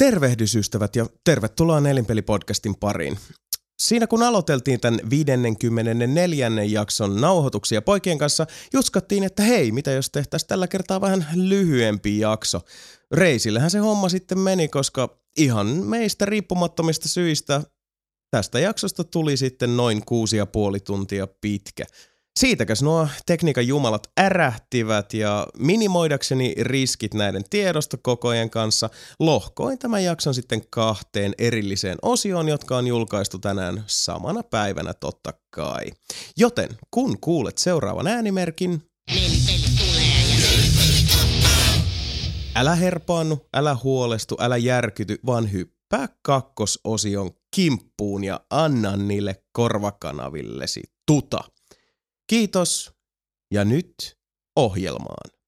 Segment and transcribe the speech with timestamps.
[0.00, 3.18] Tervehdysystävät ja tervetuloa Nelinpeli-podcastin pariin.
[3.78, 6.50] Siinä kun aloiteltiin tämän 54.
[6.64, 12.60] jakson nauhoituksia poikien kanssa, juskattiin, että hei, mitä jos tehtäisiin tällä kertaa vähän lyhyempi jakso.
[13.12, 17.62] Reisillähän se homma sitten meni, koska ihan meistä riippumattomista syistä
[18.30, 21.84] tästä jaksosta tuli sitten noin kuusi ja puoli tuntia pitkä.
[22.40, 30.62] Siitäkäs nuo tekniikan jumalat ärähtivät ja minimoidakseni riskit näiden tiedostokokojen kanssa lohkoin tämän jakson sitten
[30.70, 35.84] kahteen erilliseen osioon, jotka on julkaistu tänään samana päivänä totta kai.
[36.36, 38.82] Joten kun kuulet seuraavan äänimerkin,
[42.56, 51.59] älä herpaannu, älä huolestu, älä järkyty, vaan hyppää kakkososion kimppuun ja anna niille korvakanavillesi tuta.
[52.30, 52.92] Kiitos
[53.54, 53.94] ja nyt
[54.56, 55.39] ohjelmaan.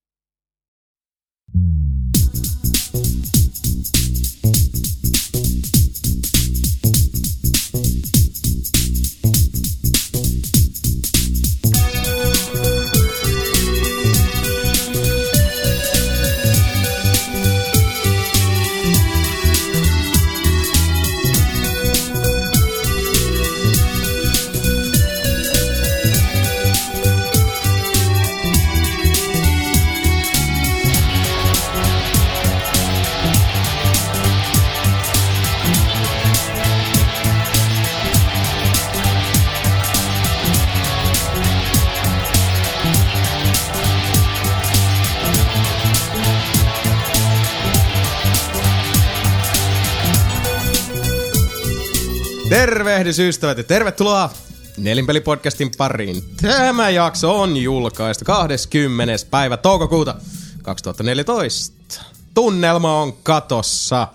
[52.63, 54.29] Tervehdys ystävät ja tervetuloa
[54.77, 56.23] Nelinpeli-podcastin pariin.
[56.41, 59.25] Tämä jakso on julkaistu 20.
[59.31, 60.15] päivä toukokuuta
[60.61, 62.01] 2014.
[62.33, 64.07] Tunnelma on katossa.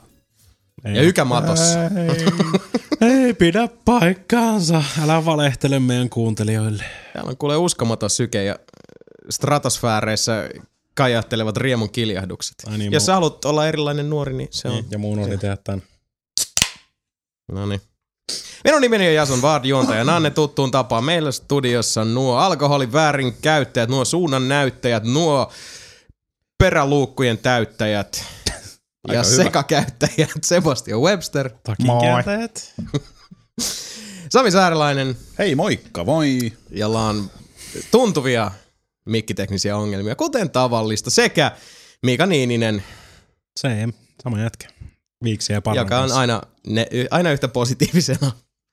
[0.84, 1.78] Ei, ja ykämatossa.
[3.00, 4.82] Ei, ei pidä paikkaansa.
[5.02, 6.84] Älä valehtele meidän kuuntelijoille.
[7.12, 8.58] Täällä on kuule uskomaton syke ja
[9.30, 10.48] stratosfääreissä
[10.94, 12.54] kajahtelevat riemun kiljahdukset.
[12.66, 14.74] Ai niin, Jos mu- sä haluat olla erilainen nuori, niin se on...
[14.74, 15.82] Niin, ja muun oli tehdä tämän.
[17.52, 17.80] No niin.
[18.64, 21.04] Minun nimeni on Jason Vard, juontaja Nanne tuttuun tapaan.
[21.04, 25.52] Meillä studiossa nuo alkoholin väärin käyttäjät, nuo suunnan näyttäjät, nuo
[26.58, 28.24] peräluukkujen täyttäjät
[29.08, 29.22] ja hyvä.
[29.22, 31.50] sekakäyttäjät Sebastian Webster.
[31.62, 32.74] Takinkääntäjät.
[34.30, 35.16] Sami Saarelainen.
[35.38, 36.52] Hei moikka, moi.
[36.70, 37.30] Jolla on
[37.90, 38.50] tuntuvia
[39.06, 41.52] mikkiteknisiä ongelmia, kuten tavallista, sekä
[42.02, 42.82] Mika Niininen.
[43.56, 43.88] Se,
[44.22, 44.77] sama jätkä.
[45.24, 48.32] Viiksiä Joka on aina, ne, aina yhtä positiivisena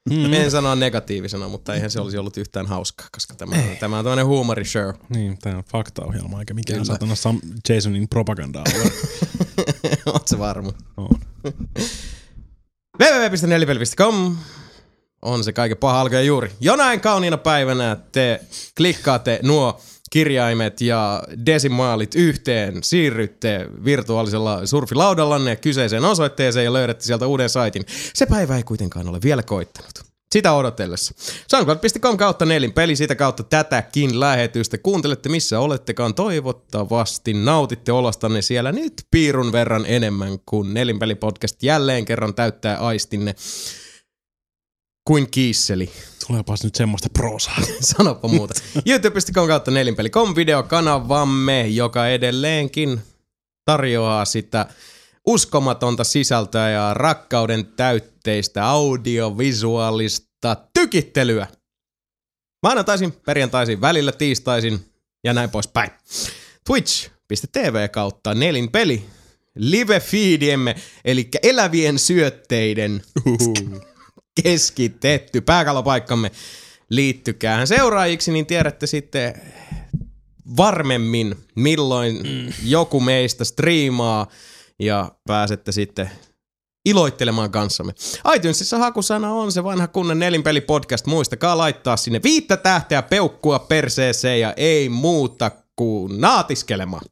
[0.09, 0.33] Mm.
[0.33, 3.75] en sanoa negatiivisena, mutta eihän se olisi ollut yhtään hauskaa, koska tämä, Ei.
[3.75, 4.89] tämä on tämmöinen huumorishow.
[5.09, 7.39] Niin, tämä on faktaohjelma, eikä mikään satana Sam
[7.69, 8.63] Jasonin propaganda
[10.05, 10.71] Oot se varma?
[10.97, 11.19] On.
[13.01, 14.37] www.nelipeli.com
[15.21, 16.51] on se kaiken paha alkaa juuri.
[16.61, 18.41] Jonain kauniina päivänä te
[18.77, 19.81] klikkaatte nuo
[20.15, 27.85] kirjaimet ja desimaalit yhteen, siirrytte virtuaalisella surfilaudallanne kyseiseen osoitteeseen ja löydätte sieltä uuden saitin.
[28.13, 29.91] Se päivä ei kuitenkaan ole vielä koittanut.
[30.31, 31.13] Sitä odotellessa.
[31.47, 34.77] SoundCloud.com kautta nelin peli, sitä kautta tätäkin lähetystä.
[34.77, 37.33] Kuuntelette missä olettekaan toivottavasti.
[37.33, 43.35] Nautitte olostanne siellä nyt piirun verran enemmän, kuin nelinpelipodcast jälleen kerran täyttää aistinne
[45.07, 45.89] kuin kiisseli.
[46.27, 47.57] Tuleepas nyt semmoista prosaa.
[47.79, 48.53] Sanoppa muuta.
[48.85, 53.01] YouTube.com kautta nelinpeli.com videokanavamme, joka edelleenkin
[53.65, 54.65] tarjoaa sitä
[55.27, 61.47] uskomatonta sisältöä ja rakkauden täytteistä audiovisuaalista tykittelyä.
[62.63, 64.85] Maanantaisin, perjantaisin, välillä tiistaisin
[65.23, 65.91] ja näin poispäin.
[66.67, 69.05] Twitch.tv kautta nelinpeli
[69.55, 70.75] live feediemme,
[71.05, 73.01] eli elävien syötteiden
[74.43, 76.31] keskitetty pääkallopaikkamme.
[76.89, 79.41] Liittykää seuraajiksi, niin tiedätte sitten
[80.57, 82.53] varmemmin, milloin mm.
[82.63, 84.27] joku meistä striimaa
[84.79, 86.09] ja pääsette sitten
[86.85, 87.93] iloittelemaan kanssamme.
[88.35, 91.05] iTunesissa hakusana on se vanha kunnan nelinpeli podcast.
[91.05, 97.05] Muistakaa laittaa sinne viittä tähteä peukkua perseeseen ja ei muuta kuin naatiskelemaan.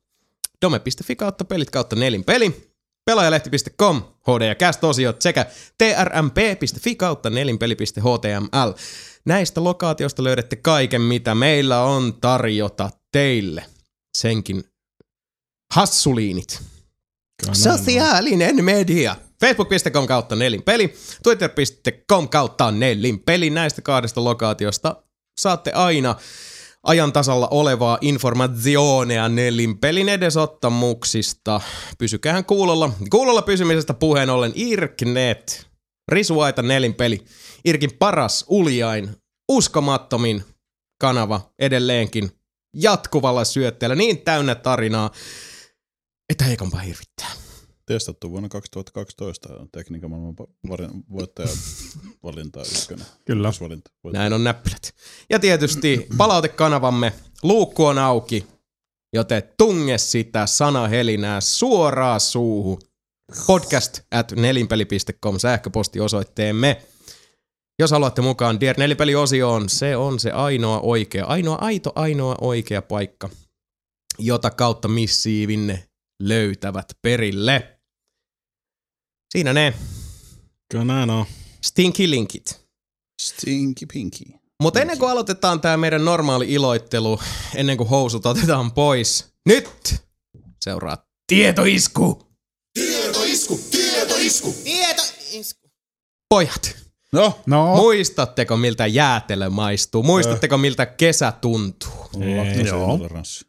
[0.61, 2.69] Dome.fi kautta pelit kautta nelinpeli
[3.05, 5.45] pelaajalehti.com, HD ja Cast-osiot sekä
[5.77, 8.73] trmp.fi kautta nelinpeli.html.
[9.25, 13.65] Näistä lokaatioista löydätte kaiken, mitä meillä on tarjota teille.
[14.17, 14.63] Senkin
[15.73, 16.61] hassuliinit.
[17.51, 19.15] Sosiaalinen media.
[19.39, 20.93] Facebook.com kautta nelinpeli,
[21.23, 23.49] Twitter.com kautta nelinpeli.
[23.49, 24.95] Näistä kahdesta lokaatiosta
[25.37, 26.15] saatte aina
[26.83, 31.61] ajan tasalla olevaa informationea Nelinpelin edesottamuksista.
[31.97, 32.91] Pysykäähän kuulolla.
[33.09, 35.67] Kuulolla pysymisestä puheen ollen Irknet.
[36.11, 37.25] Risuaita Nelinpeli.
[37.65, 39.09] Irkin paras, uljain,
[39.51, 40.43] uskomattomin
[41.01, 42.31] kanava edelleenkin
[42.73, 43.95] jatkuvalla syötteellä.
[43.95, 45.11] Niin täynnä tarinaa,
[46.29, 47.42] että heikompaa hirvittää.
[47.85, 50.35] Testattu vuonna 2012 on tekniikan maailman
[51.11, 51.47] voittaja
[52.23, 53.05] valinta ykkönen.
[53.25, 53.51] Kyllä.
[53.61, 54.95] Valinta, Näin on näppylät.
[55.29, 57.13] Ja tietysti palautekanavamme
[57.43, 58.47] luukku on auki,
[59.13, 62.81] joten tunge sitä sanahelinää suoraan suuhun.
[63.47, 66.81] Podcast at nelinpeli.com sähköpostiosoitteemme.
[67.79, 73.29] Jos haluatte mukaan Dear Nelipeli-osioon, se on se ainoa oikea, ainoa aito, ainoa oikea paikka,
[74.19, 75.87] jota kautta missiivinne
[76.21, 77.72] löytävät perille.
[79.33, 79.73] Siinä ne
[80.71, 81.25] Kyllä näin on.
[81.61, 82.63] stinky linkit.
[83.21, 84.23] Stinky Pinky.
[84.61, 87.19] Mutta ennen kuin aloitetaan tämä meidän normaali iloittelu,
[87.55, 89.95] ennen kuin housut otetaan pois, nyt
[90.63, 90.97] seuraa
[91.27, 92.27] tietoisku.
[92.73, 94.55] Tietoisku, tietoisku.
[94.63, 95.69] Tietoisku.
[96.29, 96.75] Pojat,
[97.13, 97.75] No, No.
[97.75, 100.03] muistatteko miltä jäätelö maistuu?
[100.03, 101.89] Muistatteko miltä kesä tuntuu?
[102.37, 103.45] laktoosintoleranssi.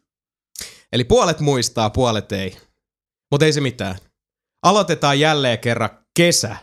[0.93, 2.57] Eli puolet muistaa, puolet ei.
[3.31, 3.95] Mutta ei se mitään.
[4.65, 6.55] Aloitetaan jälleen kerran kesä.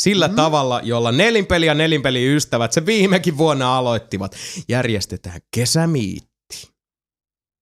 [0.00, 0.34] Sillä mm.
[0.34, 4.36] tavalla, jolla nelinpeli ja nelinpeli ystävät se viimekin vuonna aloittivat.
[4.68, 6.30] Järjestetään kesämiitti.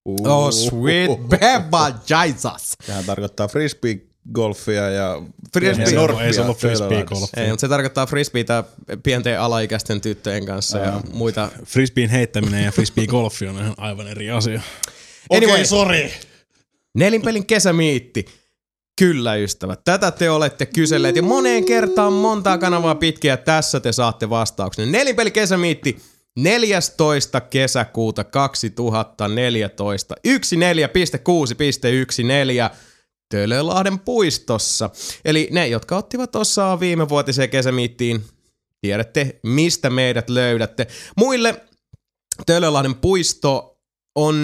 [0.05, 2.73] Oh, sweet beba Jesus.
[2.87, 5.23] Tähän tarkoittaa frisbee-golfia ja
[5.53, 5.85] Frisbee.
[5.85, 7.15] Ei se ollut- ei se ollut frisbee Föderlandissa.
[7.15, 7.31] golf.
[7.37, 8.65] Ei, mutta se tarkoittaa frisbeitä
[9.03, 11.51] pienten alaikäisten tyttöjen kanssa ja muita.
[11.65, 14.61] Frisbeen heittäminen ja frisbee golfi on ihan aivan eri asia.
[15.37, 16.13] Anyway, sori.
[16.95, 18.27] Nelinpelin kesämiitti.
[18.99, 19.81] Kyllä, ystävät.
[19.85, 23.37] Tätä te olette kyselleet ja moneen kertaan montaa kanavaa pitkiä.
[23.37, 24.93] Tässä te saatte vastauksen.
[24.93, 25.99] Nelinpeli kesämiitti
[26.39, 27.41] 14.
[27.41, 30.15] kesäkuuta 2014.
[30.29, 30.35] 14.6.14
[33.31, 34.91] Tölölahden puistossa.
[35.25, 38.25] Eli ne, jotka ottivat osaa viime vuotiseen kesämiittiin,
[38.81, 40.87] tiedätte, mistä meidät löydätte.
[41.17, 41.63] Muille
[42.47, 43.79] Tölölahden puisto
[44.15, 44.37] on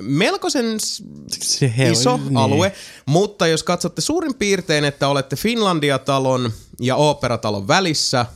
[0.00, 0.76] melkoisen
[1.28, 2.36] Se iso niin.
[2.36, 2.72] alue,
[3.06, 8.26] mutta jos katsotte suurin piirtein, että olette Finlandia-talon ja Oopperatalon välissä,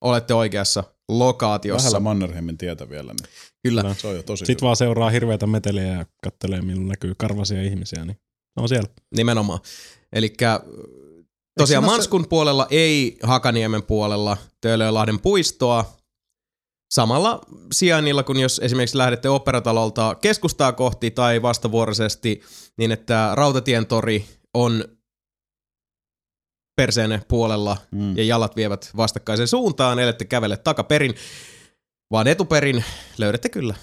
[0.00, 1.84] olette oikeassa lokaatiossa.
[1.86, 3.30] Vähällä Mannerheimin tietä vielä, niin
[3.62, 3.94] Kyllä.
[3.98, 8.04] se on jo tosi Sitten vaan seuraa hirveitä meteliä ja kattelee, milloin näkyy karvasia ihmisiä,
[8.04, 8.18] niin
[8.56, 8.88] on siellä.
[9.16, 9.60] Nimenomaan.
[10.12, 15.95] Eli tosiaan siinä ole Manskun puolella ei Hakaniemen puolella Töölönlahden puistoa.
[16.96, 17.40] Samalla
[17.72, 22.42] sijainnilla, kun jos esimerkiksi lähdette operatalolta keskustaa kohti tai vastavuoroisesti,
[22.78, 24.84] niin että Rautatien tori on
[26.76, 28.16] perseenne puolella Mm.
[28.16, 31.14] ja jalat vievät vastakkaiseen suuntaan, ellette kävele takaperin,
[32.10, 32.84] vaan etuperin
[33.18, 33.74] löydätte kyllä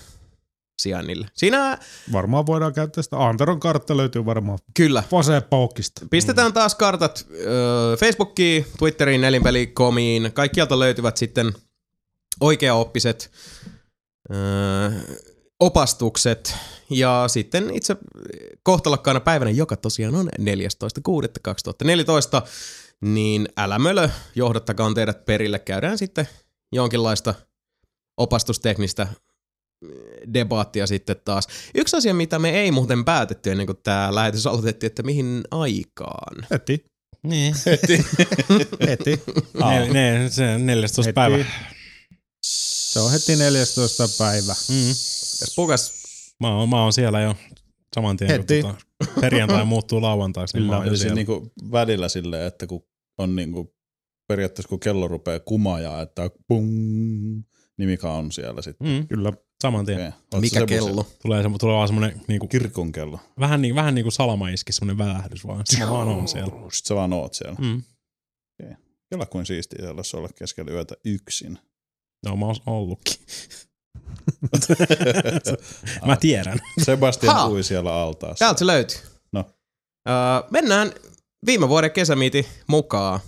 [0.81, 1.27] sijainnille.
[1.33, 1.77] Siinä
[2.12, 3.27] Varmaan voidaan käyttää sitä.
[3.27, 6.06] Anteron kartta löytyy varmaan kyllä Vasepaukista.
[6.10, 10.31] Pistetään taas kartat ö, Facebookiin, Twitteriin, nelinpelikomiin.
[10.33, 11.54] Kaikkialta löytyvät sitten
[12.40, 13.32] oikeaoppiset
[14.32, 14.36] ö,
[15.60, 16.56] opastukset.
[16.90, 17.96] Ja sitten itse
[18.64, 20.46] kohtalokkaana päivänä, joka tosiaan on 14.6.2014,
[23.02, 25.60] niin älä mölö, johdattakaan teidät perille.
[25.60, 26.28] Käydään sitten
[26.72, 27.34] jonkinlaista
[28.18, 29.08] opastusteknistä
[30.34, 31.48] debaattia sitten taas.
[31.76, 36.48] Yksi asia, mitä me ei muuten päätetty ennen kuin tämä lähetys aloitettiin, että mihin aikaan.
[36.52, 36.86] Heti.
[37.24, 37.56] Niin.
[38.88, 39.22] Heti.
[39.54, 41.13] Ne, ne, se 14 Heti.
[41.13, 41.46] päivä.
[42.94, 44.10] Se on heti 14.
[44.18, 44.56] päivä.
[44.70, 44.94] Mm.
[45.36, 45.94] Pukas, pukas.
[46.40, 47.36] Mä, oon, mä oon siellä jo
[47.96, 48.62] saman tien, Heti.
[48.62, 50.86] kun tota, perjantai muuttuu lauantaiksi, niin mä oon
[51.16, 52.84] niinku välillä silleen, että kun
[53.18, 53.76] on niinku,
[54.28, 56.66] periaatteessa kun kello rupeaa kumajaa, että pum,
[57.78, 58.88] niin mikä on siellä sitten.
[58.88, 59.34] Mm, Kyllä.
[59.62, 60.14] saman tien.
[60.32, 60.42] Okay.
[60.42, 61.06] Mikä kello?
[61.22, 63.20] Tulee, se, tulee vaan semmonen niinku, Kirkon kello.
[63.40, 65.66] vähän, niin, vähän niin kuin salamaiski, semmonen välähdys vaan.
[65.66, 66.52] Sitten vaan oon siellä.
[66.52, 67.56] Sitten sä vaan oot siellä.
[67.60, 67.82] Mm.
[69.10, 71.60] Kela kuin siistiä sellaisessa olla keskellä yötä yksin.
[72.25, 73.15] No mä oon ollutkin.
[76.06, 76.60] mä tiedän.
[76.82, 77.50] Sebastian Ha!
[77.50, 78.46] ui siellä altaassa.
[78.46, 78.98] Täältä se löytyy.
[79.32, 79.46] No.
[80.10, 80.15] Öö,
[80.50, 80.92] mennään
[81.46, 83.20] viime vuoden kesämiiti mukaan.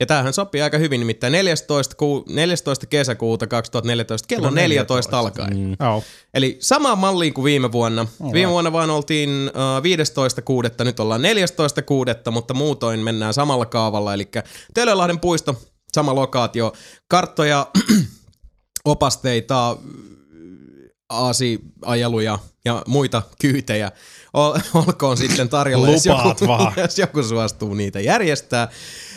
[0.00, 5.18] Ja tämähän sopii aika hyvin, nimittäin 14, ku, 14 kesäkuuta 2014 kello Kello 14 14.
[5.18, 5.56] alkaen.
[5.58, 5.76] Mm.
[5.80, 6.02] Joo.
[6.34, 8.00] Eli samaan malliin kuin viime vuonna.
[8.00, 8.32] Alright.
[8.34, 14.14] Viime vuonna vaan oltiin uh, 15.6., nyt ollaan 14.6., mutta muutoin mennään samalla kaavalla.
[14.14, 14.28] Eli
[14.74, 16.72] Tölölahden puisto, sama lokaatio,
[17.08, 17.66] karttoja,
[18.84, 19.76] opasteita,
[21.08, 23.92] aasiajeluja ja muita kyytejä.
[24.34, 26.72] Ol- olkoon sitten tarjolla, jos joku, vaan.
[26.82, 28.68] jos joku suostuu niitä järjestää.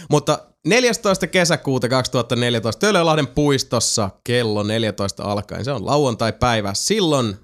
[0.09, 1.27] Mutta 14.
[1.27, 5.65] kesäkuuta 2014 Tölölahden puistossa kello 14 alkaen.
[5.65, 6.73] Se on lauantai-päivä.
[6.73, 7.35] Silloin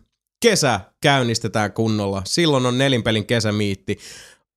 [0.42, 2.22] kesä käynnistetään kunnolla.
[2.26, 3.98] Silloin on nelinpelin kesämiitti.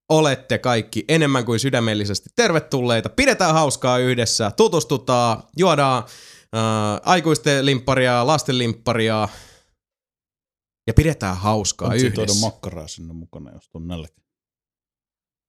[0.08, 3.08] Olette kaikki enemmän kuin sydämellisesti tervetulleita.
[3.08, 6.02] Pidetään hauskaa yhdessä, tutustutaan, juodaan
[6.56, 9.28] äh, aikuisten limpparia, lasten limpparia
[10.86, 12.46] ja pidetään hauskaa Onko tuoda yhdessä.
[12.46, 14.22] makkaraa sinne mukana, jos on nälkä?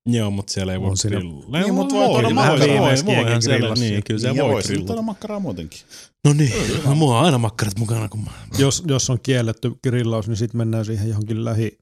[0.10, 1.60] Joo, mutta siellä ei voi siinä- grillata.
[1.60, 2.60] Niin, mut voi tuoda voi, makkaraa.
[2.60, 3.84] voi, Viimeiskin voihan siellä, grillassa.
[3.86, 5.02] niin, kyllä siellä ja voi voi grillata.
[5.02, 5.80] makkaraa muutenkin.
[6.26, 6.54] No niin,
[6.86, 8.32] no, mulla on aina makkarat mukana, kun mä...
[8.58, 11.78] Jos, jos on kielletty grillaus, niin sitten mennään siihen johonkin lähi,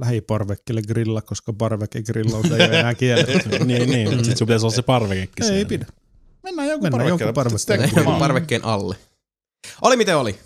[0.00, 3.48] lähiparvekkeelle grilla, koska parvekegrillaus ei ole enää kielletty.
[3.64, 5.68] niin, niin, mutta sit sun pitäisi olla se parvekekin ei siellä.
[5.68, 5.86] pidä.
[6.46, 7.66] Mennään jonkun Mennään jonkun parvekkeelle.
[7.76, 7.86] parvekkeelle.
[7.86, 8.96] Sitten parvekkeen alle.
[9.82, 10.32] Oli miten oli.
[10.32, 10.38] 14.4.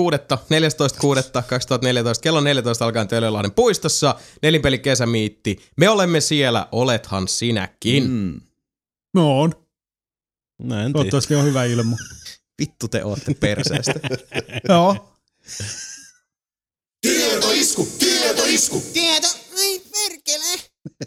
[0.00, 0.38] 14.6.2014.
[2.22, 4.14] Kello 14 alkaen Töölönlahden puistossa.
[4.42, 5.58] Nelinpeli kesämiitti.
[5.76, 6.68] Me olemme siellä.
[6.72, 8.10] Olethan sinäkin.
[8.10, 8.40] Mm.
[9.14, 9.52] No on.
[10.62, 10.92] No en tiedä.
[10.92, 11.96] Toivottavasti on hyvä ilma.
[12.58, 13.94] Vittu te ootte perseestä.
[14.68, 15.12] Joo.
[17.00, 18.82] Tietoisku, tietoisku.
[18.92, 19.15] Tieto, ai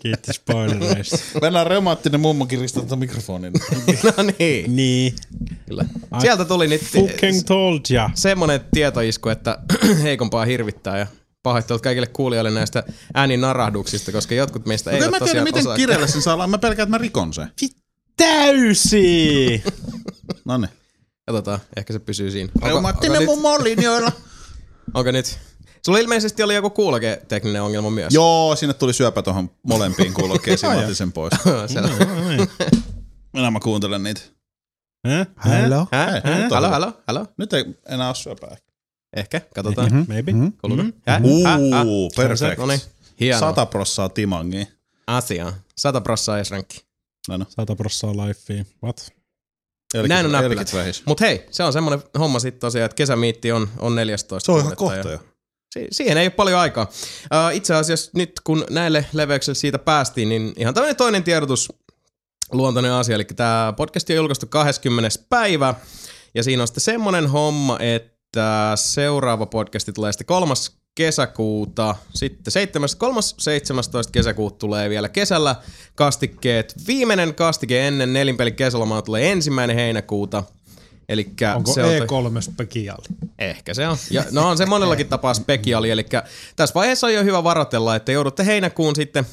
[0.02, 1.18] Kiitos spoilereista.
[1.42, 3.54] Mennään reumaattinen mummo kiristää mikrofonin.
[4.04, 4.76] no niin.
[4.76, 5.16] niin.
[5.68, 5.86] Kyllä.
[6.22, 8.10] Sieltä tuli nyt Fucking told ya.
[8.16, 9.58] semmonen tietoisku, että
[10.04, 11.08] heikompaa hirvittää ja
[11.44, 15.44] pahoittelut kaikille kuulijoille näistä äänin narahduksista, koska jotkut meistä Mutta eivät en mä tiedä, tosiaan
[15.44, 15.76] miten osaa.
[15.76, 16.48] kireelle sen saa olla.
[16.48, 17.52] Mä pelkään, että mä rikon sen.
[18.18, 19.64] Täysi!
[20.46, 20.70] No niin.
[21.28, 22.52] Katsotaan, ehkä se pysyy siinä.
[22.66, 24.12] Reumaattinen mummo on linjoilla.
[24.94, 25.40] onko nyt?
[25.86, 28.14] Sulla ilmeisesti oli joku kuuloke-tekninen ongelma myös.
[28.14, 30.72] Joo, sinne tuli syöpä tuohon molempiin kuulokkeisiin.
[30.72, 31.34] Mä otin sen pois.
[31.74, 31.90] Selvä.
[33.34, 34.22] Enää mä kuuntelen niitä.
[35.46, 35.88] Hello.
[35.92, 36.12] Hä?
[36.12, 36.40] Hei, Hä?
[37.38, 38.58] nyt on ei enää ole syöpää.
[39.16, 39.88] Ehkä, katsotaan.
[39.94, 40.04] Mhm.
[40.08, 40.32] Maybe.
[40.32, 40.48] Mhm.
[40.62, 40.84] Kuuluuko?
[41.08, 41.22] Hä?
[41.24, 41.52] Uu, Hä?
[41.52, 41.84] Hä?
[42.16, 42.58] perfect.
[42.60, 42.82] No niin,
[43.20, 43.40] hienoa.
[43.40, 44.66] Sata prossaa timangia.
[45.08, 45.54] Asia.
[45.78, 46.90] Sata prossaa esrankki.
[47.28, 47.46] No no.
[47.50, 48.64] 100 prossaa lifea.
[48.84, 49.14] What?
[49.98, 50.32] Elkit- Näin on
[50.74, 51.06] vähis.
[51.06, 54.46] Mut hei, se on semmonen homma sitten tosiaan, että kesämiitti on, on 14.
[54.46, 55.20] Se on ihan kohta jo.
[55.74, 56.88] Si- siihen ei ole paljon aikaa.
[57.24, 61.70] Uh, itse asiassa nyt kun näille leveyksille siitä päästiin, niin ihan tämmöinen toinen tiedotus
[62.52, 63.16] luontoinen asia.
[63.16, 65.20] Eli tämä podcast on julkaistu 20.
[65.30, 65.76] päivä.
[66.36, 72.90] Ja siinä on sitten semmonen homma, että seuraava podcasti tulee sitten kolmas kesäkuuta, sitten 7,
[72.98, 75.56] 3, 17 kesäkuuta tulee vielä kesällä
[75.96, 76.74] kastikkeet.
[76.88, 80.44] Viimeinen kastike ennen nelinpelin kesälomaa tulee ensimmäinen heinäkuuta.
[81.10, 83.04] Elikkä Onko se on E3 spekiaali?
[83.40, 83.98] Ehkä se on.
[84.12, 86.06] Ja, no on se monellakin tapaa spekiaali, eli
[86.56, 89.26] tässä vaiheessa on jo hyvä varoitella, että joudutte heinäkuun sitten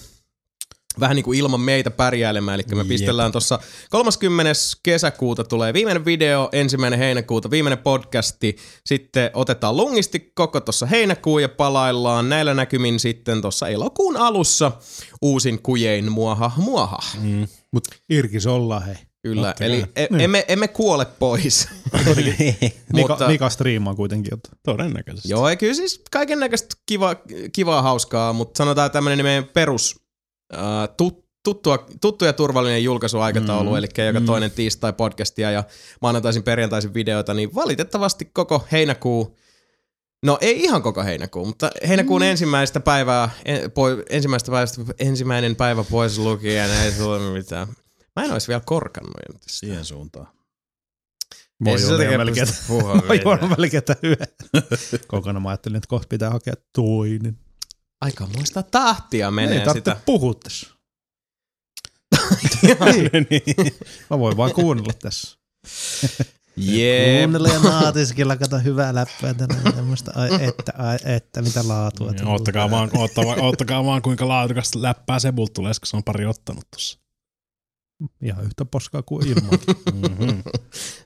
[1.01, 2.89] vähän niin kuin ilman meitä pärjäilemään, eli me Jep.
[2.89, 3.59] pistellään tuossa
[3.91, 4.53] 30.
[4.83, 8.57] kesäkuuta tulee viimeinen video, ensimmäinen heinäkuuta viimeinen podcasti,
[8.87, 14.73] sitten otetaan lungisti koko tuossa heinäkuun ja palaillaan näillä näkymin sitten tuossa elokuun alussa
[15.23, 16.99] uusin kujein muaha muaha.
[17.21, 17.47] Mm.
[17.73, 18.97] Mut irkis ollaan hei.
[19.27, 21.69] Kyllä, Totta eli e- emme, emme kuole pois.
[22.93, 24.35] Mika, Mutta- Mika striimaa kuitenkin.
[24.35, 24.49] Että.
[24.63, 25.29] Todennäköisesti.
[25.29, 27.17] Joo, ja kyllä siis kaiken näköistä kiva,
[27.53, 30.01] kivaa, hauskaa, mutta sanotaan tämmöinen meidän perus
[30.53, 33.77] ää, tut, tuttua, tuttu ja turvallinen julkaisuaikataulu, mm.
[33.77, 35.65] eli joka toinen tiistai podcastia ja
[36.03, 39.37] maanantaisin perjantaisin videoita, niin valitettavasti koko heinäkuu,
[40.25, 42.29] no ei ihan koko heinäkuu, mutta heinäkuun mm.
[42.29, 47.67] ensimmäistä päivää, en, po, ensimmäistä päivästä, ensimmäinen päivä pois lukien, ei tule mitään.
[48.17, 49.15] Mä en olisi vielä korkannut.
[49.29, 49.59] jo tästä.
[49.59, 50.29] Siihen suuntaan.
[51.65, 52.47] Voi Ei se olla melkein.
[52.69, 54.27] Voi olla melkein yhden.
[55.09, 57.39] Kokonaan mä ajattelin, että kohta pitää hakea toinen.
[58.01, 60.03] Aika muista tahtia menee Ei tarvitse sitä.
[60.07, 60.67] puhua tässä.
[63.31, 63.73] niin.
[64.11, 65.39] Mä voin vaan kuunnella tässä.
[66.57, 67.21] Jep.
[67.21, 69.75] Kuunnella ja naatiskella, kato hyvää läppää tänään.
[69.75, 72.13] Tämmöistä, ai että, ai että, mitä laatua.
[72.27, 76.65] Oottakaa vaan, oottakaa, oottakaa vaan kuinka laadukasta läppää Sebulta tulee, koska se on pari ottanut
[76.71, 76.99] tossa.
[78.23, 79.75] Ihan yhtä poskaa kuin ilmankin.
[79.95, 80.43] Mm-hmm.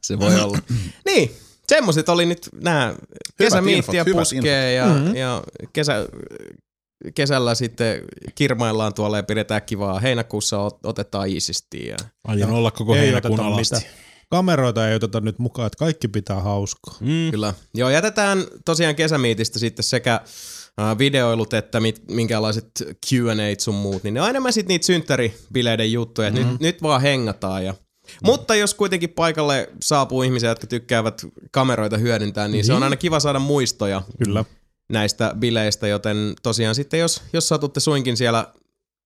[0.03, 0.59] Se voi olla.
[1.07, 1.31] niin,
[1.69, 2.95] semmoset oli nyt nämä
[3.39, 5.17] kesämiittiä puskee ja, Mhm.
[5.17, 5.43] ja
[5.73, 5.95] kesä,
[7.15, 8.03] kesällä sitten
[8.35, 9.99] kirmaillaan tuolla ja pidetään kivaa.
[10.01, 11.87] Heinäkuussa ot- otetaan iisisti.
[11.87, 11.97] Ja...
[12.27, 13.75] Aion olla koko Ei heinäkuun alasti.
[13.77, 13.93] mitään.
[14.31, 16.95] Kameroita ei oteta nyt mukaan, että kaikki pitää hauskaa.
[17.01, 17.31] Mm.
[17.31, 17.55] Kyllä.
[17.75, 20.21] Joo, jätetään tosiaan kesämiitistä sitten sekä
[20.99, 22.71] videoilut että mit, minkälaiset
[23.07, 26.53] Q&A sun muut, niin ne on enemmän sitten niitä synttäribileiden juttuja, että mm-hmm.
[26.53, 27.75] nyt, nyt vaan hengataan ja
[28.25, 33.21] mutta jos kuitenkin paikalle saapuu ihmisiä, jotka tykkäävät kameroita hyödyntää, niin se on aina kiva
[33.21, 34.45] saada muistoja Kyllä.
[34.93, 38.53] näistä bileistä, joten tosiaan sitten jos, jos satutte suinkin siellä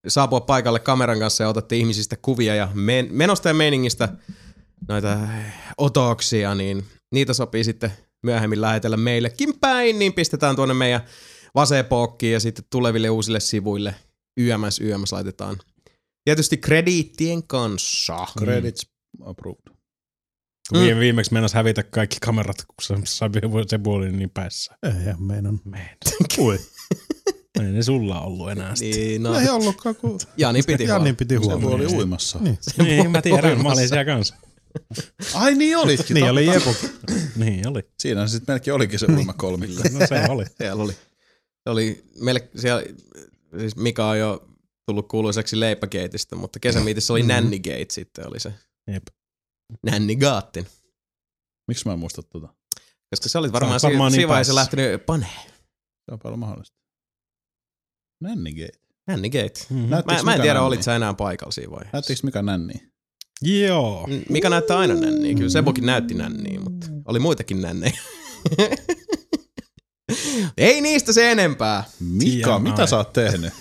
[0.07, 4.09] saapua paikalle kameran kanssa ja otatte ihmisistä kuvia ja men- menosta ja meiningistä
[4.87, 5.17] noita
[5.77, 7.91] otoksia, niin niitä sopii sitten
[8.23, 11.01] myöhemmin lähetellä meillekin päin, niin pistetään tuonne meidän
[11.55, 13.95] vasepookkiin ja sitten tuleville uusille sivuille
[14.37, 15.57] YMS YMS laitetaan.
[16.23, 18.27] Tietysti krediittien kanssa.
[18.39, 18.87] Credits
[19.25, 19.75] approved.
[20.69, 22.95] Kun viime, viimeksi meinas hävitä kaikki kamerat, kun se,
[23.67, 24.77] se puoli niin päässä.
[24.83, 25.59] Eihän meinan.
[25.65, 25.97] Meidän.
[26.37, 26.59] Ui.
[27.63, 29.01] Ei ne sulla ollut enää sitten.
[29.01, 31.17] Niin, no, No ei ollutkaan, kun Jani piti Jani huolta.
[31.17, 31.73] piti Se huomioon.
[31.73, 32.39] oli uimassa.
[32.39, 32.57] Niin.
[32.83, 34.35] Niin, mä tiedän, mä olin siellä kanssa.
[35.33, 36.13] Ai niin olitkin.
[36.13, 36.31] Niin totta.
[36.31, 36.75] oli Jepu.
[37.35, 37.81] Niin oli.
[37.99, 39.81] Siinä se sitten melkein olikin se uimakolmikko.
[39.91, 40.45] No se oli.
[40.57, 40.93] Siellä oli,
[41.65, 42.83] se oli meille, siellä,
[43.59, 44.47] siis Mika on jo
[44.87, 47.27] tullut kuuluiseksi leipäkeitistä, mutta kesämiitissä oli Mm.
[47.27, 48.53] Nannygate sitten oli se.
[48.91, 49.03] Jep.
[49.91, 50.67] Nannygaatin.
[51.67, 52.47] Miksi mä en muista tota?
[53.09, 55.27] Koska sä olit varmaan, oot varmaan si- niin siinä vaiheessa lähtenyt pane.
[56.05, 56.77] Se on paljon mahdollista.
[58.23, 58.79] Nännigate.
[59.07, 59.59] Nannygate.
[59.69, 59.77] Mm.
[59.77, 60.67] Mä, Näyttikö mä en Mika tiedä, nänniä?
[60.67, 61.97] olit sä enää paikalla siinä vaiheessa.
[61.97, 62.73] Näyttikö mikä nänni?
[63.41, 64.07] Joo.
[64.07, 65.35] Mm, Mika näyttää aina nänniä.
[65.35, 67.97] Kyllä Sebokin näytti nänniä, mutta oli muitakin nännejä.
[70.57, 71.83] Ei niistä se enempää.
[71.99, 72.69] Mika, TMI.
[72.71, 73.53] mitä sä oot tehnyt?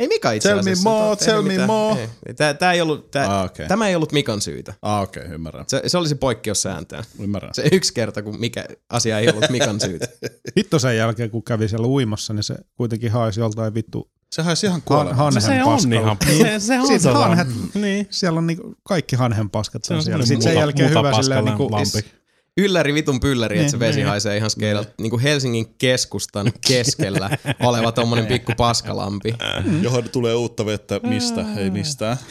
[0.00, 0.88] Ei Mika itse Tell me asiassa.
[0.90, 2.08] more, ole tehnyt tell me more.
[2.26, 2.34] Ei.
[2.34, 3.68] Tää, tää ei ollut, tää, Ah, okei.
[3.68, 4.74] Tämä ei ollut Mikan syytä.
[4.82, 5.64] Ah, okei, okay, ymmärrän.
[5.68, 7.04] Se, se oli se poikkeussääntöä.
[7.18, 7.54] Ymmärrän.
[7.54, 10.06] Se yksi kerta, kun mikä asia ei ollut Mikan syytä.
[10.56, 14.66] Hitto sen jälkeen, kun kävi siellä uimassa, niin se kuitenkin haisi joltain vittu Se haisi
[14.66, 15.14] ihan han, kuolema.
[15.14, 16.00] hanhen Se on paskalla.
[16.00, 16.60] ihan, Niin.
[16.60, 17.38] se, se on Siitä sellainen.
[17.38, 18.06] hanhet- Niin.
[18.10, 20.26] Siellä on niinku kaikki hanhen paskat Se on siellä.
[20.26, 22.19] Sitten sen jälkeen hyvä silleen niinku, lampi.
[22.64, 24.06] Ylläri vitun pylläri, että se Niin, vesi niin.
[24.08, 24.90] haisee ihan skeidalta.
[25.00, 29.34] Niin kuin Helsingin keskustan keskellä oleva tommonen pikku paskalampi.
[29.82, 31.00] Johon tulee uutta vettä.
[31.02, 31.44] Mistä?
[31.56, 32.16] Ei mistään.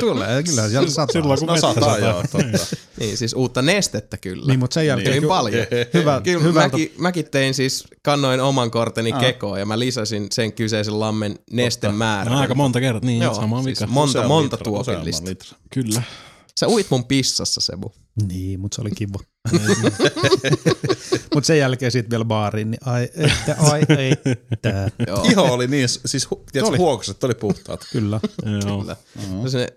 [0.00, 1.12] tulee, kyllä siellä sataa.
[1.12, 1.98] Silloin kun No sataa, sataa.
[1.98, 2.76] joo, totta.
[3.00, 4.46] Niin siis uutta nestettä kyllä.
[4.46, 5.66] Niin, mutta sen jälkeen Hyvin ky- paljon.
[5.94, 10.52] hyvä, Kyllä hyvältä, mäkin, mäkin tein siis, kannoin oman korteni kekoon ja mä lisäsin sen
[10.52, 12.32] kyseisen lammen nestemäärän.
[12.32, 13.92] No, aika monta kertaa, niin Joo, sama siis vika.
[13.92, 14.58] monta, monta
[15.24, 15.58] litra.
[15.74, 16.02] Kyllä.
[16.60, 17.92] Sä uit mun pissassa, Sebu.
[18.28, 19.18] Niin, mutta se oli kiva.
[21.34, 23.82] mutta sen jälkeen sitten vielä baariin, niin ai että, ai
[24.52, 24.90] että.
[25.06, 26.78] Joo, Iho oli niin, siis hu- tiedätkö, Oli.
[26.78, 27.86] huokoset oli puhtaat.
[27.92, 28.20] Kyllä.
[28.66, 28.80] Joo.
[28.80, 28.96] kyllä.
[29.42, 29.68] No se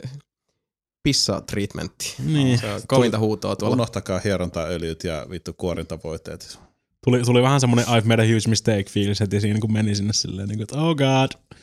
[1.03, 2.15] pissa-treatmentti.
[2.25, 2.60] Niin.
[2.60, 3.74] Se on kovinta huutoa tuolla.
[3.74, 6.60] Unohtakaa hierontaöljyt ja vittu kuorintavoiteet.
[7.03, 10.13] Tuli, tuli vähän semmonen I've made a huge mistake fiilis heti siinä, kun meni sinne
[10.13, 11.58] silleen, niin kuin, että oh god.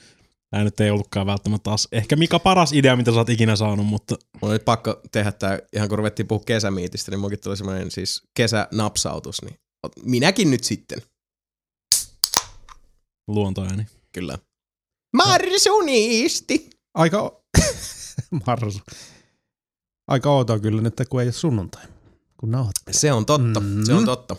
[0.55, 3.87] Tämä nyt ei ollutkaan välttämättä taas ehkä mikä paras idea, mitä sä oot ikinä saanut,
[3.87, 7.57] mutta Mun on nyt pakko tehdä tää, ihan kun ruvettiin puhua kesämiitistä, niin munkin tuli
[7.57, 9.55] semmoinen siis kesänapsautus, niin
[10.05, 11.03] minäkin nyt sitten.
[13.29, 13.87] luontoääni.
[14.13, 14.39] Kyllä.
[15.17, 16.71] Marsuniisti!
[16.95, 17.41] Aika,
[18.47, 18.81] Marsu.
[20.09, 21.85] Aika outoa kyllä nyt, kun ei ole sunnuntai.
[22.41, 22.75] Kun nauhat.
[22.91, 23.85] Se on totta, Mm.
[23.85, 24.37] se on totta.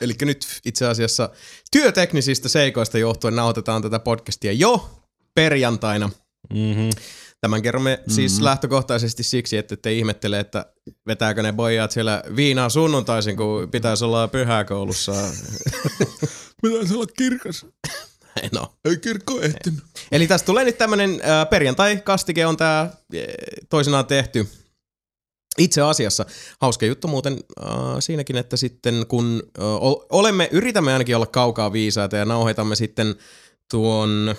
[0.00, 1.30] Eli nyt itse asiassa
[1.72, 5.01] työteknisistä seikoista johtuen nauhoitetaan tätä podcastia jo
[5.34, 6.10] perjantaina.
[6.52, 6.90] Mm-hmm.
[7.40, 8.12] Tämän kerromme mm-hmm.
[8.12, 10.66] siis lähtökohtaisesti siksi, että te ihmettele, että
[11.06, 15.12] vetääkö ne pojat siellä viinaa sunnuntaisin, kun pitäisi olla pyhäkoulussa.
[16.62, 17.66] Pitäisi olla kirkas.
[18.52, 18.74] no.
[18.84, 19.84] Ei kirkko ehtinyt.
[20.12, 22.90] Eli tästä tulee nyt tämmönen äh, perjantai-kastike on tää äh,
[23.68, 24.48] toisinaan tehty.
[25.58, 26.26] Itse asiassa
[26.60, 27.66] hauska juttu muuten äh,
[28.00, 33.14] siinäkin, että sitten kun äh, ol- olemme, yritämme ainakin olla kaukaa viisaita ja nauhoitamme sitten
[33.70, 34.34] tuon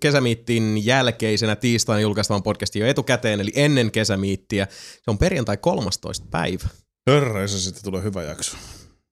[0.00, 4.66] kesämiittin jälkeisenä tiistaina julkaistavan podcastin jo etukäteen, eli ennen kesämiittiä.
[4.70, 6.26] Se on perjantai 13.
[6.30, 6.68] päivä.
[7.10, 8.56] Hörreisä sitten tulee hyvä jakso.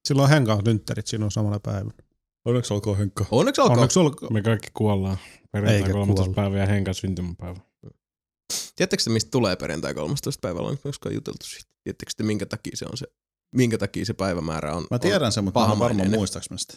[0.08, 1.94] Silloin Henka lyntterit sinun samana päivänä.
[2.44, 3.24] Onneksi olkoon Henkka.
[3.30, 3.78] Onneksi olkoon.
[3.78, 4.32] Onneksi olkoon.
[4.32, 5.16] Me kaikki kuollaan.
[5.52, 6.24] Perjantai Eikä 13.
[6.24, 6.34] kuolla.
[6.34, 7.60] päivä ja Henkan syntymäpäivä.
[8.76, 10.40] Tiedättekö te, mistä tulee perjantai 13.
[10.40, 10.60] päivä?
[10.60, 11.70] Ollaan koskaan juteltu siitä.
[11.84, 13.06] Tiedättekö te, minkä takia se on se,
[13.54, 14.86] minkä takia se päivämäärä on?
[14.90, 16.18] Mä tiedän sen, mutta mä en ole varma pahamainen.
[16.18, 16.74] muistaaks mä sitä.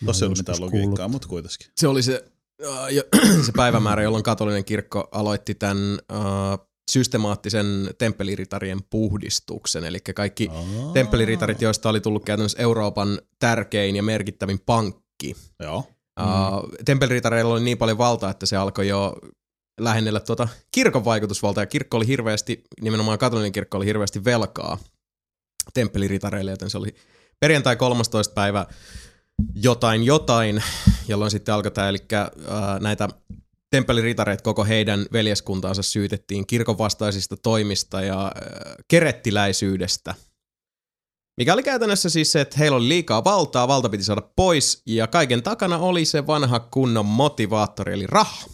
[0.00, 1.66] Mä Tossa ei ollut mitään logiikkaa, mutta kuitenkin.
[1.76, 2.24] Se oli se,
[2.66, 3.02] äh, jo-
[3.46, 6.18] se päivämäärä, jolloin katolinen kirkko aloitti tämän äh,
[6.90, 9.84] systemaattisen temppeliritarien puhdistuksen.
[9.84, 10.92] Eli kaikki Aa.
[10.92, 15.36] temppeliritarit, joista oli tullut käytännössä Euroopan tärkein ja merkittävin pankki.
[15.60, 15.84] Joo.
[16.20, 16.84] Mm.
[16.84, 19.16] Temppeliritareilla oli niin paljon valtaa, että se alkoi jo
[19.80, 21.62] lähennellä tuota kirkon vaikutusvaltaa.
[21.62, 24.78] Ja kirkko oli hirveästi, nimenomaan katolinen kirkko oli hirveästi velkaa
[25.74, 26.94] temppeliritareille, joten se oli
[27.40, 28.34] perjantai 13.
[28.34, 28.66] päivä
[29.54, 30.62] jotain jotain,
[31.08, 32.30] jolloin sitten alkoi tämä, eli äh,
[32.80, 33.08] näitä
[33.70, 38.32] temppeliritareita koko heidän veljeskuntaansa syytettiin kirkon vastaisista toimista ja äh,
[38.88, 40.14] kerettiläisyydestä.
[41.40, 45.06] Mikä oli käytännössä siis se, että heillä oli liikaa valtaa, valta piti saada pois, ja
[45.06, 48.46] kaiken takana oli se vanha kunnon motivaattori, eli raha.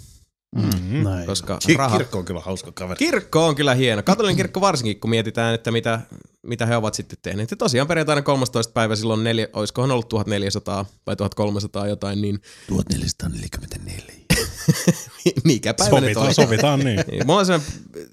[0.56, 1.02] Mm-hmm.
[1.02, 1.26] Näin.
[1.26, 2.98] Koska Ki- raha, Kirkko on kyllä hauska kaveri.
[2.98, 4.02] Kirkko on kyllä hieno.
[4.02, 6.00] Katolinen kirkko varsinkin, kun mietitään, että mitä,
[6.42, 7.50] mitä he ovat sitten tehneet.
[7.50, 8.72] Ja tosiaan perjantaina 13.
[8.72, 14.04] päivä silloin, neljä, olisikohan ollut 1400 vai 1300 jotain, niin 1444.
[15.44, 16.34] mikä päivä nyt Sovitaan, oli.
[16.34, 17.04] sovitaan niin.
[17.10, 17.60] Niin, mulla on se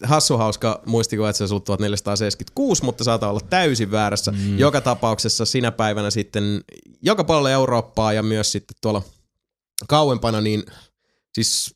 [0.03, 4.31] hassu hauska muistikuva, että se olisi ollut 1476, mutta saattaa olla täysin väärässä.
[4.31, 4.59] Mm.
[4.59, 6.63] Joka tapauksessa sinä päivänä sitten
[7.01, 9.01] joka puolella Eurooppaa ja myös sitten tuolla
[9.87, 10.63] kauempana, niin
[11.33, 11.75] siis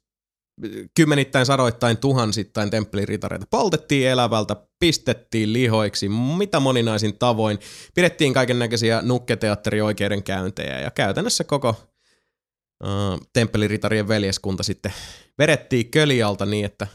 [0.96, 7.60] kymmenittäin, sadoittain, tuhansittain temppeliritareita poltettiin elävältä, pistettiin lihoiksi, mitä moninaisin tavoin,
[7.96, 14.93] pidettiin kaiken näköisiä nukketeatterioikeudenkäyntejä ja käytännössä koko uh, temppeliritarien veljeskunta sitten
[15.39, 16.88] vedettiin kölialta niin, että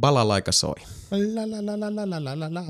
[0.00, 0.74] balalaika soi.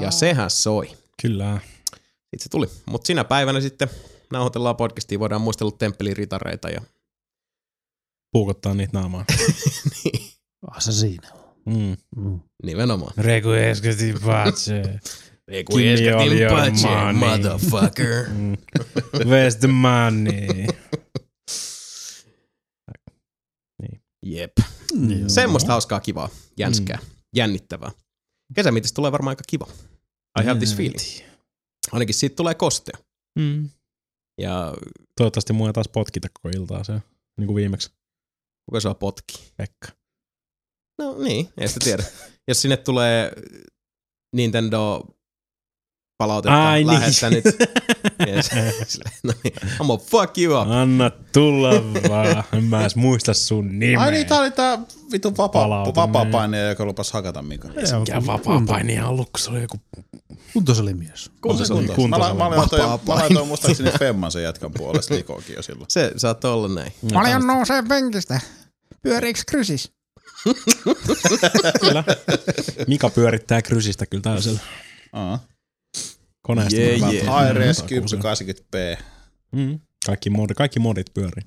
[0.01, 0.87] Ja sehän soi.
[1.23, 1.61] Kyllä.
[1.65, 2.67] Sitten se tuli.
[2.87, 3.89] Mutta sinä päivänä sitten
[4.33, 6.81] nauhoitellaan podcastia, voidaan muistella temppeliritareita ja
[8.33, 9.25] Puukottaa niitä naamaan.
[10.05, 10.31] niin,
[10.71, 11.44] Ah, se siinä.
[11.67, 11.97] Mm.
[12.17, 12.41] Mm.
[12.63, 13.13] nimenomaan.
[13.71, 14.23] Eskatin
[16.15, 17.13] all your pace, money.
[17.13, 18.25] motherfucker.
[18.35, 18.57] Mm.
[19.29, 20.67] Where's the money?
[24.27, 24.53] Jep.
[24.93, 25.29] Joo.
[25.29, 27.07] Semmoista hauskaa, kivaa, jänskää, mm.
[27.37, 27.91] jännittävää.
[28.55, 29.67] Kesämiitis tulee varmaan aika kiva.
[30.41, 31.29] I have this feeling.
[31.93, 32.99] Ainakin siitä tulee kostea.
[33.39, 33.69] Mm.
[34.41, 34.75] Ja
[35.17, 36.93] Toivottavasti mua ei taas potkita koko iltaa se,
[37.37, 37.91] niin kuin viimeksi
[38.67, 39.53] kuka saa potki?
[39.57, 39.89] Pekka.
[40.99, 42.05] No niin, ei sitä tiedä.
[42.49, 43.33] Jos sinne tulee
[44.37, 45.05] Nintendo
[46.19, 46.87] palautetta Ai niin.
[47.01, 47.45] lähettänyt.
[48.29, 48.47] Yes.
[48.87, 50.71] Silleen, no niin, I'm gonna fuck you up.
[50.71, 51.71] Anna tulla
[52.09, 52.45] vaan.
[52.53, 54.01] En mä edes muista sun nimeä.
[54.01, 54.79] Ai niin, tää oli tää
[55.13, 55.95] vitun vapaa, Palautuminen.
[56.13, 57.69] vapaa-painija, joka lupas hakata Mika.
[57.69, 59.81] Mikä vapaa-painija ollut, kun se oli joku...
[60.53, 61.31] Kuntosalimimies.
[61.41, 61.97] Kuntos, kuntos.
[61.97, 65.87] Mä, mä laitoin, mä laitoin muistaakseni Femman sen jätkän puolesta likoonkin jo silloin.
[65.89, 66.93] Se saattaa olla näin.
[67.13, 68.41] Paljon nousee penkistä.
[69.03, 69.93] Pyöriiks krysis?
[71.81, 72.05] Kyllä.
[72.87, 74.61] Mika pyörittää krysistä kyllä täysillä.
[75.13, 75.39] Aa.
[76.43, 77.35] Koneesta yeah, yeah.
[77.35, 78.23] ARS takuuseen.
[78.23, 79.03] 1080p.
[79.53, 79.81] Mm.
[80.07, 81.43] Kaikki, mod, kaikki modit pyörii.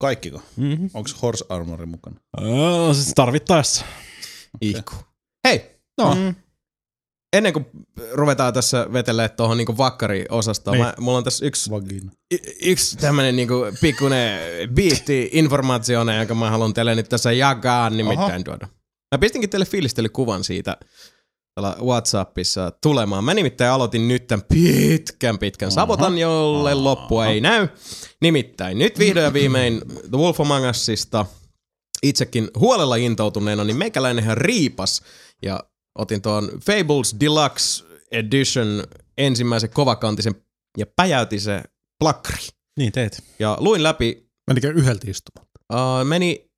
[0.00, 0.42] Kaikkiko?
[0.56, 0.90] Mm-hmm.
[0.94, 2.20] Onks Horse Armori mukana?
[2.40, 3.84] Oh, siis tarvittaessa.
[4.60, 4.94] Ihku.
[5.48, 6.14] Hei, No.
[6.14, 6.34] Mm.
[7.36, 7.66] Ennen kuin
[8.12, 10.86] ruvetaan tässä vetelee tuohon niinku vakkari-osastoon, Niin.
[10.86, 12.12] mä, mulla on tässä yksi, Vagina.
[12.34, 14.40] y- yksi tämmönen niinku pikkuinen
[14.74, 18.68] biitti informaationa, jonka mä haluan teille nyt tässä jakaa nimittäin tuoda.
[19.14, 20.76] Mä pistinkin teille fiilistelykuvan siitä
[21.54, 23.24] tuolla Whatsappissa tulemaan.
[23.24, 27.68] Mä nimittäin aloitin nyt tämän pitkän pitkän sabotan, jolle loppua ei näy.
[28.22, 31.26] Nimittäin nyt vihdoin ja viimein The Wolf Among Usista
[32.02, 35.02] itsekin huolella intoutuneena, niin meikäläinenhän riipas
[35.42, 35.60] ja
[35.98, 38.84] otin tuon Fables Deluxe Edition
[39.18, 40.34] ensimmäisen kovakantisen
[40.78, 41.62] ja päjäytin se
[41.98, 42.46] plakkari.
[42.78, 43.22] Niin teet.
[43.38, 45.46] Ja luin läpi, Menikö yhdeltä istumaan?
[45.72, 46.50] uh, meni,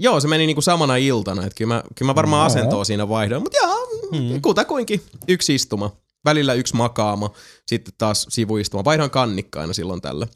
[0.00, 2.46] joo se meni niinku samana iltana, että kyllä mä, kyllä mä varmaan Joo.
[2.46, 3.76] asentoa siinä vaihdoin, mutta joo,
[4.12, 4.42] Mm.
[4.42, 7.30] kutakuinkin yksi istuma, välillä yksi makaama,
[7.66, 10.26] sitten taas sivuistuma, vaihdan kannikkaina silloin tällä.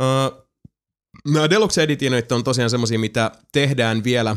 [0.00, 0.46] Uh,
[1.32, 4.36] nämä Deluxe Editionit on tosiaan semmosia, mitä tehdään vielä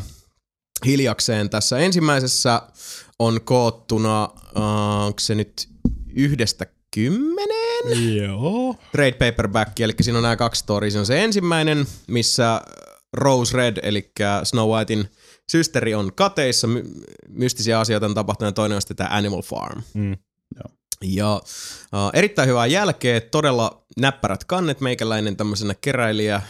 [0.86, 1.78] hiljakseen tässä.
[1.78, 2.62] Ensimmäisessä
[3.19, 5.69] on koottuna, uh, onko se nyt
[6.13, 8.15] yhdestä kymmeneen?
[8.15, 8.75] Joo.
[8.91, 10.91] trade paperback, eli siinä on nämä kaksi storia.
[10.91, 12.62] Se on se ensimmäinen, missä
[13.13, 14.12] Rose Red, eli
[14.43, 15.10] Snow Whitein
[15.49, 16.84] systeri on kateissa, my-
[17.30, 19.82] mystisiä asioita on tapahtunut, ja toinen on sitten tämä Animal Farm.
[19.93, 20.17] Mm.
[21.04, 26.41] Ja uh, erittäin hyvää jälkeä, todella näppärät kannet, meikäläinen tämmöisenä keräilijä,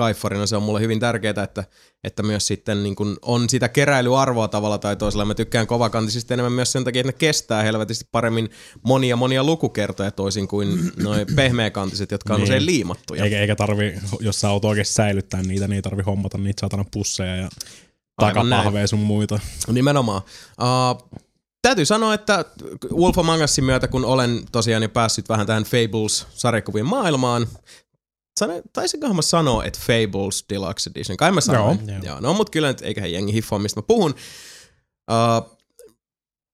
[0.00, 1.64] kaiffarina se on mulle hyvin tärkeää, että,
[2.04, 5.24] että myös sitten niin kun on sitä keräilyarvoa tavalla tai toisella.
[5.24, 8.50] Mä tykkään kovakantisista enemmän myös sen takia, että ne kestää helvetisti paremmin
[8.82, 10.68] monia monia lukukertoja toisin kuin
[11.02, 12.44] noin pehmeäkantiset, jotka on Niin.
[12.44, 13.24] usein liimattuja.
[13.24, 16.84] Eikä, eikä tarvi, jos sä oot oikeasti säilyttää niitä, niin ei tarvi hommata niitä saatana
[16.92, 17.48] pusseja ja
[18.20, 19.40] takapahveja sun muita.
[19.72, 20.22] Nimenomaan.
[20.60, 21.20] Uh,
[21.62, 22.44] täytyy sanoa, että
[22.92, 27.46] Wolf Among Usin myötä, kun olen tosiaan jo päässyt vähän tähän Fables-sarjakuvien maailmaan,
[28.38, 31.16] Sano, taisinkohan mä sanoa, että Fables Deluxe Edition.
[31.16, 31.78] Kai mä sanoin.
[31.86, 31.96] Joo.
[31.96, 32.04] Joo.
[32.04, 32.20] Joo.
[32.20, 34.14] No mut kyllä nyt eiköhän jengi hiffaa, mistä mä puhun.
[35.10, 35.58] Uh,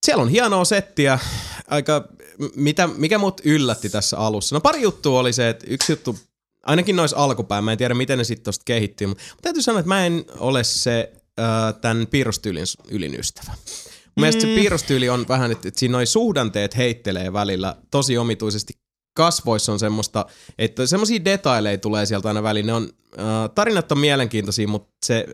[0.05, 1.19] siellä on hienoa settiä.
[1.67, 2.07] Aika,
[2.55, 4.55] mitä, mikä mut yllätti tässä alussa?
[4.55, 6.19] No pari juttua oli se, että yksi juttu,
[6.63, 9.87] ainakin noissa alkupään, mä en tiedä miten ne sitten tosta kehittyy, mutta täytyy sanoa, että
[9.87, 13.51] mä en ole se uh, tämän piirrostyylin ylin ystävä.
[13.51, 18.73] Mun mielestä se piirrostyyli on vähän, että, että siinä noi suhdanteet heittelee välillä tosi omituisesti.
[19.17, 20.25] Kasvoissa on semmoista,
[20.57, 22.65] että semmoisia detaileja tulee sieltä aina väliin.
[22.65, 23.25] Ne on, äh,
[23.55, 25.25] tarinat on mielenkiintoisia, mutta se,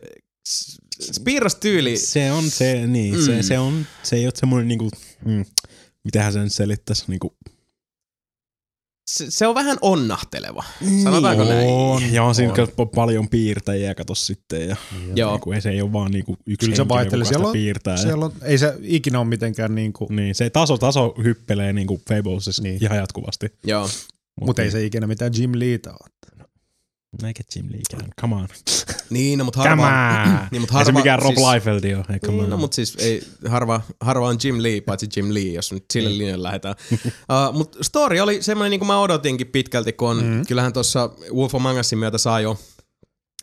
[1.24, 3.20] piirrostyyli, Se on se, niin, mm.
[3.24, 4.90] se, se, on, se ei ole semmoinen niinku,
[5.24, 5.44] mm,
[6.04, 7.36] mitähän sen selittäisi, niinku,
[9.06, 10.64] se, se on vähän onnahteleva.
[11.02, 11.68] Sanotaanko näin?
[11.68, 12.68] on, ja on siinä On.
[12.78, 12.88] on.
[12.88, 14.76] paljon piirtäjiä, kato sitten, ja
[15.14, 15.30] Joo.
[15.30, 17.24] niinku, ei, se ei ole vaan niinku yksi Kyllä se vaihtelee.
[17.24, 17.96] Siellä on, piirtää.
[17.96, 22.00] siellä on, ei se ikinä ole mitenkään niinku, ja, niin, se taso, taso hyppelee niinku
[22.08, 22.70] Fablesissa Niin.
[22.72, 22.84] niin.
[22.84, 23.46] ihan jatkuvasti.
[23.66, 23.88] Joo.
[24.40, 26.10] mutta ei se ikinä mitään Jim Leeta ole.
[27.26, 28.48] Eikä Jim Leekään, come on.
[29.10, 30.38] Niin, no, mutta Come harva, on.
[30.50, 32.50] niin, mutta ei harva, se mikään Rob siis, Liefeld ole, ei come Niin, on.
[32.50, 36.08] no, mutta siis ei, harva, harva on Jim Lee, paitsi Jim Lee, jos nyt sille
[36.08, 36.18] Niin.
[36.18, 36.74] linjalle lähdetään.
[36.92, 40.46] uh, mutta story oli semmoinen, niin kuin mä odotinkin pitkälti, kun on, mm.
[40.46, 42.58] kyllähän tuossa Wolf Among Usin myötä saa jo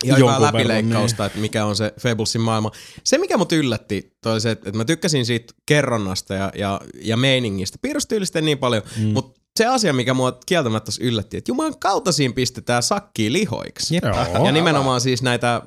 [0.03, 2.71] ihan hyvää verran, läpileikkausta, että mikä on se Fablesin maailma.
[3.03, 7.77] Se, mikä mut yllätti, toi se, että mä tykkäsin siitä kerronnasta ja, ja, ja meiningistä.
[7.81, 9.03] Piirrostyylistä ei niin paljon, mm.
[9.07, 13.95] mutta se asia, mikä mua kieltämättä yllätti, että jumalan kautta siinä pistetään sakkiin lihoiksi.
[13.95, 14.03] Jep.
[14.03, 14.45] Joo.
[14.45, 15.61] Ja nimenomaan siis näitä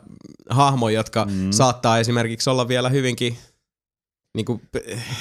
[0.50, 1.50] hahmoja, jotka mm.
[1.50, 3.36] saattaa esimerkiksi olla vielä hyvinkin
[4.34, 4.62] niin kuin,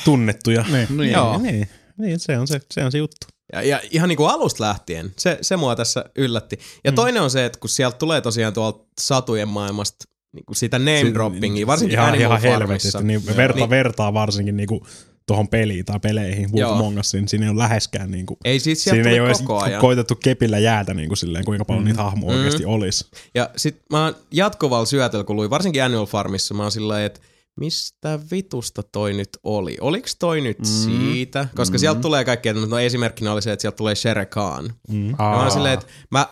[0.05, 0.65] Tunnettuja.
[0.71, 0.97] Niin.
[0.97, 1.11] Niin.
[1.11, 1.37] Joo.
[1.37, 3.27] Niin, niin se, on se, se on se juttu.
[3.53, 5.13] Ja, ja ihan niin kuin alusta lähtien.
[5.17, 6.59] Se, se mua tässä yllätti.
[6.83, 6.95] Ja mm.
[6.95, 11.13] toinen on se, että kun sieltä tulee tosiaan tuolta satujen maailmasta niin kuin sitä name
[11.13, 12.59] droppingia, varsinkin ihan, Animal ihan Farmissa.
[12.59, 13.03] helvetisti.
[13.03, 13.69] Niin verta, Niin.
[13.69, 14.87] vertaa varsinkin niinku
[15.27, 16.73] tuohon peliin tai peleihin, Wolf Joo.
[16.73, 19.81] Among Usiin, siinä ei ole läheskään niinku, Ei siis siinä ei ole edes koko ajan.
[19.81, 23.05] koitettu kepillä jäätä niinku silleen, kuinka paljon niitä hahmoja oikeasti olisi.
[23.35, 27.19] Ja sit mä oon jatkuvalla syötellä, kun luin varsinkin Annual Farmissa, mä oon sillä että
[27.59, 29.77] mistä vitusta toi nyt oli?
[29.81, 30.65] Oliks toi nyt mm.
[30.65, 31.47] siitä?
[31.55, 31.79] Koska mm.
[31.79, 34.73] sieltä tulee kaikkea, että no esimerkkinä oli se, että sieltä tulee Shere Khan.
[34.89, 35.09] Mm.
[35.09, 36.27] Ja mä oon silleen, että mä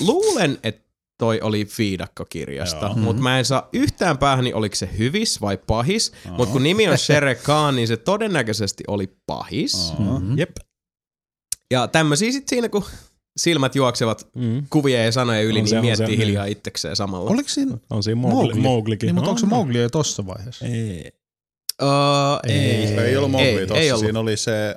[0.00, 0.85] luulen, että
[1.18, 6.12] toi oli viidakkokirjasta, mutta mä en saa yhtään päähän, niin oliko se hyvis vai pahis.
[6.30, 9.92] Mutta kun nimi on Shere Khan, niin se todennäköisesti oli pahis.
[9.98, 10.38] Mm.
[10.38, 10.56] Jep.
[11.70, 12.84] Ja tämmöisiä sit siinä, kun
[13.36, 14.66] silmät juoksevat Mm.
[14.70, 17.30] kuvien ja sanojen yli, On niin se, on miettii se, hiljaa itsekseen samalla.
[17.30, 18.60] Oliko siinä On siinä Mowgli, Mowgli?
[18.60, 19.06] Mowglikin.
[19.06, 19.50] Niin, mutta On, onko se on.
[19.50, 20.66] Mowgli jo tossa vaiheessa?
[20.66, 21.12] Ei.
[21.82, 21.88] Uh,
[22.48, 22.98] ei, Ei.
[22.98, 23.80] Ei ollut Mowgli ei, tossa.
[23.80, 24.04] ei ollut.
[24.04, 24.76] Siinä oli se,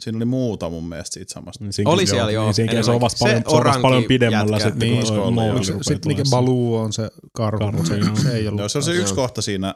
[0.00, 1.64] siinä oli muuta mun mielestä siitä samasta.
[1.64, 4.04] Niin Oli se siellä, on- joo, Niin, se on vasta paljon, Se se on paljon
[4.04, 4.70] pidemmällä jätkä.
[4.70, 6.30] sitten, Niin, kun se se rupeaa sitten tulemaan.
[6.30, 8.60] Baloo on se karhu, Karhu, mutta se, se ei ollut.
[8.60, 9.68] No, se on se yksi kohta siinä,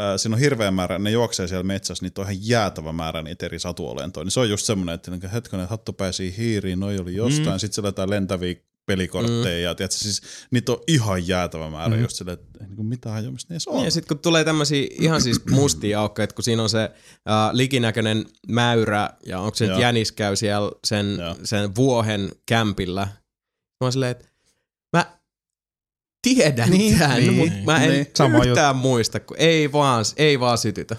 [0.00, 3.46] äh, siinä on hirveä määrä, ne juoksee siellä metsässä, niitä on ihan jäätävä määrä niitä
[3.46, 4.24] eri satuolentoja.
[4.24, 7.58] Niin se on just semmoinen, että niin hetkonen hattupäisiä hiiriin, noi oli jostain, mm.
[7.58, 8.54] sitten jotain lentäviä
[8.86, 9.62] pelikortteja, mm.
[9.62, 12.02] ja tiedätkö, siis niitä on ihan jäätävä määrä mm.
[12.02, 13.84] just silleen, että niin kuin mitä hajoamista ne on.
[13.84, 17.56] Ja sitten kun tulee tämmöisiä ihan siis mustia aukkoja, että kun siinä on se uh,
[17.56, 19.80] likinäköinen mäyrä ja onko se nyt Joo.
[19.80, 21.36] jänis käy siellä sen, Joo.
[21.44, 23.02] sen vuohen kämpillä.
[23.04, 24.28] Mä oon silleen, että
[24.96, 25.18] mä
[26.22, 28.06] tiedän Niin, tämän, niin, mutta mä en niin.
[28.16, 30.96] Sama yhtään muista, kun ei vaan, ei vaan sytytä.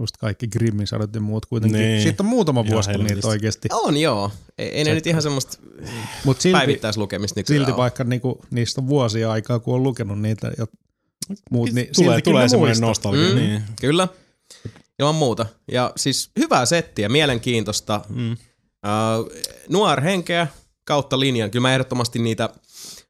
[0.00, 1.80] Just kaikki Grimmin sadot ja muut kuitenkin.
[1.80, 2.02] Niin.
[2.02, 3.68] Siitä on muutama vuosi, kun niitä oikeasti.
[3.72, 5.58] On joo, ei, ei ne nyt ihan semmoista
[6.24, 7.76] Mutta silti, päivittäislukemista nykyään silti ole.
[7.78, 10.66] vaikka niinku, niistä on vuosia aikaa, kun on lukenut niitä ja
[11.50, 13.28] muut, niin Tulee, siltikin tulee ne semmoinen nostalgia.
[13.28, 13.34] Mm.
[13.36, 13.62] Niin.
[13.80, 14.08] Kyllä,
[14.98, 15.46] ilman muuta.
[15.72, 18.00] Ja siis hyvää settiä, mielenkiintoista.
[18.08, 18.32] Mm.
[18.32, 19.30] Uh,
[19.68, 20.46] nuor henkeä
[20.84, 21.50] kautta linjan.
[21.50, 22.50] Kyllä mä ehdottomasti niitä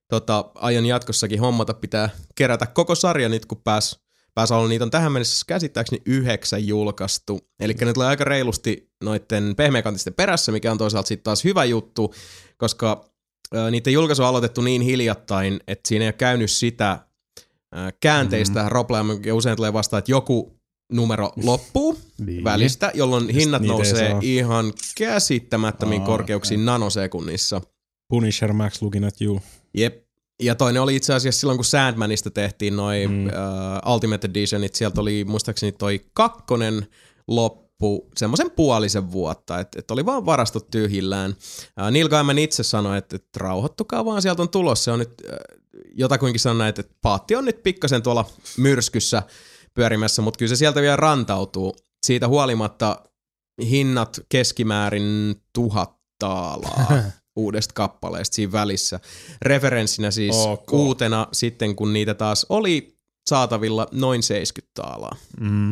[0.09, 1.75] tota, aion jatkossakin hommata.
[1.75, 4.01] Pitää kerätä koko sarja nyt, kun pääs,
[4.37, 4.69] pääs olla.
[4.69, 7.41] Niitä on tähän mennessä käsittääkseni yhdeksän julkaistu.
[7.61, 12.15] Eli ne tulee aika reilusti noitten pehmeäkantisten perässä, mikä on toisaalta sitten taas hyvä juttu,
[12.57, 13.05] koska
[13.71, 16.99] niiden julkaisu on aloitettu niin hiljattain, että siinä ei ole käynyt sitä
[18.01, 18.73] käänteistä mm-hmm.
[18.73, 20.57] roplea, mikä usein tulee vastaan, että joku
[20.93, 22.45] numero loppuu Niin.
[22.45, 27.61] välistä, jolloin hinnat niitä ei nousee ihan käsittämättömiin Aa, korkeuksiin nanosekunnissa.
[28.09, 29.41] Punisher Max looking at you.
[29.75, 30.06] Jep.
[30.43, 33.27] Ja toinen oli itse asiassa silloin, kun Sandmanista tehtiin noin Mm.
[33.27, 36.87] uh, Ultimate Editionit, sieltä oli muistaakseni toi kakkonen
[37.29, 41.31] loppu semmoisen puolisen vuotta, että et oli vaan varastot tyhjillään.
[41.81, 44.85] Uh, Neil Gaiman itse sanoi, että, että rauhoittukaa vaan, sieltä on tulossa.
[44.85, 48.25] Se on nyt, uh, jotakuinkin sanoi, että, että paatti on nyt pikkasen tuolla
[48.57, 49.23] myrskyssä
[49.75, 51.77] pyörimässä, mutta kyllä se sieltä vielä rantautuu.
[52.07, 53.01] Siitä huolimatta
[53.71, 56.87] hinnat keskimäärin tuhat taalaa
[57.37, 59.01] uudesta kappaleesta siinä välissä.
[59.43, 60.73] Referenssinä siis Ok.
[60.73, 62.97] uutena sitten, kun niitä taas oli
[63.29, 65.17] saatavilla noin 70 taalaa.
[65.41, 65.71] Mm.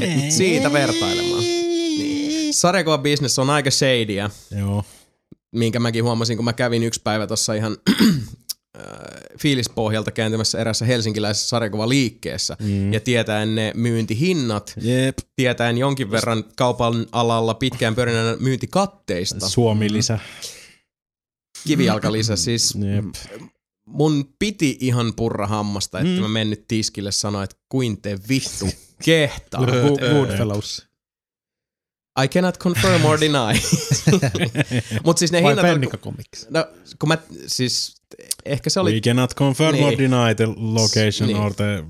[0.00, 1.40] Et siitä vertailemaan.
[1.40, 2.54] Niin.
[2.54, 4.84] Sarjakuva business on aika shadyä, Joo.
[5.56, 7.76] minkä mäkin huomasin, kun mä kävin yksi päivä tuossa ihan
[9.38, 12.56] fiilispohjalta kääntymässä erässä helsinkiläisessä sarjakuvaliikkeessä.
[12.60, 12.92] Mm.
[12.92, 15.18] Ja tietäen ne myyntihinnat, Jep.
[15.36, 19.48] tietäen jonkin verran kaupan alalla pitkään pyörineenä myyntikatteista.
[19.48, 20.18] Suomi-lisä.
[21.66, 23.04] Kivijalkalisä siis Jep.
[23.86, 26.20] mun piti ihan purra hammasta, että Mm.
[26.20, 28.68] mä mennyt tiskille sanoa, että kuin te vittu
[29.04, 29.66] kehtaa.
[29.66, 30.86] Good, Goodfellows.
[32.24, 33.38] I cannot confirm or deny.
[35.04, 36.00] Mut siis ne Vai hinnat...
[36.00, 36.46] Comics?
[36.50, 36.66] No,
[36.98, 37.96] kun mä siis,
[38.44, 39.98] ehkä se oli We cannot confirm or Niin.
[39.98, 41.36] deny the location Niin.
[41.40, 41.84] or the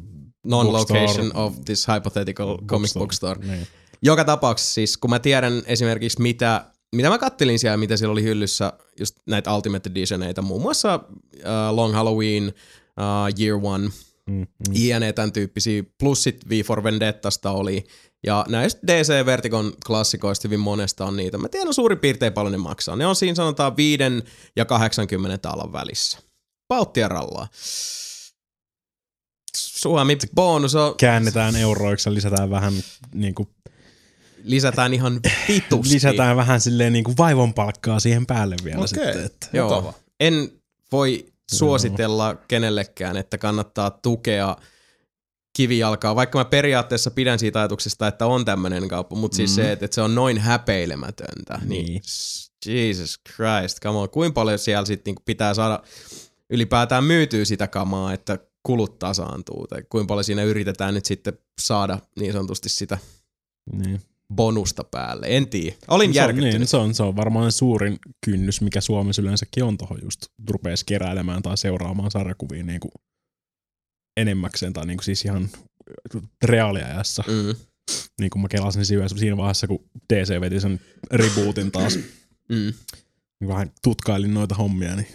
[0.46, 3.40] non-location of this hypothetical comic book store.
[3.46, 3.66] Niin.
[4.02, 8.22] Joka tapauksessa siis, kun mä tiedän esimerkiksi mitä, mitä mä kattelin siellä, mitä siellä oli
[8.22, 13.88] hyllyssä, just näitä Ultimate Editioneita, muun muassa uh, Long Halloween, uh, Year One,
[14.30, 14.46] Mm, mm.
[14.74, 15.12] jne.
[15.12, 17.84] tämän tyyppisiä, plus sit V for Vendettasta oli,
[18.26, 21.38] ja näistä DC Vertigon klassikoista hyvin monesta on niitä.
[21.38, 22.96] Mä tiedän suurin piirtein paljon ne maksaa.
[22.96, 24.02] Ne on siinä sanotaan 5
[24.56, 26.18] ja 80 taalan välissä.
[26.68, 27.48] Pauttia rallaa.
[29.56, 32.72] Suomi bonus on, Käännetään euroiksi ja lisätään vähän
[33.14, 33.48] niin kuin,
[34.44, 35.94] lisätään ihan vitusti.
[35.94, 38.88] lisätään vähän silleen niin kuin vaivonpalkkaa siihen päälle vielä Okei.
[38.88, 39.24] sitten.
[39.24, 39.46] Että.
[39.52, 39.68] Joo.
[39.68, 39.94] Mukava.
[40.20, 40.50] En
[40.92, 44.56] voi suositella kenellekään, että kannattaa tukea
[45.56, 49.54] kivijalkaa, vaikka mä periaatteessa pidän siitä ajatuksesta, että on tämmöinen kauppa, mutta siis Mm.
[49.54, 52.02] se, että, että se on noin häpeilemätöntä, niin, Niin.
[52.66, 55.82] Jesus Christ, come on, kuinka paljon siellä sitten niinku pitää saada
[56.50, 61.98] ylipäätään myytyä sitä kamaa, että kulut tasaantuu, tai kuinka paljon siinä yritetään nyt sitten saada
[62.20, 62.98] niin sanotusti sitä
[63.72, 64.00] Niin.
[64.34, 65.76] bonusta päälle, en tiedä.
[65.88, 69.78] Olin se, on, niin, se, on, se on varmaan suurin kynnys, mikä Suomessa yleensäkin on
[69.78, 72.92] tuohon just rupees keräilemään tai seuraamaan sarjakuvia niin kuin
[74.16, 75.48] enemmäkseen tai niin kuin siis ihan
[76.44, 77.24] reaaliajassa.
[77.26, 77.54] Mm,
[78.20, 81.96] Niin kuin mä kelasin siinä siinä vaiheessa, kun DC veti sen rebootin taas,
[82.48, 82.72] mm.
[83.40, 85.08] niin vähän tutkailin noita hommia, niin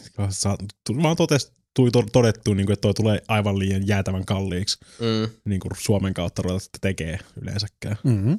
[1.03, 5.29] vaan totes, tuli to- todettu, niin kuin, että toi tulee aivan liian jäätävän kalliiksi Mm.
[5.45, 7.97] niin kuin Suomen kautta ruveta sitä tekee yleensäkään.
[8.03, 8.33] Mm-hmm.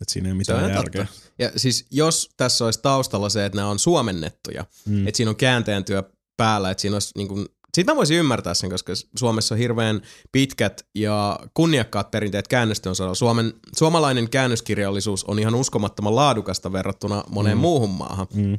[0.00, 1.04] Että siinä ei on mitään järkeä.
[1.04, 1.20] totta.
[1.38, 5.06] Ja siis jos tässä olisi taustalla se, että nämä on suomennettuja, Mm.
[5.06, 6.02] että siinä on kääntäjän työ
[6.36, 10.02] päällä, että siinä olisi niin kuin, siitä mä voisin ymmärtää sen, koska Suomessa on hirveän
[10.32, 13.14] pitkät ja kunniakkaat perinteet käännöstyön saralla.
[13.14, 17.60] Suomen, suomalainen käännöskirjallisuus on ihan uskomattoman laadukasta verrattuna moneen Mm.
[17.60, 18.26] muuhun maahan.
[18.34, 18.58] Mm.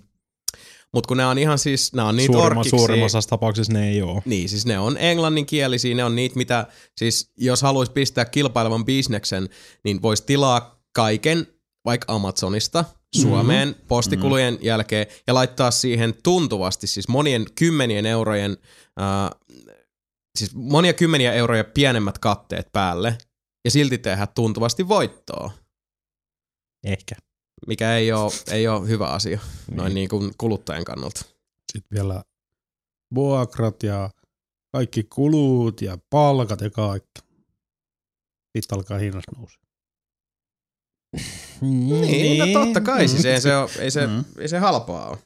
[0.93, 4.01] Mutta kun nämä on ihan siis, nämä on niitä Suurimma, orkkiksi, suurimmassa tapauksessa ne ei
[4.01, 4.21] ole.
[4.25, 9.49] Niin, siis ne on englanninkielisiä, ne on niitä, mitä, siis jos haluaisi pistää kilpailevan bisneksen,
[9.83, 11.47] niin voisi tilaa kaiken
[11.85, 12.85] vaikka Amazonista
[13.21, 13.87] Suomeen mm-hmm.
[13.87, 14.65] postikulujen mm-hmm.
[14.65, 18.57] jälkeen ja laittaa siihen tuntuvasti, siis monien kymmenien eurojen,
[19.01, 19.39] äh,
[20.39, 23.17] siis monia kymmeniä euroja pienemmät katteet päälle
[23.65, 25.51] ja silti tehdä tuntuvasti voittoa,
[26.83, 27.15] Ehkä.
[27.67, 29.39] mikä ei ole, ei ole hyvä asia
[29.71, 31.21] noin niin kuin kuluttajan kannalta.
[31.71, 32.23] Sitten vielä
[33.15, 34.09] vuokrat ja
[34.71, 37.21] kaikki kulut ja palkat ja kaikki.
[38.57, 39.62] Sitten alkaa hinnasta nousta.
[41.61, 44.23] Niin, no totta kai, siis ei se, ole, ei se, Mm.
[44.39, 45.17] ei se halpaa ole.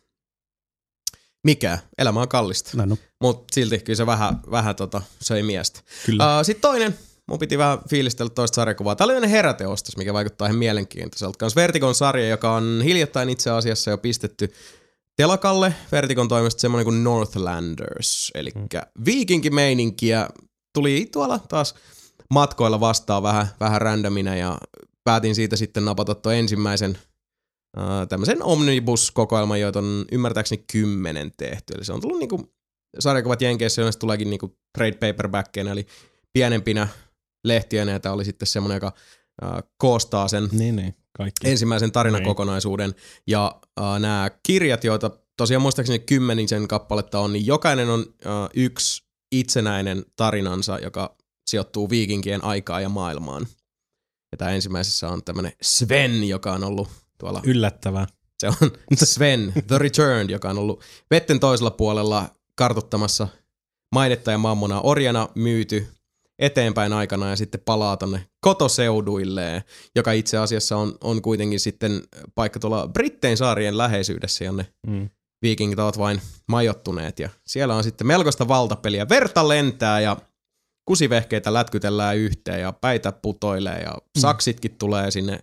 [1.43, 1.79] Mikä?
[1.97, 2.71] Elämä on kallista.
[2.77, 2.97] Näin on.
[3.21, 5.79] Mutta silti kyllä se vähän, vähän tota, söi miestä.
[6.05, 6.39] Kyllä.
[6.39, 6.97] Uh, Sitten toinen,
[7.29, 8.95] mun piti vähän fiilistellä toista sarjakuvaa.
[8.95, 11.37] Tämä oli heräteostos, mikä vaikuttaa ihan mielenkiintoiselta.
[11.37, 14.53] Kans Vertigon sarja, joka on hiljattain itse asiassa jo pistetty
[15.15, 18.67] telakalle Vertigon toimesta semmoinen kuin Northlanders, eli mm.
[19.05, 20.29] viikinkimeininkiä.
[20.73, 21.75] Tuli tuolla taas
[22.29, 24.57] matkoilla vastaan vähän, vähän randomina ja
[25.07, 26.97] päätin siitä sitten napata tuon ensimmäisen
[28.09, 31.73] tämmöisen omnibus-kokoelman, joita on ymmärtääkseni kymmenen tehty.
[31.73, 32.53] Eli se on tullut niinku
[32.99, 35.87] sarjakuvat Jenkeissä yleensä tuleekin niinku trade paperbackkeinä, eli
[36.33, 36.87] pienempinä
[37.43, 38.93] lehtiönä, ja tämä oli sitten semmoinen, joka
[39.77, 40.95] koostaa sen niin, niin.
[41.17, 41.49] Kaikki.
[41.49, 42.95] ensimmäisen tarinakokonaisuuden.
[43.27, 48.05] Ja uh, nämä kirjat, joita tosiaan muistaakseni kymmenisen kappaletta on, niin jokainen on
[48.55, 51.15] yksi itsenäinen tarinansa, joka
[51.49, 53.47] sijoittuu viikinkien aikaan ja maailmaan.
[54.31, 56.87] Ja tämä ensimmäisessä on tämmöinen Sven, joka on ollut
[57.17, 58.07] tuolla Yllättävää.
[58.39, 58.55] se on
[59.03, 63.27] Sven, The Return, joka on ollut vetten toisella puolella kartuttamassa
[63.95, 65.87] mainetta ja mammonaa orjana myyty
[66.39, 69.61] eteenpäin aikana ja sitten palaa tonne kotoseuduilleen,
[69.95, 72.01] joka itse asiassa on, on kuitenkin sitten
[72.35, 75.09] paikka tuolla Brittein saarien läheisyydessä, jonne Mm.
[75.41, 77.19] viikingit ovat vain majottuneet.
[77.19, 79.09] Ja siellä on sitten melkoista valtapeliä.
[79.09, 80.17] Verta lentää ja
[80.87, 85.39] kusivehkeitä lätkytellään yhteen ja päitä putoilee ja saksitkin tulee sinne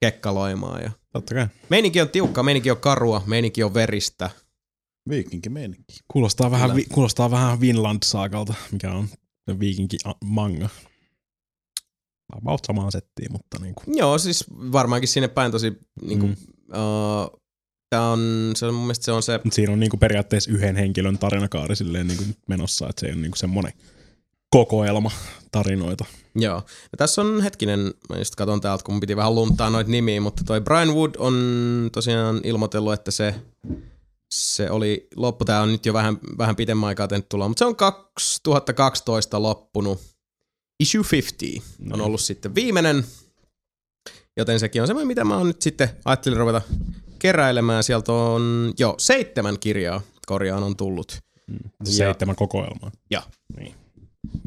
[0.00, 0.82] kekkaloimaan.
[0.82, 1.46] Ja Totta kai.
[1.68, 4.30] Meininki on tiukka, meininki on karua, meininki on veristä.
[5.08, 5.98] Viikinki meininki.
[6.08, 9.08] Kuulostaa vähän, vi, kuulostaa vähän Vinland Saagalta, mikä on
[9.58, 10.68] viikinki manga.
[12.32, 13.98] About samaan settiin, mutta niin kuin.
[13.98, 16.36] Joo, siis varmaankin sinne päin tosi niinku, mm.
[16.68, 16.74] Mm.
[16.74, 17.40] uh,
[17.90, 20.76] tää on, se on mun mielestä se on se, siinä on niin kuin periaatteessa yhden
[20.76, 23.72] henkilön tarinakaari silleen niin kuin menossa, että se ei ole niin kuin semmoinen
[24.52, 25.10] kokoelma
[25.52, 26.04] tarinoita.
[26.34, 26.54] joo.
[26.92, 30.44] Ja tässä on hetkinen, mä just katon täältä, kun piti vähän luntaa noita nimiä, mutta
[30.44, 31.34] toi Brian Wood on
[31.92, 33.34] tosiaan ilmoitellut, että se,
[34.34, 37.64] se oli loppu, tää on nyt jo vähän, vähän pitemmän aikaa tehnyt tulla, mutta se
[37.64, 40.00] on 2012 loppunut.
[40.80, 42.04] Issue 50 on No.
[42.04, 43.04] ollut sitten viimeinen,
[44.36, 46.62] joten sekin on semmoinen, mitä mä oon nyt sitten ajattelin ruveta
[47.18, 47.84] keräilemään.
[47.84, 51.12] Sieltä on jo seitsemän kirjaa korjaan on tullut.
[51.12, 52.90] Se Ja- seitsemän kokoelmaa.
[53.10, 53.22] Ja.
[53.56, 53.74] Niin.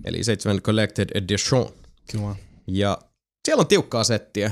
[0.05, 1.69] Eli seitsemän Collected Edition.
[2.11, 2.35] Kyllä.
[2.67, 2.97] Ja
[3.45, 4.51] siellä on tiukkaa settiä.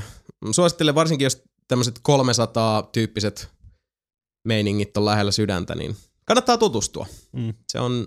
[0.50, 3.48] Suosittelen varsinkin, jos tämmöiset 300-tyyppiset
[4.48, 7.06] meiningit on lähellä sydäntä, niin kannattaa tutustua.
[7.32, 7.54] Mm.
[7.68, 8.06] Se on,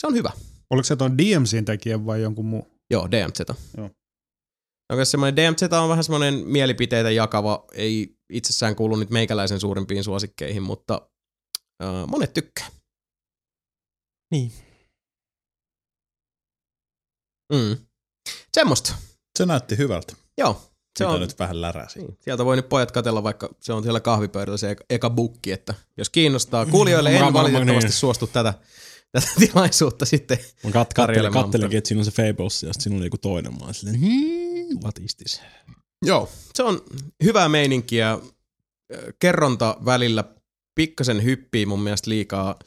[0.00, 0.30] se on hyvä.
[0.70, 2.66] Oliko se tuon DMCin tekijä vai jonkun muu?
[2.90, 3.40] Joo, DMZ.
[3.76, 3.90] Joo.
[4.92, 10.62] Onko semmoinen DMZ on vähän semmoinen mielipiteitä jakava, ei itsessään kuulu nyt meikäläisen suurimpiin suosikkeihin,
[10.62, 11.08] mutta
[11.82, 12.66] äh, monet tykkää.
[14.30, 14.52] Niin.
[17.52, 17.76] Mm.
[18.52, 18.94] Semmosta.
[19.38, 20.12] Se näytti hyvältä.
[20.38, 20.62] Joo.
[20.98, 21.98] Se Mitä on, nyt vähän läräsi.
[21.98, 25.52] Niin, sieltä voi nyt pojat katella, vaikka se on siellä kahvipöydällä se eka, eka bukki,
[25.52, 26.66] että jos kiinnostaa.
[26.66, 27.92] Kuulijoille en mä- valitettavasti niin.
[27.92, 28.54] suostu tätä,
[29.12, 30.38] tätä tilaisuutta sitten.
[30.64, 33.52] Mä kat- kattelin, kattelinkin, että siinä on se Fables ja sitten siinä oli joku toinen.
[33.66, 35.40] Mä silleen, hmm, what is this?
[36.02, 36.28] Joo.
[36.54, 36.80] Se on
[37.24, 38.18] hyvää meininkiä.
[39.18, 40.24] Kerronta välillä
[40.74, 42.58] pikkasen hyppii mun mielestä liikaa.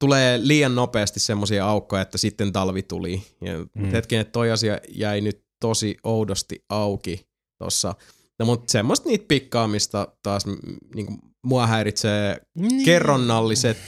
[0.00, 3.22] Tulee liian nopeasti semmoisia aukkoja, että sitten talvi tuli.
[3.40, 3.90] Ja mm.
[3.90, 7.26] Hetken, että toi asia jäi nyt tosi oudosti auki
[7.58, 7.94] tossa.
[8.38, 10.56] No, mutta semmoista niitä pikkaamista taas mm,
[10.94, 11.06] niin
[11.46, 12.84] mua häiritsee Niin.
[12.84, 13.78] kerronnalliset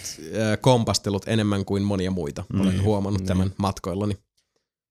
[0.61, 2.45] kompastelut enemmän kuin monia muita.
[2.55, 3.29] Olen Niin, huomannut niin.
[3.29, 4.15] tämän matkoillani.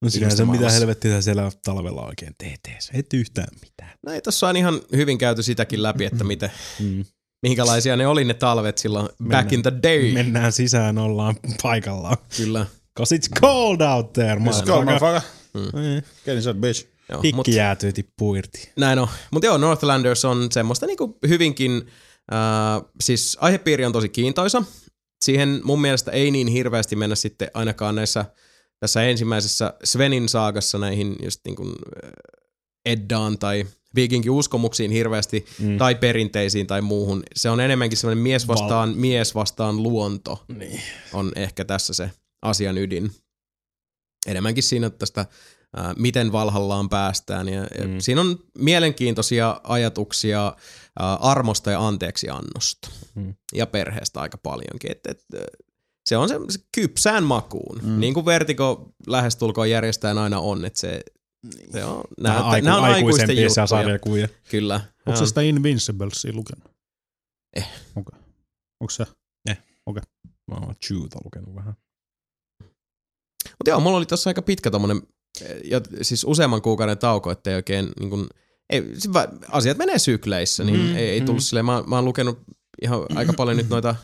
[0.01, 2.59] No sinänsä mitä helvettiä siellä talvella oikein teet?
[2.93, 3.91] Et yhtään mitään.
[4.05, 7.05] No ei tossa on ihan hyvin käyty sitäkin läpi, että miten, Mm.
[7.41, 10.11] Minkälaisia ne oli ne talvet silloin back in the day.
[10.11, 12.17] Mennään sisään, ollaan paikallaan.
[12.37, 12.65] Kyllä.
[12.97, 15.21] Cause it's cold out there, Let's go, motherfucker.
[15.55, 16.87] Eh, Get inside, bitch.
[17.09, 18.71] Joo, Pikki mut, jäätyy tippuu irti.
[18.77, 19.07] näin on.
[19.31, 21.87] Mutta joo, Northlanders on semmoista niinku hyvinkin,
[22.33, 24.63] äh, siis aihepiiri on tosi kiintoisa.
[25.25, 28.25] Siihen mun mielestä ei niin hirveästi mennä sitten ainakaan näissä
[28.79, 31.73] tässä ensimmäisessä Svenin saagassa näihin just niin kuin
[32.85, 33.65] Eddaan tai
[33.95, 35.77] viikinkin uskomuksiin hirveästi mm.
[35.77, 37.23] tai perinteisiin tai muuhun.
[37.35, 40.81] Se on enemmänkin semmoinen mies vastaan Val- mies vastaan luonto Niin.
[41.13, 42.11] on ehkä tässä se
[42.41, 43.11] asian ydin.
[44.27, 45.25] Enemmänkin siinä tästä,
[45.75, 47.49] ää, miten Valhallaan päästään.
[47.49, 47.99] Ja, ja Mm.
[47.99, 50.55] Siinä on mielenkiintoisia ajatuksia
[50.99, 52.89] ää, armosta ja anteeksiannosta.
[53.15, 53.33] Mm.
[53.53, 54.91] Ja perheestä aika paljonkin.
[54.91, 55.23] Et, et,
[56.05, 57.79] se on se, se kypsään makuun.
[57.83, 57.99] Mm.
[57.99, 60.65] Niin kuin Vertigo lähestulkoon järjestään aina on.
[60.65, 61.01] Että se,
[61.71, 63.67] se on, Nämä aiku, nää on aikuisten juttuja.
[63.67, 64.27] sarjakuvia.
[64.49, 64.81] Kyllä.
[65.05, 66.71] Onko se sitä Invinciblesia lukenut?
[67.55, 67.67] Eh.
[67.95, 68.19] Okei.
[68.79, 69.05] Onko se?
[70.51, 71.73] Mä oon Chewta lukenut vähän.
[73.49, 75.01] Mutta joo, mulla oli tossa aika pitkä tommonen,
[75.41, 78.29] eh, ja siis useamman kuukauden tauko, ettei oikein niin kun,
[78.69, 78.83] ei,
[79.47, 81.45] asiat menee sykleissä, niin Mm, ei, ei tullut mm.
[81.45, 82.39] silleen, mä, mä oon lukenut
[82.81, 83.95] ihan aika paljon nyt noita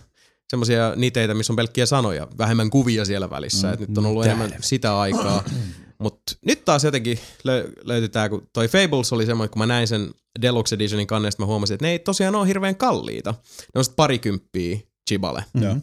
[0.50, 4.54] semmoisia niteitä, missä on pelkkiä sanoja, vähemmän kuvia siellä välissä, että nyt on ollut enemmän
[4.62, 5.44] sitä aikaa.
[6.00, 9.88] Mutta nyt taas jotenkin lö- löytyi tää, kun toi Fables oli semmoinen, kun mä näin
[9.88, 13.32] sen Deluxe Editionin kannesta, mä huomasin, että ne ei tosiaan ole hirveän kalliita.
[13.76, 14.80] Ne on sit parikymppiä
[15.10, 15.78] Chiballe Joo.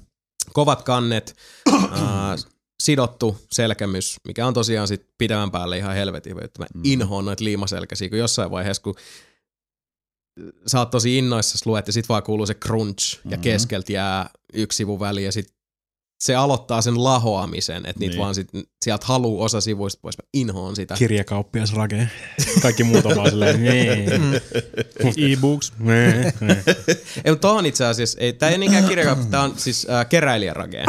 [0.52, 1.36] kovat kannet,
[1.90, 2.36] ää,
[2.82, 6.40] sidottu selkämys, mikä on tosiaan sit pidemmän päälle ihan helvetin hyvä.
[6.44, 8.94] Että Mä inhoon noita liimaselkäisiä, kun jossain vaiheessa, kun
[10.66, 14.76] sä oot tosi innoissas luet ja sit vaan kuuluu se crunch ja keskeltä jää yksi
[14.76, 15.54] sivu väliin ja sit
[16.20, 18.20] se aloittaa sen lahoamisen, että niitä Niin.
[18.20, 18.48] vaan sit,
[18.84, 20.18] sieltä haluu osa sivuista pois.
[20.18, 20.94] Mä inhoon sitä.
[20.94, 22.08] Kirjakauppias Rage.
[22.62, 24.06] Kaikki muut on vaan silleen, nee,
[25.16, 25.72] E-books.
[25.78, 26.62] nee, nee.
[27.24, 30.84] Ei, mutta tohon itse asiassa, ei, tää ei niinkään kirjakauppa, tää on siis äh, keräilijärage.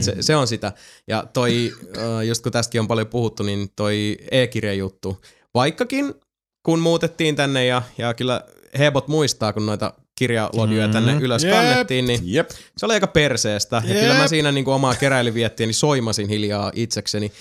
[0.00, 0.72] Se, se, on sitä.
[1.08, 5.20] Ja toi, äh, just kun tästäkin on paljon puhuttu, niin toi e-kirjajuttu,
[5.54, 6.14] vaikkakin
[6.62, 8.44] kun muutettiin tänne ja, ja kyllä
[8.78, 11.52] Hebot muistaa, kun noita kirjalodjuja tänne ylös Jep.
[11.52, 12.50] kannettiin, niin Jep.
[12.78, 13.82] se oli aika perseestä.
[13.84, 14.00] Ja Jep.
[14.00, 17.32] kyllä mä siinä niinku omaa keräilyviettiäni soimasin hiljaa itsekseni.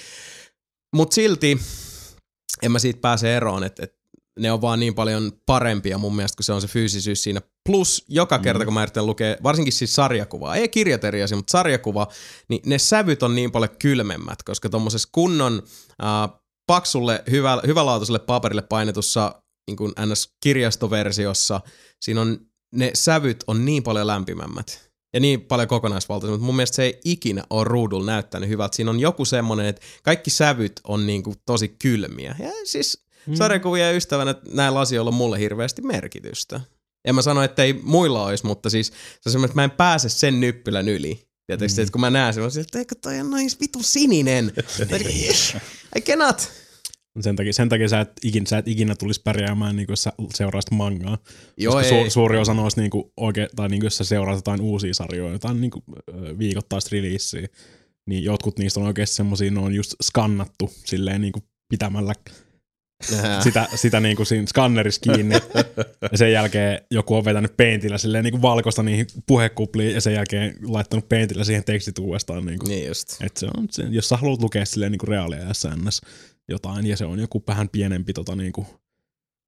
[0.95, 1.59] Mut silti
[2.63, 3.97] en mä siitä pääse eroon, että et
[4.39, 7.41] ne on vaan niin paljon parempia mun mielestä, kun se on se fyysisyys siinä.
[7.69, 12.07] Plus joka kerta, kun mä yritän lukea, varsinkin siis sarjakuvaa, ei kirjateriasi, mutta sarjakuva,
[12.49, 15.63] niin ne sävyt on niin paljon kylmemmät, koska tuommoisessa kunnon
[16.03, 21.59] äh, paksulle, hyvä, hyvälaatuiselle paperille painetussa niin kuin NS-kirjastoversiossa,
[22.01, 22.39] siinä on,
[22.72, 26.41] ne sävyt on niin paljon lämpimämmät ja niin paljon kokonaisvaltaisemmat.
[26.41, 28.76] Mun mielestä se ei ikinä ole ruudulla näyttänyt hyvältä.
[28.76, 32.36] Siinä on joku semmoinen, että kaikki sävyt on niin kuin tosi kylmiä.
[32.39, 33.36] Ja siis Mm.
[33.36, 36.61] sarjakuvia ystävänä näillä asioilla on mulle hirveästi merkitystä.
[37.05, 38.93] En mä sano, että ei muilla olisi, mutta siis se
[39.26, 41.28] on semmoinen, että mä en pääse sen nyppylän yli.
[41.47, 41.84] Tietysti, mm.
[41.84, 44.53] että kun mä näen sen, mä silleen, että eikö toi on noin vitu sininen.
[45.97, 46.51] I cannot.
[47.20, 50.13] Sen takia, sen takia sä, et ikinä, sä et ikinä tulisi pärjäämään, niin jos sä
[50.34, 51.18] seuraisit mangaa.
[51.57, 52.03] Joo, Koska ei.
[52.03, 55.61] su, suuri osa noista niin oikein, tai niin jos sä seuraat jotain uusia sarjoja, jotain
[55.61, 55.72] niin
[56.39, 57.47] viikoittaista releasia,
[58.09, 61.34] niin jotkut niistä on oikeasti semmosia, ne on just skannattu silleen niin
[61.70, 62.13] pitämällä
[63.11, 63.41] Nää.
[63.41, 65.36] sitä, sitä niin kuin siinä skannerissa kiinni.
[66.11, 70.13] ja sen jälkeen joku on vetänyt peintillä silleen niin kuin valkoista niihin puhekupliin ja sen
[70.13, 72.45] jälkeen laittanut peintillä siihen tekstit uudestaan.
[72.45, 72.70] Niin kuin.
[72.70, 73.22] Niin just.
[73.22, 76.01] Et se on, se, jos sä haluat lukea silleen niin kuin reaalia SNS
[76.48, 78.68] jotain ja se on joku vähän pienempi tota, niin kuin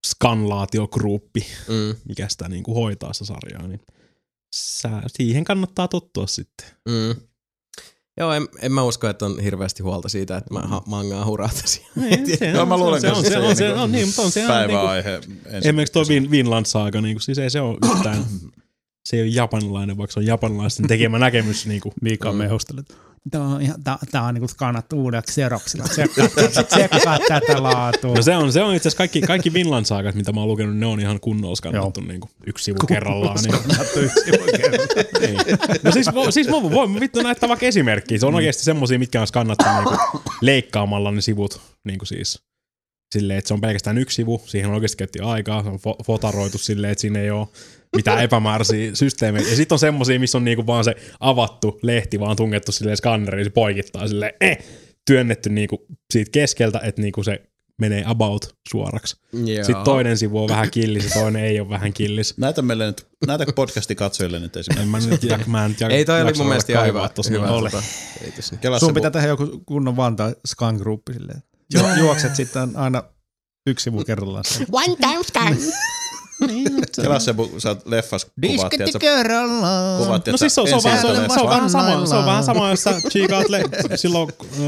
[0.08, 3.80] skanlaatiogruppi, Mm, mikä sitä niin kuin hoitaa sitä sarjaa, niin
[4.56, 6.68] sä, siihen kannattaa tottua sitten.
[6.90, 7.16] mm.
[8.20, 11.86] Joo, en, en mä usko, että on hirveästi huolta siitä, että mä ha- mangaa hurahtaisin.
[12.40, 14.32] se Joo, mä luulen se on, se on, se se on on, niin, mutta on
[14.32, 15.16] se niinku, Päiväaihe.
[15.16, 18.26] ensi- Esimerkiksi tuo Vin, Vinland Saga, niin kuin, siis ei se ole yhtään
[19.06, 21.68] se ei ole japanilainen, vaikka se on japanilaisten tekemä näkemys.
[21.68, 22.38] Niin kuin, Mika mm.
[22.38, 22.98] mehustelet.
[23.32, 25.86] Tämä on, ihan, tää, tää on niinku skannattu uudella Xeroxilla.
[26.68, 28.16] Tsekkaa, tätä laatua.
[28.16, 30.78] No se on, se on itse asiassa kaikki, kaikki Vinland saakat, mitä mä oon lukenut,
[30.78, 33.38] ne on ihan kunnolla skannattu niin kuin yksi sivu kerrallaan.
[33.44, 33.56] Niin.
[33.56, 34.90] Skannattu yksi sivu kerrallaan.
[35.22, 35.38] niin.
[35.84, 38.18] No siis, vo, siis mä voin vittu näyttää vaikka esimerkkiä.
[38.18, 41.62] Se on oikeasti semmosia, mitkä on skannattu niinku leikkaamalla ne sivut.
[41.86, 42.40] Niinku siis
[43.16, 46.04] silleen, että se on pelkästään yksi sivu, siihen on oikeasti käytti aikaa, se on fo-
[46.06, 47.48] fotaroitu silleen, että siinä ei ole
[47.96, 49.50] mitään epämääräisiä systeemejä.
[49.50, 53.46] Ja sitten on semmosia, missä on niinku vaan se avattu lehti vaan tungettu silleen skanneriin,
[53.46, 54.58] se poikittaa silleen, eh,
[55.06, 57.42] työnnetty niinku siitä keskeltä, että niinku se
[57.82, 59.16] menee about suoraksi.
[59.34, 59.64] Joo.
[59.64, 62.38] Sitten toinen sivu on vähän killis ja toinen ei ole vähän killis.
[62.38, 65.08] Näytä meille nyt, näytä podcasti katsojille nyt En esimerkiksi.
[65.08, 67.10] mä nyt, jak, mä en nyt jak, Ei toi oli mun mielestä ihan hyvä.
[67.10, 67.84] tossa hyvä tota,
[68.20, 68.52] selitys.
[68.62, 71.44] Kelaa Sun se, pitää tehdä joku kunnon Vanta scan-gruppi silleen.
[71.74, 73.04] Ju- juokset sitten aina
[73.68, 74.44] yksi sivu kerrallaan.
[74.72, 75.58] One time scan.
[77.02, 79.00] kelaa se, kun sä leffas kuvaat, tiedätkö,
[79.98, 82.16] kuvaat, No siis se on, se on, vähän, se, on, se, on vähän sama, se
[82.16, 83.64] on vähän sama, jos sä chiikaat le-
[83.96, 84.60] silloin äh,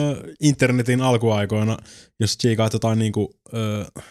[0.41, 1.77] internetin alkuaikoina,
[2.19, 4.03] jos chiikaat jotain niinku äh,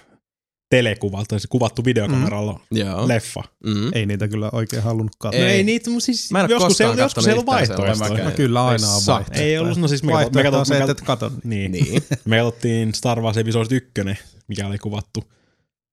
[0.71, 3.09] telekuvalta, tai se kuvattu videokameralla mm.
[3.09, 3.43] Leffa.
[3.67, 3.91] Mm.
[3.95, 5.41] Ei niitä kyllä oikein halunnut katsoa.
[5.41, 5.47] Ei.
[5.47, 7.95] No ei niitä, mutta siis Mä en joskus, ei, koskaan joskus ei ollut vaihtoehtoja.
[7.95, 8.25] sellaista.
[8.25, 9.43] No kyllä aina on Sa- vaihtoehto.
[9.45, 11.49] Ei ollut, no siis me, me, Vaihtoehto on se, että katsot, et kato.
[11.49, 11.73] niin.
[11.73, 12.03] Niin.
[12.25, 13.91] me katsottiin Star Wars Episode 1,
[14.49, 15.25] mikä oli kuvattu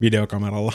[0.01, 0.73] videokameralla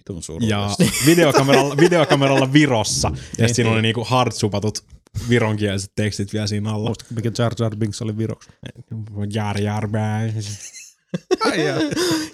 [0.00, 1.06] Vitun ja surullista.
[1.06, 3.10] videokameralla, videokameralla Virossa.
[3.38, 3.54] Ja Niin.
[3.54, 4.84] siinä oli niinku hardsupatut
[5.28, 6.88] vironkieliset tekstit vielä siinä alla.
[6.88, 8.50] Muistatko, mikä Jar Jar Binks oli viroksi?
[9.32, 10.22] Jar jar bää.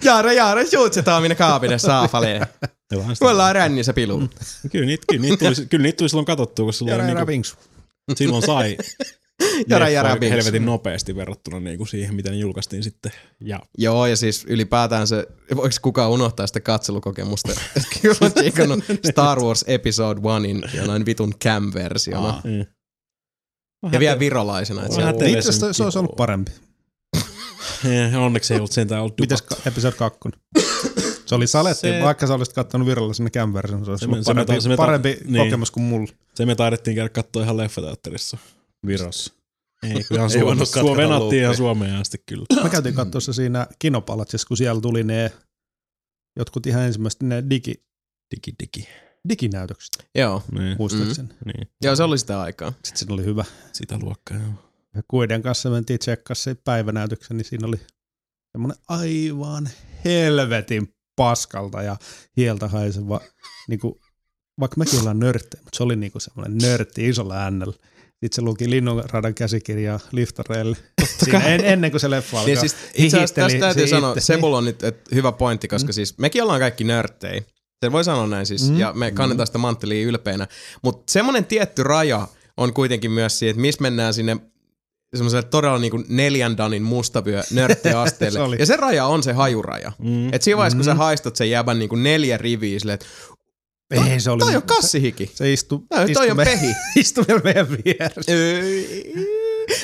[0.03, 2.41] Jaare, jaare, juutsetaan minne kaapinen saafaliin.
[2.91, 3.25] Jotain sitä.
[3.25, 4.29] Mulla on ränni se pilu.
[4.71, 7.57] Kyllä niitä, kyllä niitä tuli, kyllä niitä tuli silloin katsottua, kun silloin, niinku, Binks.
[8.15, 8.77] silloin sai
[9.67, 10.35] Jara, jara, binks.
[10.35, 13.11] helvetin nopeasti verrattuna niinku siihen, miten ne julkaistiin sitten.
[13.41, 17.51] Ja Joo, ja siis ylipäätään se, voiko kukaan unohtaa sitä katselukokemusta?
[18.01, 18.79] Kyllä on tsiikannut
[19.11, 20.21] Star Wars Episode
[20.65, 22.27] 1 jonain vitun cam-versiona.
[22.29, 22.41] Aa.
[22.43, 22.65] mm.
[23.91, 24.85] Ja vielä virolaisena.
[25.09, 26.51] Että Itse asiassa se olisi ollut parempi.
[27.85, 30.19] Eh, onneksi ei ollut sentään ollut Mites episode 2?
[31.25, 34.25] Se oli saletti, Se- vaikka sä olisit kattonut virallisena cam-version, se olisi Se me- ollut
[34.25, 35.45] se me- parempi, se me- parempi niin.
[35.45, 36.07] kokemus kuin mulla.
[36.35, 38.37] Se me taidettiin käydä katsoa ihan leffateatterissa.
[38.87, 39.33] Virossa.
[39.83, 41.57] Ei, kyllä ihan Ei voinut Venattiin ihan.
[41.57, 42.63] Suomeen asti kyllä.
[42.63, 45.31] Me käytiin katsoa se siinä Kinopalatsissa, kun siellä tuli ne
[46.35, 47.73] jotkut ihan ensimmäiset ne digi,
[48.35, 48.87] Digi, digi.
[49.29, 50.43] diginäytökset, joo.
[50.51, 51.29] Niin, muistaakseni.
[51.45, 51.69] niin.
[51.83, 52.69] joo, se oli sitä aikaa.
[52.71, 53.45] Sitten siinä oli hyvä.
[53.73, 54.53] Sitä luokkaa, joo.
[54.95, 57.79] Ja kuiden kanssa mentiin tsekkaa se päivänäytöksen, niin siinä oli
[58.51, 59.69] semmoinen aivan
[60.05, 61.97] helvetin paskalta ja
[62.37, 63.21] hieltä haiseva,
[63.67, 63.95] niin kuin,
[64.59, 67.75] vaikka mekin ollaan nörttejä, mutta se oli niin kuin semmoinen nörtti isolla äänellä.
[68.19, 70.77] Sitten se luki Linnunradan käsikirjaa liftareille.
[71.23, 72.47] Siinä en, ennen kuin se leffa alkaa.
[72.47, 74.21] Niin siis itse asiassa tästä täytyy se sanoa, itse.
[74.21, 75.93] Sebulla on nyt et, hyvä pointti, koska mm.
[75.93, 77.41] siis mekin ollaan kaikki nörttejä.
[77.85, 78.73] Se voi sanoa näin siis, mm.
[78.73, 78.79] Mm.
[78.79, 80.47] ja me kannetaan sitä manttelia ylpeänä.
[80.83, 84.37] Mutta semmoinen tietty raja on kuitenkin myös siinä, että missä mennään sinne
[85.15, 88.37] semmoiselle todella niinku neljän danin mustavyö nörttiasteelle.
[88.39, 88.55] Se oli.
[88.59, 89.91] ja se raja on se hajuraja.
[89.99, 90.33] Mm.
[90.33, 90.97] Et siinä vaiheessa, kun sä Mm.
[90.97, 93.05] haistat sen jäbän niinku neljä riviä silleen, että
[93.91, 95.25] Ei, se oli, toi on kassihiki.
[95.25, 96.67] Se, se istui, Toi, toi istui on me- pehi.
[96.95, 98.31] istui vielä meidän vieressä.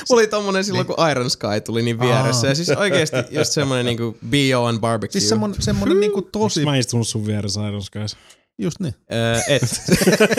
[0.08, 2.46] Oli tommonen silloin, kun Iron Sky tuli niin vieressä.
[2.46, 2.50] Aa.
[2.50, 4.66] Ja siis oikeesti just semmonen niinku B.O.
[4.66, 5.12] and barbecue.
[5.20, 8.16] Siis semmonen, semmonen niinku tosi, Mä istunut sun vieressä Iron Skies.
[8.58, 8.94] just niin.
[9.12, 9.62] Öö, et.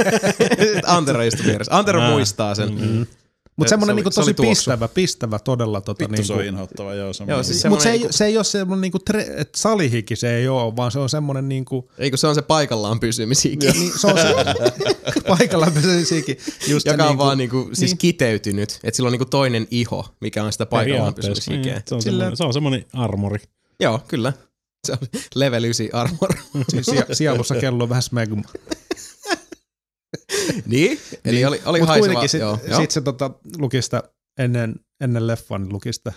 [0.85, 1.77] Antero istui vieressä.
[1.77, 2.73] Antero muistaa sen.
[2.81, 3.05] Mm.
[3.57, 4.49] Mutta Se- semmonen se oli- niinku se tosi tuoksu.
[4.51, 6.27] pistävä, pistävä todella tota Vittu niinku.
[6.27, 7.13] se on inhottava, joo.
[7.13, 7.35] semmoinen.
[7.35, 10.35] Joo, siis Mutta se, ei, semmonen se ei ole semmoinen niinku, tre, et salihiki se
[10.37, 14.07] ei ole, vaan se on semmoinen niinku, Eikö se on se paikallaan pysymisikin, niin se
[14.07, 14.35] on se
[15.37, 16.37] paikalla pysyisikin.
[16.67, 17.97] Just joka se on niinku, vaan niinku, siis niin.
[17.97, 18.79] kiteytynyt.
[18.83, 21.73] Että sillä on niinku toinen iho, mikä on sitä paikallaan pysymishikeä.
[21.73, 21.83] niin.
[21.87, 23.39] Se on, Sillä- semmoinen, se on semmoinen armori.
[23.79, 24.33] Joo, kyllä.
[24.87, 24.97] Se on
[25.35, 26.29] level 9 armor.
[26.69, 28.43] Siis sie- sielussa kello on vähän smegma.
[30.65, 30.99] niin?
[31.25, 32.05] Eli oli, oli Mutta haiseva.
[32.05, 32.79] kuitenkin sit, joo, joo.
[32.81, 34.03] sit se tota, luki sitä
[34.39, 36.13] ennen, ennen leffaa, niin luki sitä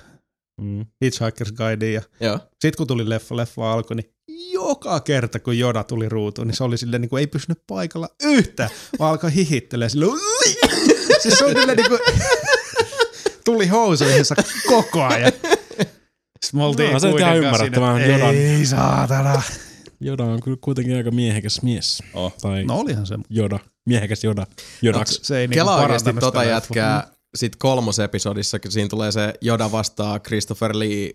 [0.61, 0.86] Mm.
[1.05, 1.90] Hitchhiker's Guidea.
[2.20, 2.38] Ja joo.
[2.64, 4.11] sit kun tuli leffa, leffa alkoi, niin
[4.53, 8.09] joka kerta kun Joda tuli ruutuun, niin se oli silleen, niin kuin ei pysynyt paikalla
[8.22, 10.11] yhtään, vaan alkoi hihittelee silleen.
[11.22, 12.01] siis se on kyllä niin kuin,
[13.44, 14.34] tuli housuihinsa
[14.66, 15.32] koko ajan.
[15.32, 19.42] Sitten me oltiin No, se ihan ymmärrettävää, Jodan- Ei saatana.
[20.01, 22.03] Joda on kyllä kuitenkin aika miehekäs mies.
[22.14, 22.34] Oh.
[22.40, 23.14] Tai No olihan se.
[23.30, 23.59] Joda.
[23.86, 24.46] Miehekäs Joda.
[24.82, 25.20] Jodaksi.
[25.22, 30.18] Se ei niinku Kela parantanut tota jätkää sit kolmosepisodissa, kun siinä tulee se Joda vastaa
[30.20, 31.11] Christopher Lee.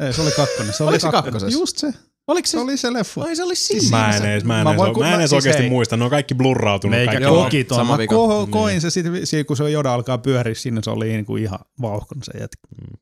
[0.00, 0.74] Ei, se oli kakkonen.
[0.74, 1.32] Se oli Oliko se kakkonen.
[1.32, 1.58] kakkosessa?
[1.60, 1.92] Just se.
[2.28, 2.50] Oliko se?
[2.50, 3.22] Se oli se leffa.
[3.22, 3.96] Ai se oli Siis siinä.
[3.98, 5.68] Mä en edes, mä en Mä edes, voin- mä en edes siis oikeasti ei.
[5.70, 5.96] muista.
[5.96, 6.96] Ne on kaikki blurrautunut.
[6.96, 7.24] Meikä kaikki.
[7.24, 7.76] Joo, kokit on.
[7.76, 8.50] sama Mä ko- Niin.
[8.50, 12.18] koin se sitten, kun se Joda alkaa pyöriä, siinä se oli niin kuin ihan vauhkon
[12.22, 12.68] se jätkä.
[12.80, 12.96] Mm.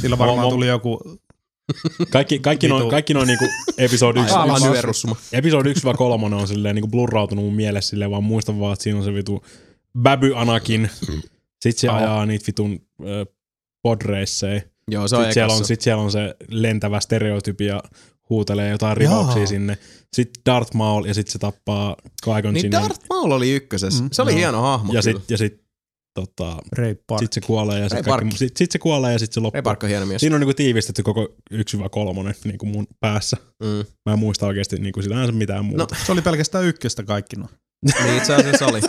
[0.00, 1.00] Sillä varmaan tuli joku
[2.10, 2.90] Kaikki, kaikki noin, Vitu.
[2.90, 3.44] kaikki noin niinku
[3.78, 5.16] episode 1, Aivan yksi, nyörussuma.
[5.32, 9.04] episode 1-3 on silleen niinku blurrautunut mun mielessä silleen, vaan muistan vaan, että siinä on
[9.04, 9.44] se vitu
[10.02, 10.90] Baby Anakin.
[11.62, 11.96] Sitten se Joo.
[11.96, 13.26] ajaa niitä vitun ö,
[13.82, 14.62] podreissejä.
[14.88, 15.68] Joo, se on Sitten siellä, on, ekassa.
[15.68, 17.82] sit siellä on se lentävä stereotypi ja
[18.30, 19.46] huutelee jotain rivauksia Jaa.
[19.46, 19.78] sinne.
[20.12, 21.96] Sitten Darth Maul ja sitten se tappaa
[22.26, 22.78] Qui-Gon Niin sinne.
[22.80, 24.02] Darth Maul oli ykkösessä.
[24.02, 24.38] Mm, Se oli joo.
[24.38, 25.63] hieno hahmo ja sitten ja sit,
[26.14, 27.20] tota, Ray Park.
[27.20, 29.62] sit se kuolee ja Ray sitten sit, sit se kuolee ja sitten se Ray loppuu.
[29.62, 30.20] Park on hieno mies.
[30.20, 31.56] Siinä on niinku tiivistetty koko 1-3
[32.44, 33.36] niinku mun päässä.
[33.62, 33.84] Mm.
[34.06, 35.86] Mä en muista oikeesti niinku sinänsä mitään muuta.
[35.90, 37.48] No, Se oli pelkästään ykköstä kaikki no.
[38.04, 38.80] Niin itse asiassa oli.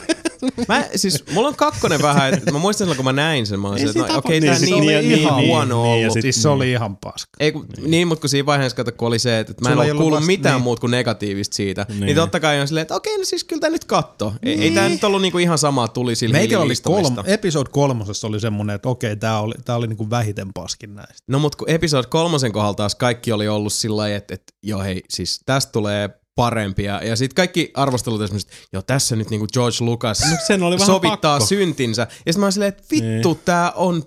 [0.67, 3.69] Mä, siis, mulla on kakkonen vähän, että mä muistan silloin, kun mä näin sen, mä
[3.69, 6.01] olin se, että no, okei, niin, tää siis niin, oli niin, ihan- niin huono niin,
[6.01, 6.13] ja ollut.
[6.13, 7.29] sit- Siis se oli ihan paska.
[7.39, 9.97] Ei, kun, niin, mutta kun siinä vaiheessa, kato, kun oli se, että mä en ollut
[9.97, 10.63] kuullut vasta- mitään niin.
[10.63, 12.05] muuta kuin negatiivista siitä, niin, Niin.
[12.05, 14.33] niin totta kai on silleen, että okei, no siis kyllä tää nyt katto.
[14.43, 18.27] Ei, ei tää nyt ollut niinku ihan sama tuli sillä Meillä oli kolm, episode kolmosessa
[18.27, 21.15] oli semmonen, että okei, tää oli, tää oli niinku vähiten paskin näistä.
[21.27, 24.81] No mut kun episode kolmosen kohdalla taas kaikki oli ollut sillä lailla, että, että joo
[24.83, 27.01] hei, siis tästä tulee parempia.
[27.03, 30.75] Ja sitten kaikki arvostelut esimerkiksi, että joo tässä nyt niinku George Lucas No sen oli
[30.75, 31.45] vähän sovittaa pakko.
[31.45, 32.01] syntinsä.
[32.01, 33.41] Ja sitten mä oon silleen, että vittu Niin.
[33.45, 34.03] tää on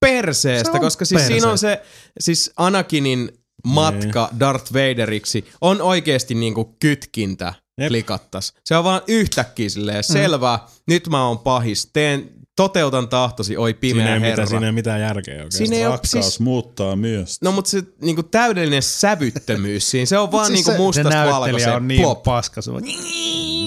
[0.00, 1.82] perseestä, Se on koska siis siinä on se,
[2.20, 3.32] siis Anakinin
[3.66, 7.88] matka Darth Vaderiksi on oikeasti niinku kytkintä Jep.
[7.88, 8.52] klikattas.
[8.64, 10.58] Se on vaan yhtäkkiä silleen, selvä,
[10.88, 14.28] nyt mä oon pahis, teen, toteutan tahtosi, oi Siinä pimeä ei, herra.
[14.30, 15.56] mitään, siinä ei mitään järkeä oikeesti.
[15.58, 17.38] Siinä ei Rakkaus siis, muuttaa myös.
[17.42, 21.16] no mut se niinku täydellinen sävyttömyys siinä, se on vaan Siis niinku se, mustasta se
[21.16, 21.76] näyttelijä valkoiseen.
[21.76, 22.22] on niin Plop.
[22.22, 22.62] paska.
[22.62, 22.82] Se on,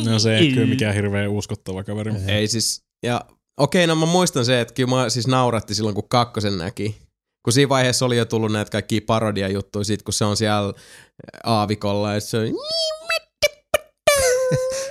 [0.06, 2.12] No se ei kyllä mikään hirveän uskottava kaveri.
[2.28, 3.22] Ei siis, ja
[3.58, 6.98] okei, no mä muistan se, että kyllä mä siis nauratti silloin, kun kakkosen näki.
[7.44, 10.74] Kun siinä vaiheessa oli jo tullut näitä kaikkia parodia-juttuja siitä, kun se on siellä
[11.44, 12.48] aavikolla, ja se on,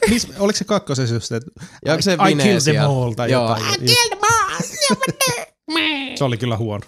[0.08, 1.50] Mis, oliko se kakkosessa just, että
[1.84, 3.48] ja onko se I killed them all tai Joo.
[3.48, 3.88] jotain.
[6.18, 6.86] Se oli kyllä huono.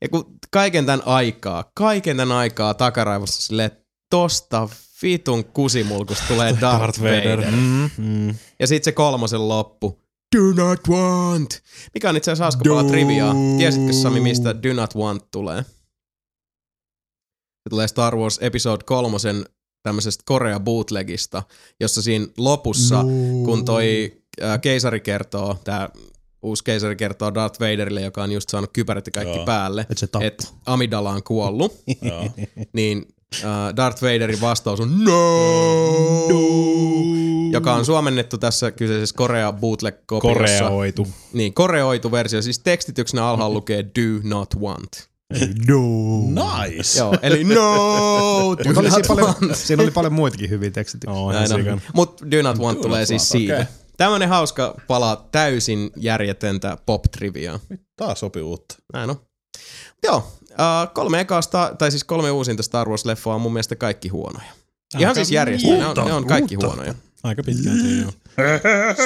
[0.00, 3.70] Ja kun kaiken tämän aikaa, kaiken tämän aikaa takaraivossa silleen,
[4.10, 4.68] tosta
[5.02, 7.38] vitun kusimulkusta tulee Darth, Darth Vader.
[7.38, 7.50] Vader.
[7.50, 7.90] Mm.
[7.98, 8.34] Mm.
[8.60, 10.00] Ja sitten se kolmosen loppu.
[10.36, 11.62] Do not want.
[11.94, 13.34] Mikä on itse asiassa hauska pala triviaa.
[13.58, 15.62] Tiesitkö Sami, mistä Do not want tulee?
[17.58, 19.44] Se tulee Star Wars Episode kolmosen
[19.88, 21.42] tämmöisestä Korea bootlegista,
[21.80, 23.08] jossa siinä lopussa, no.
[23.44, 24.12] kun toi
[24.42, 25.88] äh, keisari kertoo, tää
[26.42, 29.44] uusi keisari kertoo Darth Vaderille, joka on just saanut kypärät ja kaikki Joo.
[29.44, 31.72] päälle, Että että Amidala on kuollut,
[32.02, 32.24] Joo.
[32.72, 33.06] niin
[33.44, 35.18] äh, Darth Vaderin vastaus on no,
[37.52, 40.64] joka on suomennettu tässä kyseisessä Korea bootleg-kopiossa.
[40.64, 41.08] Koreoitu.
[41.32, 42.42] Niin, koreoitu versio.
[42.42, 45.08] Siis tekstityksenä alhaalla lukee do not want.
[45.34, 46.98] Nice.
[46.98, 49.56] Joo, eli no, do Mutta oli not siinä, paljon, want.
[49.56, 51.20] siinä oli paljon muitakin hyviä tekstityksiä.
[51.20, 51.60] Oo, ihan Näin on.
[51.60, 51.80] sikan.
[51.94, 53.54] Mut do not want Do tulee not siis want, siitä.
[53.54, 53.66] okei.
[53.96, 57.60] Tämmönen hauska pala täysin järjetöntä pop-triviaa.
[57.96, 58.74] Taas sopi uutta.
[58.92, 59.20] Näin on.
[60.04, 64.48] Joo, äh, kolme ekasta, tai siis kolme uusinta Star Wars-leffoa on mun mielestä kaikki huonoja.
[64.98, 66.94] Ihan siis järjestää, ne on, ne on kaikki huonoja.
[67.22, 68.12] Aika pitkälti joo.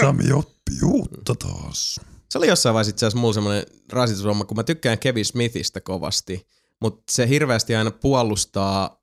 [0.00, 2.00] Sami oppii uutta taas.
[2.32, 6.46] Se oli jossain vaiheessa itse asiassa mulla semmoinen rasitusomma, kun mä tykkään Kevin Smithistä kovasti,
[6.80, 9.02] mutta se hirveästi aina puolustaa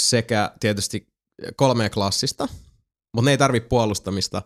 [0.00, 1.06] sekä tietysti
[1.56, 2.48] kolmea klassista,
[3.14, 4.42] mutta ne ei tarvi puolustamista,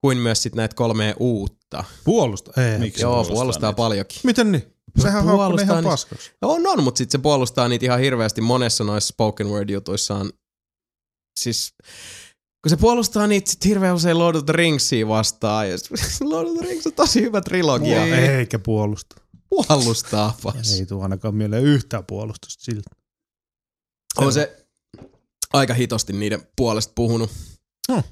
[0.00, 1.84] kuin myös sitten näitä kolmea uutta.
[2.04, 2.62] Puolusta.
[2.62, 2.78] Ei.
[2.78, 3.76] Miksi Joo, puolustaa puolustaa niitä?
[3.76, 4.20] paljonkin.
[4.24, 4.74] Miten niin?
[5.02, 6.30] Sehän puolustaa ihan paskaksi.
[6.42, 10.32] On, on, mutta sitten se puolustaa niitä ihan hirveästi monessa noissa spoken word jutuissaan.
[11.40, 11.74] Siis,
[12.62, 15.76] kun se puolustaa niitä sit hirveän usein Lord of the Ringsia vastaan, ja
[16.30, 18.04] Lord of the Rings on tosi hyvä trilogia.
[18.04, 18.12] Ei.
[18.12, 19.16] Eikä puolusta.
[19.48, 20.78] Puolustaa vas.
[20.80, 22.90] Ei tuu ainakaan mieleen yhtään puolustusta siltä.
[24.16, 24.66] On se
[25.52, 27.30] aika hitosti niiden puolesta puhunut.
[27.92, 28.02] Hmm.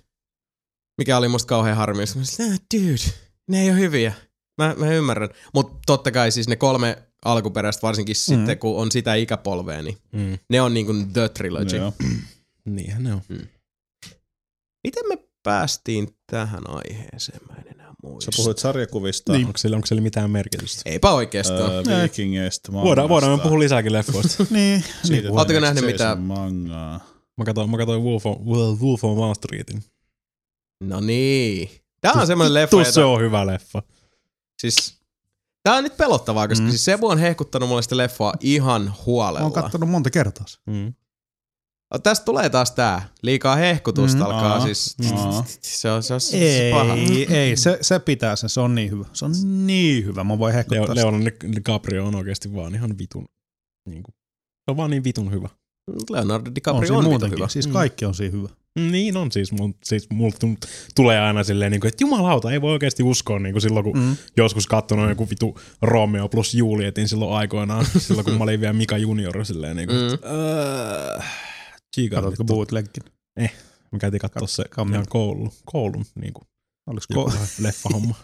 [0.98, 1.98] Mikä oli musta kauhean harmi.
[1.98, 3.12] Mä sanoin, "Ah, dude,
[3.48, 4.12] ne ei ole hyviä.
[4.58, 5.28] Mä, mä ymmärrän.
[5.54, 8.36] Mutta totta kai siis ne kolme alkuperäistä, varsinkin mm.
[8.36, 10.38] sitten kun on sitä ikäpolvea, niin Mm.
[10.48, 11.76] ne on niinku the trilogy.
[11.76, 11.92] Joo.
[12.64, 13.20] Niinhän ne on.
[14.84, 17.40] Miten me päästiin tähän aiheeseen?
[17.48, 18.32] Mä en enää muista.
[18.32, 19.46] Sä puhuit sarjakuvista, Niin.
[19.46, 20.82] Onko, sillä, onko sillä mitään merkitystä?
[20.84, 21.88] Eipä oikeastaan.
[21.88, 24.46] öö, vikingeistä, Voidaan, voidaan me puhua lisääkin leffoista.
[24.50, 24.84] Niin.
[25.04, 27.00] Siitä Ootteko tehdään nähnyt mitään- Mangaa.
[27.36, 28.46] Mä katsoin, mä katsoin Wolf on,
[28.80, 29.84] Wolf on Wall Streetin.
[30.80, 31.70] No niin.
[32.00, 33.82] Tää on semmoinen leffa, Tuu se jota, on hyvä leffa.
[34.60, 35.00] siis
[35.62, 36.66] Tää on nyt pelottavaa, koska Mm.
[36.66, 36.70] mm.
[36.70, 39.40] siis Sebu on hehkuttanut mulle sitä leffoa ihan Mä huolella.
[39.40, 40.46] oon kattonut monta kertaa.
[40.46, 40.96] sen.
[41.94, 42.02] Mm.
[42.02, 43.08] Tästä tulee taas tää.
[43.22, 44.24] Liikaa hehkutusta Mm.
[44.24, 44.96] alkaa Aa, siis...
[45.16, 45.44] aa.
[45.62, 46.94] Se on, se on, se on paha.
[46.94, 49.04] Ei, ei se, se pitää sen, se on niin hyvä.
[49.12, 49.32] Se on
[49.66, 50.94] niin hyvä, mä voin Leo, hehkuttaa sitä.
[50.94, 53.24] Leonardo DiCaprio on oikeasti vaan ihan vitun.
[53.88, 54.14] Niin kuin,
[54.48, 55.48] se on vaan niin vitun hyvä.
[56.10, 57.38] Leonardo on DiCaprio on, on muutenkin.
[57.38, 57.48] hyvä.
[57.48, 57.72] Siis Mm.
[57.72, 58.48] kaikki on siinä hyvä.
[58.90, 62.60] Niin on siis, mun, siis mulla tu- tulee aina silleen, niin kuin, että jumalauta, ei
[62.60, 64.16] voi oikeasti uskoa niin kuin silloin, kun mm.
[64.36, 68.98] joskus katsonut joku vitu Romeo plus Julietin silloin aikoinaan, silloin kun mä olin vielä Mika
[68.98, 71.22] Junior silleen, niin kuin, mm.
[72.10, 73.02] Katsotko bootlegin?
[73.92, 74.94] Me käytiin katsoa se Kammin.
[74.94, 76.44] ihan koulu, koulun niin kuin,
[76.86, 78.14] Oliko, ko- leffahomma.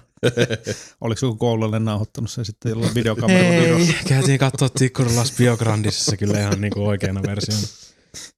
[1.01, 3.79] oliko joku koululle nauhoittanut sen sitten jollain videokameralla?
[3.79, 7.67] Ei, käytiin katsoa Tikkurilas Biograndisessa kyllä ihan niin kuin oikeana versiona.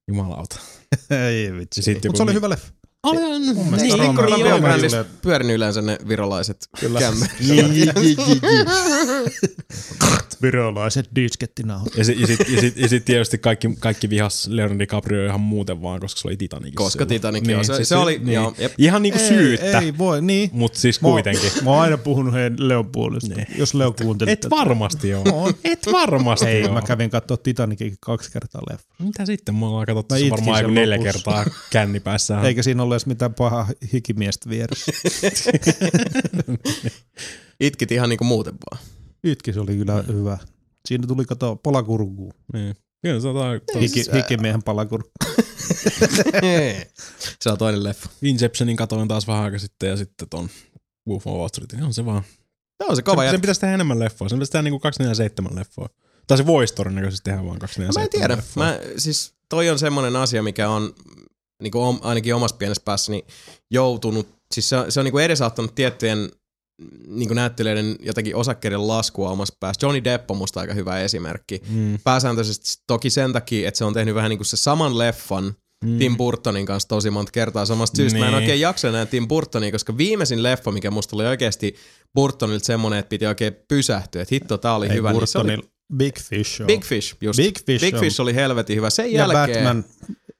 [0.09, 0.61] Jumalauta.
[1.11, 1.95] Ei vitsi.
[1.95, 2.72] Mutta se oli hyvä leffa.
[3.14, 6.68] Mielestä Niin, Roma- pyörinyt yleensä ne virolaiset.
[10.42, 11.94] Virolaiset diskettinauhat.
[11.96, 15.40] Ja, sit, ja, sit, ja, sit, ja sit tietysti kaikki, kaikki vihas Leonardo DiCaprio ihan
[15.40, 16.76] muuten vaan, koska se oli Titanicissa.
[16.76, 17.06] Koska.
[17.06, 18.72] Titanic, joo, se- se oli- joo, jep.
[18.78, 20.50] Ihan niinku syyttä, Ei, voi, niin.
[20.52, 21.50] mutta siis Mä oon- kuitenkin.
[21.64, 23.34] Mä oon aina puhunut heidän Leon puolesta.
[23.34, 23.46] Niin.
[23.56, 24.56] Jos Leo kuuntelit Et tätä.
[24.56, 25.24] varmasti joo.
[25.32, 25.54] On.
[25.64, 26.72] Et varmasti Ei, joo.
[26.74, 28.86] mä kävin katsoa Titanicin kaksi kertaa leffa.
[28.98, 29.54] Mitä sitten?
[29.54, 32.40] Mä oon katsottu se varmaan neljä kertaa kännipäissä.
[32.40, 34.92] Eikä siinä ole edes mitään pahaa hikimiestä vieressä.
[37.61, 38.84] Itkit ihan niinku muuten vaan.
[39.24, 40.38] Itki se oli kyllä hyvä.
[40.88, 42.32] Siinä tuli kato palakurkuu.
[42.53, 42.76] Niin.
[43.03, 45.11] Kyllä se on Hiki, hikimiehen palakurkku.
[47.40, 48.09] se on toinen leffa.
[48.22, 50.49] Inceptionin katoin taas vähän aika sitten ja sitten ton
[51.09, 51.82] Wolf of Wall Streetin.
[51.82, 52.22] On se vaan.
[52.80, 54.28] Joo, se kova sen, sen pitäisi tehdä enemmän leffoa.
[54.28, 55.88] Sen pitäisi tehdä niinku 247 leffoa.
[56.26, 58.36] Tai se voisi todennäköisesti tehdä vaan 247 Mä en tiedä.
[58.36, 58.64] leffoa.
[58.64, 60.94] Mä, siis toi on semmonen asia, mikä on
[61.62, 63.24] niin kuin om, ainakin omassa pienessä päässäni
[63.70, 66.30] joutunut, siis se, on- se on niin kuin edesauttanut tiettyjen
[67.06, 69.86] niin kuin näyttelijöiden jotenkin osakkeiden laskua omassa päässä.
[69.86, 71.62] Johnny Depp on musta aika hyvä esimerkki.
[71.68, 71.98] Mm.
[72.04, 75.54] Pääsääntöisesti toki sen takia, että se on tehnyt vähän niin kuin se saman leffan
[75.84, 75.98] Mm.
[75.98, 78.18] Tim Burtonin kanssa tosi monta kertaa samasta syystä.
[78.18, 78.38] Mä en Niin.
[78.42, 81.74] oikein jaksa enää Tim Burtonia, koska viimeisin leffa, mikä musta oli oikeasti
[82.14, 85.12] Burtonilta semmonen, että piti oikein pysähtyä, että hitto, tää oli Ei hyvä.
[85.12, 85.59] Niin se oli.
[85.96, 86.66] Big Fish on.
[86.66, 87.36] Big Fish, just.
[87.36, 88.00] Big Fish Big on.
[88.00, 88.90] Fish oli helvetin hyvä.
[88.90, 89.64] Sen ja jälkeen...
[89.64, 89.84] Batman.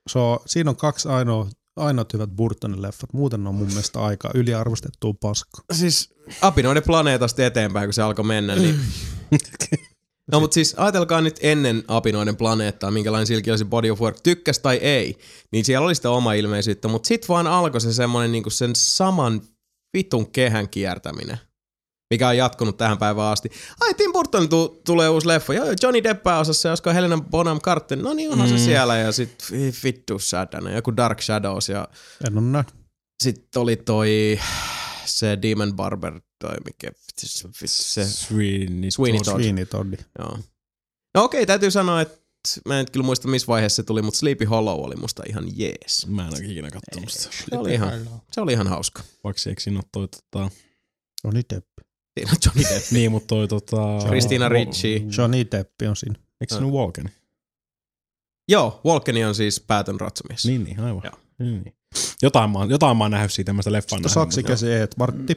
[0.09, 3.13] So, siinä on kaksi ainoa, ainoat hyvät Burtonin leffat.
[3.13, 5.63] Muuten ne on mun mielestä aika yliarvostettua paska.
[5.73, 8.81] Siis apinoiden planeetasta eteenpäin, kun se alkoi mennä, niin...
[10.33, 14.59] No mutta siis ajatelkaa nyt ennen apinoiden planeettaa, minkälainen silki olisi Body of Work, tykkäs
[14.59, 15.19] tai ei,
[15.53, 19.43] niin siellä oli sitä oma ilmeisyyttä, mutta sit vaan alkoi se semmonen niinku sen saman
[19.97, 21.39] vitun kehän kiertäminen,
[22.11, 23.51] mikä on jatkunut tähän päivään asti.
[23.81, 27.99] Ai Tim Burton tu- tulee uusi leffa, joo, Johnny Depp osassa, olisiko Helena Bonham Carter,
[27.99, 28.57] no niin onhan mm.
[28.59, 31.89] se siellä, ja sit vi- vittu sädänä, joku Dark Shadows, ja
[32.27, 32.75] En ole nähnyt.
[33.23, 34.39] sitten oli toi
[35.05, 39.41] se Demon Barber, toi mikä, se, se Sweeney, Sweeney Todd.
[39.41, 39.97] Sweeney Toddi.
[40.19, 40.39] joo.
[41.15, 42.19] No okei, täytyy sanoa, että
[42.65, 46.07] mä en kyllä muista missä vaiheessa se tuli, mutta Sleepy Hollow oli musta ihan jees.
[46.07, 47.35] Mä en ole ikinä kattonut sitä.
[47.51, 49.03] Se oli ihan, se oli ihan hauska.
[49.25, 50.51] Vaikka eikö siinä ole toi tota...
[51.25, 51.67] Johnny Depp.
[52.27, 52.87] On Johnny Depp.
[52.93, 53.77] Niin, mutta toi tota...
[54.07, 55.05] Christina Ricci.
[55.19, 56.15] Johnny Depp on siinä.
[56.41, 57.11] Eikö se nyt Walken?
[58.49, 60.45] Joo, Walkeni on siis päätön ratsumies.
[60.47, 61.03] Niin, niin, aivan.
[61.05, 61.15] Joo.
[61.39, 61.75] Niin, niin.
[62.23, 65.35] Jotain mä, oon- jotain mä oon nähnyt siitä, tämmöistä leffaa Sitten saksikäsi Edwardi.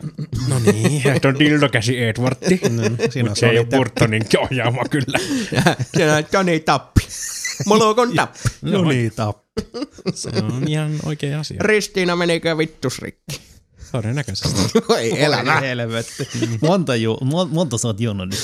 [0.47, 2.59] No niin, että on dildokäsi Edwardi.
[2.69, 3.67] Mm, Siinä on Mut se ei ole.
[3.75, 5.17] Burtonin ohjaama kyllä.
[5.95, 7.01] Siinä on Johnny Tappi.
[7.65, 8.39] Mulla on tappi.
[8.63, 9.47] Johnny Tapp.
[10.13, 11.57] Se on ihan oikea asia.
[11.63, 13.41] Ristiina menikö vittus rikki?
[13.91, 14.61] Todennäköisesti.
[14.99, 15.59] Ei elämä.
[15.59, 16.27] Helvetti.
[16.61, 18.39] Monta, ju, mon- monta sä oot juonut nyt?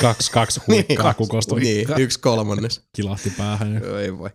[0.00, 2.80] Kaksi, kaksi huikkaa kukosta Niin, yksi kolmannes.
[2.96, 3.74] kilahti päähän.
[3.74, 4.30] ja- Ei voi.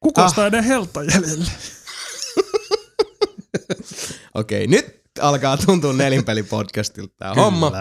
[0.00, 0.46] Kukosta ah.
[0.48, 1.50] edes helta jäljellä.
[4.34, 4.86] Okei, nyt
[5.20, 7.72] alkaa tuntua nelinpelipodcastilta tää homma.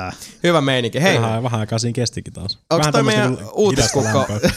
[0.43, 1.01] Hyvä meininki.
[1.01, 2.59] Hei, Vähän, vähän aikaa siinä kestikin taas.
[2.77, 4.49] Vähän toi meidän hidasta uutiskukko, lämpöä.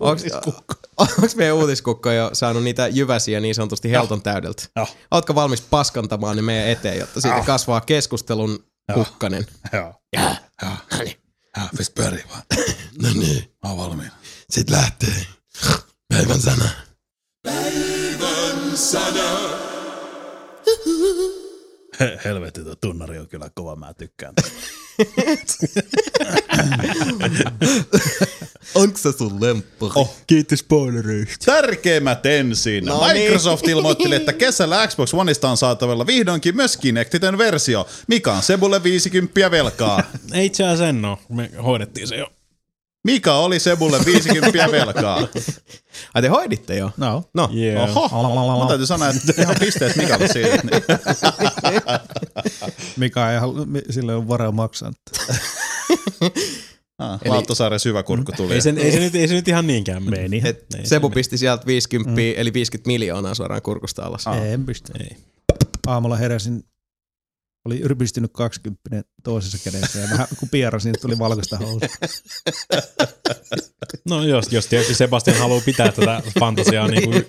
[1.00, 4.62] onks meidän uutiskukko jo saanut niitä jyväsiä niin sanotusti helton täydeltä?
[4.76, 4.86] Joo.
[5.10, 9.46] Ootko valmis paskantamaan ne meidän eteen, jotta siitä kasvaa keskustelun kukkanen?
[9.72, 9.94] Joo.
[10.16, 10.34] Joo.
[10.62, 10.72] Joo.
[10.92, 11.16] No niin.
[11.56, 12.42] Joo, pist pyörii vaan.
[13.02, 13.52] No niin.
[13.64, 14.12] Mä oon valmiina.
[14.50, 15.26] Sit lähtee.
[16.08, 16.64] Päivän sana.
[22.00, 24.34] He, helvetti, tuo tunnari on kyllä kova, mä tykkään.
[28.74, 29.92] Onks se sun lemppari?
[29.94, 31.44] Oh, Kiitos spoilereista.
[31.44, 32.84] Tärkeimmät ensin.
[32.84, 33.22] No niin.
[33.22, 38.82] Microsoft ilmoitteli, että kesällä Xbox Oneista on saatavilla vihdoinkin myös Kinectiten versio, mikä on Sebulle
[38.82, 40.02] 50 velkaa.
[40.32, 41.18] Ei itse asiassa en oo.
[41.28, 42.26] Me hoidettiin se jo.
[43.04, 45.18] Mikä oli Sebulle 50 velkaa?
[46.14, 46.90] Ai te hoiditte jo?
[46.96, 47.24] No.
[47.34, 47.50] No.
[47.54, 47.96] Yeah.
[47.96, 50.56] Oho, mun täytyy sanoa, että ihan pisteet Mikalle siitä.
[50.56, 50.82] Niin.
[52.96, 54.92] Mikä ei halua, sille on varaa maksaa.
[57.00, 58.54] Ah, Laattosaaren syväkurkku tuli.
[58.54, 60.22] Ei se, ei, se nyt, ei se nyt ihan niinkään mene.
[60.22, 60.42] Meni.
[60.44, 62.18] Et Ei, Sebu pisti sieltä 50, mm.
[62.36, 64.24] eli 50 miljoonaa suoraan kurkusta alas.
[64.26, 64.92] En pistä.
[65.00, 65.16] Ei.
[65.86, 66.62] Aamulla heräsin
[67.64, 71.86] Oli rypistynyt 20 toisessa kädessä ja vähän kun pierasin, niin tuli valkoista housu.
[74.08, 77.24] No jos, jos tietysti Sebastian haluaa pitää tätä fantasiaa niin kuin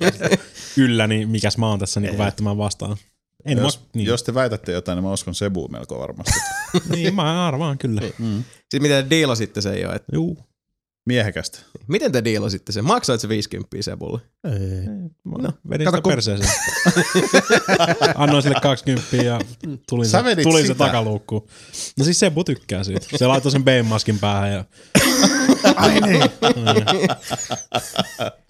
[0.78, 2.98] yllä, niin mikäs mä oon tässä niin kuin väittämään vastaan.
[3.46, 4.08] En Jos, mä, niin.
[4.08, 6.40] jos te väitätte jotain, niin mä uskon Sebu melko varmasti.
[6.96, 8.02] niin, mä arvaan kyllä.
[8.70, 9.92] Siis miten te diilasitte sen jo?
[9.94, 10.38] Et Juu.
[11.06, 11.60] Miehekästä.
[11.88, 12.86] miten te diilasitte sen?
[12.86, 14.22] Maksoit se 50 Sebulle?
[14.44, 14.86] Ei.
[15.26, 16.50] No, vedin Kato, sitä kun- perseeseen.
[18.16, 19.40] Annoin sille 20 ja
[19.90, 20.78] tulin, Sä se, tulin se sitä?
[20.86, 21.48] takaluukkuun.
[22.00, 23.08] No siis Sebu tykkää siitä.
[23.16, 24.66] Se laittoi sen B-maskin päähän ja
[25.76, 26.22] Ai niin.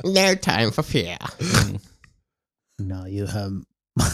[0.03, 1.19] No time for fear.
[2.81, 3.51] No you have...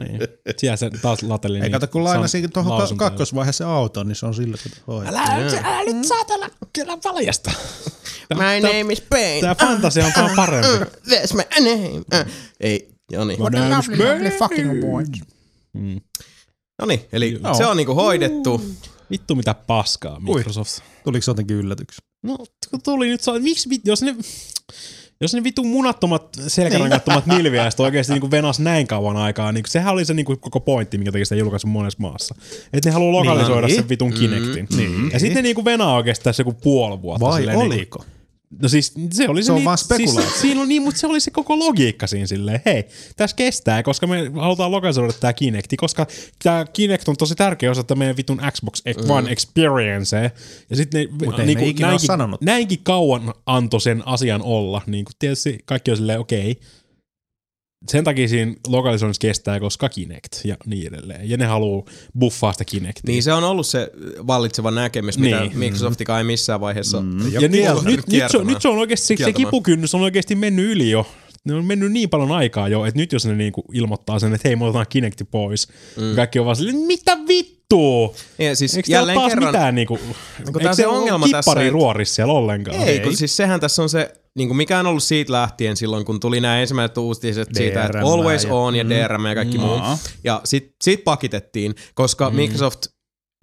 [0.00, 0.20] niin.
[0.56, 1.56] siellä se taas lateli.
[1.56, 3.10] Ei niin kato, kun lainasin tuohon ka- lausuntoja.
[3.10, 5.22] kakkosvaiheessa auton, niin se on sillä, kun hoitaa.
[5.22, 7.50] Älä, älä nyt saatana kyllä valjasta.
[8.34, 9.40] My name is Pain.
[9.40, 10.68] Tää fantasia on vaan parempi.
[11.10, 11.98] That's my name.
[11.98, 12.32] Uh.
[12.60, 13.40] Ei, no niin.
[13.40, 15.04] What a lovely, lovely fucking boy.
[15.72, 16.00] Mm.
[16.78, 17.54] No niin, eli Joo.
[17.54, 18.62] se on niinku hoidettu.
[19.10, 20.80] Vittu mitä paskaa Microsoft.
[21.04, 22.02] Tuliko se jotenkin yllätyksi?
[22.22, 22.38] No,
[22.70, 24.16] kun tuli nyt, miksi, jos ne,
[25.20, 30.04] jos ne vitun munattomat, selkärangattomat nilviäiset oikeasti niin venas näin kauan aikaa, niin sehän oli
[30.04, 32.34] se niin kuin koko pointti, minkä takia sitä julkaisu monessa maassa.
[32.72, 33.76] Että ne haluaa lokalisoida Niin.
[33.76, 34.66] sen vitun Kinectin.
[34.76, 37.26] Mm, ja sitten ne niin kuin venaa oikeastaan tässä joku puoli vuotta.
[37.26, 37.98] Vai silleen Niin oliko?
[37.98, 38.08] kuin,
[38.62, 40.22] no siis se oli se, Se on niin, vaan spekulaatio.
[40.22, 42.84] Siis, siinä on niin, mutta se oli se koko logiikka siinä silleen, hei,
[43.16, 46.06] tässä kestää, koska me halutaan lokalisoida tämä Kinecti, koska
[46.42, 50.32] tämä Kinect on tosi tärkeä osa meidän vitun Xbox One Experience.
[50.70, 51.38] Ja sitten ne Mut
[51.92, 52.40] oo sanonut.
[52.40, 56.64] näinkin kauan antoi sen asian olla, niin kuin tietysti kaikki on silleen, okei, okay.
[57.86, 61.30] Sen takia siinä lokalisoinnissa kestää, koska Kinect ja niin edelleen.
[61.30, 61.84] Ja ne haluaa
[62.18, 63.12] buffaa sitä Kinectia.
[63.12, 63.90] Niin se on ollut se
[64.26, 65.58] vallitseva näkemys, mitä Niin.
[65.58, 67.32] Microsoftikaan ei missään vaiheessa mm.
[67.32, 67.50] ja nyt,
[67.84, 70.90] nyt, nyt, se, on- nyt se on oikeasti, se, se kipukynnys on oikeasti mennyt yli
[70.90, 71.06] jo.
[71.48, 74.48] Ne on mennyt niin paljon aikaa jo, että nyt jos ne niinku ilmoittaa sen, että
[74.48, 76.16] hei, me otetaan Kinecti pois, mm.
[76.16, 78.14] kaikki on vaan silleen, mitä vittua?
[78.38, 80.08] Ja siis Eikö jälleen taas kerran, mitään niinku, tää
[80.46, 82.76] eikö on se se ongelma ole tässä, että- ruorissa siellä ollenkaan?
[82.82, 86.04] Ei, kun siis sehän tässä on se, niin kuin mikä on ollut siitä lähtien silloin,
[86.04, 89.70] kun tuli nämä ensimmäiset uutiset siitä, että Always ja- On ja DRM ja kaikki muu.
[89.74, 89.98] Aa.
[90.24, 92.86] Ja sit, sit pakitettiin, koska Microsoft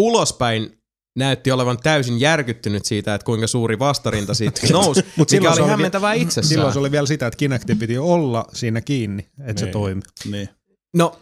[0.01, 0.77] ulospäin
[1.15, 5.61] näytti olevan täysin järkyttynyt siitä, että kuinka suuri vastarinta siitä nousi, mikä silloin oli se
[5.61, 6.47] oli hämmentävää itsessään.
[6.47, 9.73] Silloin se oli vielä sitä, että Kinecti piti olla siinä kiinni, että se Niin.
[9.73, 10.01] toimi.
[10.31, 10.49] Niin.
[10.93, 11.19] No,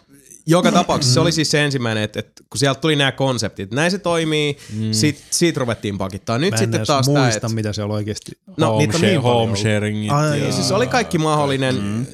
[0.48, 3.92] joka tapauksessa se oli siis se ensimmäinen, että, että kun sieltä tuli nämä konseptit, näin
[3.92, 4.92] se toimii, mm.
[4.92, 6.38] sit, siitä ruvettiin pakittaa.
[6.38, 8.32] Nyt Mä en sitten edes taas tämä, muista, että mitä se oli oikeasti.
[8.58, 10.12] No, home, niitä on niin home sharingit.
[10.12, 12.06] Ai, ja- siis oli kaikki mahdollinen, mm.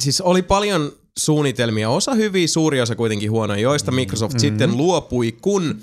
[0.00, 4.38] siis oli paljon suunnitelmia, osa hyviä, suuri osa kuitenkin huonoja, joista Microsoft mm.
[4.40, 5.78] sitten luopui, kun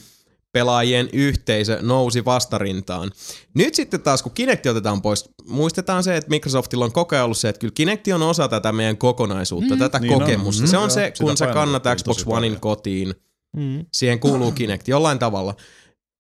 [0.56, 3.12] pelaajien yhteisö nousi vastarintaan.
[3.54, 7.38] Nyt sitten taas, kun Kinect otetaan pois, muistetaan se, että Microsoftilla on koko ajan ollut
[7.38, 9.80] se, että kyllä Kinect on osa tätä meidän kokonaisuutta, mm.
[9.80, 10.20] tätä Niin on.
[10.20, 10.64] kokemusta.
[10.64, 10.68] Mm.
[10.68, 12.60] Se on se, sitä kun sä kannat Xbox Onein paljon.
[12.62, 13.16] kotiin,
[13.58, 13.86] Mm.
[13.94, 15.56] siihen kuuluu Kinect jollain tavalla.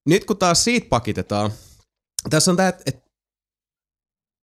[0.09, 1.51] Nyt kun taas siitä pakitetaan,
[2.29, 3.01] tässä on tämä, että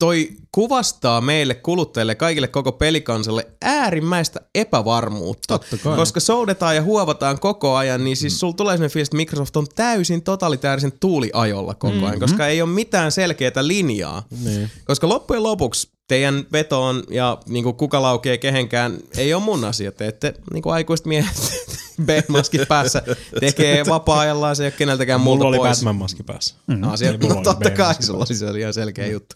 [0.03, 5.61] toi kuvastaa meille kuluttajille, kaikille koko pelikansalle äärimmäistä epävarmuutta.
[5.97, 9.67] Koska soudetaan ja huovataan koko ajan, niin siis sulla tulee sellainen fiilis, että Microsoft on
[9.75, 14.23] täysin totalitäärisen tuuliajolla koko ajan, koska ei ole mitään selkeää linjaa.
[14.45, 14.71] Niin.
[14.85, 19.93] Koska loppujen lopuksi teidän vetoon ja niin kuin kuka laukee kehenkään ei ole mun asia.
[19.93, 21.37] Te ette niin kuin aikuiset miehet
[22.07, 23.03] B-maskit päässä
[23.41, 25.79] tekee vapaa-ajallaan, se ei ole keneltäkään Mulla multa oli pois.
[25.79, 26.55] Batman-maski päässä.
[26.91, 29.35] Asia, Ei mulla no totta kai, sulla se oli ihan selkeä juttu.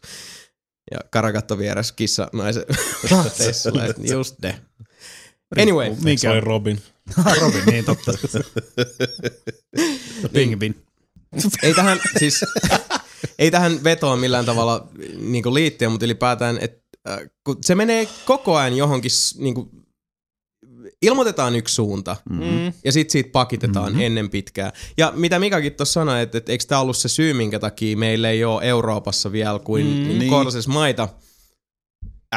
[0.90, 2.64] Ja karakatto vieressä kissa naisen
[3.90, 4.60] että just ne.
[5.58, 6.30] Anyway, Se Mikä?
[6.30, 6.82] oli Robin.
[7.40, 8.12] Robin, niin totta.
[10.32, 10.82] Pingvin.
[11.62, 12.44] ei tähän siis,
[13.38, 18.56] ei tähän vetoa millään tavalla niin liittyä, mutta ylipäätään, että äh, kun se menee koko
[18.56, 19.85] ajan johonkin, niin kuin,
[21.02, 22.72] ilmoitetaan yksi suunta Mm.
[22.84, 24.00] ja sitten siitä pakitetaan mm-hmm.
[24.02, 24.72] ennen pitkää.
[24.96, 28.30] Ja mitä Mikakin tuossa sanoi, että, että eikö tämä ollut se syy, minkä takia meillä
[28.30, 30.18] ei ole Euroopassa vielä kuin mm, niin.
[30.18, 30.30] Niin.
[30.30, 31.08] kohdallisessa maita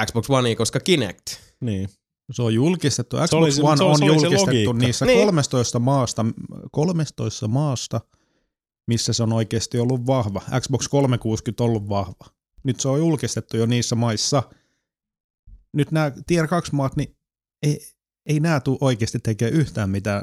[0.06, 1.26] Xbox One, koska Kinect.
[1.62, 1.90] Niin.
[2.32, 3.18] Se on julkistettu.
[3.18, 5.20] Xbox oli se- One se- se on oli se julkistettu niissä Niin.
[5.20, 6.26] 13 maasta,
[6.72, 8.02] 13 maasta,
[8.88, 10.42] missä se on oikeasti ollut vahva.
[10.60, 12.26] Xbox 360 on ollut vahva.
[12.64, 14.44] Nyt se on julkistettu jo niissä maissa.
[15.74, 17.16] Nyt nämä Tier 2 maat, niin
[17.64, 17.80] ei,
[18.26, 20.22] ei nämä tule oikeasti tekemään yhtään mitään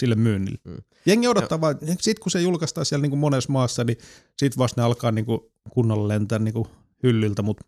[0.00, 0.58] sille myynnille.
[0.64, 0.76] Mm.
[1.06, 3.98] Jengi odottaa vaan, sit kun se julkaistaan siellä niin kuin monessa maassa, niin
[4.38, 6.68] sit vasta ne alkaa niin kuin kunnolla lentää niin kuin
[7.02, 7.64] hyllyltä, mutta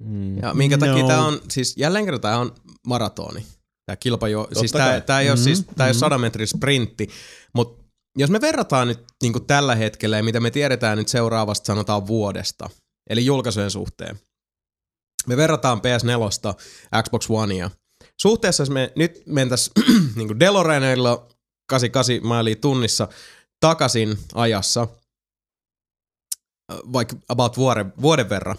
[0.00, 0.38] Mm.
[0.38, 1.08] Ja minkä takia No.
[1.08, 2.54] tämä on, siis jälleen kerran tämä on
[2.86, 3.46] maratoni.
[3.86, 5.98] Tämä kilpajo, siis Totta tämä, ei ole Mhm, siis, tämä ei ole mhm.
[6.00, 7.08] 100 metrin sprintti,
[7.54, 7.84] mutta
[8.18, 12.06] jos me verrataan nyt niin kuin tällä hetkellä ja mitä me tiedetään nyt seuraavasta sanotaan
[12.06, 12.70] vuodesta,
[13.10, 14.18] eli julkaisujen suhteen.
[15.26, 16.54] Me verrataan PS4,
[17.02, 17.70] Xbox Onea,
[18.20, 19.70] suhteessa jos me nyt mentäis
[20.16, 21.28] niin DeLoreanilla
[21.66, 23.08] 88 mailia tunnissa
[23.60, 24.88] takaisin ajassa,
[26.72, 28.56] äh, vaikka about vuoden, vuoden verran,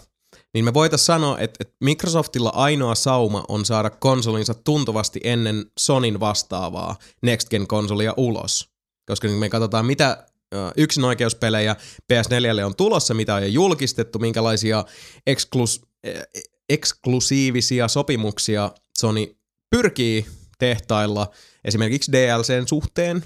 [0.54, 6.20] niin me voitaisiin sanoa, että, että Microsoftilla ainoa sauma on saada konsolinsa tuntuvasti ennen Sonin
[6.20, 8.70] vastaavaa Next Gen konsolia ulos.
[9.06, 11.76] Koska nyt me katsotaan, mitä ö, yksinoikeuspelejä
[12.12, 14.84] PS4 on tulossa, mitä on jo julkistettu, minkälaisia
[15.26, 16.22] eksklus, eh,
[16.68, 19.35] eksklusiivisia sopimuksia Sony
[19.70, 20.26] pyrkii
[20.58, 21.30] tehtailla
[21.64, 23.24] esimerkiksi DLCn suhteen.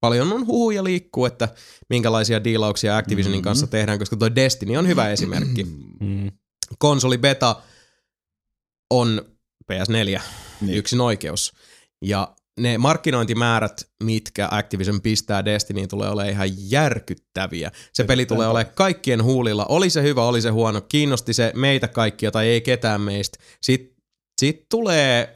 [0.00, 1.48] Paljon on huhuja liikkuu, että
[1.90, 5.64] minkälaisia dealauksia Activisionin kanssa tehdään, koska toi Destiny on hyvä esimerkki
[6.00, 6.30] Mm.
[6.78, 7.62] konsoli beta
[8.90, 9.22] on
[9.72, 10.20] PS4 niin.
[10.60, 10.78] Niin.
[10.78, 11.52] yksin oikeus.
[12.02, 17.72] Ja ne markkinointimäärät, mitkä Activision pistää Destinyin, tulee olemaan ihan järkyttäviä.
[17.92, 19.66] Se peli tulee olemaan kaikkien huulilla.
[19.68, 23.38] Oli se hyvä, oli se huono, kiinnosti se meitä kaikkia tai ei ketään meistä.
[23.60, 23.96] Sitten
[24.40, 25.35] sit tulee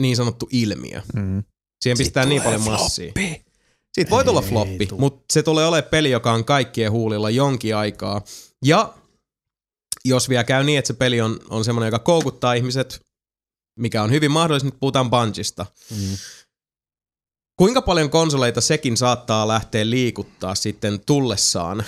[0.00, 1.02] niin sanottu ilmiö.
[1.14, 1.42] Mm.
[1.84, 3.12] Siihen pistää niin paljon massia.
[3.94, 8.22] Siitä voi tulla floppi, mutta se tulee olemaan peli, joka on kaikkien huulilla jonkin aikaa.
[8.64, 8.94] Ja
[10.04, 13.00] jos vielä käy niin, että se peli on, on semmoinen, joka koukuttaa ihmiset,
[13.78, 15.66] mikä on hyvin mahdollista, nyt puhutaan Bungista.
[15.90, 16.16] Mm.
[17.58, 21.84] Kuinka paljon konsoleita sekin saattaa lähteä liikuttaa sitten tullessaan,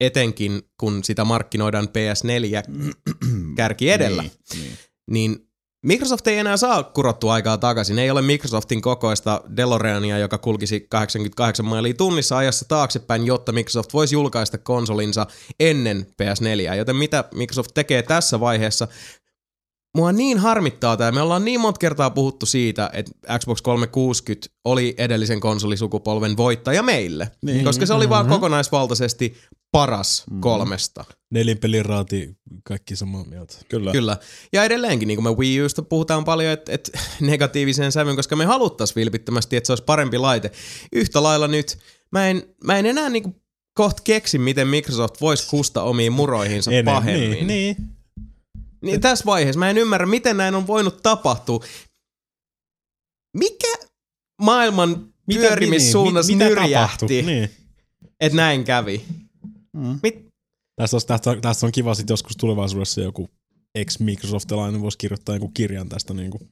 [0.00, 2.72] etenkin kun sitä markkinoidaan PS4
[3.56, 4.78] kärki edellä, Niin, niin.
[5.10, 5.48] niin
[5.86, 7.98] Microsoft ei enää saa kurottua aikaa takaisin.
[7.98, 14.14] Ei ole Microsoftin kokoista DeLoreania, joka kulkisi 88 mailia tunnissa ajassa taaksepäin, jotta Microsoft voisi
[14.14, 15.26] julkaista konsolinsa
[15.60, 16.74] ennen PS4.
[16.74, 18.88] Joten mitä Microsoft tekee tässä vaiheessa?
[19.96, 21.12] Mua niin harmittaa tämä.
[21.12, 27.30] Me ollaan niin monta kertaa puhuttu siitä, että Xbox 360 oli edellisen konsolisukupolven voittaja meille.
[27.42, 27.64] Niin.
[27.64, 29.36] Koska se oli vaan kokonaisvaltaisesti
[29.72, 31.04] paras kolmesta.
[31.30, 33.54] Nelinpelin raati, kaikki samaa mieltä.
[33.68, 33.92] Kyllä.
[33.92, 34.16] Kyllä.
[34.52, 38.44] Ja edelleenkin, niin kuin me Wii Usta puhutaan paljon, että et negatiiviseen sävyyn, koska me
[38.44, 40.52] haluttais vilpittömästi, että se olisi parempi laite.
[40.92, 41.78] Yhtä lailla nyt,
[42.12, 43.36] mä en, mä en enää niin kuin
[43.74, 47.30] kohta keksi, miten Microsoft voisi kusta omiin muroihinsa Ennen, pahemmin.
[47.30, 47.76] Niin, niin.
[48.82, 51.64] Niin tässä vaiheessa mä en ymmärrä, miten näin on voinut tapahtua.
[53.36, 53.74] Mikä
[54.42, 57.22] maailman pyörimissuunnassa mitä nyrjähti?
[57.22, 57.50] Niin.
[58.20, 59.04] että näin kävi?
[59.72, 60.00] Mm.
[60.02, 60.26] Mit?
[60.76, 63.30] Tästä, on, tästä, tästä on kiva sitten joskus tulevaisuudessa joku
[63.74, 66.48] ex-Microsoftilainen voisi kirjoittaa joku kirjan tästä, niin kuin,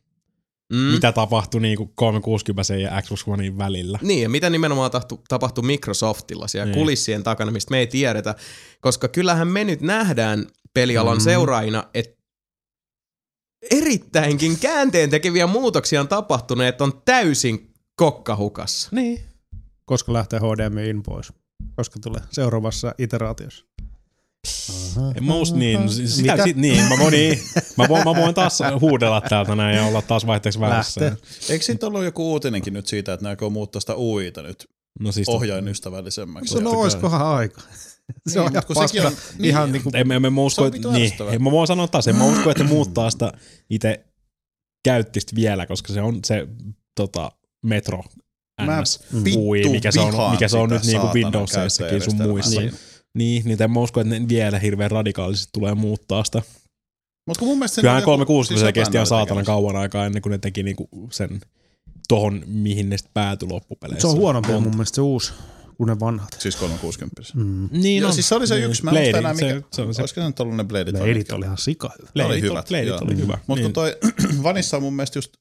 [0.72, 0.76] Mm.
[0.76, 3.99] mitä tapahtui niin kuin 360 ja Xbox Onein välillä.
[4.03, 4.91] Niin, ja mitä nimenomaan
[5.28, 6.78] tapahtui Microsoftilla siellä Niin.
[6.78, 8.35] kulissien takana, mistä me ei tiedetä.
[8.81, 11.22] Koska kyllähän me nyt nähdään pelialan mm.
[11.22, 12.20] seuraajina, että
[13.71, 18.89] erittäinkin käänteen tekeviä muutoksia on tapahtunut, että on täysin kokkahukassa.
[18.93, 19.21] Niin.
[19.85, 21.33] Koska lähtee HDMI in pois?
[21.77, 23.65] Koska tulee seuraavassa iteraatiossa?
[25.21, 26.45] Most niin, sitä, Mitä?
[26.45, 27.39] sit, niin, mä voin, niin,
[27.77, 31.01] mä voin, mä voin taas huudella täältä näin ja olla taas vaihteeksi väärässä.
[31.01, 31.27] Lähtee.
[31.49, 34.69] Eikö siitä ollut joku uutinenkin nyt siitä, että näkö muuttaa sitä UIta nyt
[35.01, 36.61] No siis ohjainystävällisemmäksi?
[36.61, 37.61] No oiskohan aika.
[38.29, 39.45] Se Niin, on ihan mut kun sekin on- niin.
[39.51, 41.89] Ihan niinku, En, en, en mä usko, Se on että, niin, en mä voin sanoa
[41.89, 43.33] taas, en mä usko, että ne muuttaa sitä
[43.71, 44.05] itse
[44.85, 46.47] käyttistä vielä, koska se on se
[46.97, 47.33] tota,
[47.65, 48.03] Metro
[48.67, 52.15] Mä NS vittu UI, mikä se on, mikä se on nyt niinku saatanan Windowsissakin sun
[52.17, 52.51] muissa.
[52.61, 52.91] käyttäjärjestelmää.
[53.15, 56.43] Niin, niin en mä usko, että ne vielä hirveän radikaalisesti tulee muuttaa sitä.
[57.27, 59.47] Mut kun mun mielestä sen Kyllähän joku- 360 siis se kesti ihan tekemässä.
[59.47, 61.41] kauan aikaa ennen kuin ne teki niinku sen
[62.09, 64.01] tohon, mihin ne sitten päätyi loppupeleissä.
[64.01, 65.33] se on huonompi mun mielestä se uusi
[65.81, 66.37] kuin ne vanhat.
[66.39, 67.22] Siis 360.
[67.35, 67.68] Mm.
[67.72, 68.14] Niin Joo, on.
[68.14, 70.20] siis se oli se yksi, mä en muista enää mikä, se, se, on se, olisiko
[70.20, 71.35] se nyt ollut ne Bladeit mitkä?
[71.35, 72.11] oli ihan sika hyvä.
[72.14, 73.39] Ne oli Bladeit hyvät, Bladeit oli hyvä.
[73.47, 73.62] Mutta Niin.
[73.64, 73.97] kun toi
[74.43, 75.33] Vanissa on mun mielestä just,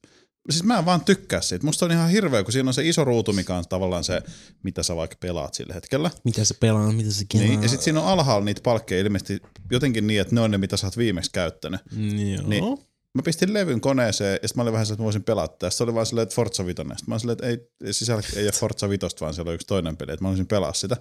[0.50, 1.64] siis mä en vaan tykkää siitä.
[1.66, 4.22] Musta on ihan hirveä, kun siinä on se iso ruutu, mikä on tavallaan se,
[4.62, 6.10] mitä sä vaikka pelaat sillä hetkellä.
[6.24, 7.46] Mitä se pelaa, mitä se kelaa.
[7.46, 10.58] Niin, ja sitten siinä on alhaalla niitä palkkeja ilmeisesti jotenkin niin, että ne on ne,
[10.58, 11.80] mitä sä oot viimeksi käyttänyt.
[11.96, 12.48] Niin, joo.
[12.48, 12.64] Niin.
[13.14, 15.70] Mä pistin levyn koneeseen ja sitten mä olin vähän että voisin pelata.
[15.70, 16.76] Se oli vaan silleen, että Forza 5.
[16.76, 19.66] Sitten mä olin silleen, että ei, sisällä ei ole Forza 5, vaan siellä on yksi
[19.66, 20.96] toinen peli, että mä voisin pelaa sitä.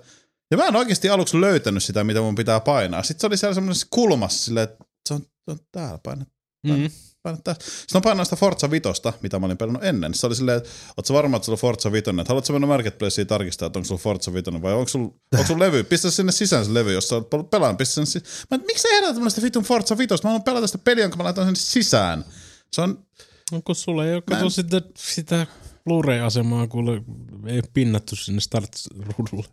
[0.51, 3.03] Ja mä en oikeasti aluksi löytänyt sitä, mitä mun pitää painaa.
[3.03, 6.25] Sitten se oli siellä semmoisessa kulmassa silleen, että se on, se on täällä paina,
[6.67, 6.89] Mm.
[7.37, 7.65] Tästä.
[7.65, 8.83] Sitten mä painoin sitä Forza 5,
[9.21, 10.13] mitä mä olin pelannut ennen.
[10.13, 13.27] Se oli silleen, että sä varma, että sulla on Forza 5, että haluatko mennä Marketplaceen
[13.27, 15.83] tarkistaa, että onko sulla Forza 5 vai onko sulla, onko sulla levy?
[15.83, 18.25] Pistä sinne sisään se levy, jos sä oot pelaan, pistä sinne sisään.
[18.51, 20.13] Mä et, miksi sä ehdät tämmöistä vitun Forza 5?
[20.13, 22.25] Mä haluan pelata sitä peliä, jonka mä laitan sinne sisään.
[22.73, 23.03] Se on,
[23.51, 25.47] No kun sulla ei ole Mä en- sitä, sitä
[25.83, 27.01] Blu-ray-asemaa, kuule
[27.47, 29.47] ei pinnattu sinne start-ruudulle.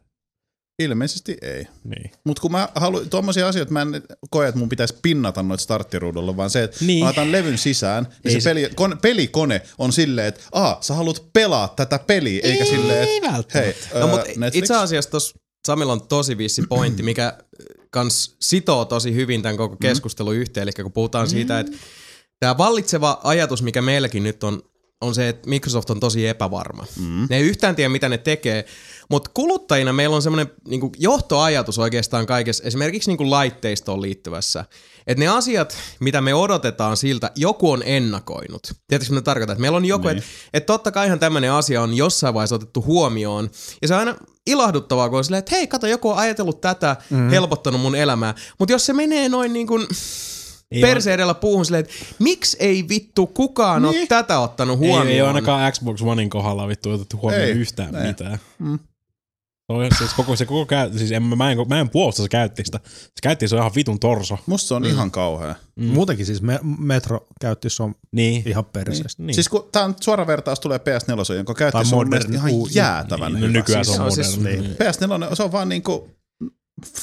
[0.78, 1.66] Ilmeisesti ei.
[1.84, 2.10] Niin.
[2.24, 6.36] Mutta kun mä haluan, tuommoisia asioita mä en koe, että mun pitäisi pinnata noita starttiruudulla,
[6.36, 6.98] vaan se, että niin.
[6.98, 10.78] Mä laitan levyn sisään, niin Ei se, se- peli, kon, pelikone on silleen, että aa,
[10.80, 13.08] sä haluat pelaa tätä peliä, eikä silleen,
[13.40, 17.38] että hei, No, ää, mutta Netflix, itse asiassa tuossa Samilla on tosi vissi pointti, mikä
[17.90, 20.62] kans sitoo tosi hyvin tämän koko keskustelun yhteen.
[20.62, 21.72] Eli kun puhutaan siitä, että
[22.40, 24.62] tämä vallitseva ajatus, mikä meilläkin nyt on,
[25.00, 26.86] on se, että Microsoft on tosi epävarma.
[27.00, 27.26] Mm.
[27.30, 28.64] Ne ei yhtään tiedä, mitä ne tekee,
[29.10, 34.64] mutta kuluttajina meillä on semmoinen niin johtoajatus oikeastaan kaikessa, esimerkiksi niin laitteistoon liittyvässä,
[35.06, 38.72] että ne asiat, mitä me odotetaan siltä, joku on ennakoinut.
[38.88, 39.52] Tiedätkö, mitä tarkoitan?
[39.54, 40.18] Että meillä on joku, Niin.
[40.18, 43.50] että et totta kaihan tämmöinen asia on jossain vaiheessa otettu huomioon.
[43.82, 44.14] Ja se on aina
[44.46, 47.28] ilahduttavaa, kun on silleen, että hei, kato, joku on ajatellut tätä, mm.
[47.30, 48.34] helpottanut mun elämää.
[48.58, 49.86] Mutta jos se menee noin niin kuin
[50.70, 54.00] Ei perse edellä puuhun silleen, että miksi ei vittu kukaan niin.
[54.00, 55.08] ole tätä ottanut Ei, huomioon?
[55.08, 58.06] ei ole ainakaan Xbox Onein kohdalla vittu otettu huomioon Ei, yhtään ei.
[58.06, 58.38] mitään.
[58.58, 58.78] Mm.
[59.66, 62.22] Se, on, siis koko, se koko käy, siis en, mä, mä, en, mä en puolusta
[62.22, 62.80] se käytti sitä.
[62.86, 64.38] Se käytti se on ihan vitun torso.
[64.46, 64.88] Musta se on mm.
[64.88, 65.54] ihan kauhea.
[65.76, 65.84] Mm.
[65.86, 68.42] Muutenkin siis me, Metro käytti se on Niin.
[68.46, 69.22] ihan perseestä.
[69.22, 69.26] niin.
[69.26, 69.34] Niin.
[69.34, 72.60] Siis kun tää on suora vertaus tulee PS4, jonka käyttäjä on mun modern mielestä ihan
[72.74, 73.46] jäätävän niin, hyvä.
[73.46, 74.60] no nykyään siis se on siis- moderni.
[74.60, 74.76] niin.
[75.30, 76.08] PS4, se on vaan niinku,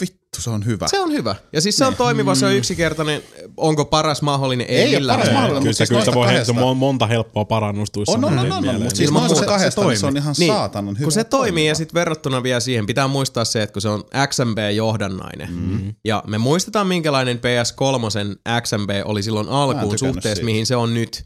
[0.02, 0.88] vittu se on hyvä.
[0.88, 1.36] Se on hyvä.
[1.54, 3.22] Ja siis se on toimiva, se on yksinkertainen.
[3.58, 4.68] Onko paras mahdollinen?
[4.70, 5.40] Ei, Ei ole paras tavalla.
[5.42, 8.12] mahdollinen, Kyllä, mutta se, siis kyllä se noista voi se on monta helppoa parannustuissa.
[8.14, 10.14] On, on, on, on, on, mutta siis Ilman noista muuta se kahdesta niin se on
[10.14, 10.22] toimii.
[10.22, 11.04] ihan Niin, saatanan hyvä.
[11.06, 14.04] kun se toimii ja sitten verrattuna vielä siihen, pitää muistaa se, että kun se on
[14.28, 15.50] XMB-johdannainen.
[15.52, 15.94] Mm-hmm.
[16.06, 20.46] Ja me muistetaan, minkälainen PS3 XMB oli silloin alkuun suhteessa, siitä.
[20.46, 21.24] mihin se on nyt.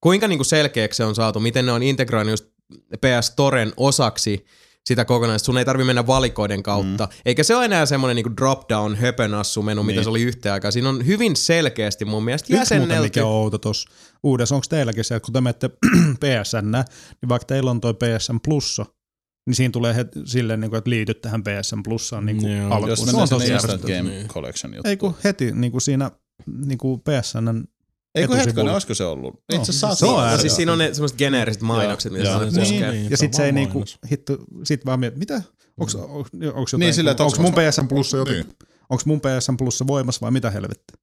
[0.00, 2.44] Kuinka niinku selkeäksi se on saatu, miten ne on integroinut just
[3.00, 4.46] PS Toren osaksi
[4.86, 5.46] sitä kokonaisuutta.
[5.46, 7.04] Sun ei tarvi mennä valikoiden kautta.
[7.04, 7.12] Mm.
[7.26, 10.04] Eikä se ole enää semmoinen niinku drop-down höpönassu-menu, mitä Niin.
[10.04, 10.72] se oli yhteen aikaan.
[10.72, 13.02] Siinä on hyvin selkeästi mun mielestä Yksi jäsennelty.
[13.02, 13.88] mikä on outo tuossa
[14.22, 15.68] uudessa, onko teilläkin se, että kun te menette
[16.22, 16.70] PSN,
[17.22, 18.86] niin vaikka teillä on toi PSN Plussa,
[19.46, 22.88] niin siinä tulee het, silleen, niin kuin, että liityt tähän PSN Plussaan niin kuin alkuun.
[22.88, 23.52] Jos Se on tosi.
[23.78, 24.28] Game Niin.
[24.28, 24.88] Collection juttu.
[24.88, 26.10] Ei kun heti niin kuin siinä
[26.66, 27.64] niin kuin PSN
[28.14, 28.44] Ei kun etusivulla.
[28.46, 29.34] hetkinen, olisiko se ollut?
[29.52, 30.30] Itse asiassa se on.
[30.30, 32.90] No siis siinä on ne semmoiset geneeriset mainokset, mitä se Niin, koskee.
[32.90, 33.10] niin.
[33.10, 33.98] ja sit on se ei vaan niinku, mainos.
[34.10, 35.42] hitto, sit vaan miet, mitä?
[35.80, 38.54] Onks, onks, onks jotain, Niin, sillä, onks onks mun PSN Plussa jotain, Niin.
[38.90, 40.96] onks mun PSN Plussa voimassa vai mitä helvettiä?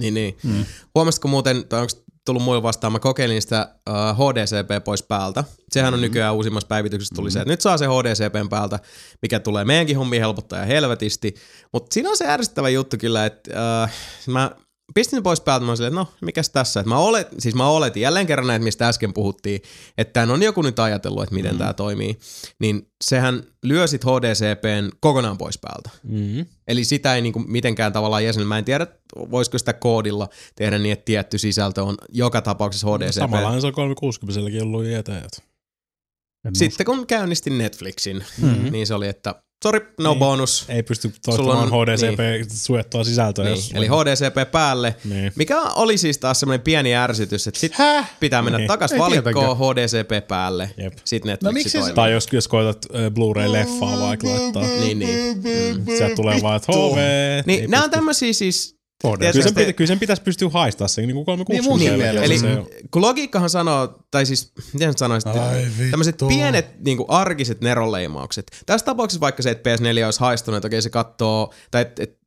[0.00, 0.36] Niin, niin.
[0.42, 0.64] Mm.
[0.94, 1.92] Huomasitko muuten, tai onko
[2.26, 3.94] tullut muille vastaan, mä kokeilin sitä uh,
[4.30, 5.44] HDCP pois päältä.
[5.72, 8.78] Sehän on nykyään uusimmassa päivityksessä tuli se, että nyt saa se HDCPn päältä,
[9.22, 11.34] mikä tulee meidänkin hommiin helpottaa ja helvetisti.
[11.72, 13.50] Mutta siinä on se ärsyttävä juttu kyllä, että
[14.26, 14.50] uh, mä
[14.94, 16.80] pistin pois päältä, mä silleen, että no, mikäs tässä?
[16.80, 19.60] Et mä olet, siis mä oletin jälleen kerran näitä, mistä äsken puhuttiin,
[19.98, 21.58] että tämän on joku nyt ajatellut, että miten mm.
[21.58, 22.18] tämä toimii.
[22.58, 25.90] Niin sehän lyö sit HDCPn kokonaan pois päältä.
[26.02, 26.46] Mm.
[26.68, 28.46] Eli sitä ei niinku mitenkään tavallaan jäsen.
[28.46, 33.12] Mä en tiedä, voisiko sitä koodilla tehdä niin, että tietty sisältö on joka tapauksessa HDCP.
[33.12, 35.42] Samallahan se on 360 ollut jätäjät.
[36.46, 38.46] En Sitten kun käynnistin Netflixin, Mhm.
[38.48, 38.72] mm-hmm.
[38.72, 39.34] niin se oli, että
[39.64, 40.18] sorry, no Niin.
[40.18, 40.64] bonus.
[40.68, 43.44] Ei pysty toistamaan HDCP-suojattua sisältöä.
[43.44, 45.32] Niin, jos eli HDCP päälle, Niin.
[45.36, 47.72] mikä oli siis taas semmoinen pieni ärsytys, että sit
[48.20, 48.68] pitää mennä Niin.
[48.68, 50.92] takas Ei valikkoon HDCP päälle, Jep.
[51.04, 51.92] sit Netflixi No miksi se-.
[51.92, 54.62] Tai jos, jos koetat äh, Blu-ray-leffaa vaikka laittaa.
[54.62, 55.36] Niin, niin.
[55.36, 55.84] Mm.
[55.98, 56.96] Sieltä tulee vaan, että HV.
[57.46, 61.14] Niin, nämä on tämmöisiä siis Kyllä sen, pitä, kyllä sen pitäisi pystyä haistaa se niin
[61.14, 61.70] kuin 360.
[61.70, 62.44] munkin selkeästi.
[62.44, 62.76] mielestä.
[62.76, 65.32] Eli kun logiikkahan sanoo, tai siis miten sä sanoisit,
[65.90, 68.46] tämmöiset pienet niin kuin arkiset neronleimaukset.
[68.66, 72.18] Tässä tapauksessa vaikka se, että PS4 olisi haistunut, että okei se katsoo, tai että et,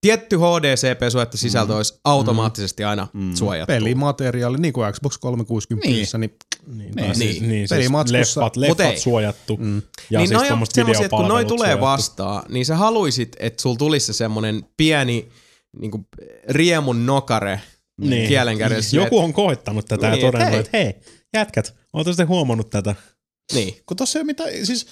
[0.00, 1.76] tietty HDCP-suojattu sisältö Mm.
[1.76, 3.72] olisi automaattisesti aina suojattu.
[3.72, 6.30] Pelimateriaali, niin kuin Xbox 360, niin, niin
[6.66, 7.14] Niin, Niin.
[7.14, 7.50] siis, Niin.
[7.50, 8.98] niin siis Pelimatskussa- leffat, leffat ei.
[8.98, 9.56] suojattu.
[9.56, 9.82] Mm.
[10.10, 11.84] Ja niin siis noi on tommoset semmosia, että kun noi tulee suojattu.
[11.84, 15.28] vastaan, niin sä haluisit, että sul tulisi se semmonen pieni
[15.80, 16.06] niin kuin
[16.48, 17.60] riemun nokare
[18.00, 18.28] niin.
[18.28, 18.96] kielenkärjessä.
[18.96, 20.60] Joku on koettanut tätä Niin, ja todennut, hei.
[20.60, 22.94] että hei, jätkät, ootte sitten huomannut tätä?
[23.54, 23.74] Niin.
[23.86, 24.86] Kun tossa ei ole mitään, siis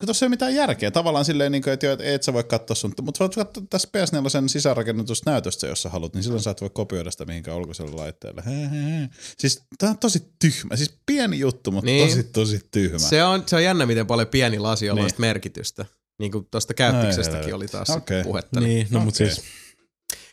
[0.00, 0.90] kun tossa ei ole mitään järkeä.
[0.90, 3.88] Tavallaan silleen, niin kuin, että, että et sä voi katsoa sun, mutta voit katsoa tässä
[3.96, 7.92] PS4 sisäänrakennetusta näytöstä, jos sä haluat, niin silloin sä et voi kopioida sitä mihinkään ulkoiselle
[7.92, 8.42] laitteelle.
[8.46, 9.08] He, he, he.
[9.38, 10.76] Siis tää on tosi tyhmä.
[10.76, 12.08] Siis pieni juttu, mutta Niin.
[12.08, 12.98] tosi tosi tyhmä.
[12.98, 15.10] Se on, se on jännä, miten paljon pieni lasi on Niin.
[15.18, 15.86] merkitystä.
[16.18, 18.22] Niin kuin tuosta käyttiksestäkin oli taas okay.
[18.22, 18.60] puhetta.
[18.60, 19.04] Niin, no Okei.
[19.04, 19.42] mutta siis,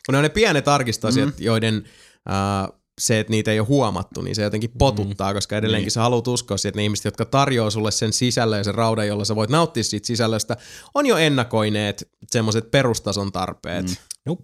[0.08, 1.32] Kun ne on ne pienet arkistasiat, Mm.
[1.38, 1.44] mm.
[1.44, 1.84] joiden
[2.30, 2.68] äh,
[3.00, 5.34] se, että niitä ei ole huomattu, niin se jotenkin potuttaa, mm.
[5.34, 5.90] koska edelleenkin Niin.
[5.92, 9.06] sä haluat uskoa siihen, että ne ihmiset, jotka tarjoaa sulle sen sisällön ja sen raudan,
[9.08, 10.56] jolla sä voit nauttia siitä sisällöstä,
[10.94, 13.86] on jo ennakoineet semmoiset perustason tarpeet.
[13.86, 13.94] Mm.
[14.28, 14.36] Mm.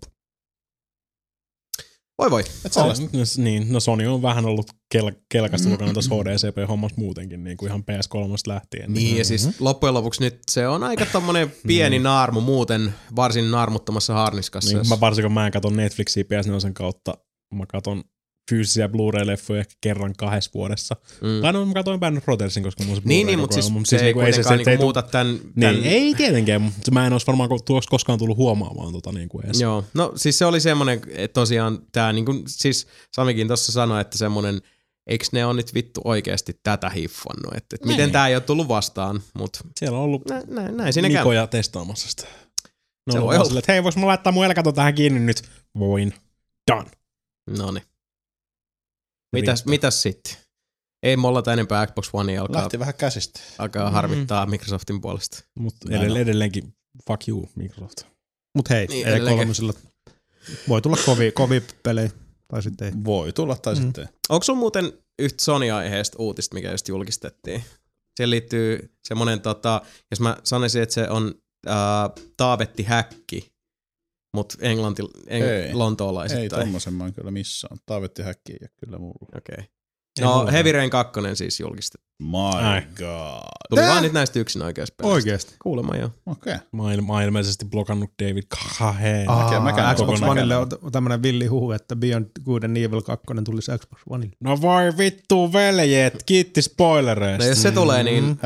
[2.18, 2.44] Voi voi.
[2.64, 3.06] Et sellaista.
[3.12, 5.94] No, niin, no Sony on vähän ollut kel- kelkasta mukana Mm.
[5.94, 8.92] tässä HDCP-hommassa muutenkin, niin kuin ihan PS3 lähtien.
[8.92, 14.14] Niin, ja siis loppujen lopuksi nyt se on aika tommonen pieni naarmu muuten varsin naarmuttomassa
[14.14, 14.76] harniskassa.
[14.78, 17.14] Niin, mä varsinkin kun mä en katso Netflixiä PS4 kautta,
[17.54, 18.04] mä katon
[18.50, 20.96] fyysisiä Blu-ray-leffoja ehkä kerran kahdessa vuodessa.
[21.22, 21.42] Mm.
[21.42, 23.70] Tai no mä katsoin Band of Brothersin, koska mulla on se Niin, niin mutta siis,
[23.70, 26.90] mut se ei niinku kuitenkaan se- niinku ei muuta tämän, Niin, tämän ei tietenkään, mutta
[26.90, 29.60] mä en olisi varmaan tuoksi koskaan tullut huomaamaan tota niin kuin edes.
[29.60, 34.00] Joo, no siis se oli semmoinen, että tosiaan tämä niin kuin, siis Samikin tuossa sanoi,
[34.00, 34.60] että semmoinen,
[35.06, 38.12] eikö ne on nyt vittu oikeasti tätä hiffannut, että, että miten Niin.
[38.12, 41.18] tämä ei ole tullut vastaan, mutta Siellä on ollut näin, näin, näin siinä käy.
[41.18, 42.24] Nikoja testaamassa sitä.
[43.06, 43.44] No Se voi olla.
[43.44, 45.42] sille, että hei, voiko mä laittaa mun elkaton tähän kiinni nyt?
[45.78, 46.14] Voin.
[46.70, 46.90] Done.
[47.58, 47.84] No niin.
[49.34, 50.36] Mitäs, mitäs sitten?
[51.02, 53.40] Ei mollata enempää Xbox One alkaa, Lähti vähän käsistä.
[53.58, 55.44] alkaa harvittaa Microsoftin puolesta.
[55.58, 56.16] Mutta Näin edell- on.
[56.16, 56.74] edelleenkin
[57.08, 58.02] fuck you Microsoft.
[58.54, 59.48] Mut hei, Niin, niin, edelleenkin.
[59.48, 59.74] E3
[60.68, 62.10] voi tulla kovia, kovia pelejä.
[62.48, 62.94] Tai sitten ei.
[63.04, 63.82] Voi tulla tai Mm.
[63.82, 64.04] sitten.
[64.04, 64.10] ei.
[64.28, 67.64] Onko sulla muuten yhtä Sony-aiheesta uutista, mikä just julkistettiin?
[68.16, 71.34] Siihen liittyy semmonen, tota, jos mä sanoisin, että se on
[71.68, 71.74] äh,
[72.36, 73.52] taavetti häkki,
[74.34, 75.74] mutta englanti, eng, Ei.
[75.74, 76.38] lontoolaiset.
[76.38, 77.78] Ei tai- tommosen mä en kyllä missään.
[77.86, 79.38] Taavetti häkkiä ja kyllä mulla.
[79.38, 79.56] Okei.
[79.58, 79.73] Ei
[80.20, 82.04] No Heavy Rain 2 siis julkistettiin.
[82.22, 82.36] My
[82.68, 82.80] Ai.
[82.80, 83.42] god.
[83.70, 83.90] Tuli Tää?
[83.90, 85.14] vaan nyt näistä yksin oikeasta pelistä.
[85.14, 85.54] Oikeesti.
[85.62, 86.10] Kuulemma joo.
[86.26, 86.54] Okei.
[86.54, 86.66] Okay.
[86.72, 88.42] Mä oon, mä ilmeisesti blokannut David
[88.78, 89.30] Kaheen.
[89.30, 89.60] Aa.
[89.60, 93.72] Mäkään- Xbox kokonaan Oneille on tämmönen villi huhu, että Beyond Good and Evil 2 tulisi
[93.78, 94.36] Xbox Oneille.
[94.40, 97.44] No voi vittu veljet, kiitti spoilereista.
[97.44, 98.38] No jos se tulee, niin, uh,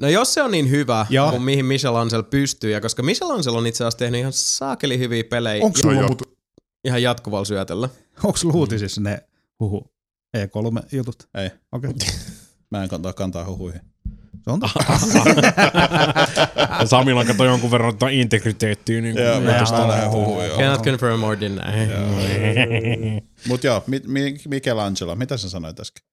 [0.00, 1.26] no jos se on niin hyvä, Ja.
[1.30, 4.98] kuin mihin Michel Ansel pystyy, ja koska Michel Ansel on itse asiassa tehnyt ihan saakeli
[4.98, 6.16] hyviä pelejä Onks sulla
[6.84, 7.88] ihan jatkuvalla syötellä.
[8.24, 9.20] Onko sulla uutisissa ne
[9.60, 9.95] huhu
[10.36, 11.28] E3-jutut?
[11.34, 11.50] Ei.
[11.72, 11.90] Okei.
[11.90, 12.08] Okay.
[12.70, 13.80] Mä en kantaa kantaa huhuihin.
[14.44, 14.84] Se on totta.
[16.90, 19.00] Samilla kato jonkun verran tota integriteettiä.
[19.00, 20.48] Niin Joo, mä tuosta lähden huhuihin.
[20.48, 20.58] joo.
[20.58, 21.60] Cannot confirm or deny.
[23.48, 26.06] Mut joo, mi, mi, Michelangelo, mitä sä sanoit äsken?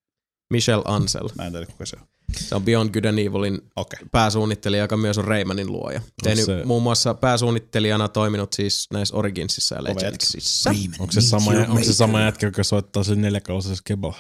[0.50, 1.30] Michel Ansel.
[1.38, 2.08] Mä en tiedä kuka se on.
[2.38, 4.00] Se on Beyond Good and Evilin Okei.
[4.12, 6.02] pääsuunnittelija, joka myös on Raymanin luoja.
[6.24, 10.70] Tehnyt se- muun muassa pääsuunnittelijana toiminut siis näissä Originsissa ja Legendsissa.
[11.00, 14.18] Onko se, sama, onko se sama jätkä, joka soittaa sen neljäkausessa keballa?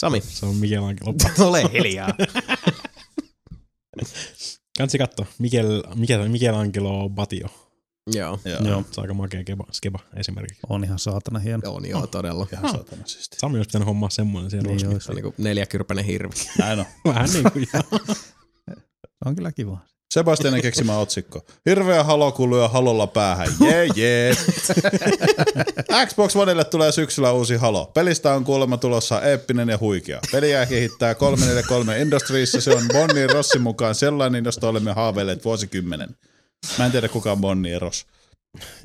[0.00, 1.14] Sami, Se on Michelangelo.
[1.48, 2.14] ole hiljaa.
[4.78, 5.26] Kansi katso.
[5.38, 7.48] Mikel, Mikel, Michelangelo Batio.
[8.06, 8.60] Joo, Joo.
[8.60, 8.84] Joo.
[8.90, 10.60] Se on aika makea keba, skeba esimerkiksi.
[10.68, 11.72] On ihan saatana hieno.
[11.72, 12.46] on joo, todella.
[12.52, 13.36] Ihan saatana siisti.
[13.40, 15.06] Sami olisi pitänyt hommaa semmoinen siellä Niin niin olisi.
[15.06, 16.34] Se on niinku neljäkyrpäinen hirvi.
[16.58, 16.86] Näin on.
[17.04, 18.00] Vähän niin kuin joo.
[18.14, 19.78] Se on kyllä kiva.
[20.10, 21.46] Sebastianin keksimä otsikko.
[21.66, 23.48] Hirveä halo lyö halolla päähän.
[23.60, 24.34] Jee, jee.
[26.06, 27.90] Xbox Oneille tulee syksyllä uusi halo.
[27.94, 30.20] Pelistä on kuulemma tulossa eeppinen ja huikea.
[30.32, 32.60] Peliä kehittää 343 Industriessa.
[32.60, 36.08] Se on Bonnie Rossin mukaan sellainen, josta olemme haaveilleet vuosikymmenen.
[36.78, 38.06] Mä en tiedä kuka on Bonnie ja Ross.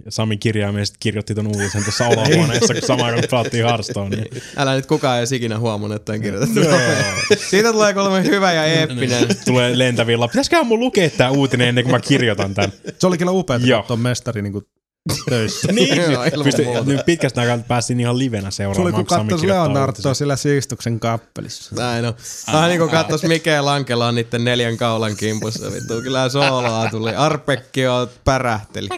[0.05, 4.19] Ja Sami kirjaimellisesti kirjoitti ton uutisen tuossa olohuoneessa, kun samaan aikaan pelattiin Hearthstonea.
[4.19, 4.43] Niin.
[4.57, 6.59] Älä nyt kukaan edes ikinä huomannut, että on kirjoitettu.
[7.49, 9.27] Siitä tulee kolme hyvä ja eeppinen.
[9.45, 10.27] Tulee lentävillä.
[10.27, 12.71] Pitäisiköhän mun lukea tää uutinen ennen kuin mä kirjoitan tän?
[12.99, 14.53] Se oli kyllä upea, että mestari niin
[15.29, 15.71] töissä.
[15.71, 19.47] niin, ilman pysty, nyt pitkästä aikaa päästiin ihan livenä Se oli seuraamaan, kun kun katsoisi
[19.47, 20.15] Leonardoa uutisen.
[20.15, 21.75] sillä Siistuksen kappelissa.
[21.75, 22.13] Näin on.
[22.53, 25.71] Vähän niin kuin kattos Mikael Lankelaan niiden neljän kaulan kimpussa.
[25.71, 27.15] Vittu, kyllä sooloa tuli.
[27.15, 28.89] Arpekki on pärähteli.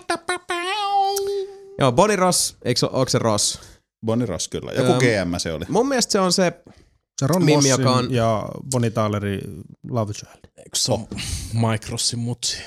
[1.80, 3.60] Joo, Bonnie Ross, eikö onko se Ross?
[4.06, 4.72] Bonnie Ross kyllä.
[4.72, 5.66] Joku Öm, GM se oli.
[5.70, 6.54] Mun mielestä se on se,
[7.20, 9.42] Se Ron Mimmi, joka on- ja Bonnie Tylerin
[9.90, 10.40] Love Child.
[10.58, 11.08] Eikö se on
[11.54, 12.58] Microssin mutsi?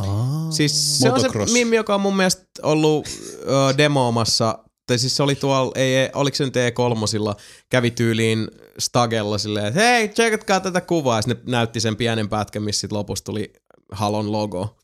[0.00, 0.50] Aa.
[0.50, 5.22] siis se on se mimmi, joka on mun mielestä ollut ö, demoomassa, tai siis se
[5.22, 8.48] oli tuolla, ei, ei, oliko se nyt E3, kävi tyyliin
[8.78, 12.80] Stagella silleen, että hei, tsekatkaa tätä kuvaa, ja sitten ne näytti sen pienen pätkän, missä
[12.80, 13.52] sit lopussa tuli
[13.92, 14.76] Halon logo.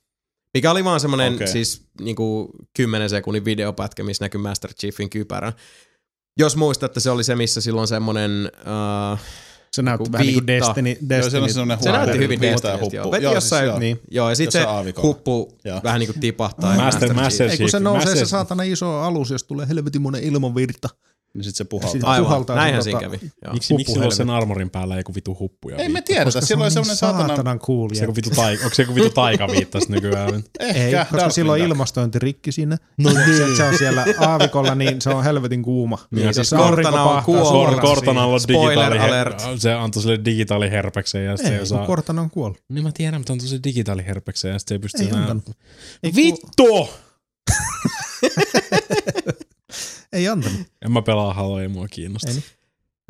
[0.54, 1.44] Mikä oli vaan semmonen Okei.
[1.44, 1.52] okay.
[1.52, 5.52] siis niinku 10 sekunnin videopätkä, missä näkyy Master Chiefin kypärä.
[6.38, 8.52] Jos muistatte, se oli se, missä silloin semmonen...
[9.12, 9.18] Uh,
[9.72, 10.66] Se näytti vähän niin kuin viitta.
[10.68, 10.90] Destiny.
[10.90, 11.76] Joo, se on Destiny.
[11.82, 12.78] se näytti hyvin Destinyltä, joo.
[12.80, 13.10] huppu.
[13.12, 13.78] Veti Joo, jossain, siis joo.
[13.78, 14.00] Niin.
[14.10, 15.06] joo, ja sitten se aavikolla.
[15.08, 15.80] huppu Joo.
[15.84, 16.70] vähän niinku tipahtaa.
[16.76, 17.50] Master- ja Master, Master Chief.
[17.50, 20.88] Ei kun se nousee se Massive- saatana iso alus, jos tulee helvetin monen ilmanvirta.
[21.34, 22.10] Niin sit se Sitten puhaltaa.
[22.10, 23.20] Aivan, puhaltaa näinhän tota- siinä kävi.
[23.44, 23.52] Joo.
[23.52, 25.68] Miksi, miksi sulla on sen armorin päällä joku vitu huppu?
[25.68, 26.24] Ja Ei me tiedetä.
[26.24, 27.26] Koska Silloin se on semmoinen niin saatana...
[27.28, 27.88] saatanan cool.
[27.94, 30.34] Se joku vitu taika, onko se joku vitu taikaviittas nykyään?
[30.60, 30.98] Ei, Ehkä.
[30.98, 31.70] koska Darkwing silloin Duck.
[31.70, 32.76] ilmastointirikki siinä.
[32.98, 35.98] No se, se, on siellä aavikolla, niin se on helvetin kuuma.
[36.10, 37.48] Niin, Ja siis Cortana on kuollut.
[37.48, 39.42] suoraan Kor- Cortanalla on Spoiler digitaali, alert.
[39.58, 41.78] se antoi sille digitaaliherpeksen ja sitten se Ei, saa...
[41.78, 42.58] kun Cortana on kuollut.
[42.68, 45.36] Niin mä tiedän, mutta antoi se digitaaliherpeksen ja sitten se ei pysty Ei enää...
[46.02, 46.88] Ei, Vittu!
[50.12, 50.60] Ei antanut.
[50.84, 52.28] En mä pelaa Haloa, ei mua kiinnosta.
[52.28, 52.44] Ei niin.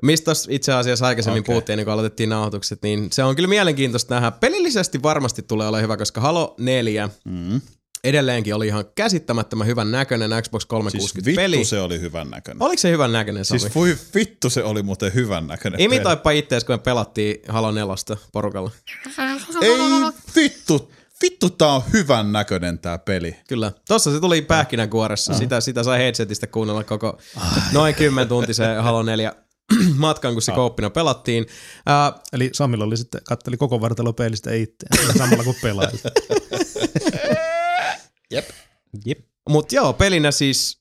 [0.03, 1.53] Mistä itse asiassa aikaisemmin okay.
[1.53, 4.31] puhuttiin, niin kun aloitettiin nauhoitukset, niin se on kyllä mielenkiintoista nähdä.
[4.31, 7.61] Pelillisesti varmasti tulee olemaan hyvä, koska Halo 4 Mm.
[8.05, 11.65] edelleenkin oli ihan käsittämättömän hyvän näköinen Xbox Siis 360 vittu peli.
[11.65, 12.63] se oli hyvän näköinen.
[12.63, 13.61] Oliko se hyvän näköinen, Sami?
[13.61, 15.81] Siis voi vittu se oli muuten hyvän näköinen.
[15.81, 17.95] Imitoipa ittees, kun me pelattiin Halo 4
[18.33, 18.71] porukalla.
[19.63, 19.79] Ei
[20.37, 20.93] vittu.
[21.23, 23.37] Vittu tää on hyvän näköinen tää peli.
[23.49, 23.73] Kyllä.
[23.89, 25.35] Tossa se tuli pähkinänkuoressa.
[25.35, 27.19] Sitä, sitä sai headsetistä kuunnella koko
[27.73, 29.33] noin 10 tuntisen Halo 4
[29.97, 31.43] matkan, kun se kooppina pelattiin.
[31.45, 35.99] Uh, Eli Samilla oli sitten, katteli koko vartalo peilistä itseään samalla kuin pelaili.
[38.31, 38.49] Jep.
[39.49, 40.81] Mutta joo, pelinä siis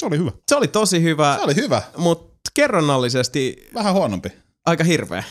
[0.00, 0.30] Se oli hyvä.
[0.48, 1.82] se oli tosi hyvä, Se oli hyvä.
[1.96, 4.28] mutta kerronnallisesti Vähän huonompi.
[4.66, 5.24] aika hirveä.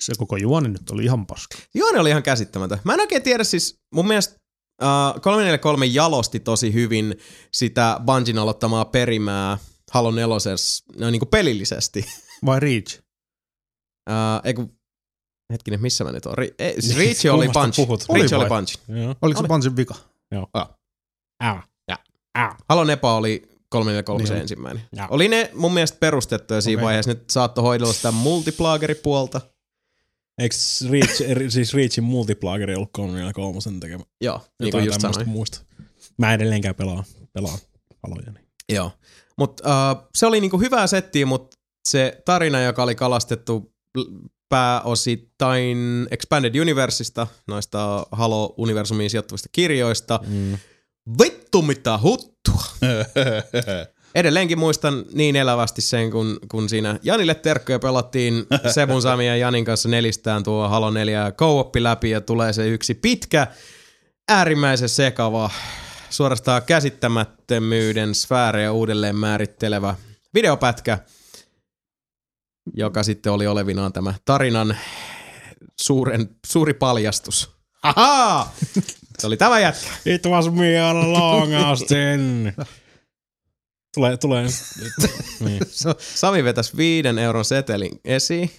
[0.00, 1.58] Se koko juoni nyt oli ihan paska.
[1.74, 2.78] Juoni oli ihan käsittämätön.
[2.84, 4.34] Mä en oikein tiedä siis, mun mielestä
[4.82, 7.14] uh, 343 jalosti tosi hyvin
[7.52, 9.58] sitä Bungin aloittamaa perimää
[9.92, 10.26] Halo 4,
[10.98, 12.04] no niin kuin pelillisesti.
[12.46, 12.98] Vai Reach?
[14.10, 14.76] Uh, ei kun,
[15.52, 16.38] hetkinen, missä mä nyt oon?
[16.38, 17.76] Ri- ei, siis Reach oli Punch.
[17.76, 18.04] puhut?
[18.14, 19.00] Reach Oli oli.
[19.02, 19.14] Joo.
[19.22, 19.48] Oliko se Oli.
[19.48, 19.94] Bunsin vika?
[21.40, 21.62] Ää.
[21.88, 21.98] Ja.
[22.34, 22.56] Ää.
[22.68, 24.40] Halo Nepa oli 343 Niin.
[24.42, 24.82] ensimmäinen.
[24.92, 25.06] Joo.
[25.10, 26.84] Oli ne mun mielestä perustettuja siinä Okei.
[26.86, 27.10] vaiheessa.
[27.10, 29.40] Nyt saattoi hoidella sitä multiplageripuolta.
[30.38, 30.54] Eikö
[30.90, 31.22] Reach,
[31.54, 34.04] siis Reachin multiplageri ollut 343 tekemä?
[34.20, 35.28] Joo, niin kuin just sanoin.
[35.28, 35.60] muista.
[36.18, 37.58] Mä edelleenkään pelaa, pelaa
[38.00, 38.32] paloja.
[38.32, 38.46] Niin.
[38.68, 38.92] Joo.
[39.38, 41.56] Mutta uh, se oli niinku hyvää settiä, mutta
[41.88, 43.74] se tarina, joka oli kalastettu
[44.48, 45.78] pääosittain
[46.10, 50.20] Expanded Universeista, noista Halo-universumiin sijoittuvista kirjoista.
[50.26, 50.58] Mm.
[51.22, 52.62] Vittu mitä huttua!
[54.14, 59.64] Edelleenkin muistan niin elävästi sen, kun, kun siinä Janille terkkoja pelattiin Sebun Sami ja Janin
[59.64, 63.46] kanssa nelistään tuo Halo 4 co läpi ja tulee se yksi pitkä,
[64.28, 65.50] äärimmäisen sekava,
[66.10, 69.94] suorastaan käsittämättömyyden sfäärejä uudelleen määrittelevä
[70.34, 70.98] videopätkä,
[72.74, 74.76] joka sitten oli olevinaan tämä tarinan
[75.80, 77.50] suuren, suuri paljastus.
[77.82, 78.54] Ahaa!
[79.18, 79.90] Se oli tämä jätkä.
[80.06, 82.52] It was me all along, Austin.
[83.94, 84.46] Tulee, tulee.
[85.40, 85.60] niin.
[86.14, 88.50] Sami vetäisi viiden euron setelin esiin.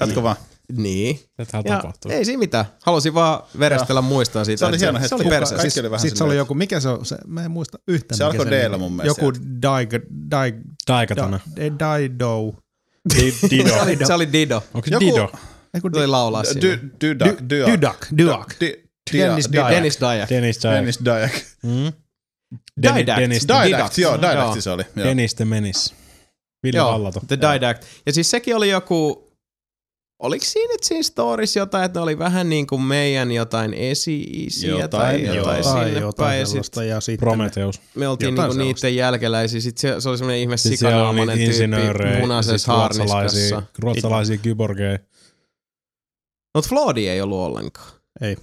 [0.00, 0.36] Jatko vaan.
[0.72, 1.20] Niin.
[1.36, 2.10] Tätähän Ja tapahtuu.
[2.10, 2.64] ei siinä mitään.
[2.82, 4.58] Halusin vaan verestellä muistaa siitä.
[4.58, 5.08] Se oli hieno se, hetki.
[5.08, 5.62] se oli perseessä.
[5.62, 7.06] kaikki oli vähän Sitten se silleen, oli joku, mikä se on?
[7.06, 8.16] Se, mä en muista yhtään.
[8.18, 9.98] Se alkoi D-llä mun mielestä Joku Daiga,
[10.30, 10.54] Daig,
[10.88, 11.40] Daikatana.
[11.56, 12.54] Da- Dido.
[13.16, 13.68] Di- Dido.
[14.06, 14.62] Se oli, se Dido.
[14.74, 15.30] Onko se Joku- Dido?
[15.92, 16.60] Se oli laulaa siinä.
[16.60, 17.36] Dy- Dydak.
[17.50, 18.06] Dydak.
[18.18, 18.54] Dydak.
[19.12, 19.70] Dennis Dyack.
[19.70, 20.30] Dennis Dyack.
[20.30, 21.32] Dennis Daik.
[22.82, 23.20] Didact.
[23.20, 23.66] Dennis, Didact.
[23.66, 24.22] Didact, joo, Joo.
[24.22, 24.82] Didacti se oli.
[24.96, 25.06] Joo.
[25.06, 25.94] Dennis the Menis.
[26.62, 27.20] Ville Joo, Vallato.
[27.28, 27.84] The Didact.
[28.06, 29.26] Ja siis sekin oli joku...
[30.22, 34.70] Oliko siinä nyt siinä stories jotain, että ne oli vähän niin kuin meidän jotain esi-isiä
[34.70, 35.34] Jotain, tai joo.
[35.34, 36.46] jotain Tai sinne jotain päin.
[36.46, 36.84] Sellaista.
[36.84, 37.80] Ja sitten Prometheus.
[37.94, 39.60] me oltiin Jotain niinku niiden jälkeläisiä.
[39.60, 43.62] Sitten se, se oli semmoinen ihme on sikanaamainen tyyppi insinöörejä, punaisessa siis ruotsalaisia, harniskassa.
[43.78, 44.98] ruotsalaisia kyborgeja.
[46.54, 47.90] Mutta Floodi ei ollut ollenkaan.
[48.20, 48.36] Ei.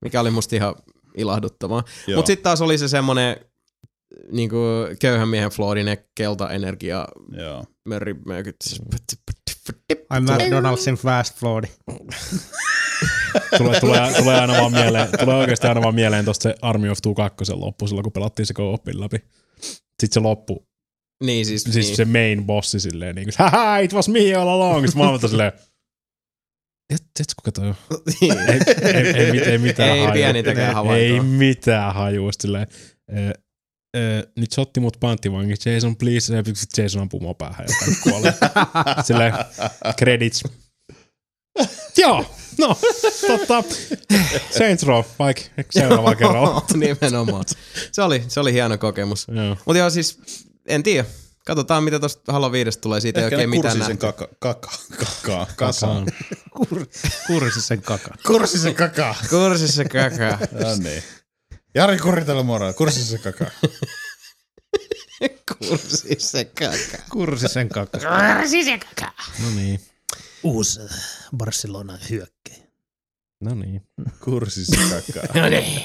[0.00, 0.74] Mikä oli musta ihan
[1.16, 1.82] ilahduttavaa.
[2.06, 2.16] Joo.
[2.16, 2.88] Mutta sitten taas oli se
[4.10, 4.58] semmonen niinku
[5.00, 7.64] köyhän miehen Floodin kelta-energia Joo.
[7.88, 8.56] mörrimökyt.
[10.14, 11.64] I'm McDonald'sin fast food.
[13.58, 16.98] Tulee, tulee, tulee, aina vaan mieleen, tulee oikeasti aina vaan mieleen tosta se Army of
[17.02, 19.16] Two 2 loppu silloin, kun pelattiin se co-opin läpi.
[19.60, 20.66] Sitten se loppu,
[21.24, 21.96] Niin siis, siis niin.
[21.96, 24.86] se main bossi silleen niin kuin, haha, it was me all along.
[24.86, 25.52] Sitten oon silleen,
[26.94, 27.74] et, et kuka toi on?
[28.20, 28.38] Niin.
[28.38, 28.60] Ei,
[28.94, 30.14] ei, ei, ei mitään Ei hajua.
[30.54, 31.22] Ei havaintoa.
[31.22, 32.30] mitään hajua.
[32.40, 32.66] Silleen,
[33.96, 35.70] ö, ö, nyt se otti mut panttivangiksi.
[35.70, 36.36] Jason, please.
[36.36, 38.34] Ja sit Jason ampuu mua päähän ja kuolee.
[39.06, 39.34] Silleen,
[39.98, 40.42] credits.
[41.96, 42.24] Joo,
[42.58, 42.78] no,
[43.26, 43.64] totta.
[44.58, 46.62] Saints Row, vaikka seuraavalla kerralla.
[46.74, 47.44] Nimenomaan.
[47.92, 49.26] Se oli, se oli hieno kokemus.
[49.64, 50.18] Mutta joo, siis
[50.68, 51.08] en tiedä.
[51.46, 53.00] Katsotaan, mitä tuosta Halo 5 tulee.
[53.00, 54.06] Siitä Ehkä ei oikein mitään kursi sen nähty.
[54.06, 56.06] kaka, kaka, kakaa, kasaan.
[56.06, 56.86] Kasaan.
[57.26, 58.14] Kursi sen kaka.
[58.26, 59.14] Kursi sen kakaa.
[59.30, 60.38] Kursissa kakaa.
[60.52, 61.02] No niin.
[61.74, 63.50] Jari Kuritella moro, kursi sen kakaa.
[65.58, 67.04] Kursissa kakaa.
[67.12, 67.98] Kursi sen kaka.
[69.42, 69.80] No niin.
[70.42, 70.80] Uusi
[71.36, 72.64] Barcelona hyökkäjä.
[73.40, 73.82] No niin.
[74.24, 75.34] Kursi sen kakaa.
[75.42, 75.82] No niin.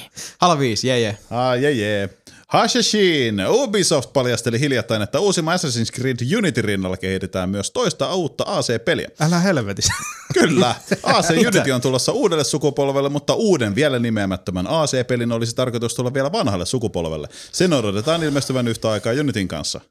[0.59, 1.17] 5, jee jee.
[1.29, 2.09] Ah, jee, jee.
[2.47, 3.35] Hashashin!
[3.49, 9.07] Ubisoft paljasteli hiljattain, että uusimman Assassin's Creed Unity rinnalla kehitetään myös toista uutta AC-peliä.
[9.19, 9.93] Älä helvetissä.
[10.33, 16.13] Kyllä, AC Unity on tulossa uudelle sukupolvelle, mutta uuden vielä nimeämättömän AC-pelin olisi tarkoitus tulla
[16.13, 17.27] vielä vanhalle sukupolvelle.
[17.51, 19.81] Sen odotetaan ilmestyvän yhtä aikaa Unityn kanssa.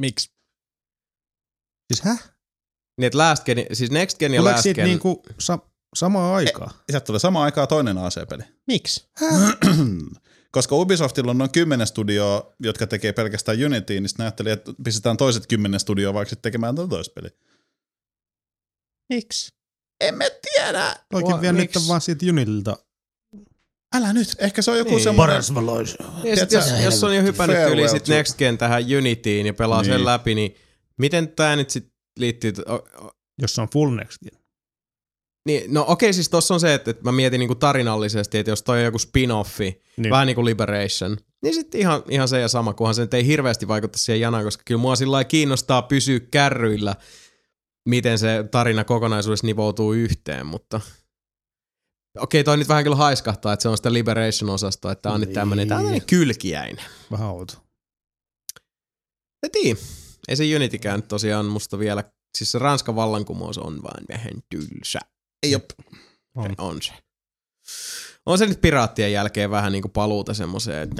[0.00, 0.30] Miksi?
[1.92, 2.30] Siis häh?
[2.98, 4.84] Niin, että last gen, siis next gen ja Tuleeko last siitä gen.
[4.84, 5.58] niinku sa-
[5.96, 6.70] samaan aikaan?
[6.90, 8.42] Sieltä tulee samaan aikaan toinen AC-peli.
[8.66, 9.08] Miksi?
[10.52, 14.72] Koska Ubisoftilla on noin kymmenen studioa, jotka tekee pelkästään Unityin, niin sitten ne ajatteli, että
[14.84, 17.30] pistetään toiset kymmenen studioa vaikka sitten tekemään tuon toista peliä.
[19.12, 19.52] Miksi?
[20.00, 20.96] En mä tiedä.
[21.12, 22.76] Oikein Wa- vielä nyt vaan siitä Unilta.
[23.96, 24.28] Älä nyt.
[24.38, 25.02] Ehkä se on joku Niin.
[25.02, 25.42] semmoinen...
[25.54, 25.96] valoisa.
[26.12, 29.82] Sit, Tiedätkö, jos, jos on jo hypännyt yli sit next gen tähän Unityin ja pelaa
[29.82, 29.92] niin.
[29.92, 30.54] Sen läpi, niin
[30.98, 32.52] miten tää nyt sit liittyy?
[32.66, 33.10] O, o,
[33.42, 34.40] Jos se on full next gen.
[35.48, 38.62] niin, no okei, siis tossa on se, että, että mä mietin niinku tarinallisesti, että jos
[38.62, 39.82] toi on joku spin-offi, Niin.
[39.96, 40.10] niin.
[40.10, 43.68] vähän niinku Liberation, niin sitten ihan, ihan se ja sama, kunhan se nyt ei hirveästi
[43.68, 46.94] vaikuta siihen janaan, koska kyllä mua sillä kiinnostaa pysyä kärryillä,
[47.88, 50.80] miten se tarina kokonaisuudessa nivoutuu yhteen, mutta
[52.18, 55.68] okei, toi nyt vähän kyllä haiskahtaa, että se on sitä Liberation-osastoa, että on nyt tämmönen,
[55.68, 56.84] tää on tämmönen kylkiäinen.
[57.10, 57.54] Vähän outo.
[59.42, 59.80] En tiedä.
[60.28, 62.04] Ei se Unitykään nyt tosiaan musta vielä,
[62.38, 64.98] siis se Ranskan vallankumous on vaan vähän tylsä.
[65.42, 65.64] Ei op.
[66.34, 66.54] On.
[66.58, 66.92] On se.
[68.26, 70.90] On se nyt piraattien jälkeen vähän niinku paluuta semmoiseen.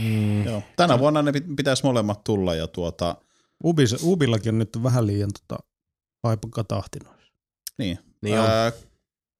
[0.00, 0.44] Mm.
[0.44, 0.62] Joo.
[0.76, 3.16] Tänä vuonna ne pit- pitäisi molemmat tulla ja tuota,
[3.64, 5.62] Ubis, Ubillakin on nyt vähän liian tota,
[6.22, 7.32] vaipukka tahti noissa.
[7.78, 7.98] niin.
[8.22, 8.46] Niin on.
[8.50, 8.72] Ää,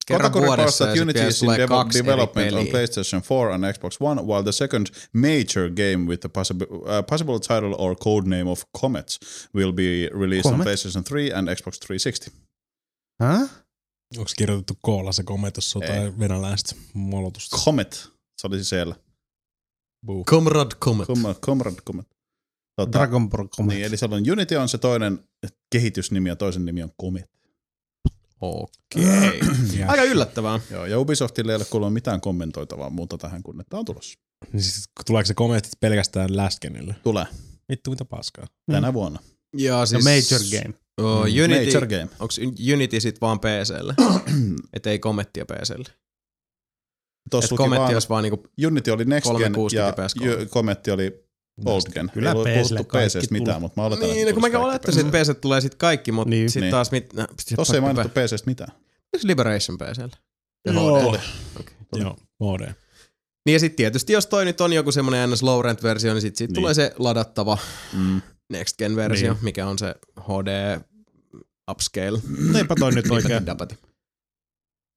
[0.07, 2.71] Kerran vuodessa that ja Unity sitten is in tulee dev- kaksi eri development on peliä.
[2.71, 7.39] PlayStation 4 and Xbox One, while the second major game with the possible, uh, possible
[7.39, 9.19] title or codename of Comets
[9.55, 10.67] will be released on Comet?
[10.69, 12.31] PlayStation 3 and Xbox 360.
[14.17, 15.83] Onko kirjoitettu koolla se kometos Ei.
[15.83, 17.57] jotain venäläistä molotusta?
[17.57, 18.09] Comet,
[18.41, 18.97] se olisi siellä.
[20.07, 20.25] Buu.
[20.25, 21.07] Comrade Comet.
[21.09, 22.07] Comrade, Comrade Comet.
[22.77, 23.75] Tota, Dragon Ball Comet.
[23.77, 25.29] niin, eli siellä on Unity on se toinen
[25.73, 27.31] kehitysnimi ja toisen nimi on Comet.
[28.41, 29.41] Okei.
[29.79, 30.61] Ja, Aika yllättävää.
[30.71, 34.19] Joo, ja Ubisoftille ei ole kuulunut mitään kommentoitavaa muuta tähän kuin, että on tulossa.
[34.53, 36.95] niin siis, tuleeko se kometit pelkästään läskenille?
[37.03, 37.27] Tulee
[37.69, 38.47] Vittu mitä paskaa.
[38.73, 39.21] tänä vuonna.
[39.57, 40.05] Ja Ja siis...
[40.05, 40.75] major game.
[40.99, 42.09] Oh, Unity, Major game.
[42.21, 42.41] Onks
[42.75, 43.95] Unity sit vaan PClle?
[44.75, 45.85] Et ei Comettia PClle.
[47.31, 48.43] Tuossa Cometti vaan, olisi vaan niinku...
[48.67, 50.41] Unity oli Next Gen 360 ja PS3.
[50.41, 51.25] Ju- Cometti oli
[51.65, 52.11] Old Gen.
[52.15, 55.19] Kyllä ei PClle kaikki PCstä mitään, mutta mä oletan, Niin, no kun mäkin olettaisin, että
[55.19, 56.41] PC tulee sit kaikki, mutta Niin.
[56.41, 56.51] niin.
[56.51, 56.71] sit Niin.
[56.71, 57.13] taas mit...
[57.13, 58.73] No, Tuossa ei mainittu PCstä mitään.
[59.15, 60.17] Onko Liberation PClle?
[60.67, 61.13] Ja Joo.
[61.13, 61.19] HD?
[61.97, 62.73] Joo, HD.
[63.47, 66.23] Niin ja sitten tietysti, jos toi nyt on joku semmoinen NS low rent versio, niin
[66.23, 66.55] sitten sit Niin.
[66.55, 67.59] tulee se ladattava
[67.93, 68.23] Mm.
[68.53, 69.45] next gen versio, Niin.
[69.45, 70.81] mikä on se HD
[71.71, 72.21] upscale.
[72.59, 73.45] Eipä toi nyt oikein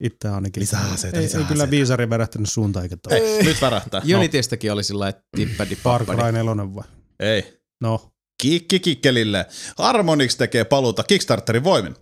[0.03, 0.61] itse ainakin.
[0.61, 1.71] Lisää aseita, ei, lisää ei kyllä aseita.
[1.71, 3.23] viisari värähtänyt suuntaan eikä toiseen.
[3.23, 4.01] Ei, nyt värähtää.
[4.11, 6.31] No, Unitystäkin oli sillä että tippadi Far pappadi.
[6.31, 6.83] Cry 4 vai?
[7.19, 7.61] ei.
[7.81, 8.11] No,
[8.41, 9.45] Kikki kikkelille.
[9.77, 11.95] Harmonix tekee paluuta Kickstarterin voimin.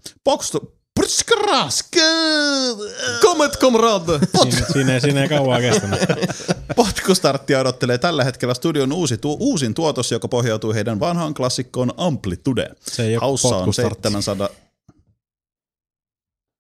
[1.00, 2.00] Boxtu...
[3.22, 4.20] Comet comrade!
[4.42, 6.00] Siinä, siinä, ei, siinä ei kauaa kestänyt.
[6.76, 12.70] Potkustarttia odottelee tällä hetkellä studion uusi, tu, uusin tuotos, joka pohjautuu heidän vanhaan klassikkoon Amplitude.
[12.82, 14.02] Se ei ole Haussa on potkustartti.
[14.02, 14.50] 700...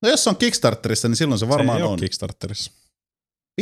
[0.02, 2.00] No jos se on Kickstarterissa, niin silloin se varmaan se ei on.
[2.00, 2.72] Kickstarterissa.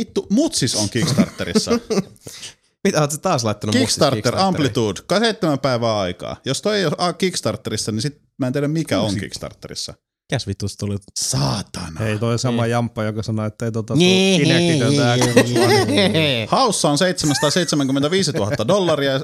[0.00, 1.70] Vittu, Mutsis on Kickstarterissa.
[2.84, 4.36] Mitä oot sä taas laittanut Kickstarter?
[4.36, 6.36] Amplitude, seitsemän päivää aikaa.
[6.44, 9.94] Jos toi ei ole Kickstarterissa, niin sit mä en tiedä mikä on Kickstarterissa.
[10.30, 10.96] Käs vittu se tuli.
[11.14, 12.06] Saatana.
[12.06, 14.42] ei toi sama jamppa, joka sanoi, että ei tota Niin.
[14.42, 16.46] Kinectitöntä Xbox One.
[16.50, 19.20] Haussa on 775 000 dollaria,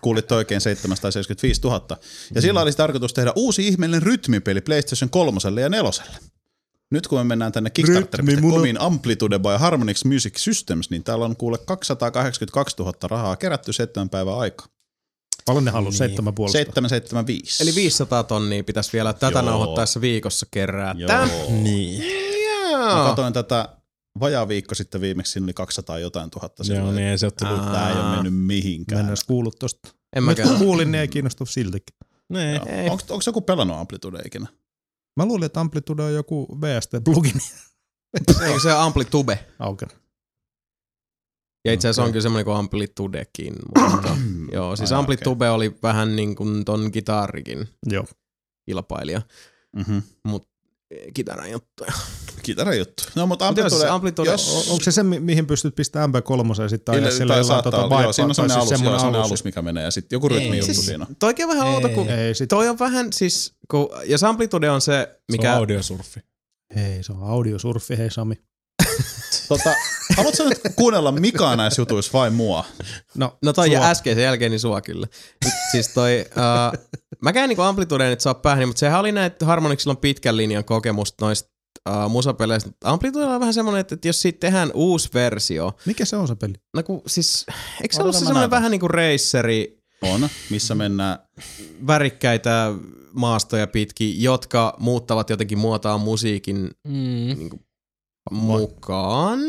[0.00, 1.86] kuulit oikein 775 000.
[2.34, 5.90] Ja sillä olisi tarkoitus tehdä uusi ihmeellinen rytmipeli PlayStation 3 ja 4.
[6.90, 11.58] Nyt kun me mennään tänne Kickstarter.comin Amplitude by Harmonix Music Systems, niin täällä on kuule
[11.58, 14.66] 282 000 rahaa kerätty seitsemän päivää aikaa.
[15.48, 15.90] Paljon ne halusi?
[15.90, 15.98] Niin.
[15.98, 16.58] Seitsemän puolesta.
[16.58, 17.62] 775.
[17.62, 19.42] Eli 500 tonnia pitäisi vielä tätä Joo.
[19.50, 21.00] nauhoittaessa viikossa kerätä.
[21.00, 21.60] Joo.
[21.62, 22.02] Niin.
[22.72, 23.06] Mä Joo.
[23.06, 23.68] katsoin tätä
[24.20, 26.62] vajaa viikko sitten viimeksi, siinä oli 200 jotain tuhatta.
[26.66, 26.96] Joo, silloin.
[26.96, 27.72] niin ei se ole tullut.
[27.72, 29.08] Tää ei ole mennyt Mä en mihinkään.
[29.08, 29.88] edes kuullut tosta.
[30.16, 31.96] En Mä kuulin, niin ei kiinnosta siltikin.
[32.28, 32.60] Nee.
[32.66, 32.88] Ei.
[32.90, 34.46] Onko, onko joku pelannut Amplitude ikinä?
[35.16, 37.40] Mä luulin, että Amplitude on joku VST-plugin.
[38.46, 39.38] Eikö se Amplitube?
[39.58, 39.88] Auken.
[41.64, 42.08] Ja itse asiassa Okei.
[42.08, 43.54] on kyllä semmoinen kuin Amplitudekin.
[43.76, 44.08] Mutta,
[44.56, 48.04] joo, siis Ai, Amplitube oli vähän niin kuin ton kitarikin Joo.
[48.66, 49.22] kilpailija.
[49.76, 50.02] Mm-hmm.
[51.14, 51.92] Kitaran juttuja.
[52.42, 53.02] Kitaran juttu.
[53.14, 54.30] No, mutta Mutta jos Amplitude, Amplitude...
[54.30, 57.72] jos- O- onko se se, mi- mihin pystyt pistämään MP3 ja sitten tai jollain saattaa
[57.72, 59.26] tota olla, joo, siinä on semmoinen alus, semmoinen alus.
[59.26, 61.16] alus, mikä menee, ja sitten joku rytmi juttu siis, siinä on.
[61.18, 64.80] Toikin on vähän outo, kun Ei, sit, toi on vähän siis, kun, jos Amplitude on
[64.80, 65.42] se, Mikä?
[65.42, 66.20] Se on audiosurfi.
[66.76, 68.34] hei, se on audiosurfi, hei Sami.
[69.48, 69.70] Tota,
[70.18, 72.64] haluatko nyt kuunnella Mikaa näissä jutuissa vai mua?
[73.14, 73.74] No, No toi sua.
[73.74, 75.06] ja äskeisen jälkeen niin sua kyllä.
[75.72, 76.78] Siis toi, uh,
[77.22, 80.64] mäkään niinku Amplitudeen nyt saa päähän, mutta sehän oli näin, että Harmonixilla on pitkän linjan
[80.64, 81.50] kokemus noista
[81.88, 82.70] uh, musapeleistä.
[82.84, 86.34] Amplitudella on vähän semmoinen, että, että jos siitä tehdään uusi versio, Mikä se on se
[86.34, 86.54] peli?
[86.74, 87.46] no kun siis,
[87.82, 91.18] eikö se ollut se semmoinen vähän niinku raceri, On, missä mennään.
[91.86, 92.72] värikkäitä
[93.12, 96.92] maastoja pitkin, jotka muuttavat jotenkin muotoa musiikin Mm.
[97.38, 97.60] niinku,
[98.30, 99.40] mukaan.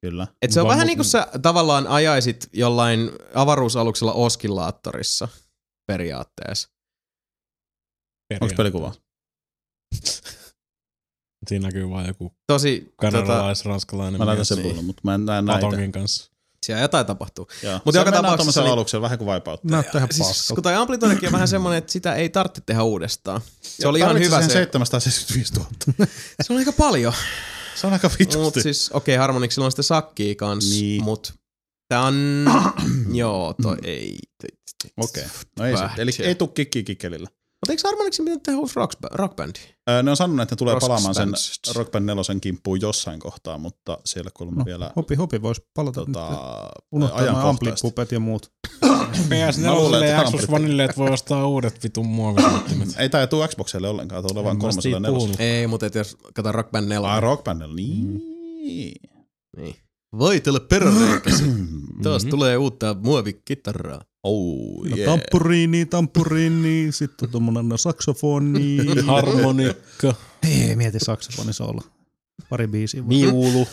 [0.00, 0.26] Kyllä.
[0.42, 5.28] Et se on Vaan vähän niin kuin sä tavallaan ajaisit jollain avaruusaluksella oskillaattorissa
[5.86, 6.68] periaatteessa.
[8.40, 8.94] Onko pelikuva?
[11.48, 14.84] Siinä näkyy vaan joku Tosi, tota, kanadalais-ranskalainen Mä laitan sen niin.
[14.84, 15.60] mutta mä en näe näitä.
[15.60, 16.30] Patongin kanssa.
[16.66, 17.48] siellä jotain tapahtuu.
[17.62, 17.80] Joo.
[17.84, 19.68] Mut Se joka tapauksessa tommosella niin- aluksella vähän kuin vaipautta.
[19.68, 20.54] Näyttää ihan Siis, paskalta.
[20.54, 23.40] kun toi Amplitudekin on vähän semmoinen, että sitä ei tarvitse tehdä uudestaan.
[23.62, 24.48] Se oli ihan hyvä se.
[24.52, 25.68] 775 000.
[26.42, 27.12] Se on aika paljon.
[27.80, 28.62] Se on aika Mutta vitusti.
[28.62, 31.02] siis, okei, okay, Harmonixilla on sitä sakkia kans, Niin.
[31.02, 31.34] mut
[31.88, 32.44] tää on,
[33.12, 34.18] joo, toi ei.
[34.96, 35.24] Okei.
[35.58, 35.98] No ei sit.
[35.98, 37.28] Eli ei tuu kikki kikkelillä.
[37.60, 39.58] Mutta eikö Harmonixin pitänyt tehdä uusi rock, rock bandi?
[39.90, 41.60] Öö, Ne on sanonut, että ne tulee Rock palaamaan sen Bands.
[41.74, 46.06] Rock Band 4 kimppuun jossain kohtaa, mutta siellä kuulemma No, vielä Hopi, hopi voisi palata
[46.06, 46.28] tota,
[46.92, 48.52] unohtaa nämä amplikupet ja muut.
[49.60, 52.88] Mä luulen, PS4 että ja Xbox Oneille, että voi ostaa uudet vitun muovisoittimet.
[52.98, 55.16] Ei tää tuu Xboxille ollenkaan, tulee vaan En mä siitä 304.
[55.18, 55.40] puhunut.
[55.40, 57.08] Ei, mutta et jos kato Rock Band 4.
[57.12, 58.22] Ah, Rock Band 4, niin.
[59.56, 59.76] Niin.
[60.18, 61.44] Voitele peräreikäsi.
[61.98, 62.02] Mm-hmm.
[62.02, 64.00] Taas tulee uutta muovikitaraa.
[64.22, 65.10] Oh, No, yeah.
[65.10, 68.76] Tampuriini, tampuriini, sitten tuommoinen saksofoni.
[69.06, 70.14] Harmonikka,
[70.48, 71.80] Ei, mieti saksofoni solo.
[72.50, 73.08] Pari biisiä.
[73.08, 73.66] viulu,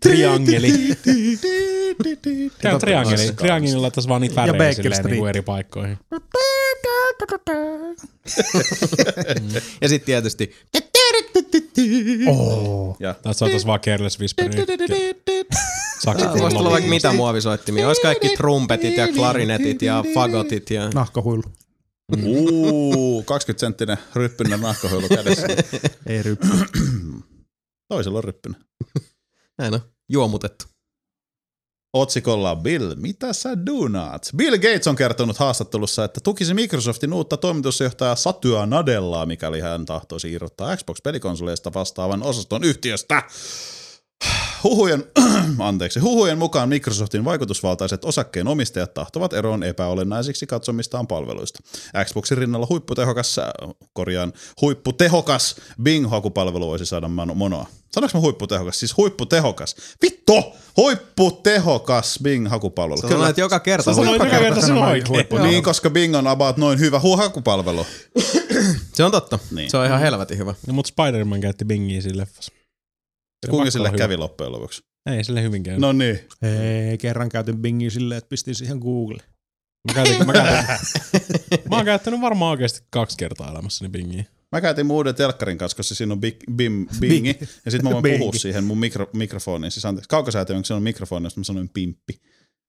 [0.00, 0.72] triangeli.
[2.60, 3.32] Käy triangeli.
[3.32, 5.98] Triangelilla laittaisi vaan niitä värejä silleen niinku eri paikkoihin.
[9.80, 10.52] Ja sitten tietysti...
[12.26, 12.98] Oh.
[13.22, 14.66] Tai saataisiin vaan Careless Whisperin.
[16.04, 17.86] Saksafonin Voisi tulla vaikka mitä muovisoittimia.
[17.86, 20.90] Olisi kaikki trumpetit ja klarinetit ja fagotit ja...
[20.94, 21.42] Nahkahuilu.
[22.24, 25.46] Uu, 20 senttinen ryppyinen nahkahuilu kädessä.
[26.06, 26.46] Ei ryppy.
[27.88, 28.60] Toisella on ryppyinen.
[29.58, 29.80] Näin on.
[30.08, 30.64] Juomutettu.
[31.94, 34.30] Otsikolla Bill, mitä sä duunaat?
[34.36, 40.32] Bill Gates on kertonut haastattelussa, että tukisi Microsoftin uutta toimitusjohtajaa Satya Nadellaa, mikäli hän tahtoisi
[40.32, 43.22] irrottaa Xbox-pelikonsoleista vastaavan osaston yhtiöstä.
[44.64, 45.04] Huhujen,
[45.58, 51.58] anteeksi, huhujen mukaan Microsoftin vaikutusvaltaiset osakkeen omistajat tahtovat eroon epäolennaisiksi katsomistaan palveluista.
[52.04, 53.44] Xboxin rinnalla huipputehokas, äh,
[53.92, 57.66] korjaan, huipputehokas Bing-hakupalvelu voisi saada mano- monoa.
[57.92, 58.78] Sanoinko mä huipputehokas?
[58.80, 59.76] Siis huipputehokas.
[60.02, 60.42] Vittu!
[60.76, 63.00] Huipputehokas Bing-hakupalvelu.
[63.00, 63.84] Sä sanoit joka kerta.
[63.90, 65.42] Sä sanoit huippu- joka kerta sen oikein.
[65.42, 67.86] Niin, koska Bing on about noin hyvä hakupalvelu.
[68.94, 69.38] Se on totta.
[69.50, 69.70] Niin.
[69.70, 70.54] Se on ihan helvetin hyvä.
[70.66, 72.52] No, mutta Spider-Man käytti Bingiä siinä leffassa.
[73.44, 74.82] Se Kuinka sille olla kävi loppujen lopuksi?
[75.08, 75.16] hyvä.
[75.16, 75.80] Ei sille hyvin käynyt.
[75.80, 76.20] No niin.
[76.42, 79.18] Ei, kerran käytin Bingiä silleen, että pistin siihen Google.
[79.88, 80.64] Mä, käytin, mä, käytin,
[81.70, 84.24] mä oon käyttänyt varmaan oikeasti kaksi kertaa elämässäni Bingiä.
[84.52, 87.90] Mä käytin mun uuden telkkarin kanssa, koska siinä on big, bim, bingi, ja sitten mä
[87.90, 88.38] voin puhua Bingi.
[88.38, 89.70] siihen mun mikro, mikrofoniin.
[89.70, 92.20] Siis anteeksi, kaukosäätimen, se on mikrofoni, josta mä sanoin pimppi.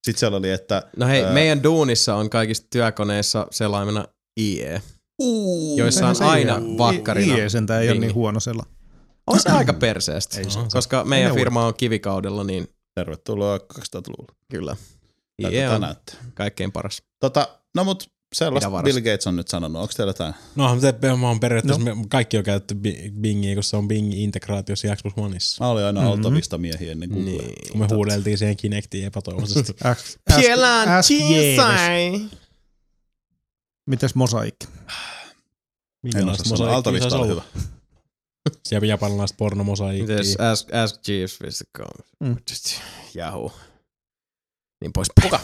[0.05, 0.83] Sitten siellä oli, että...
[0.97, 4.05] No hei, ää, meidän duunissa on kaikissa työkoneissa selaimena
[4.39, 4.81] IE,
[5.21, 7.35] Uu, joissa on aina IE vakkarina.
[7.35, 8.65] IE sentään ei ole niin huono sella.
[9.27, 14.35] On se aika perseestä, Ei se koska meidän firma on kivikaudella, niin Tervetuloa 200-luvulla.
[14.51, 14.75] kyllä.
[15.41, 16.15] Tätä IE on näyttää.
[16.33, 17.01] kaikkein paras.
[17.19, 18.83] Tota, no mut sellaista Mitä?
[18.83, 19.81] Bill Gates on nyt sanonut.
[19.81, 20.33] Onko teillä jotain?
[20.55, 22.05] No, mutta mä oon periaatteessa, no.
[22.09, 25.63] kaikki on käytetty Bi- Bingiä, kun se on Bing-integraatiossa Xbox Oneissa.
[25.63, 26.09] Mä olin aina Mhm.
[26.09, 26.25] mm-hmm.
[26.25, 27.25] altavista miehiä ennen Google.
[27.31, 27.53] Niin.
[27.71, 29.73] Kun me huudeltiin siihen Kinectiin epätoivoisesti.
[29.83, 32.21] Ask, Pielän ask Jeeves.
[33.85, 34.67] Mites mosaikki?
[36.15, 36.75] En osaa sanoa.
[36.75, 37.41] Altavista oli hyvä.
[38.63, 40.15] Siellä japanilaiset pornomosaikkiä.
[40.17, 42.05] Mites ask, ask Jeeves.com.
[42.19, 42.35] Mm.
[43.15, 43.51] Yahoo.
[44.81, 45.07] Niin pois.
[45.21, 45.39] Puka.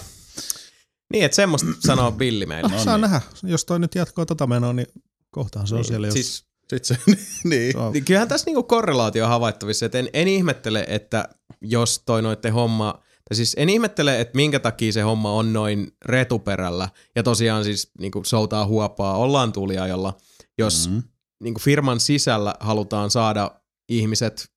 [1.13, 2.69] Niin, että semmoista sanoo Billi meille.
[2.69, 3.01] No Saa niin.
[3.01, 3.21] nähdä.
[3.43, 4.87] Jos toi nyt jatkoo tota menoa, niin
[5.31, 6.13] kohtahan se on siellä jos...
[6.13, 6.97] Siis Sitten se,
[7.49, 7.71] niin.
[7.71, 11.29] se on- Niin kyllähän tässä niinku korrelaatio on havaittavissa, että en, en ihmettele, että
[11.61, 12.93] jos toi noitten homma,
[13.29, 17.91] tai siis en ihmettele, että minkä takia se homma on noin retuperällä, ja tosiaan siis
[17.99, 20.17] niinku soutaa huopaa, ollaan tuliajalla,
[20.57, 21.03] jos mm.
[21.41, 21.43] Mm.
[21.43, 23.51] niinku firman sisällä halutaan saada
[23.89, 24.51] ihmiset,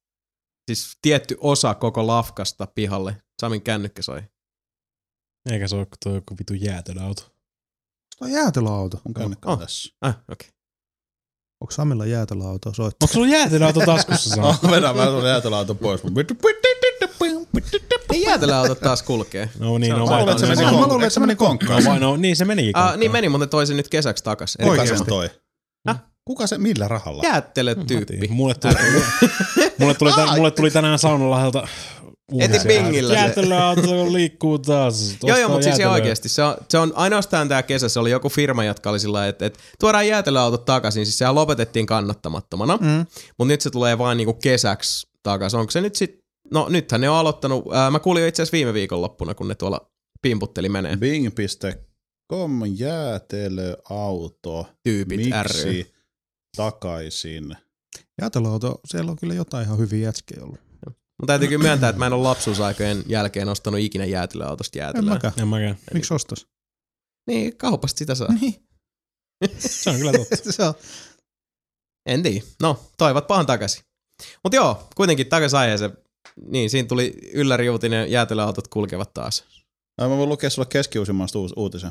[0.71, 3.17] siis tietty osa koko lafkasta pihalle.
[3.41, 4.23] Samin kännykkä soi.
[5.51, 7.23] Eikä se ole tuo joku vitu jäätelöauto.
[8.19, 9.01] Toi jäätelöauto.
[9.05, 9.61] Mun kännykkä on Oh.
[9.61, 9.95] tässä.
[10.01, 10.25] Ah, okei.
[10.33, 10.55] Okay.
[11.61, 12.75] Onko Samilla jäätelöauto?
[12.75, 12.97] Soit.
[13.03, 14.45] Onko sulla jäätelöauto taskussa saa?
[14.49, 16.01] Oh, vedän mä tuon jäätelöauton pois.
[18.11, 19.49] Niin jäätelöautot taas kulkee.
[19.59, 20.89] No niin, on no vaan- Mä luulen, että se meni konkkaan.
[20.89, 21.85] luulen, että se meni konkkaan.
[21.85, 22.77] No, vai, no niin se menikin.
[22.77, 24.53] Ah, niin meni, mutta ne toi sen nyt kesäksi takas.
[24.53, 25.31] Sen toi?
[26.25, 27.23] Kuka se, millä rahalla?
[27.23, 28.29] jäätelötyyppi.
[28.29, 28.75] Mulle tuli,
[29.79, 31.69] mulle, tuli, tän, mulle tuli tänään saunalahdelta
[32.41, 33.21] Eti Bingillä se.
[33.21, 35.17] Jäätelöauto liikkuu taas.
[35.23, 35.93] Joo, joo, mutta siis jäätelöä.
[35.93, 36.29] oikeasti.
[36.29, 37.89] Se on, se on ainoastaan tämä kesä.
[37.89, 41.07] Se oli joku firma, jotka oli sillä että, että tuodaan jäätelöautot takaisin.
[41.07, 42.77] Siis sehän lopetettiin kannattamattomana.
[42.77, 42.87] Mm.
[42.87, 43.07] Mm.
[43.39, 45.61] Mutta nyt se tulee vain niinku kesäksi takaisin.
[45.61, 46.25] Onko se nyt sitten...
[46.53, 47.65] No nythän ne on aloittanut.
[47.73, 49.91] Ää, mä kuulin jo itse asiassa viime viikonloppuna, kun ne tuolla
[50.23, 50.97] pimputteli menee.
[50.97, 54.67] Bing.com jäätelöauto.
[54.83, 55.94] Tyypit ry.
[56.57, 57.57] Takaisin?
[58.21, 60.61] Jäätelöauto, siellä on kyllä jotain ihan hyviä jätskiä ollut.
[60.87, 65.13] Mutta täytyy kyllä myöntää, että mä en ole lapsuusaikojen jälkeen ostanut ikinä jäätelöautosta En jäätelöä.
[65.15, 65.33] mäkään.
[65.39, 65.79] En mäkään.
[65.95, 66.47] Miksi ostas?
[67.27, 68.29] Niin, kaupasta sitä saa.
[68.41, 68.55] Niin.
[69.59, 70.53] Se on kyllä totta.
[70.53, 70.75] se on.
[72.07, 72.45] En tiedä.
[72.63, 73.83] No, toivat pahan takaisin.
[74.45, 75.97] Mutta joo, kuitenkin takaisin aiheeseen.
[76.47, 79.45] Niin, siinä tuli ylläri uutinen, jäätelöautot kulkevat taas.
[79.99, 80.69] Ai, Mä voin lukea sulle
[81.39, 81.91] uus- uutisen.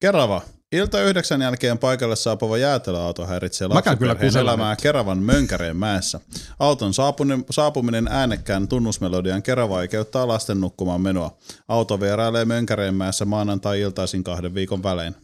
[0.00, 0.42] Kerava.
[0.72, 6.20] Ilta yhdeksän jälkeen paikalle saapuva jäätelöauto häiritsee Mä käyn kyllä lapsiperheen elämää Keravan Mönkäreen mäessä.
[6.58, 11.36] Auton saapuminen, saapuminen äänekkään tunnusmelodian Kera vaikeuttaa lasten nukkumaan menoa.
[11.68, 15.14] Auto vierailee Mönkäreen mäessä maanantai-iltaisin kahden viikon välein.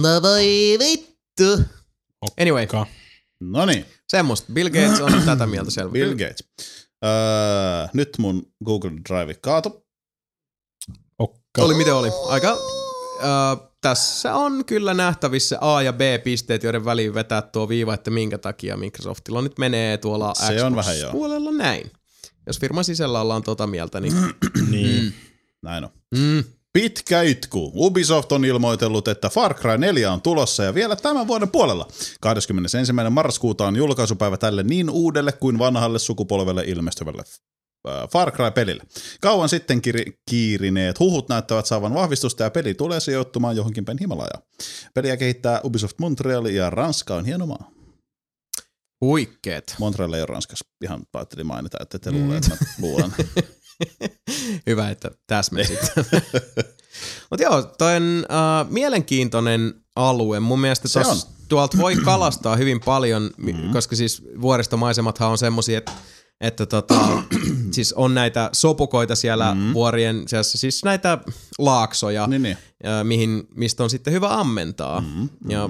[0.00, 1.64] No voi vittu.
[2.40, 2.86] Anyway, Ka.
[3.40, 4.52] No niin, semmoista.
[4.52, 5.90] Bill Gates on tätä mieltä selvä.
[5.90, 6.44] Bill Gates.
[7.04, 9.86] Öö, nyt mun Google Drive kaatu.
[11.18, 11.62] Okka.
[11.62, 12.08] Oli miten oli.
[12.28, 12.56] Aika,
[13.22, 18.38] äh, tässä on kyllä nähtävissä A- ja B-pisteet, joiden väliin vetää tuo viiva, että minkä
[18.38, 21.12] takia Microsoftilla nyt menee tuolla Se on vähän joo.
[21.12, 21.90] puolella näin.
[22.46, 24.14] Jos firman sisällä ollaan tota mieltä, niin...
[24.70, 25.14] Niin.
[25.62, 25.90] Näin on.
[26.16, 26.44] Mm.
[26.72, 27.72] Pitkä itku.
[27.74, 31.88] Ubisoft on ilmoitellut, että Far Cry 4 on tulossa ja vielä tämän vuoden puolella.
[32.20, 32.92] 21.
[33.10, 37.22] marraskuuta on julkaisupäivä tälle niin uudelle kuin vanhalle sukupolvelle ilmestyvälle
[38.12, 38.82] Far Cry-pelille.
[39.20, 44.42] Kauan sitten kiri- kiirineet huhut näyttävät saavan vahvistusta ja peli tulee sijoittumaan johonkin päin Himalajaa.
[44.94, 47.70] Peliä kehittää Ubisoft Montreal ja Ranska on hieno maa.
[49.00, 49.74] Huikkeet.
[49.78, 50.64] Montreal ei ole Ranskassa.
[50.84, 53.12] Ihan ajattelin mainita, että te luulee, että mä luulen.
[54.66, 55.78] Hyvä, että täsmäsit.
[57.30, 60.40] Mutta joo, toi on uh, mielenkiintoinen alue.
[60.40, 63.72] Mun mielestä tos, tuolta voi kalastaa hyvin paljon, mm-hmm.
[63.72, 65.92] koska siis vuoristomaisemathan on semmosia, että
[66.40, 67.22] että tota,
[67.74, 69.74] siis on näitä sopukoita siellä mm-hmm.
[69.74, 71.18] vuorien, seassa, siis näitä
[71.58, 72.56] laaksoja, niin, niin.
[72.84, 75.00] ää, mihin, mistä on sitten hyvä ammentaa.
[75.00, 75.28] Mm-hmm.
[75.48, 75.68] Ja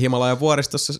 [0.00, 0.92] Himalajan vuoristossa,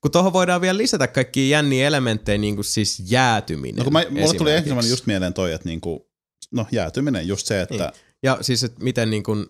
[0.00, 3.76] kun tuohon voidaan vielä lisätä kaikki jänniä elementtejä, niin kuin siis jäätyminen.
[3.76, 6.10] No kun mä, mulle tuli ensimmäinen just mieleen toi, että niinku,
[6.52, 8.06] no jäätyminen, just se, että Niin.
[8.22, 9.46] Ja siis, että miten niin kuin,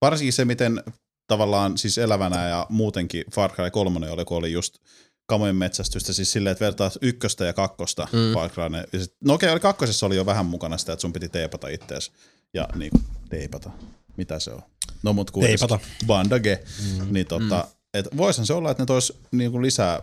[0.00, 0.82] varsinkin se, miten
[1.26, 4.78] tavallaan siis elävänä ja muutenkin Far Cry 3 oli, kun oli just
[5.26, 8.34] kamojen metsästystä, siis silleen, että vertaat ykköstä ja kakkosta mm.
[8.34, 8.64] Far Cry.
[8.92, 11.68] Ja sit, no okei, oli kakkosessa oli jo vähän mukana sitä, että sun piti teipata
[11.68, 12.12] ittees.
[12.54, 12.90] Ja niin
[13.28, 13.70] teipata.
[14.16, 14.62] Mitä se on?
[15.02, 15.58] No mut kuitenkin.
[15.58, 15.86] Teipata.
[16.06, 16.64] Bandage.
[16.98, 17.12] Mm.
[17.12, 17.76] Niin tota, mm.
[17.94, 20.02] et voisihan se olla, että ne tois niin kuin lisää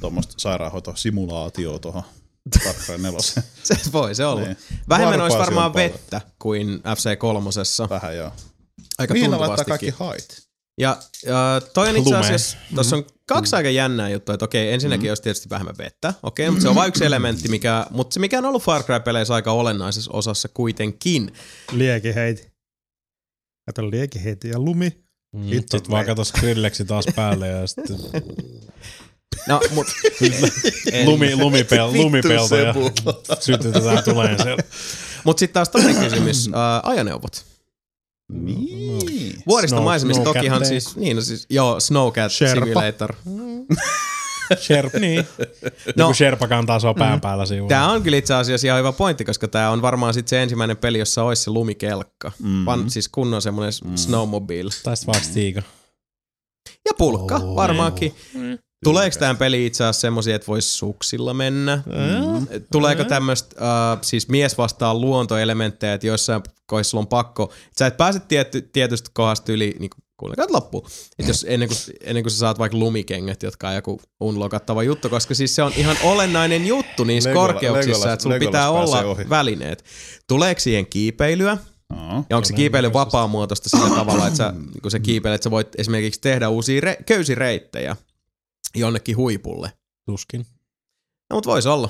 [0.00, 2.02] tuommoista sairaanhoitosimulaatioa tuohon
[2.64, 3.18] Far Cry 4.
[3.62, 4.40] se voi se olla.
[4.40, 4.56] Niin.
[4.88, 7.90] Vähemmän olisi varmaan vettä kuin FC3.
[7.90, 8.32] Vähän joo.
[8.98, 10.45] Aika Mihin laittaa kaikki hait?
[10.78, 10.96] Ja
[11.26, 15.22] ja toi on itse asiassa, tuossa on kaksi aika jännää juttua, että okei, ensinnäkin olisi
[15.22, 18.44] tietysti vähemmän vettä, okei, mutta se on vain yksi elementti, mikä, mutta se mikä on
[18.44, 21.32] ollut Far Cry-peleissä aika olennaisessa osassa kuitenkin.
[21.72, 22.52] Liekiheiti.
[23.66, 25.04] Kato liekiheiti ja lumi.
[25.36, 27.96] Mm, Sitten vaan kato Skrillexi taas päälle ja sitten
[29.48, 29.86] No, mut,
[31.06, 32.74] lumi, lumipel, lumipelto ja
[33.40, 34.62] sytytetään tuleen siellä.
[35.24, 37.44] mut sitten taas toinen kysymys, ää, ajoneuvot.
[38.32, 39.42] Niin.
[39.46, 42.64] Vuoristomaisemissa Snow- tokihan Snowcat siis, niin no siis, joo, Snowcat Sherpa.
[42.66, 43.14] Simulator.
[44.60, 45.26] Sherp, niin.
[45.38, 45.92] No.
[45.96, 47.68] No, kun Sherpa kantaa on pään päällä siinä.
[47.68, 50.76] Tämä on kyllä itse asiassa ihan hyvä pointti, koska tämä on varmaan sitten se ensimmäinen
[50.76, 52.32] peli, jossa olisi se lumikelkka.
[52.42, 52.64] Mm.
[52.64, 53.96] Van, siis kunnon semmoinen mm.
[53.96, 54.70] snowmobile.
[54.82, 55.62] Tai sitten vaikka.
[56.84, 58.14] Ja pulkka, Oh, varmaankin.
[58.84, 61.82] Tuleeko tämän peli itse asiassa semmoisia, että voisi suksilla mennä?
[61.86, 62.46] Mm.
[62.72, 67.96] Tuleeko tämmöistä uh, siis mies vastaan luontoelementtejä, että joissain kohdissa sulla on pakko, sä et
[67.96, 70.86] pääse tietty, tietystä kohdasta yli, niin kuunnelkaa loppuun.
[71.18, 75.08] Että jos ennen kuin, ennen kuin sä saat vaikka lumikengät, jotka on joku unlokattava juttu,
[75.08, 78.70] koska siis se on ihan olennainen juttu niissä Legolas- korkeuksissa, Legolas- että sulla Legolas pitää
[78.70, 79.28] olla ohi.
[79.28, 79.84] välineet.
[80.28, 81.58] Tuleeko siihen kiipeilyä?
[81.96, 82.24] Aa.
[82.30, 85.68] Ja onko se kiipeily vapaamuotoista sillä tavalla, että sä, kun sä kiipeilet, että sä voit
[85.78, 87.96] esimerkiksi tehdä uusia re- köysireittejä
[88.76, 89.72] jonnekin huipulle?
[90.10, 90.46] Tuskin.
[91.30, 91.88] No, mutta voisi olla.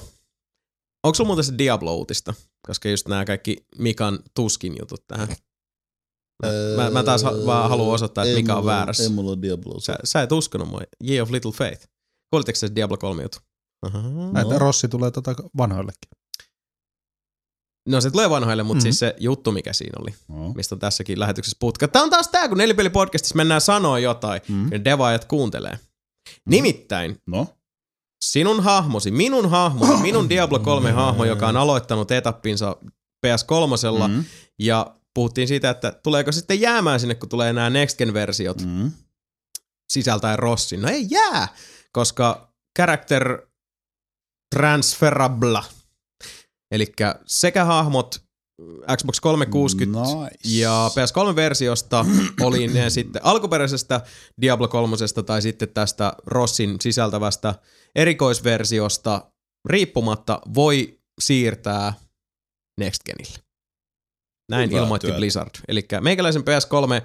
[1.04, 2.34] Onko sulla muuten se Diablo-uutista?
[2.66, 5.28] Koska just nämä kaikki Mikan tuskin jutut tähän.
[6.76, 9.02] Mä, mä taas ha- vaan haluan osoittaa, että Mika on väärässä.
[9.02, 9.80] Ei mulla Diablo.
[9.80, 10.80] Sä, sä et uskonut mua.
[11.08, 11.86] Year of Little Faith.
[12.30, 13.38] Kuulitteko se Diablo 3 juttu?
[13.82, 14.32] Ahaa.
[14.32, 16.10] Näitä Rossi tulee tota vanhoillekin.
[17.88, 18.78] No se tulee vanhoille, mutta Mhm.
[18.78, 18.92] mm-hmm.
[18.92, 20.52] siis se juttu, mikä siinä oli, No.
[20.52, 21.88] mistä on tässäkin lähetyksessä putka.
[21.88, 24.54] Tää on taas tää, kun Nelipeli-podcastissa mennään sanoa jotain, Mm.
[24.54, 24.72] mm.
[24.72, 25.78] ja devaajat kuuntelee.
[26.48, 27.46] Nimittäin No.
[28.24, 32.76] sinun hahmosi, minun hahmosi, minun Diablo 3 hahmo, joka on aloittanut etappinsa
[33.26, 34.24] PS3 Mm.
[34.58, 38.68] ja puhuttiin siitä, että tuleeko sitten jäämään sinne, kun tulee nämä Next Gen-versiot mm.
[38.68, 38.92] Mm.
[39.92, 40.82] sisältäen Rossin.
[40.82, 41.48] No ei jää,
[41.92, 43.46] koska character
[44.54, 45.60] transferable.
[46.70, 46.86] Eli
[47.26, 48.25] sekä hahmot
[48.96, 50.58] Xbox 360 Nice.
[50.58, 52.06] ja PS3-versiosta
[52.46, 54.00] oli ne sitten alkuperäisestä
[54.40, 54.96] Diablo 3
[55.26, 57.54] tai sitten tästä Rossin sisältävästä
[57.94, 59.30] erikoisversiosta
[59.68, 61.92] riippumatta voi siirtää
[62.80, 63.38] Next Genille.
[64.50, 65.18] Näin Hyvää ilmoitti työtä.
[65.18, 65.50] Blizzard.
[65.68, 67.02] Eli meikäläisen PS3,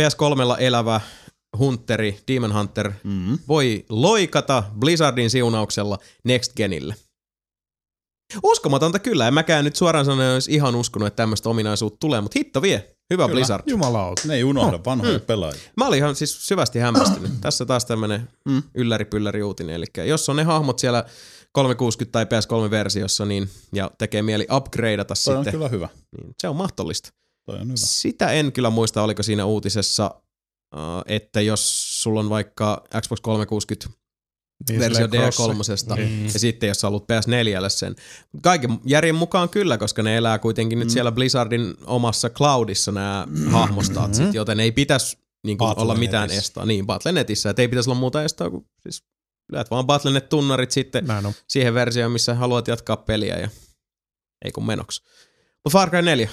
[0.00, 1.00] PS3 elävä
[1.58, 3.38] Hunteri, Demon Hunter, Mm.
[3.48, 6.94] voi loikata Blizzardin siunauksella Next Genille.
[8.42, 12.38] Uskomatonta kyllä, en mäkään nyt suoraan sanoen olisi ihan uskonut, että tämmöistä ominaisuutta tulee, mutta
[12.38, 12.94] hitto vie.
[13.10, 13.34] Hyvä Kyllä.
[13.36, 13.62] Blizzard.
[13.66, 14.22] Jumalauta.
[14.28, 15.24] Ne ei unohda vanhoja Mm.
[15.24, 15.60] pelaajia.
[15.76, 17.30] Mä olin ihan siis syvästi hämmästynyt.
[17.40, 18.62] Tässä taas tämmönen Mm.
[18.74, 19.74] ylläri-pylläri uutinen.
[19.74, 21.04] Eli jos on ne hahmot siellä
[21.52, 25.88] 360 tai PS3-versiossa, niin, ja tekee mieli upgradeata Toi on sitten, kyllä hyvä.
[26.18, 27.10] niin se on mahdollista.
[27.46, 27.72] Toi on hyvä.
[27.76, 30.10] Sitä en kyllä muista, oliko siinä uutisessa,
[30.76, 33.88] äh, että jos sulla on vaikka Xbox 360
[34.68, 35.72] Niin, versio silleen crossi.
[35.72, 36.24] D3 Mm.
[36.24, 37.96] ja sitten jos sä haluat PS4 sen.
[38.42, 44.34] Kaiken järjen mukaan kyllä, koska ne elää kuitenkin nyt siellä Blizzardin omassa cloudissa nämä hahmostatsit,
[44.34, 46.64] joten ei pitäisi niin kuin, olla mitään estoa.
[46.66, 49.04] Niin, Battle.netissä, että ei pitäisi olla muuta estoa kuin siis
[49.52, 51.32] lyöt vaan Battle.net-tunnarit sitten Näin on.
[51.48, 53.48] siihen versioon, missä haluat jatkaa peliä ja
[54.44, 55.02] ei kun menoksi.
[55.64, 56.28] Mutta Far Cry 4.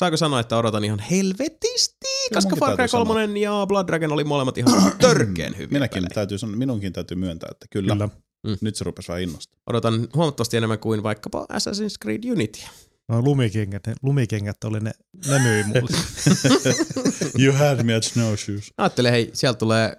[0.00, 3.06] Saako sanoa, että odotan ihan helvetisti, koska Far Cry täytyy sanoa.
[3.06, 6.14] 3 ja Blood Dragon oli molemmat ihan törkeen hyviä Minäkin pelejä.
[6.14, 7.92] täytyy sanoa, minunkin täytyy myöntää, että kyllä.
[7.92, 8.08] Kyllä.
[8.60, 9.58] Nyt se rupesi vähän innostaa.
[9.66, 12.60] Odotan huomattavasti enemmän kuin vaikkapa Assassin's Creed Unity.
[13.08, 14.92] No lumikengät, ne, lumikengät oli ne,
[15.28, 15.96] ne myi mulle.
[17.44, 18.72] you had me at snowshoes.
[18.78, 19.96] Ajattelin, hei, sieltä tulee,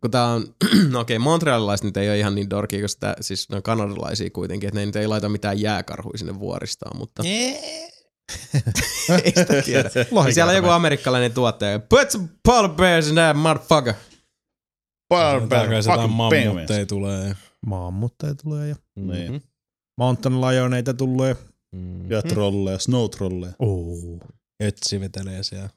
[0.00, 0.54] kun tää on,
[0.92, 4.30] no okei, montrealilaiset nyt ei ole ihan niin dorkia, koska tää, siis ne on kanadalaisia
[4.30, 7.22] kuitenkin, että ne nyt ei laita mitään jääkarhuja sinne vuoristaan, mutta
[9.24, 9.90] ei sitä tiedä.
[10.32, 13.94] Siellä on joku amerikkalainen tuottaja, put some polar bears in that motherfucker.
[15.12, 15.16] Se
[15.48, 17.36] jotain fucking mammutteja tulee.
[17.66, 19.42] Maanmuuttajia tulee ja Niin.
[19.98, 21.36] mountain lioneita tulee.
[21.72, 22.10] Mm.
[22.10, 23.52] Ja trolleja, snow trolleja.
[23.58, 24.20] Oh.
[24.62, 25.68] Ötsi vetelee siellä.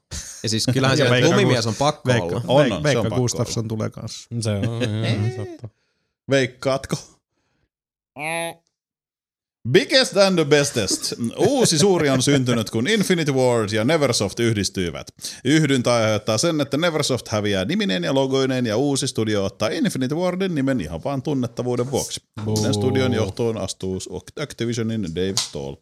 [0.44, 2.42] Ja siis kyllähän siellä lumimies on pakko Veikka, olla.
[2.48, 4.30] On, on, Veikka Gustafsson tulee kanssa.
[4.42, 4.80] Se on
[5.36, 5.70] totta.
[6.30, 6.96] Veikkaatko?
[9.72, 11.14] Biggest and the bestest.
[11.38, 15.08] Uusi suuri on syntynyt, kun Infinity Ward ja Neversoft yhdistyivät.
[15.46, 20.56] Yhdyntä aiheuttaa sen, että Neversoft häviää nimineen ja logoineen ja uusi studio ottaa Infinity Wardin
[20.56, 22.22] nimen ihan vaan tunnettavuuden vuoksi.
[22.46, 24.00] Uuden studion johtoon astuu
[24.40, 25.76] Activisionin Dave Stoll.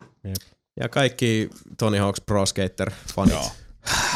[0.79, 3.51] Ja kaikki Tony Hawk's Pro Skater-fanit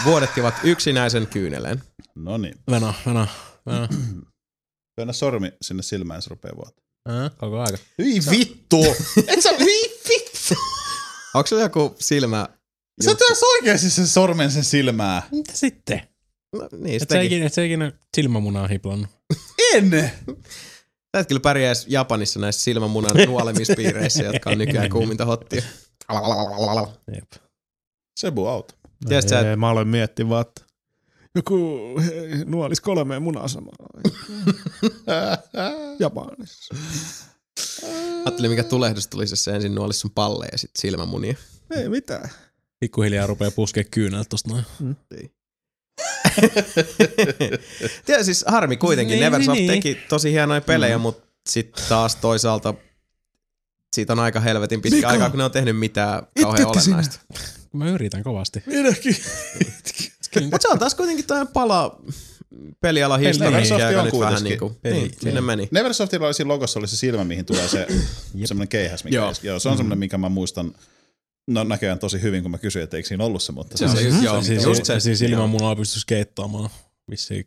[0.06, 1.84] vuodettivat yksinäisen kyyneleen.
[2.16, 2.56] No niin.
[2.72, 3.28] Venä, venä,
[3.66, 3.90] venä.
[4.96, 6.87] Työnnä sormi sinne silmään, se rupeaa vuotta.
[7.08, 7.78] Ää, Koko aika.
[7.98, 8.84] Hyi vittu!
[9.28, 10.56] Et sä, hyi vittu!
[11.34, 12.50] Onko sulla joku silmä?
[13.04, 15.28] Sä työs oikeesti sen sormen sen silmää.
[15.32, 16.02] Mitä sitten?
[16.54, 19.10] No, niin, Et se sä ikinä, et sä ikinä silmämunaa hiplannut.
[19.74, 20.12] En!
[21.16, 25.62] Sä et kyllä pärjää edes Japanissa näissä silmämunan nuolemispiireissä, jotka on nykyään kuuminta hottia.
[27.16, 27.32] Jep.
[28.20, 28.74] Sebu auto.
[29.08, 30.62] Tiedätkö sä, Ei, mä aloin miettiä vaan, että
[31.38, 32.12] joku he,
[32.46, 33.74] nuolis kolmeen munaa samaa.
[36.00, 36.76] Japanissa.
[38.26, 41.36] Ajattelin, mikä tulehdus tulisi, jos se ensin nuolisi sun palleja ja sitten silmämunia.
[41.76, 42.30] Ei mitään.
[42.80, 44.66] Pikkuhiljaa rupeaa puskea kyynältä tosta noin.
[48.06, 49.14] Tiedä, siis harmi kuitenkin.
[49.14, 49.72] Niin, Neversoft niin.
[49.72, 51.02] teki tosi hienoja pelejä, mm.
[51.02, 52.74] mutta sitten taas toisaalta
[53.94, 56.96] siitä on aika helvetin pitkä Mika, aikaa, kun ne on tehnyt mitään kauhean itketkö sinä?
[56.96, 57.20] olennaista.
[57.74, 58.64] Mä yritän kovasti.
[58.66, 59.16] Minäkin.
[60.44, 62.02] Mutta se on taas kuitenkin toinen pala
[62.82, 64.44] pelialan historia, Neversoft joka on nyt vähän kuitenkin.
[64.44, 65.68] niinku, Peli- niin, sinne meni.
[65.72, 67.88] Neversoftilla oli siinä logossa oli se silmä, mihin tulee se
[68.46, 69.04] semmoinen keihäs.
[69.04, 69.34] Mikä Joo.
[69.44, 69.60] Joo.
[69.60, 70.74] Se on semmoinen, mikä mä muistan
[71.48, 73.92] no näköjään tosi hyvin, kun mä kysyin, että eikö siinä ollut se, mutta Se on
[73.92, 75.00] se just- joo, siis, just se.
[75.00, 76.70] Siis ilmanmunalla pystyy skeittaamaan.
[77.12, 77.46] Vissiin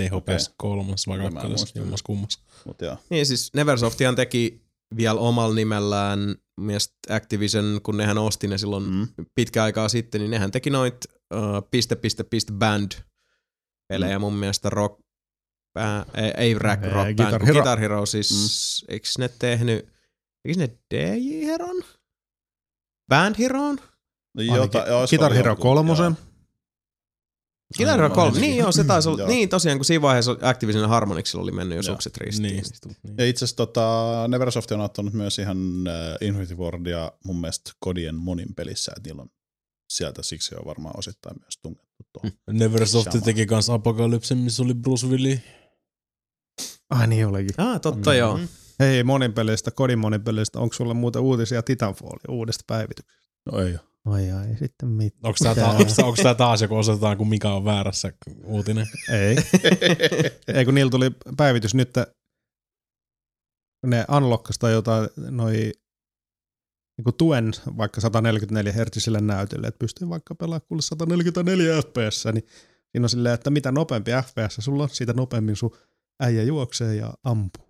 [0.00, 2.38] THPS kolmas vai en kakkones, jommas kummas.
[2.66, 2.96] Mutta joo.
[3.10, 4.62] Niin siis Neversoftihan teki
[4.96, 9.08] vielä omalla nimellään mielestä Activision, kun nehän osti ne silloin Mm.
[9.34, 10.96] pitkä aikaa sitten, niin nehän teki noit
[11.32, 12.92] uh, piste, piste, piste band
[13.88, 15.00] pelejä mun mielestä rock,
[15.78, 17.54] äh, ei, ei rack, Ei, rock Guitar band, Hero.
[17.54, 18.30] Guitar Hero siis,
[18.88, 18.92] mm.
[18.94, 19.88] eikö ne tehnyt,
[20.44, 21.82] eikö ne DJ Heron?
[23.08, 23.78] Band Heron?
[24.34, 26.16] No, jota, olisiko Guitar Hero kolmosen.
[26.18, 26.32] joo.
[27.76, 28.42] Guitar Hero mä 3, menisin.
[28.42, 29.28] niin joo, se taisi olla, Joo.
[29.28, 31.94] niin tosiaan kun siinä vaiheessa Activision Harmonixilla oli mennyt jo Joo.
[31.94, 32.42] sukset ristiin.
[32.52, 32.64] Niin.
[33.02, 33.14] Niin.
[33.18, 38.14] Ja itse asiassa tota, Neversoft on ottanut myös ihan äh, Infinity Wardia mun mielestä kodien
[38.14, 39.28] monin pelissä, että niillä on
[39.96, 42.32] sieltä siksi on varmaan osittain myös tungettu tuohon.
[42.50, 43.24] Neversoft Sama.
[43.24, 45.40] teki kans Apocalypse, missä oli Bruce Willis.
[46.90, 47.54] Ai niin olikin.
[47.58, 48.40] Ah, totta joo.
[48.80, 53.22] Hei, monin pelistä, kodin monin pelistä, onko sulla muuta uutisia Titanfallin uudesta päivityksestä?
[53.52, 53.80] No ei ole.
[54.04, 55.14] Ai ai, sitten mit.
[55.22, 58.12] Onko tää, ta- onks, tää, onks tää taas joku osoitetaan, kun mikä on väärässä
[58.44, 58.86] uutinen?
[59.10, 59.36] Ei.
[60.56, 61.90] Ei, kun niillä tuli päivitys nyt,
[63.86, 65.72] ne unlockas tai jotain noi
[67.04, 72.46] niin tuen vaikka 144 Hz näytölle, että pystyy vaikka pelaamaan kuule 144 fps, niin
[72.92, 75.76] siinä on silleen, että mitä nopeampi FPS sulla on, siitä nopeammin sun
[76.20, 77.68] äijä juoksee ja ampuu.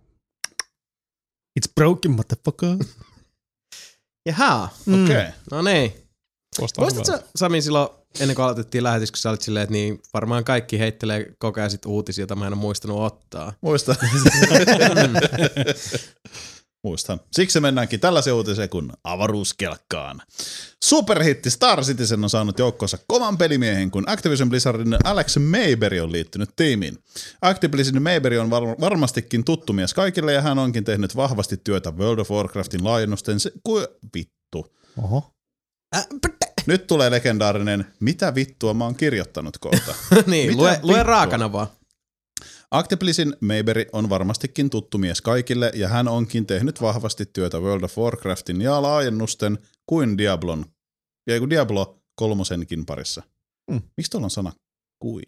[1.59, 2.77] It's broken, motherfucker.
[4.25, 5.03] Jaha, Mm.
[5.03, 5.15] Okei.
[5.15, 5.31] Okay.
[5.51, 5.93] no niin.
[6.59, 7.89] Muistatko sä, Sami silloin,
[8.19, 11.71] ennen kuin aloitettiin lähetys, kun sä olit silleen, että niin varmaan kaikki heittelee koko ajan
[11.71, 13.53] sit uutisia, joita mä en ole muistanut ottaa.
[13.61, 13.95] Muista.
[16.83, 17.19] Muistan.
[17.31, 20.21] Siksi mennäänkin tällaisen uutiseen kuin avaruuskelkkaan.
[20.83, 26.49] Superhitti Star Citizen on saanut joukkoonsa kovan pelimiehen, kun Activision Blizzardin Alex Mayberry on liittynyt
[26.55, 26.97] tiimiin.
[27.41, 32.19] Activision Mayberry on var- varmastikin tuttu mies kaikille ja hän onkin tehnyt vahvasti työtä World
[32.19, 34.73] of Warcraftin laajennusten se- ku- vittu.
[35.03, 35.29] Oho.
[36.65, 39.95] Nyt tulee legendaarinen, mitä vittua mä oon kirjoittanut kohta.
[40.27, 41.67] niin, Mitä lue, lue raakana vaan.
[42.73, 47.97] Activision Mayberry on varmastikin tuttu mies kaikille ja hän onkin tehnyt vahvasti työtä World of
[47.97, 50.65] Warcraftin ja laajennusten kuin Diablon,
[51.27, 53.23] ja kuin Diablo kolmosenkin parissa.
[53.71, 53.81] Mm.
[53.97, 54.51] Miksi tuolla on sana
[54.99, 55.23] kuin?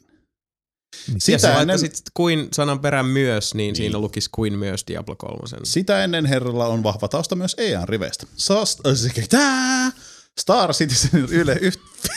[1.08, 3.76] Ja Sitä sä ennen, laittaisit kuin sanan perään myös, niin, Niin.
[3.76, 5.42] siinä lukisi kuin myös Diablo 3.
[5.64, 8.28] sitä ennen herralla on vahva tausta myös EAN riveistä.
[8.38, 9.94] Sast- äh!
[10.40, 12.10] Star Citizenin yle yht-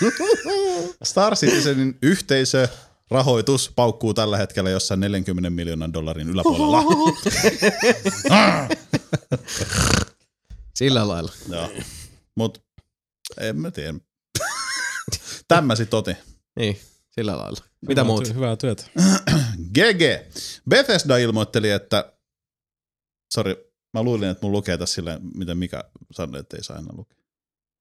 [1.04, 2.68] Star Citizenin yhteisö
[3.10, 6.82] rahoitus paukkuu tällä hetkellä jossain 40 miljoonan dollarin yläpuolella.
[10.74, 11.32] Sillä lailla.
[11.48, 11.70] Joo.
[12.34, 12.62] Mut
[13.40, 13.94] en mä tiedä.
[15.48, 16.16] Tämä sit oti.
[16.58, 16.78] Niin,
[17.10, 17.60] sillä lailla.
[17.80, 18.28] Mitä Hyvää muut?
[18.28, 18.84] ty- Hyvää työtä.
[19.74, 20.32] GG.
[20.68, 22.12] Bethesda ilmoitteli, että...
[23.34, 23.56] Sori,
[23.94, 27.15] mä luulin, että mun lukee tässä silleen, miten mikä sanoi, että ei saa enää lukea.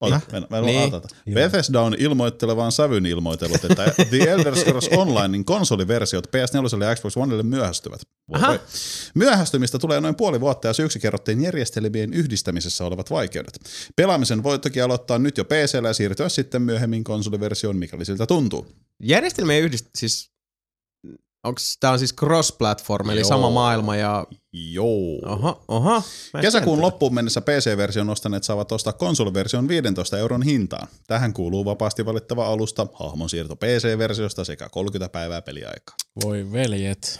[0.06, 0.92] Ota, mä, mä, mä Niin.
[1.26, 1.34] niin.
[1.34, 7.44] Bethesda on ilmoittelevaan sävyn ilmoitellut, että The Elder Scrolls Onlinein konsoliversiot PS4 ja Xbox Onelle
[7.44, 8.00] myöhästyvät.
[8.32, 8.60] Aha.
[9.16, 13.60] Myöhästymistä tulee noin puoli vuotta ja syyksi kerrottiin järjestelmien yhdistämisessä olevat vaikeudet.
[13.96, 18.68] Pelaamisen voi toki aloittaa nyt jo PCllä ja siirtyä sitten myöhemmin konsoliversioon, mikäli siltä tuntuu.
[19.04, 19.86] Järjestelmien yhdist...
[19.96, 20.35] Siis,
[21.46, 23.30] onks, tää on siis cross-platform, eli Joo.
[23.30, 24.28] sama maailma ja...
[24.54, 25.20] Joo.
[25.26, 26.04] Oho, oho.
[26.34, 30.88] Mä en Kesäkuun loppuun mennessä PC-version ostaneet saavat ostaa konsoliversion 15 euron hintaan.
[31.08, 35.96] Tähän kuuluu vapaasti valittava alusta, hahmon siirto PC-versiosta sekä 30 päivää peliaikaa.
[36.24, 37.20] Voi veljet.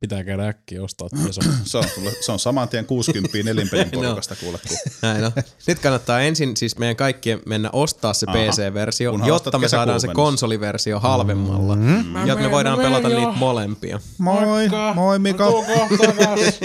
[0.00, 1.40] Pitää käydä äkkiä ostaa tässä.
[1.64, 1.84] Se on,
[2.20, 4.00] se on saman tien 60 nelinpelin No.
[4.02, 4.58] porukasta kuule.
[4.68, 5.32] Kun Näin on.
[5.66, 8.38] Nyt kannattaa ensin siis meidän kaikkien mennä ostaa se Aha.
[8.38, 11.76] PC-versio, Kunhan jotta me saadaan se konsoliversio halvemmalla.
[11.76, 12.26] Mm.
[12.26, 14.00] Jotta me voidaan pelata niitä molempia.
[14.18, 15.46] Moi, moi Mika.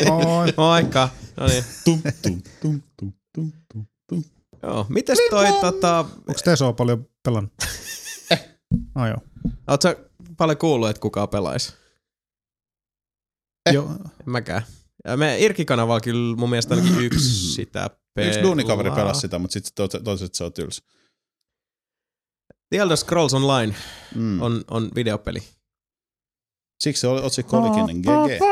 [0.07, 0.53] moi.
[0.57, 1.09] Moikka.
[1.37, 1.63] No niin.
[1.85, 4.23] tum, tum, tum, tum, tum, tum, tum.
[4.63, 4.85] Joo.
[4.89, 5.99] Mites toi tota...
[5.99, 7.53] Onko Teso paljon pelannut?
[8.95, 9.17] Ah, joo.
[9.67, 9.95] Oot sä
[10.37, 11.73] paljon kuullut, että kukaan pelaisi?
[13.73, 13.90] Joo.
[13.91, 14.61] En mäkään.
[15.06, 18.27] Ja me Irkki-kanavalla kyllä mun mielestä ainakin yksi sitä pelaa.
[18.30, 20.81] Yksi duunikaveri pelasi sitä, mutta sitten toiset se on tylsä.
[22.69, 23.76] The Elder Scrolls Online
[24.15, 24.41] Mm.
[24.41, 25.44] on, on videopeli.
[26.84, 28.44] Siksi se oli- otsikko olikin GG.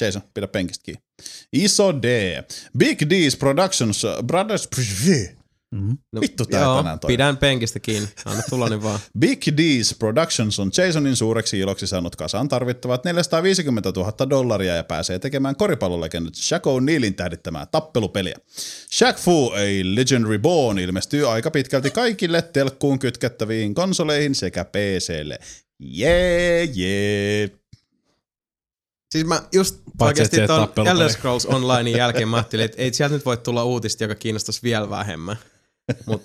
[0.00, 1.02] Jason, pidä penkistä kiinni.
[1.52, 2.42] Iso D.
[2.78, 4.68] Big D's Productions, Brothers,
[5.74, 5.98] Mm.
[6.12, 7.12] No, Vittu tää joo, tänään toimii.
[7.14, 8.08] pidän penkistä kiinni.
[8.24, 9.00] Anna tulla niin vaan.
[9.18, 15.18] Big D's Productions on Jasonin suureksi iloksi saanut kasaan tarvittavat 450 000 dollaria ja pääsee
[15.18, 18.34] tekemään koripallolegendat Shaq O'Nealin tähdittämää tappelupeliä.
[18.92, 25.38] Shaq Fu, A Legend Reborn, ilmestyy aika pitkälti kaikille telkkuun kytkettäviin konsoleihin sekä PClle.
[25.80, 27.50] Jee, jee.
[29.12, 30.88] Siis mä just Paitsi, oikeasti ton.
[30.88, 34.60] Elder Scrolls Onlinein jälkeen mä ajattelin, että ei sieltä nyt voi tulla uutista, joka kiinnostaisi
[34.62, 35.36] vielä vähemmän.
[36.06, 36.22] Mut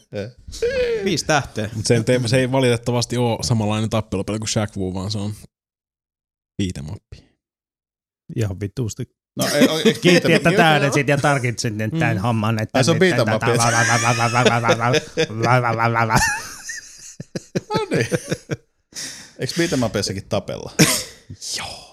[1.05, 1.69] viisi tähteä.
[1.73, 5.33] Mutta se, ei- se ei valitettavasti ole samanlainen tappelupeli kuin Shaq Fu, vaan se on
[6.57, 7.23] viitemappi.
[8.35, 9.03] Ihan vituusti.
[9.35, 12.61] No ei, Kiitti, että täydensit ja tarkitsit nyt tämän homman.
[12.61, 12.99] Että Ai, se on up,
[17.69, 18.07] No niin.
[19.39, 20.71] Eikö beatemapeissakin tapella?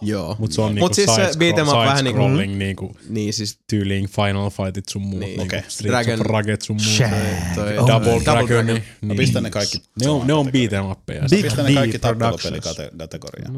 [0.03, 0.37] Joo.
[0.39, 3.33] Mutta se on Mut niinku siis se beat 'em up vähän niinku- side-scrolling niinku Niin
[3.35, 5.39] siis tyyliin Final Fightit sun muut, Niin.
[5.39, 7.11] niin, niinku Streets Dragon- of Rage sun muut.
[7.55, 8.67] Toi Oh, Double, Double Dragon.
[8.67, 8.83] Niin.
[9.03, 11.29] No pistä ne kaikki Ne on, ne on samaan beat'em-appeja.
[11.31, 12.65] Big Pistä ne D kaikki Productions.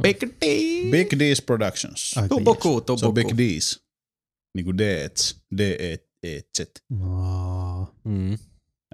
[0.03, 0.45] Big D.
[0.91, 2.19] Big D's Productions.
[2.19, 3.15] Aika Tubuku, Se on.
[3.15, 3.81] Big D's.
[4.55, 5.37] Niinku D-ets.
[5.59, 6.61] D-E-E-Z.
[7.03, 7.93] Aa.
[8.05, 8.31] Mm.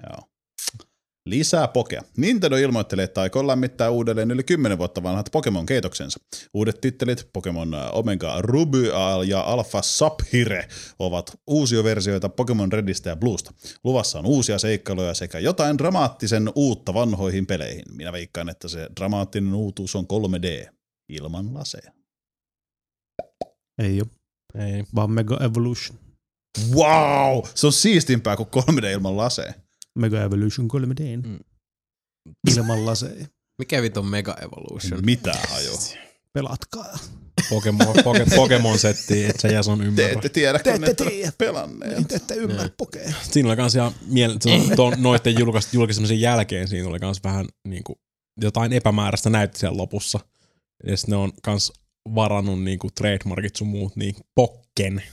[0.03, 0.29] Joo.
[1.29, 2.01] Lisää pokea.
[2.17, 6.19] Nintendo ilmoittelee, että aikoo lämmittää uudelleen yli 10 vuotta vanhat Pokemon-keitoksensa.
[6.53, 8.91] Uudet tittelit Pokemon Omega Ruby
[9.27, 10.67] ja Alpha Sapphire
[10.99, 13.53] ovat uusioversioita Pokemon Redistä ja Bluesta.
[13.83, 17.85] Luvassa on uusia seikkailuja sekä jotain dramaattisen uutta vanhoihin peleihin.
[17.95, 20.69] Minä veikkaan, että se dramaattinen uutuus on 3D
[21.09, 21.91] ilman laseja.
[23.81, 24.09] Ei ole,
[24.65, 24.83] Ei.
[24.95, 25.99] vaan Mega Evolution.
[26.71, 27.43] Wow!
[27.55, 29.53] Se on siistimpää kuin 3D ilman laseja.
[29.95, 31.27] Mega Evolution 3D.
[31.27, 31.39] Mm.
[32.55, 33.25] Ilman laseja.
[33.57, 35.05] Mikä vittu on Mega Evolution?
[35.05, 35.77] Mitä hajua?
[36.33, 36.97] Pelatkaa.
[37.49, 40.11] Pokemon, poke, Pokemon setti, et sä Jason Te ymmärrä.
[40.11, 41.31] ette tiedä, kun ette tiedä.
[41.37, 42.07] pelanneet.
[42.07, 43.13] Te ette ymmärrä pokea.
[43.31, 47.99] Siinä oli kans ihan miele- ton, noitten julkais, julkaisemisen jälkeen siinä oli kans vähän niinku
[48.41, 50.19] jotain epämääräistä näytti siellä lopussa.
[50.83, 51.73] Ja ne on kans
[52.15, 55.03] varannut niinku trademarkit sun muut, niin Pokken.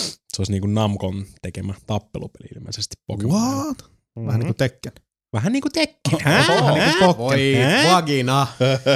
[0.00, 3.40] Se olisi niinku Namcon tekemä tappelupeli ilmeisesti Pokemon.
[3.42, 3.90] What?
[4.26, 4.92] Vähän niin kuin Tekken.
[5.32, 6.18] Vähän niinku Tekken.
[6.24, 7.18] Vähän niin kuin.
[7.18, 7.38] Voi
[7.92, 8.46] vagina.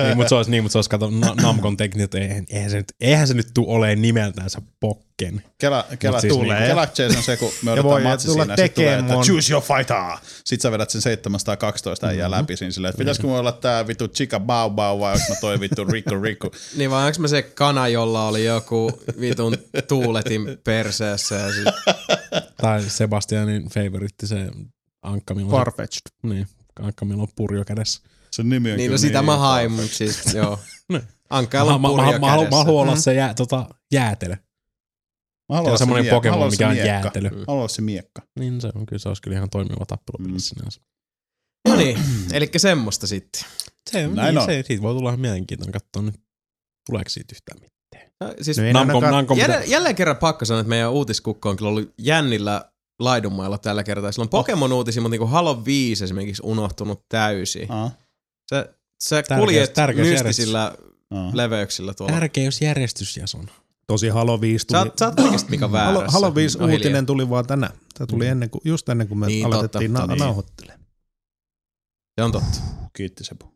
[0.07, 2.71] niin, mutta se olisi, niin, mutta se olisi kato, Na- Namcon teknit, että eihän, eihän,
[2.71, 5.43] se nyt, eihän se nyt tuu olemaan nimeltänsä Pokken.
[5.61, 6.49] Kela, kela, siis tulee.
[6.59, 8.75] niinku- Kela Chase on se, kun me Ja odotetaan voi matsi tulla siinä, ja sit
[8.75, 9.97] tulee, että choose your fighter.
[10.45, 12.41] Sitten sä vedät sen 712 äijää Mm-hmm.
[12.43, 15.35] läpi siinä silleen, että pitäisikö mulla olla tää vittu chica bau bau vai onko mä
[15.41, 16.51] toi vittu Riku Riku.
[16.77, 19.57] Niin vai onks mä se kana, jolla oli joku vitun
[19.89, 21.65] tuuletin perseessä ja sit,
[22.63, 24.37] Tai Sebastianin favoritti, se
[25.03, 26.01] Ankka, milloin Farfetched.
[26.23, 26.47] niin,
[26.81, 28.03] Ankka, milloin on purjo kädessä.
[28.31, 30.59] Sen nimi on Niin kyllä no sitä mä niin hain, mut siis joo.
[31.31, 32.65] Ankkailla Mä, on mä, mä, purjo mä, haluan, mä kädessä.
[32.65, 34.37] haluan olla se jää, tota, jäätelö.
[35.49, 36.15] Mä haluan Se semmoinen miekka.
[36.15, 36.89] Mä Pokemon, haluan mikä on se miekka.
[37.03, 37.31] jäätelö.
[37.31, 38.23] Mä haluan olla se miekka.
[38.39, 40.39] Niin se on, kyllä se olisi kyllä ihan toimiva tappelupeli Mm.
[40.39, 40.81] sinänsä.
[41.69, 41.99] No niin,
[42.33, 43.43] elikkä semmoista sitten.
[43.91, 44.47] Se, Näin niin, on.
[44.47, 46.21] se, siitä voi tulla ihan mielenkiintoinen katsoa nyt,
[46.87, 48.13] tuleeko siitä yhtään mitään.
[48.21, 51.69] No, siis No ainakaan- Namcom, jälleen, jälleen kerran pakko sanoa, että meidän uutiskukko on kyllä
[51.69, 54.13] ollut jännillä laidunmailla tällä kertaa.
[54.13, 57.73] Sillä on Pokemon-uutisia, mutta niinku Halo 5 esimerkiksi unohtunut täysin.
[57.73, 57.91] Aa,
[58.51, 60.27] Sä, sä Tärkeys- kuljet tärkeysjärjestys.
[60.27, 60.75] mystisillä
[61.11, 61.31] aa.
[61.35, 62.13] leveyksillä tuolla.
[62.15, 63.47] Tärkeysjärjestys, Jason.
[63.87, 64.79] Tosi Halo 5 tuli.
[64.79, 66.13] Sä, oot- sä oot kaikesta mikä Halo, väärässä.
[66.19, 66.77] Halo 5 No, hiljaa.
[66.79, 67.73] uutinen tuli vaan tänään.
[67.99, 70.25] Tämä tuli ennen kuin, just ennen kuin me Niin, niin, aloitettiin totta, na- totta.
[70.25, 70.81] nauhoittelemaan.
[72.19, 72.59] Se on totta.
[72.97, 73.47] Kiitti Sepu.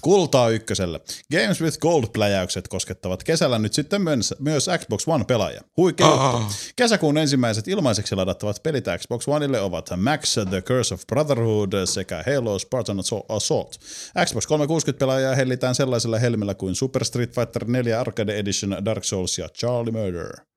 [0.00, 1.00] Kultaa ykköselle.
[1.32, 4.02] Games with Gold-pläjäykset koskettavat kesällä nyt sitten
[4.38, 5.62] myös, Xbox One-pelaajia.
[5.76, 6.54] Huikea juttu.
[6.76, 12.58] Kesäkuun ensimmäiset ilmaiseksi ladattavat pelit Xbox Oneille ovat Max The Curse of Brotherhood sekä Halo
[12.58, 13.76] Spartan Assault.
[14.24, 19.48] Xbox 360-pelaajia hellitään sellaisella helmillä kuin Super Street Fighter 4 Arcade Edition, Dark Souls ja
[19.48, 20.49] Charlie Murder.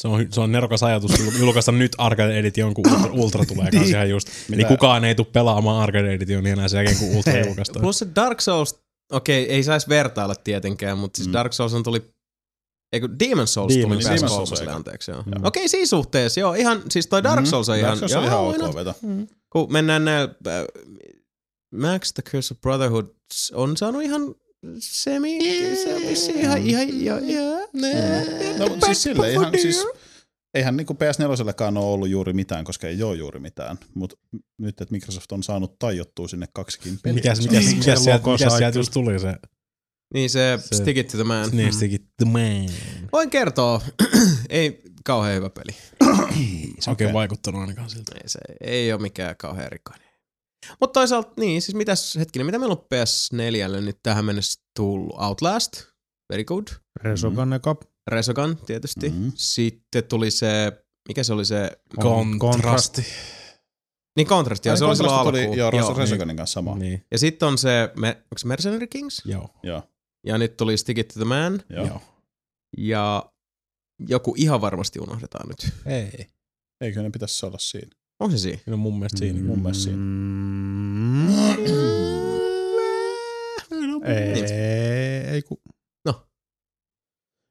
[0.00, 3.88] Se on, se on nerokas ajatus julkaista nyt Arcade Edition, kun Ultra, Ultra tulee kanssa
[3.96, 4.28] ihan just.
[4.28, 4.68] Eli Mitä?
[4.68, 7.82] kukaan ei tule pelaamaan Arcade Editionia enää sen jälkeen, kun Ultra julkaistaan.
[7.82, 8.80] Plus se Dark Souls,
[9.12, 11.32] okei, ei saisi vertailla tietenkään, mutta siis Mm.
[11.32, 12.02] Dark Souls on tuli
[12.92, 15.22] Eikö Demon Souls Demon's tuli Demon's Souls, anteeksi joo.
[15.26, 15.40] Joo.
[15.48, 18.24] Okei, siinä suhteessa, joo, ihan, siis toi Dark Souls on Mm, ihan, Dark Souls on
[18.24, 18.94] ihan ok veto.
[19.52, 20.64] kun mennään näillä, äh,
[21.74, 23.06] Max the Curse of Brotherhood
[23.54, 24.34] on saanut ihan
[24.78, 25.38] semi,
[25.84, 27.42] se on vissiin ihan, ihan, ja, ja,
[28.58, 29.84] No, mutta siis sille ihan, siis,
[30.54, 33.78] eihän niinku PS4 ole ollut juuri mitään, koska ei ole juuri mitään.
[33.94, 34.16] Mutta
[34.58, 37.14] nyt, että Microsoft on saanut tajottua sinne kaksikin peliä.
[37.14, 39.34] Mikäs, se mikäs, Se mikäs, sieltä, mikäs sieltä just tuli se?
[40.14, 41.48] Niin se, Se- Stick It to the Man.
[41.52, 42.68] Niin, sekin The Man.
[43.12, 43.80] Voin kertoa,
[44.50, 45.76] ei kauhean hyvä peli.
[46.80, 48.12] Se on oikein vaikuttanut ainakaan siltä.
[48.14, 50.09] Ei, se ei ole mikään kauhean erikoinen.
[50.80, 55.16] Mutta toisaalta, niin, siis mitäs, hetkinen, mitä meillä on PS4 nyt tähän mennessä tullut?
[55.20, 55.72] Outlast,
[56.32, 56.66] very good.
[57.00, 57.76] Resogun eka.
[58.10, 59.08] Resogun tietysti.
[59.08, 59.28] Mhm.
[59.34, 60.72] Sitten tuli se,
[61.08, 61.70] mikä se oli se,
[62.38, 63.04] Kontrasti.
[64.16, 65.34] niin Contrast, joo, Ai, se oli silloin alkuun.
[65.34, 66.74] tuli, joo, Joo, Resogunin kanssa sama.
[66.74, 69.22] Niin, Ja sitten on se, me, onko se Mercenary Kings?
[69.24, 69.48] joo.
[69.62, 69.82] Joo,
[70.26, 71.62] Ja nyt tuli Stick It to the Man.
[71.70, 71.86] joo.
[71.86, 72.00] joo.
[72.78, 73.32] Ja
[74.08, 75.72] joku ihan varmasti unohdetaan nyt.
[75.86, 76.26] Ei.
[76.80, 77.96] Eikö ne pitäisi olla siinä?
[78.20, 78.58] On se siinä?
[78.64, 79.40] Kyllä mun mielestä siinä.
[79.42, 79.96] Mun mielestä siinä.
[79.96, 81.28] Mm,
[84.04, 84.42] ei,
[85.34, 85.60] ei ku.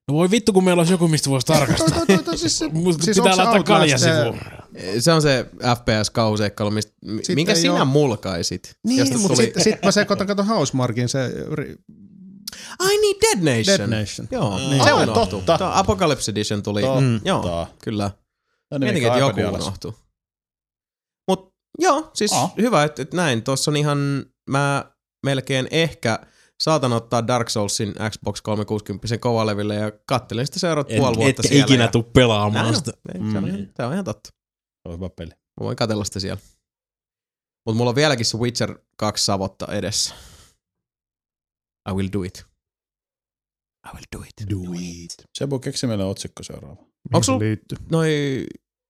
[0.07, 1.89] No voi vittu, kun meillä olisi joku, mistä voisi tarkastaa.
[1.89, 4.37] Toi, toi, toi, siis se, Musta siis pitää se laittaa Outlast, kaljasivu.
[4.99, 8.75] Se on se FPS-kauseikkailu, mistä, Sitten minkä sinä oo- mulkaisit.
[8.87, 11.19] Niin, mutta tuli- sitten sit mä sekoitan, kato Housemarkin, se
[12.79, 13.91] Ai niin, Dead Nation.
[13.91, 14.27] Dead Nation.
[14.31, 14.83] Joo, Niin.
[14.83, 15.25] se unohtuu.
[15.39, 15.57] totta.
[15.57, 16.81] Tuo Apocalypse Edition tuli.
[16.81, 17.01] Totta.
[17.01, 17.21] Mm.
[17.25, 18.11] Joo, kyllä.
[18.71, 19.63] No niin, Mietinkin, että joku.
[19.85, 19.95] Mut
[21.79, 22.53] joo, siis Aa.
[22.57, 23.43] hyvä, että, että näin.
[23.43, 24.91] Tuossa on ihan, mä
[25.25, 26.19] melkein ehkä
[26.63, 31.65] saatan ottaa Dark Soulsin Xbox 360 kovaleville ja kattelin sitä seuraavat puoli vuotta Etkä siellä.
[31.65, 32.75] ikinä ja- tuu Näin pelaamaan on.
[32.75, 32.91] sitä.
[33.13, 34.29] Ei, Se on, ihan, se on ihan totta.
[34.29, 35.29] Se on hyvä peli.
[35.29, 36.41] Mä voin katella sitä siellä.
[37.65, 40.15] Mutta mulla on vieläkin se Witcher 2 savotta edessä.
[41.89, 42.45] I will do it.
[43.87, 44.49] I will do it.
[44.49, 45.13] Do it.
[45.37, 46.81] Sebu, keksi meille otsikko seuraava.
[47.13, 47.75] Onks sul- liitty?
[47.91, 48.45] Noi,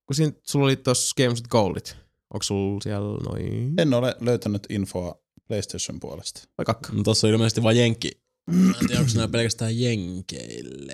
[0.08, 1.98] kun siinä, sulla oli tossa Games with Goldit.
[2.34, 3.74] Onko sulla siellä noin...
[3.78, 5.16] En ole löytänyt infoa
[5.48, 6.42] PlayStation puolesta.
[6.58, 6.94] Vai kakka?
[6.94, 8.12] No tossa on ilmeisesti vaan jenki.
[8.52, 10.94] Mä en tiedä, onko nämä pelkästään jenkeille.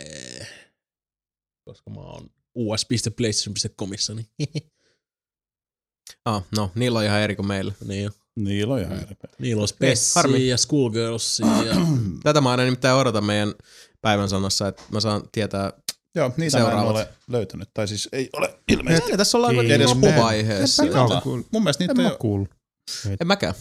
[1.66, 4.28] Koska mä oon us.playstation.comissa, niin
[6.26, 7.74] Ah, no, niillä on ihan eri kuin meillä.
[7.88, 8.12] niin.
[8.36, 9.34] Niillä on ihan eri peli.
[9.40, 9.96] Niillä on harmi.
[9.96, 11.76] Spessi ja Schoolgirlsia ja
[12.24, 13.54] Tätä mä aina nimittäin odotan meidän
[14.02, 15.74] päivän sanassa, että mä saan tietää.
[16.16, 17.70] Joo, niitä mä en ole löytänyt.
[17.74, 19.12] Tai siis ei ole ilmeisesti.
[19.12, 20.84] Ei, tässä ollaan kuitenkin edes loppuvaiheessa.
[21.24, 21.48] Kuullut.
[21.52, 22.50] Mun mielestä En niitä mä ei kuullut.
[23.22, 23.54] En mäkään.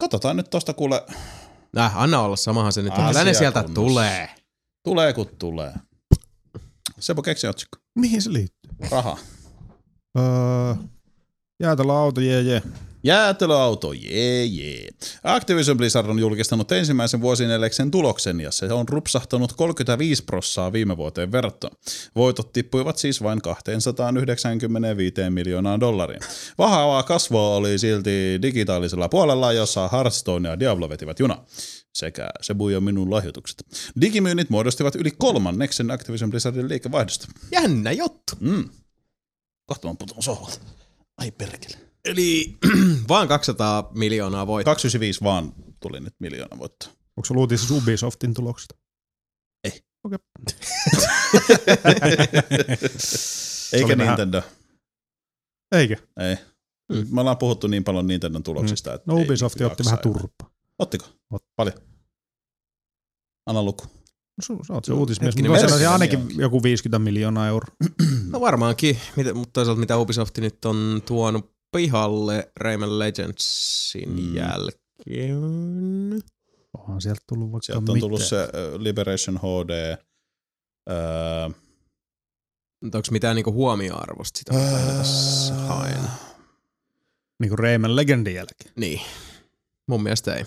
[0.00, 1.06] Katsotaan nyt tosta kuule.
[1.72, 3.06] Näh, anna olla, samahan se nyt on.
[3.08, 3.74] Kyllä ne sieltä kunnossa.
[3.74, 4.28] tulee.
[4.84, 5.72] Tulee kun tulee.
[7.00, 7.78] Sebu, keksi otsikko.
[7.98, 8.70] Mihin se liittyy?
[8.90, 9.18] Raha.
[10.18, 10.74] Öö,
[11.62, 12.62] jäätelöauto, jee, jee.
[13.02, 14.88] Jäätelöauto, jee jee.
[15.24, 21.32] Activision Blizzard on julkistanut ensimmäisen vuosineljäksen tuloksen ja se on rupsahtanut 35 prossaa viime vuoteen
[21.32, 21.76] verrattuna.
[22.16, 26.20] Voitot tippuivat siis vain 295 miljoonaa dollaria.
[26.58, 31.38] Vahaavaa kasvua oli silti digitaalisella puolella, jossa Hearthstone ja Diablo vetivät juna
[31.94, 33.64] sekä Sebu ja minun lahjoitukset.
[34.00, 37.26] Digimyynnit muodostivat yli kolmanneksen Activision Blizzardin liikevaihdosta.
[37.52, 38.32] Jännä juttu.
[38.40, 38.68] Mm.
[39.66, 40.60] Kohta mä sohvalta.
[41.18, 41.89] Ai perkele.
[42.04, 42.56] Eli
[43.08, 44.70] vaan 200 miljoonaa voittoa.
[44.74, 46.88] 295 vaan tuli nyt miljoona voittoa.
[47.16, 48.74] Onko se uutisissa Ubisoftin tuloksista?
[53.72, 54.42] Eikä oli vähän- Nintendo.
[55.72, 55.96] Eikö?
[56.20, 56.36] Ei.
[57.10, 60.02] Me ollaan puhuttu niin paljon Nintendon tuloksista, että No ei Ubisoft otti jaksa vähän enää.
[60.02, 60.50] turpaa.
[60.78, 61.06] Ottiko?
[61.34, 61.76] Ot- Paljon.
[63.46, 63.84] Anna luku.
[64.48, 67.74] No, sä oot se uutismies, hetkinen, mutta sanoisin ainakin niin joku 50 miljoonaa euroa.
[68.30, 74.34] No varmaankin, mitä, mutta toisaalta mitä Ubisoft nyt on tuonut pihalle Rayman Legendsin Mm.
[74.34, 75.42] jälkeen.
[76.78, 78.00] Onhan sieltä tullut vaikka Sieltä on mitään.
[78.00, 78.48] tullut se
[78.78, 79.96] Liberation HD.
[80.90, 81.44] Öö,
[82.84, 86.00] onko mitään niinku huomioarvosta sitä, mitä mä tässä haen?
[87.40, 88.72] Niin kuin Rayman Legendin jälkeen.
[88.76, 89.00] Niin,
[89.88, 90.44] mun mielestä ei.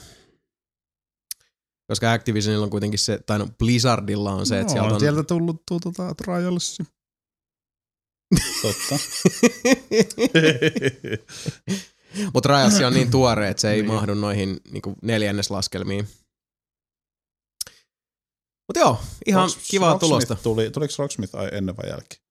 [1.87, 4.99] Koska Activisionilla on kuitenkin se, tai no Blizzardilla on se, että no, sieltä on on...
[4.99, 6.83] sieltä tullut tuo, tota, Trialsi.
[8.61, 8.95] Totta.
[12.33, 13.91] Mutta Trials on niin tuore, että se ei Niin.
[13.93, 16.07] mahdu noihin niinku neljänneslaskelmiin.
[18.67, 20.35] Mutta joo, ihan Rocks- kivaa Rocksmith tulosta.
[20.35, 22.21] Tuli, tuliko Rocksmith ennen vai jälkeen?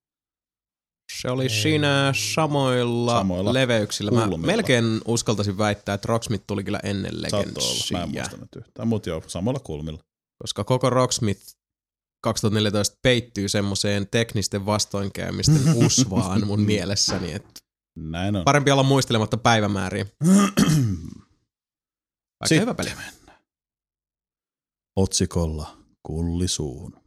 [1.21, 4.11] Se oli siinä samoilla, Samoilla leveyksillä.
[4.11, 4.47] Mä kulmilla.
[4.53, 8.07] melkein uskaltaisin väittää, että Rocksmith tuli kyllä ennen olla, mä en Legendsia.
[8.07, 8.89] muista nyt yhtään.
[8.89, 9.99] Mutta joo, samalla kulmilla.
[10.43, 11.41] Koska koko Rocksmith
[12.23, 17.61] 2014 peittyy semmoiseen teknisten vastoinkäymisten usvaan mun mielessäni, että
[17.97, 18.45] Näin on.
[18.45, 20.07] parempi olla muistelematta päivämääriä.
[22.41, 22.91] Vaikka Sitten hyvä peli.
[24.97, 27.02] Otsikolla kulli suuhun.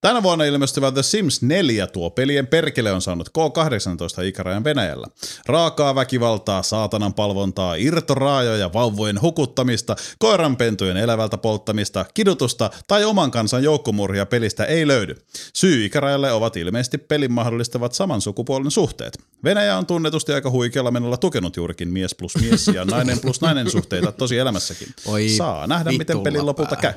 [0.00, 5.06] Tänä vuonna ilmestyvä The Sims 4 tuo pelien perkele on saanut K18 ikärajan Venäjällä.
[5.46, 14.26] Raakaa väkivaltaa, saatanan palvontaa, irtoraajoja, vauvojen hukuttamista, koiranpentujen elävältä polttamista, kidutusta tai oman kansan joukkomurhia
[14.26, 15.14] pelistä ei löydy.
[15.54, 19.18] Syy ikärajalle ovat ilmeisesti pelin mahdollistavat saman sukupuolen suhteet.
[19.44, 23.70] Venäjä on tunnetusti aika huikealla menolla tukenut juurikin mies plus mies ja nainen plus nainen
[23.70, 24.88] suhteita tosi elämässäkin.
[25.06, 26.92] Oi, Saa nähdä, miten pelin lopulta käy.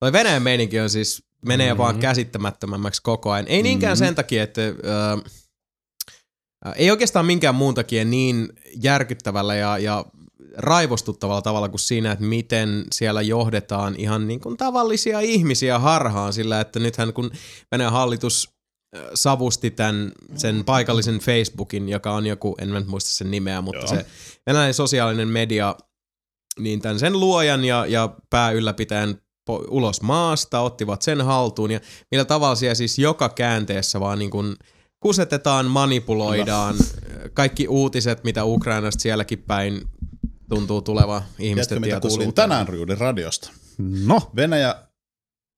[0.00, 1.78] Toi Venäjän meininki on siis, menee Mhm.
[1.78, 3.48] vaan käsittämättömämmäksi koko ajan.
[3.48, 4.04] Ei niinkään Mhm.
[4.04, 4.60] sen takia, että...
[4.62, 4.72] Ö,
[6.66, 8.48] ö, ei oikeastaan minkään muun takia niin
[8.82, 10.04] järkyttävällä ja, ja
[10.56, 16.60] raivostuttavalla tavalla kuin siinä, että miten siellä johdetaan ihan niin kuin tavallisia ihmisiä harhaan sillä,
[16.60, 17.30] että nythän kun
[17.72, 18.48] Venäjän hallitus
[18.96, 23.60] ö, savusti tämän, sen paikallisen Facebookin, joka on joku, en mä nyt muista sen nimeä,
[23.60, 23.88] mutta Joo.
[23.88, 24.06] se
[24.46, 25.76] venäläinen sosiaalinen media,
[26.58, 29.18] niin tämän sen luojan ja, ja pääylläpitäjän
[29.48, 34.56] ulos maasta, ottivat sen haltuun ja millä tavalla siellä siis joka käänteessä vaan niin kuin
[35.00, 36.76] kusetetaan, manipuloidaan,
[37.34, 39.82] kaikki uutiset, mitä Ukrainasta sielläkin päin
[40.48, 43.50] tuntuu tuleva ihmisten Tiedätkö, mitä kuulin tänään Ryudin radiosta?
[43.78, 44.74] No, Venäjä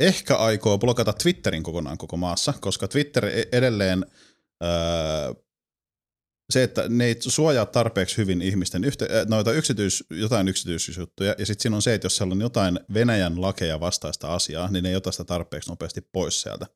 [0.01, 4.07] ehkä aikoo blokata Twitterin kokonaan koko maassa, koska Twitter e- edelleen
[4.65, 4.71] öö,
[6.53, 11.47] se, että ne ei suojaa tarpeeksi hyvin ihmisten yhte, äh, noita yksityis, jotain yksityisyysjuttuja, ja
[11.47, 14.91] sitten siinä on se, että jos siellä on jotain Venäjän lakeja vastaista asiaa, niin ne
[14.91, 16.67] ei ota sitä tarpeeksi nopeasti pois sieltä.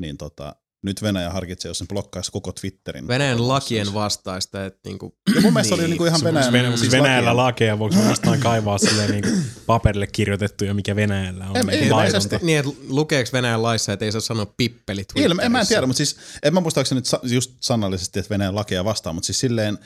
[0.00, 3.08] Niin tota, nyt Venäjä harkitsee, jos ne blokkaisi koko Twitterin.
[3.08, 6.52] Venäjän lakien vastaista, että niinku, Ja mun mielestä oli niinku ihan Se- Venäjän...
[6.52, 9.28] Venä- siis Venäjällä lakeja, voiko jostain kaivaa silleen niinku
[9.66, 12.36] paperille kirjoitettuja, mikä Venäjällä on Ei- niinku ilmeisesti.
[12.42, 15.86] niin, että lukeeko Venäjän laissa, että ei saa sanoa pippeli Ilme, en mä en tiedä,
[15.86, 19.78] mutta siis, en mä muistaakseni nyt just sanallisesti, että Venäjän lakeja vastaan, mutta siis silleen,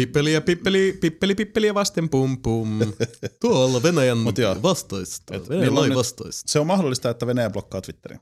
[0.00, 2.78] Pippeliä, pippeli, pippeli, pippeliä vasten pum pum.
[3.40, 4.62] Tuolla Venäjän Mut joo.
[4.62, 5.34] vastaista.
[5.48, 6.42] Venäjän lain vastaista.
[6.52, 8.20] se on mahdollista, että Venäjä blokkaa Twitterin.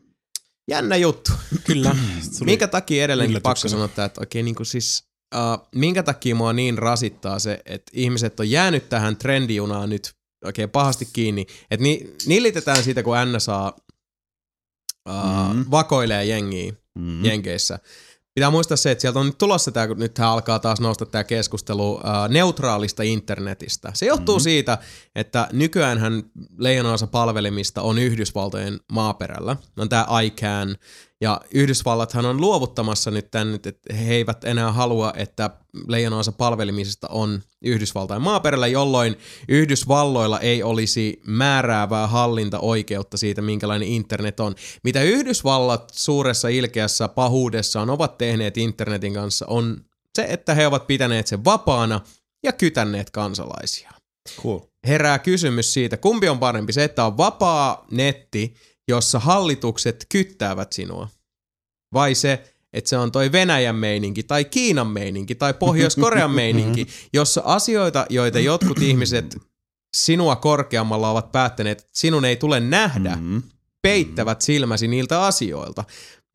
[0.71, 1.33] Jännä juttu.
[1.65, 1.97] Kyllä.
[2.45, 3.55] Minkä takia edelleenkin yllätyksenä.
[3.55, 5.05] pakko sanoa tää, että oikein niin kuin siis,
[5.35, 10.15] uh, minkä takia mua niin rasittaa se, että ihmiset on jäänyt tähän trendijunaan nyt
[10.45, 13.73] oikein pahasti kiinni, että ni, nillitetään siitä, kun NSA
[15.09, 15.15] uh,
[15.49, 15.57] Mhm.
[15.57, 15.65] mm.
[15.71, 17.25] vakoilee jengiä Mm.
[17.25, 17.79] Jenkeissä.
[18.35, 21.25] Pitää muistaa se, että sieltä on nyt tulossa tämä, kun nyt alkaa taas nousta tämä
[21.25, 23.91] keskustelu ää, neutraalista internetistä.
[23.95, 24.39] Se johtuu Mhm.
[24.39, 24.43] mm-hmm.
[24.45, 24.79] siitä,
[25.15, 26.23] että nykyäänhän
[26.59, 29.57] leijonaosa palvelimista on Yhdysvaltojen maaperällä.
[29.77, 30.77] On tämä ICANN,
[31.21, 35.51] ja Yhdysvallathan on luovuttamassa nyt tämän, että he eivät enää halua, että
[35.89, 39.17] leijonaosa palvelimisista on Yhdysvaltain maaperällä, jolloin
[39.49, 44.55] Yhdysvalloilla ei olisi määräävää hallintaoikeutta siitä, minkälainen internet on.
[44.85, 49.85] Mitä Yhdysvallat suuressa ilkeässä pahuudessaan ovat tehneet internetin kanssa on
[50.15, 52.01] se, että he ovat pitäneet sen vapaana
[52.43, 53.91] ja kytänneet kansalaisia.
[54.43, 54.61] Cool.
[54.87, 58.55] Herää kysymys siitä, kumpi on parempi, se, että on vapaa netti,
[58.89, 61.09] jossa hallitukset kyttäävät sinua,
[61.93, 67.43] vai se, että se on toi Venäjän meininki tai Kiinan meininki tai Pohjois-Korean meininki, jossa
[67.45, 69.37] asioita, joita jotkut ihmiset
[69.97, 73.43] sinua korkeammalla ovat päättäneet, että sinun ei tule nähdä, Mm.
[73.83, 75.85] peittävät silmäsi niiltä asioilta.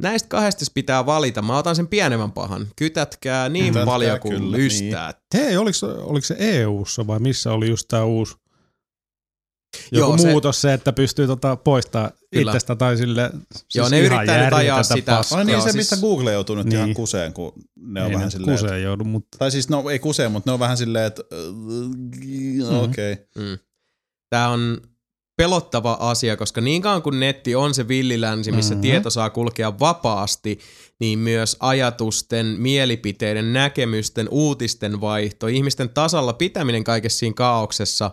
[0.01, 1.41] Näistä kahdesta pitää valita.
[1.41, 2.67] Mä otan sen pienemmän pahan.
[2.75, 5.13] Kytätkää niin Kytätkää paljon kuin kyllä, lystää.
[5.33, 8.35] Hei, oliko, oliko se EU-ssa vai missä oli just tämä uusi
[9.91, 12.51] Joo, joku se- muutos se, että pystyy tota poistaa Kyllä.
[12.51, 15.11] itsestä tai sille siis Joo, ne yrittää nyt ajaa sitä.
[15.15, 15.37] paskaa.
[15.39, 16.75] Ai niin, Joo, se siis- mistä Google joutuu nyt Niin.
[16.77, 18.53] ihan kuseen, kun ne on Ei vähän silleen...
[18.55, 21.23] että- kuseen joudu, mutta Tai siis, no ei kuseen, mutta ne on vähän silleen, että
[21.51, 22.77] Mm-hmm.
[22.79, 23.13] okei.
[23.13, 23.57] Okay.
[24.29, 24.77] Tämä on
[25.37, 28.81] pelottava asia, koska niin kauan kuin netti on se villilänsi, missä Mhm.
[28.81, 30.59] tieto saa kulkea vapaasti,
[30.99, 38.11] niin myös ajatusten, mielipiteiden, näkemysten, uutisten vaihto, ihmisten tasalla pitäminen kaikessa siinä kaauksessa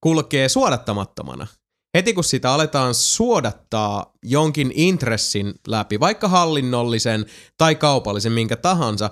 [0.00, 1.46] kulkee suodattamattomana.
[1.96, 7.26] Heti kun sitä aletaan suodattaa jonkin intressin läpi, vaikka hallinnollisen
[7.58, 9.10] tai kaupallisen, minkä tahansa,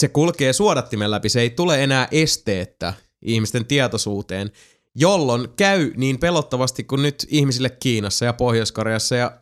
[0.00, 4.52] se kulkee suodattimen läpi, se ei tule enää esteettä ihmisten tietoisuuteen,
[4.94, 9.40] jolloin käy niin pelottavasti kuin nyt ihmisille Kiinassa ja Pohjois-Koreassa ja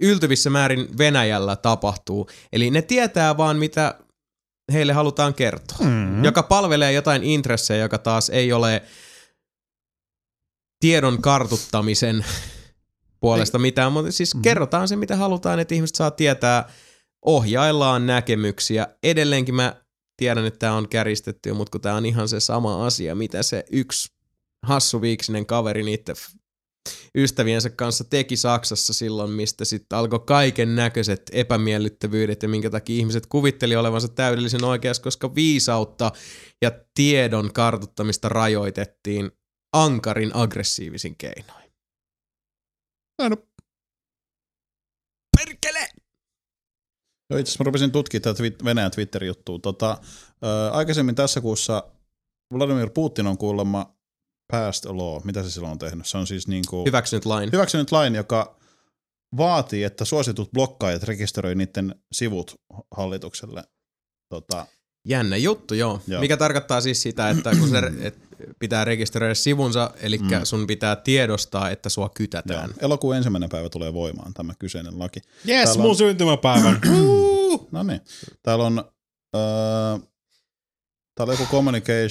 [0.00, 2.28] yltyvissä määrin Venäjällä tapahtuu.
[2.52, 3.94] Eli ne tietää vaan, mitä
[4.72, 6.24] heille halutaan kertoa, mm-hmm.
[6.24, 8.82] joka palvelee jotain intressejä, joka taas ei ole
[10.82, 12.24] tiedon kartuttamisen
[13.20, 14.42] puolesta mitään, mutta siis mm-hmm.
[14.42, 16.70] kerrotaan se, mitä halutaan, että ihmiset saa tietää,
[17.24, 18.86] ohjaillaan näkemyksiä.
[19.02, 19.76] Edelleenkin mä
[20.16, 23.64] tiedän, että tämä on käristetty, mutta kun tämä on ihan se sama asia, mitä se
[23.72, 24.12] yksi
[24.62, 26.16] hassuviiksinen kaveri niiden
[27.14, 33.26] ystäviensä kanssa teki Saksassa silloin, mistä sitten alkoi kaiken näköiset epämiellyttävyydet ja minkä takia ihmiset
[33.26, 36.12] kuvitteli olevansa täydellisen oikeassa, koska viisautta
[36.62, 39.32] ja tiedon kartuttamista rajoitettiin
[39.72, 41.72] ankarin aggressiivisin keinoin.
[43.18, 43.36] Aina.
[45.36, 45.88] Perkele!
[47.30, 49.58] Joo, itse asiassa mä rupesin tutkimaan tätä Venäjän Twitter-juttua.
[49.58, 49.98] Tota,
[50.44, 51.92] ö, aikaisemmin tässä kuussa
[52.54, 53.96] Vladimir Putin on kuulemma
[54.52, 55.22] passed a law.
[55.24, 56.06] Mitä se silloin on tehnyt?
[56.06, 57.52] Se on siis niin kuin Hyväksynyt lain.
[57.52, 58.58] hyväksynyt lain, joka
[59.36, 62.54] vaatii, että suositut blokkaajat rekisteröi niiden sivut
[62.90, 63.64] hallitukselle.
[64.28, 64.66] Tota,
[65.08, 65.90] Jännä juttu, joo.
[65.92, 66.00] Joo.
[66.06, 66.20] joo.
[66.20, 68.18] Mikä tarkoittaa siis sitä, että kun se et
[68.58, 70.28] pitää rekisteröidä sivunsa, eli mm.
[70.44, 72.12] sun pitää tiedostaa, että sua joo.
[72.14, 72.70] kytätään.
[72.80, 75.20] Elokuun ensimmäinen päivä tulee voimaan tämä kyseinen laki.
[75.48, 76.80] Yes, Täällä mun on- syntymäpäivän.
[77.70, 78.00] No niin.
[78.42, 78.78] Täällä on,
[79.36, 79.98] öö,
[81.14, 82.10] täällä on joku communication,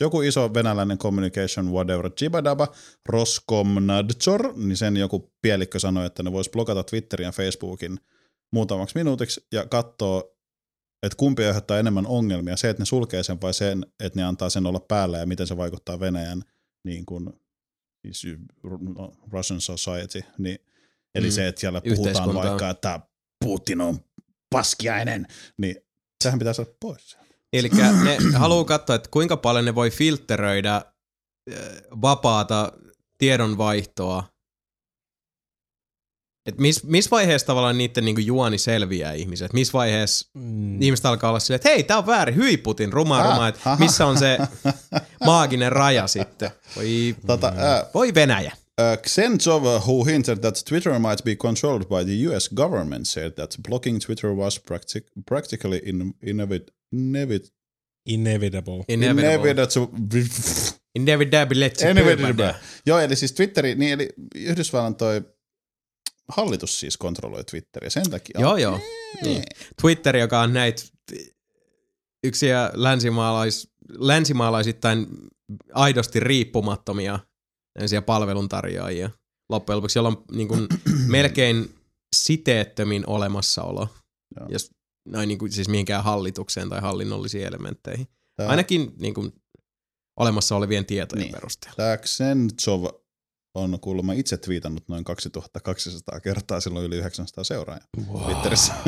[0.00, 2.68] joku iso venäläinen communication whatever, Jibadaba,
[3.06, 7.98] Roskomnadzor, niin sen joku pielikkö sanoi, että ne vois blokata Twitterin ja Facebookin
[8.52, 10.22] muutamaksi minuutiksi ja katsoa,
[11.06, 14.50] että kumpi aiheuttaa enemmän ongelmia, se, että ne sulkee sen vai sen, että ne antaa
[14.50, 16.42] sen olla päällä ja miten se vaikuttaa Venäjän
[16.84, 17.32] niin kuin,
[18.12, 18.36] siis
[18.96, 20.58] no, Russian society, niin,
[21.14, 21.32] eli Mm.
[21.32, 23.00] se, että siellä puhutaan vaikka, että
[23.44, 23.98] Putin on
[24.50, 25.26] paskiainen,
[25.58, 25.76] niin
[26.24, 27.18] sehän pitää saada pois.
[27.52, 27.70] Eli
[28.04, 30.84] ne haluaa katsoa, että kuinka paljon ne voi filtteröidä äh,
[32.02, 32.72] vapaata
[33.18, 34.33] tiedonvaihtoa.
[36.46, 39.52] Et missä mis vaiheessa tavallaan niiden niinku juoni selviää ihmiset?
[39.52, 40.82] Missä vaiheessa Mm.
[40.82, 43.76] ihmiset alkaa olla silleen, että hei, tää on väärin, hyi Putin, ruma, Ah, ruma, että
[43.78, 44.38] missä on se
[45.26, 46.50] maaginen raja sitten?
[46.76, 48.52] Voi, Tota, ää, voi Venäjä.
[48.80, 53.54] Uh, Xentsov, who hinted that Twitter might be controlled by the US government, said that
[53.68, 57.50] blocking Twitter was practic- practically in- inevit- inevit-
[58.06, 58.84] Inevitable.
[58.88, 59.50] Inevitable.
[59.50, 59.96] inevitable.
[60.94, 61.90] Inevitable.
[61.90, 62.54] inevitable.
[62.86, 65.22] Joo, eli siis Twitteri, niin eli Yhdysvallan toi
[66.28, 68.40] hallitus siis kontrolloi Twitteriä sen takia.
[68.40, 68.80] Joo, joo.
[69.22, 69.42] Niin.
[69.82, 70.82] Twitter, joka on näitä
[72.24, 75.06] yksiä länsimaalais, länsimaalaisittain
[75.74, 77.18] aidosti riippumattomia
[78.06, 79.10] palveluntarjoajia
[79.48, 80.66] loppujen lopuksi, jolla on niin kuin
[81.06, 81.74] melkein
[82.16, 83.88] siteettömin olemassaolo.
[84.40, 84.46] Joo.
[84.50, 84.70] Jos
[85.08, 88.08] noin niin kuin, siis mihinkään hallitukseen tai hallinnollisiin elementteihin.
[88.36, 89.32] Tää- Ainakin niin kuin,
[90.16, 91.34] olemassa olevien tietojen Niin.
[91.34, 91.76] perusteella.
[91.76, 92.84] Tämä Xentsov
[93.54, 98.24] on kuulemma itse twiitannut noin 2200 kertaa, silloin yli 900 seuraajaa wow.
[98.24, 98.72] Twitterissä.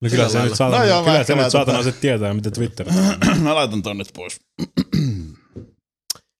[0.00, 2.88] No kyllä se nyt saatana, No joo, kyllä se nyt saatana se tietää, mitä Twitter
[2.88, 3.40] on.
[3.42, 4.40] Mä laitan ton nyt pois.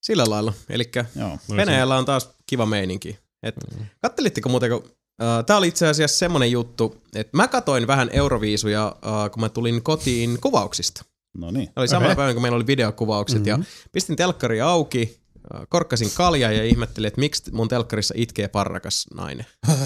[0.02, 0.52] Sillä lailla.
[0.68, 1.38] Eli Joo.
[1.56, 3.18] Venäjällä on taas kiva meininki.
[3.42, 3.54] Et,
[4.02, 4.84] kattelitteko muuten, kun
[5.22, 9.48] äh, Tämä oli itse asiassa semmonen juttu, että mä katoin vähän Euroviisuja, äh, kun mä
[9.48, 11.04] tulin kotiin kuvauksista.
[11.38, 11.68] No niin.
[11.76, 13.62] Oli samalla päivänä, kun meillä oli videokuvaukset mm-hmm.
[13.62, 15.20] ja pistin telkkari auki,
[15.68, 19.46] korkkasin kaljaa ja ihmettelin, että miksi mun telkkarissa itkee parrakas nainen.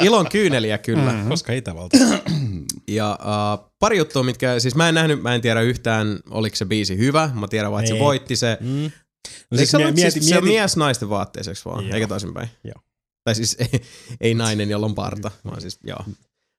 [0.00, 1.12] Ilon kyyneliä kyllä.
[1.12, 1.28] Mm-hmm.
[1.28, 1.96] Koska Itävalta.
[2.88, 6.64] Ja uh, pari juttua, mitkä, siis mä en nähnyt, mä en tiedä yhtään, oliko se
[6.64, 7.30] biisi hyvä.
[7.34, 8.58] Mä tiedän vaan, että se voitti se.
[8.60, 8.90] Mm.
[9.50, 11.94] No siis mie- mieti, siis, se on mieti, mies naisten vaatteiseksi vaan, Joo.
[11.94, 12.48] eikä toisinpäin.
[12.64, 12.74] Joo.
[13.24, 13.82] Tai siis ei,
[14.20, 16.04] ei nainen, jolla on parta, vaan siis joo.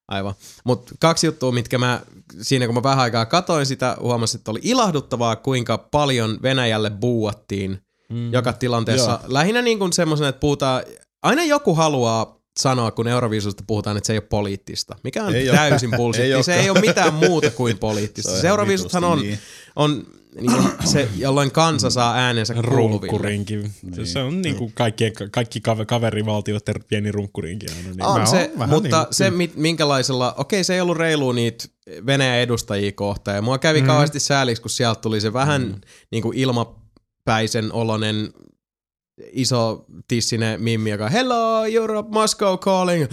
[0.07, 0.33] Aivan.
[0.63, 2.01] Mutta kaksi juttua, mitkä mä
[2.41, 7.79] siinä kun mä vähän aikaa katoin sitä, huomasin, että oli ilahduttavaa, kuinka paljon Venäjälle buuattiin
[8.09, 8.33] Mm.
[8.33, 9.19] joka tilanteessa.
[9.27, 10.83] Lähinnä niin kuin semmoisen, että puhutaan,
[11.23, 14.95] aina joku haluaa sanoa, kun Euroviisusta puhutaan, että se ei ole poliittista.
[15.03, 16.25] Mikä on Ei täysin Ei bullshit.
[16.25, 16.59] se olekaan.
[16.59, 18.31] ei ole mitään muuta kuin poliittista.
[18.31, 19.43] Se Se Euroviisuthan on, vitusti
[19.75, 22.75] on niin kuin se, jolloin kansa saa äänensä kuuluville.
[22.81, 23.55] runkkurinki.
[23.57, 24.07] Niin.
[24.07, 27.89] Se on niinku kaikkien, kaikki kave- kaverivaltioiden pieni runkkurinki aina.
[27.89, 28.03] Niin.
[28.03, 31.65] On Mä se, mutta niin kuin- se minkälaisella, okei se ei ollut reilu niitä
[32.05, 33.35] Venäjän edustajia kohtaan.
[33.35, 33.87] Ja mua kävi mm.
[33.87, 35.75] kauheasti sääliksi, kun sieltä tuli se vähän mm.
[36.11, 38.33] niin kuin ilmapäisen olonen
[39.31, 43.05] iso tissinen mimmi, joka Hello Europe, Moscow calling.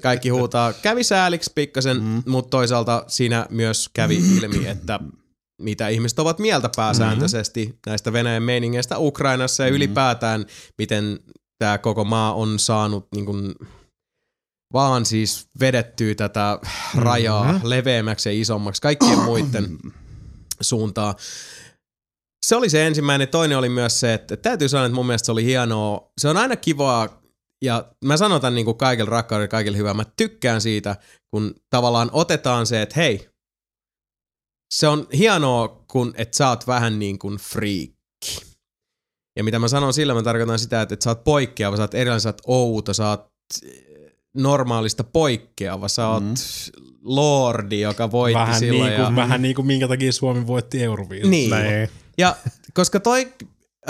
[0.00, 0.72] Kaikki huutaa.
[0.72, 2.22] Kävi sääliksi pikkasen, mm.
[2.26, 5.00] mutta toisaalta siinä myös kävi ilmi, että
[5.62, 7.78] mitä ihmiset ovat mieltä pääsääntöisesti mm-hmm.
[7.86, 9.76] näistä Venäjän meiningeistä Ukrainassa ja mm-hmm.
[9.76, 10.46] ylipäätään,
[10.78, 11.20] miten
[11.58, 13.54] tämä koko maa on saanut niin kuin,
[14.72, 16.58] vaan siis vedettyä tätä
[16.96, 17.70] rajaa mm-hmm.
[17.70, 19.78] leveämmäksi ja isommaksi kaikkien muiden
[20.60, 21.14] suuntaan.
[22.46, 23.28] Se oli se ensimmäinen.
[23.28, 26.12] Toinen oli myös se, että täytyy sanoa, että mun mielestä se oli hienoa.
[26.20, 27.21] Se on aina kivaa,
[27.62, 29.94] ja mä sanotan niin kuin kaikille rakkaudelle, kaikille hyvää.
[29.94, 30.96] Mä tykkään siitä,
[31.30, 33.28] kun tavallaan otetaan se, että hei,
[34.74, 38.52] se on hienoa, kun että sä oot vähän niin kuin friikki.
[39.36, 41.94] Ja mitä mä sanon sillä, mä tarkoitan sitä, että, että sä oot poikkeava, sä oot
[41.94, 43.32] erilainen, sä oot outo, sä oot
[44.36, 46.34] normaalista poikkeava, sä oot mm.
[47.04, 48.90] lordi, joka voitti vähän, silloin.
[48.90, 49.16] niin kuin, ja...
[49.16, 51.30] vähän niin kuin minkä takia Suomi voitti Euroviisut.
[51.30, 51.50] Niin.
[51.50, 51.88] Näin.
[52.18, 52.36] Ja
[52.74, 53.32] koska toi,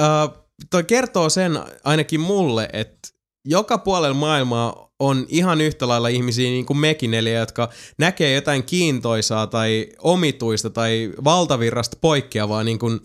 [0.01, 3.09] äh, toi kertoo sen ainakin mulle, että
[3.45, 8.63] joka puolella maailmaa on ihan yhtä lailla ihmisiä niin kuin mekin, eli jotka näkee jotain
[8.63, 13.01] kiintoisaa tai omituista tai valtavirrasta poikkeavaa niin kuin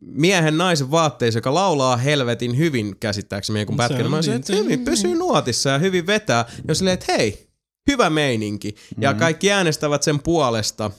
[0.00, 4.10] miehen naisen vaatteissa, joka laulaa helvetin hyvin käsittääkseni, kun pätkän.
[4.10, 4.84] Mä niin, että hyvin niin.
[4.84, 6.44] pysyy nuotissa ja hyvin vetää.
[6.68, 7.48] Ja silleen, että hei,
[7.90, 8.74] hyvä meininki.
[9.00, 10.90] Ja kaikki äänestävät sen puolesta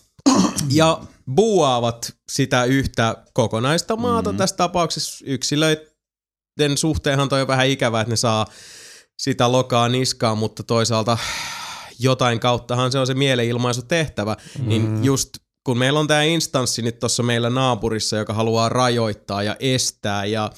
[0.69, 1.01] ja
[1.35, 4.31] buuaavat sitä yhtä kokonaista maata.
[4.31, 4.37] Mm.
[4.37, 5.25] Tässä tapauksessa
[6.57, 8.45] yksilöiden suhteenhan toi on vähän ikävää, että ne saa
[9.17, 11.17] sitä lokaa niskaan, mutta toisaalta
[11.99, 14.35] jotain kauttahan se on se mielenilmaisu tehtävä.
[14.59, 14.69] Mm.
[14.69, 15.29] Niin just
[15.63, 20.51] kun meillä on tämä instanssi nyt tuossa meillä naapurissa, joka haluaa rajoittaa ja estää ja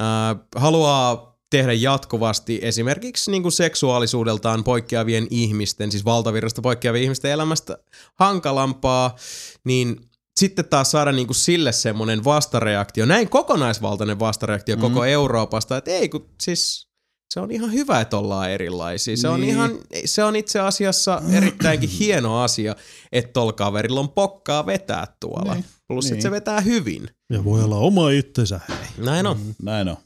[0.00, 7.78] äh, haluaa tehdä jatkuvasti esimerkiksi niin kuin seksuaalisuudeltaan poikkeavien ihmisten, siis valtavirrasta poikkeavien ihmisten elämästä
[8.14, 9.16] hankalampaa,
[9.64, 10.00] niin
[10.40, 14.80] sitten taas saada niin kuin sille semmoinen vastareaktio, näin kokonaisvaltainen vastareaktio mm.
[14.80, 16.86] koko Euroopasta, että ei kun siis
[17.34, 19.16] se on ihan hyvä, että ollaan erilaisia.
[19.16, 19.50] Se on, Niin.
[19.50, 19.70] ihan,
[20.04, 22.76] se on itse asiassa erittäinkin hieno asia,
[23.12, 25.54] että tol kaverilla on pokkaa vetää tuolla.
[25.54, 25.64] Niin.
[25.88, 26.12] Plus, Niin.
[26.12, 27.10] että se vetää hyvin.
[27.32, 28.60] Ja voi olla oma itsensä.
[28.98, 29.38] Näin on.
[29.38, 29.54] Mm.
[29.62, 29.96] Näin on.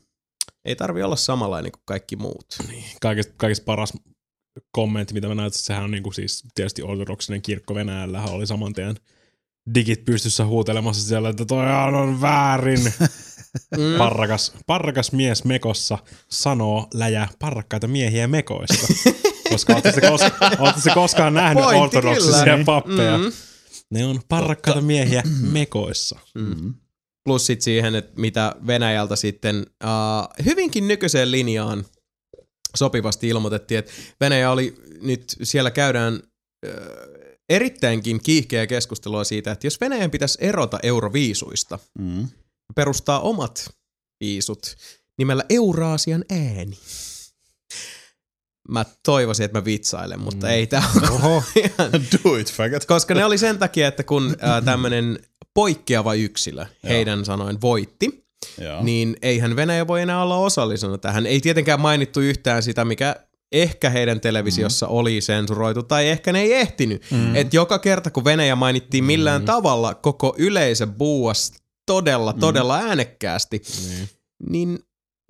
[0.64, 2.46] Ei tarvi olla samanlainen kuin kaikki muut.
[3.00, 3.92] Kaikista, kaikista paras
[4.72, 8.96] kommentti, mitä mä näytän, sehän on niinku siis tietysti ortodoksinen kirkko Venäjällä oli saman tien
[9.74, 11.66] digit pystyssä huutelemassa siellä, että toi
[12.02, 12.92] on väärin.
[13.76, 13.98] Mm.
[13.98, 15.98] Parrakas, parrakas mies mekossa
[16.30, 18.86] sanoo läjä parrakkaita miehiä mekoista.
[19.50, 20.20] Koska ootte se, kos,
[20.58, 22.64] ootte se koskaan nähnyt Pointti ortodoksisia kyllä.
[22.64, 23.18] pappeja.
[23.18, 23.32] Mm.
[23.90, 26.18] Ne on parrakkaita miehiä mekoissa.
[26.34, 26.74] Mm.
[27.24, 31.84] Plus sit siihen, että mitä Venäjältä sitten uh, hyvinkin nykyiseen linjaan
[32.76, 36.14] sopivasti ilmoitettiin, että Venäjä oli nyt, siellä käydään
[36.66, 37.19] uh,
[37.50, 42.28] erittäinkin kiihkeä keskustelua siitä, että jos Venäjän pitäisi erota euroviisuista, Mm.
[42.74, 43.74] perustaa omat
[44.20, 44.76] viisut
[45.18, 46.78] nimellä Euraasian ääni.
[48.68, 50.52] Mä toivoisin, että mä vitsailen, mutta mm.
[50.52, 50.82] ei tää
[51.64, 51.92] ihan
[52.24, 52.84] Do it, faggot.
[52.84, 55.18] koska ne oli sen takia, että kun äh, tämmöinen
[55.54, 58.24] poikkeava yksilö, heidän sanoen, voitti,
[58.60, 58.82] Joo.
[58.84, 61.26] niin eihän Venäjä voi enää olla osallisena tähän.
[61.26, 63.16] Ei tietenkään mainittu yhtään sitä, mikä
[63.52, 64.92] ehkä heidän televisiossa mm.
[64.92, 67.02] oli sensuroitu, tai ehkä ne ei ehtinyt.
[67.10, 67.36] Mm.
[67.36, 69.46] Et joka kerta, kun Venäjä mainittiin millään mm.
[69.46, 71.52] tavalla, koko yleisö buuas
[71.86, 74.08] todella, todella äänekkäästi, Niin.
[74.48, 74.78] niin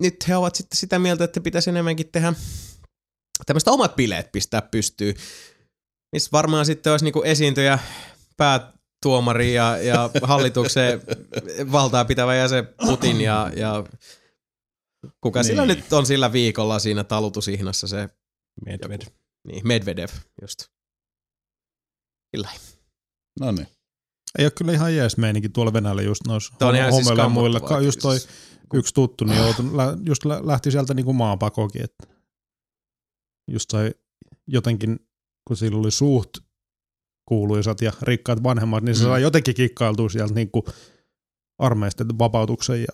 [0.03, 2.33] nyt he ovat sitten sitä mieltä, että pitäisi enemmänkin tehdä
[3.45, 5.15] tämmöistä omat bileet pistää pystyyn.
[6.11, 7.79] Missä varmaan sitten olisi niinku esiintyjä
[8.37, 11.01] päätuomari ja, ja hallituksen
[11.71, 13.83] valtaa pitävä jäsen Putin ja, ja
[15.21, 15.45] kuka niin.
[15.47, 15.77] sillä Niin.
[15.77, 18.09] nyt on sillä viikolla siinä talutusihnassa se
[18.65, 19.01] Medved.
[19.47, 20.09] niin, Medvedev
[20.41, 20.59] just.
[22.35, 22.61] Sillä lailla.
[23.39, 23.67] No niin.
[24.39, 27.59] Ei ole kyllä ihan jees meininki tuolla Venäjällä just noissa ihan siis muilla.
[27.59, 28.33] Ka- Just toi kyllä.
[28.79, 32.07] yksi tuttu, niin joutui, lä- just lä- lähti sieltä niinku maapakokin, että
[33.51, 33.93] just sai
[34.47, 34.99] jotenkin
[35.47, 36.37] kun sillä oli suht
[37.27, 39.07] kuuluisat ja rikkaat vanhemmat, niin se Mm.
[39.07, 40.63] saa jotenkin kikkailtua sieltä niin kuin
[41.59, 42.87] armeista vapautuksen ja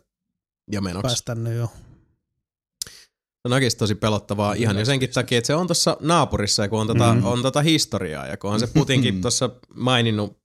[0.72, 1.02] Ja menoksi.
[1.08, 1.72] päästä tänne jo.
[3.48, 6.70] Se on oikeasti tosi pelottavaa ihan jo senkin takia, että se on tuossa naapurissa ja
[6.70, 7.26] kun on, tota, Mhm.
[7.26, 10.38] on tota historiaa ja kun on se Putinkin tuossa maininnut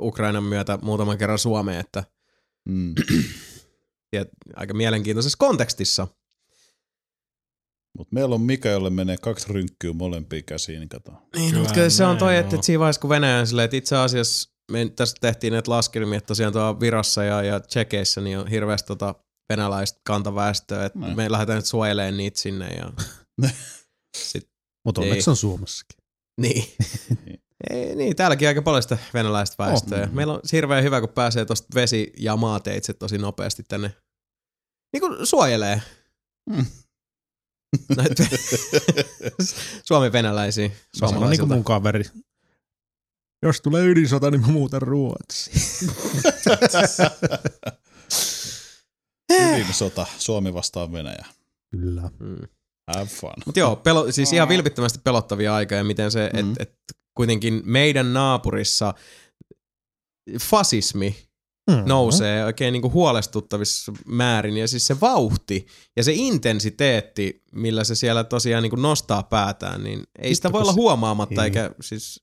[0.00, 2.04] Ukrainan myötä muutaman kerran Suomeen, että
[2.68, 2.94] Mm.
[4.10, 6.08] tiedät, aika mielenkiintoisessa kontekstissa.
[7.98, 11.12] Mutta meillä on Mika, jolle menee kaksi rynkkyä molempiin käsiin, niin kato.
[11.36, 13.76] Niin, Kyllä mutta se on toi, että, että siinä vaiheessa kun Venäjä on silleen, että
[13.76, 18.38] itse asiassa me tässä tehtiin näitä laskelmia, että tosiaan tuolla Virassa ja, ja Tsekeissä niin
[18.38, 19.14] on hirveästi tota
[19.48, 21.16] venäläistä kantaväestöä, että Näin.
[21.16, 22.92] me lähdetään nyt suojelemaan niitä sinne ja
[24.84, 26.04] Mutta onneksi on Suomessakin.
[26.40, 26.64] niin.
[27.70, 30.02] Ei, niin, täälläkin aika paljon sitä venäläistä väestöä.
[30.06, 30.12] Oh.
[30.12, 33.94] Meillä on hirveän hyvä, kun pääsee tuosta vesi- ja maateitse tosi nopeasti tänne
[34.92, 35.82] niin kuin suojelee
[36.50, 36.66] Mm.
[37.96, 38.24] näitä
[39.88, 41.54] Suomen venäläisiä Mä sanon niin kuin suomalaisilta.
[41.54, 42.04] mun kaveri.
[43.42, 45.90] Jos tulee ydinsota, niin mä muutan Ruotsiin.
[49.32, 51.24] Ydinsota, Suomi vastaan Venäjä.
[51.70, 52.10] Kyllä.
[52.20, 52.36] Mm.
[52.94, 53.32] Have fun.
[53.46, 56.38] Mutta joo, pelo, siis ihan vilpittömästi pelottavia aikoja, miten se, Mm.
[56.50, 56.74] että et
[57.14, 58.94] kuitenkin meidän naapurissa
[60.40, 61.16] fasismi
[61.70, 61.82] Mm.
[61.86, 68.24] nousee oikein niinku huolestuttavissa määrin ja siis se vauhti ja se intensiteetti, millä se siellä
[68.24, 71.44] tosiaan niinku nostaa päätään, niin ei sitä voi olla huomaamatta Ei.
[71.44, 72.20] eikä siis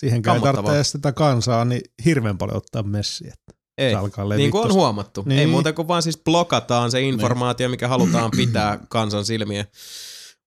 [0.00, 3.34] Siihen ei tarvitse sitä kansaa, niin hirveän paljon ottaa messiä.
[3.80, 3.92] Ei.
[3.92, 5.22] Se alkaa Niin kuin on huomattu.
[5.26, 5.38] Niin.
[5.40, 9.66] Ei muuta kuin vaan siis blokataan se informaatio, mikä halutaan pitää kansan silmien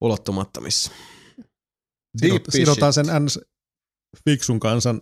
[0.02, 0.92] ulottumattomissa.
[2.22, 3.40] Deep Sidotaan sen ns.
[4.30, 5.02] fiksun kansan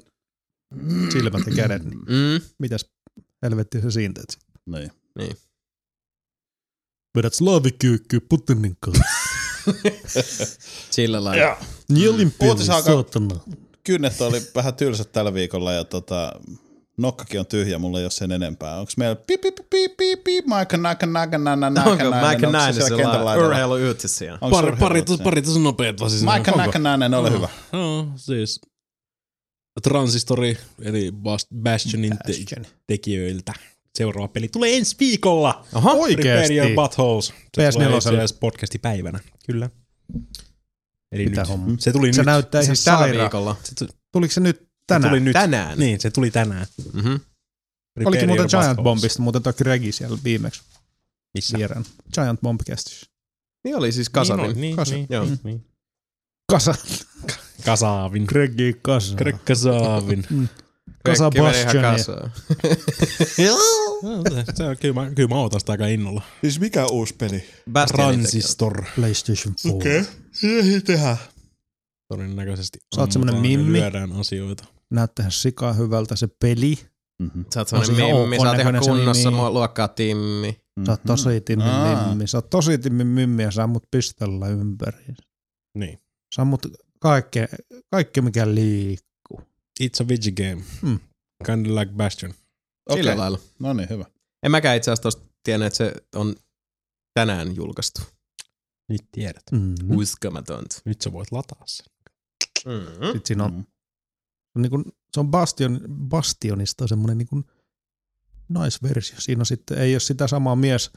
[1.14, 1.84] silmät ja kädet.
[1.84, 2.41] Niin Mm.
[2.60, 2.86] mitäs
[3.44, 4.30] helvettiä sä siinä teet?
[4.32, 4.44] sit?
[5.18, 5.38] Niin.
[7.18, 9.03] Vedät slaavikyykkyä Putinin kanssa.
[10.91, 11.58] Sillä lailla.
[11.90, 13.36] Nielin peli, Uutisaika- saatana.
[13.84, 16.32] Kynnet oli vähän tylsät tällä viikolla ja tota,
[16.98, 18.80] nokkakin on tyhjä, mulla ei ole sen enempää.
[18.80, 22.30] Onko meillä pip pip pip pip pip, maika naka naka nana naka Onko nana, mä
[22.30, 24.38] onko se näin siellä urheiluuutisia?
[24.42, 26.24] Onko se Pari, pari, pari tosi nopeet vaan siis.
[26.24, 27.50] Maika naka nana, ole hyvä.
[27.74, 28.62] Joo, siis
[29.84, 32.66] Transistori, eli Bast- Bastionin te- Bastion.
[32.88, 33.54] tekijöiltä.
[33.98, 35.66] Seuraava peli tulee ensi viikolla.
[35.76, 36.54] Oho, Oikeesti?
[36.54, 37.26] Prepare your buttholes.
[37.28, 37.34] Se
[37.70, 37.72] PS4.
[37.74, 39.20] tulee itse asiassa podcastipäivänä.
[39.46, 39.70] Kyllä.
[41.12, 41.50] Eli Mitä nyt.
[41.50, 41.76] homma?
[41.80, 42.26] Se tuli Se nyt.
[42.26, 43.22] näyttää ihan siis tällä sairaan.
[43.22, 43.56] viikolla.
[43.64, 45.10] Se, tu- Tuliko se nyt se tänään?
[45.12, 45.34] tuli nyt.
[45.34, 45.80] Tänään.
[45.80, 46.66] Niin, se tuli tänään.
[46.94, 47.20] Mm-hmm.
[48.06, 48.84] Olikin muuten Giant buttholes.
[48.84, 50.62] Bombista, muuten toi Gregi siellä viimeksi
[51.34, 51.58] Missä?
[51.58, 51.86] vieraan.
[52.14, 53.10] Giant Bomb kästys.
[53.64, 54.46] Niin oli siis Kasarin.
[54.46, 55.26] Niin, niin, Kasa- niin, Joo.
[55.26, 55.66] niin, niin.
[56.52, 56.76] Kasa.
[57.66, 58.24] Kasaavin.
[58.28, 59.16] Gregi Kasa.
[59.16, 60.26] Greg Kasaavin.
[61.06, 61.98] Kasa meni ihan Bastionia.
[63.26, 66.22] se- se on, kyllä, mä, kyllä mä ootan sitä aika innolla.
[66.42, 67.44] Siis mikä uusi peli?
[67.72, 68.84] Bastionin Transistor.
[68.96, 70.06] PlayStation 4.
[70.74, 71.18] Ei tehdä.
[72.08, 73.80] Todennäköisesti Sä oot semmonen mimmi.
[73.80, 74.66] lyödään asioita.
[74.92, 76.80] Näyttää ihan sikaa hyvältä se peli.
[77.22, 77.46] Mm-hmm.
[77.54, 80.62] Sä oot On semmonen se ihan mimmi, sä oot ihan kunnossa, mua luokkaa Timmi.
[80.86, 82.08] Sä oot tosi timmin Aa.
[82.08, 82.28] mimmi.
[82.28, 85.06] Sä oot tosi timmin mimmi ja sammut pistolla ympäri.
[85.78, 86.00] Niin.
[86.36, 86.66] Sammut
[87.00, 87.48] kaikkea,
[87.92, 89.42] kaikki mikä liikkuu.
[89.84, 90.64] It's a video game.
[90.82, 91.00] Mm.
[91.46, 92.32] Kind of like Bastion.
[92.32, 93.40] Sillä Okei, lailla.
[93.60, 94.06] no niin, hyvä.
[94.44, 96.36] En mäkään itse asiassa tosta tiennyt, että se on
[97.14, 98.02] tänään julkaistu.
[98.90, 99.44] Nyt tiedät.
[99.52, 99.76] Mm.
[99.90, 100.76] Uskomatonta.
[100.86, 101.86] Nyt sä voit lataa sen.
[102.66, 103.06] Mm-hmm.
[103.06, 103.66] Sitten siinä on, Mm.
[104.56, 104.84] On niin kuin,
[105.14, 107.44] se on Bastion, Bastionista semmoinen niin kuin
[108.49, 109.15] naisversio.
[109.19, 110.91] Siinä on sitten, ei ole sitä samaa mies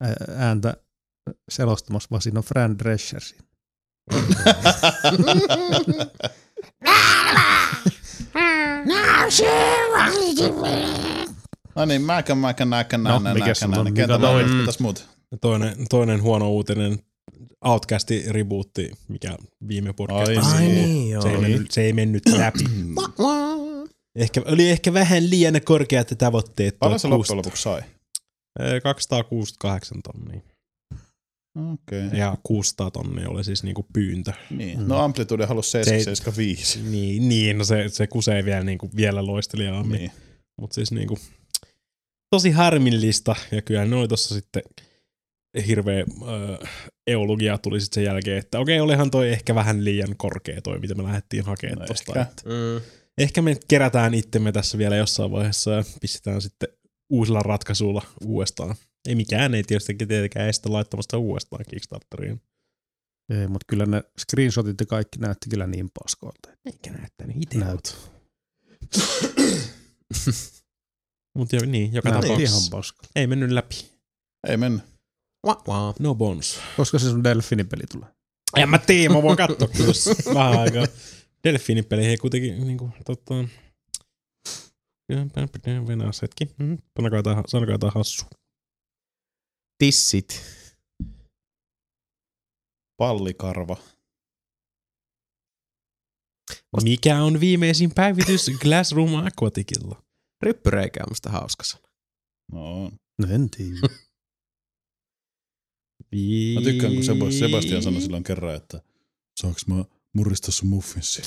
[0.00, 0.76] ää, ääntä
[1.50, 3.20] selostamassa, vaan siinä on Fran Drescher.
[3.20, 3.48] siinä.
[11.74, 13.70] No niin, mäkä, mäkä, näkä, No, näkä, on?
[13.70, 13.84] nänä.
[13.84, 14.42] Mikä Ketä toi?
[14.42, 14.44] toi?
[14.44, 15.08] Mitäs muut?
[15.40, 16.98] Toinen, toinen huono uutinen.
[17.64, 19.36] Outcasti rebootti, mikä
[19.68, 20.56] viime podcastissa.
[20.56, 20.88] Ai Ai niin.
[20.88, 21.22] niin, joo.
[21.22, 22.64] Se ei, mennyt, se ei mennyt läpi.
[24.18, 26.78] Ehkä, oli ehkä vähän liian korkeat tavoitteet.
[26.78, 27.18] Paljon se 1600.
[27.18, 27.80] loppujen lopuksi sai?
[28.60, 30.40] Eh, 268 tonnia.
[31.72, 32.06] Okei.
[32.06, 32.18] Okay.
[32.18, 34.32] Ja 600 tonnia oli siis niinku pyyntö.
[34.50, 34.88] Niin.
[34.88, 36.82] No Amplitude halusi 775.
[36.82, 39.98] Niin, niin no se, se kusee vielä, niinku, vielä loistelijaammin.
[39.98, 40.12] Niin.
[40.60, 41.18] Mutta siis niinku,
[42.30, 43.36] tosi harmillista.
[43.50, 44.62] Ja kyllä ne oli tossa sitten
[45.66, 46.70] hirveä äh,
[47.08, 50.94] eologia tuli sitten sen jälkeen, että okei, olihan toi ehkä vähän liian korkea toi, mitä
[50.94, 52.12] me lähdettiin hakemaan No tosta.
[52.20, 52.22] ehkä.
[52.30, 52.80] Että Mm.
[53.18, 56.68] ehkä me kerätään itsemme tässä vielä jossain vaiheessa ja pistetään sitten
[57.10, 58.74] uusilla ratkaisuilla uudestaan.
[59.08, 62.40] Ei mikään ei tietysti tietenkään estä laittamasta uudestaan Kickstarteriin.
[63.40, 66.48] Ei, mutta kyllä ne screenshotit ja kaikki näytti kyllä niin paskoilta.
[66.66, 67.58] Eikä näyttänyt itse.
[67.58, 67.96] Näyt.
[71.38, 72.76] Mutta jo, niin, joka ihan tapauksessa
[73.16, 73.74] ei mennyt läpi.
[74.48, 74.82] Ei mennyt.
[75.46, 75.94] Wah, wah.
[76.00, 76.60] No bonus.
[76.76, 78.08] Koska se sun Delfini-peli tulee?
[78.56, 79.68] En mä tiedä, mä voin katsoa
[80.34, 80.86] vähän aikaa.
[81.44, 83.34] Delfiinipeleihin ei kuitenkin niinku tota...
[85.86, 86.44] Venäjäs hetki.
[86.58, 88.26] Mm, Sanokaa jotain, sanokaa jotain hassu.
[89.78, 90.42] Tissit.
[92.96, 93.76] Pallikarva.
[96.82, 100.02] Mikä on viimeisin päivitys Glassroom Aquaticilla?
[100.42, 101.88] Ryppyreikä on musta hauska sana.
[102.52, 103.80] No, No en tiedä.
[106.54, 108.82] mä tykkään, kun Sebas- Sebastian sanoi silloin kerran, että
[109.40, 111.22] saanko mä muristaa sun muffinsi?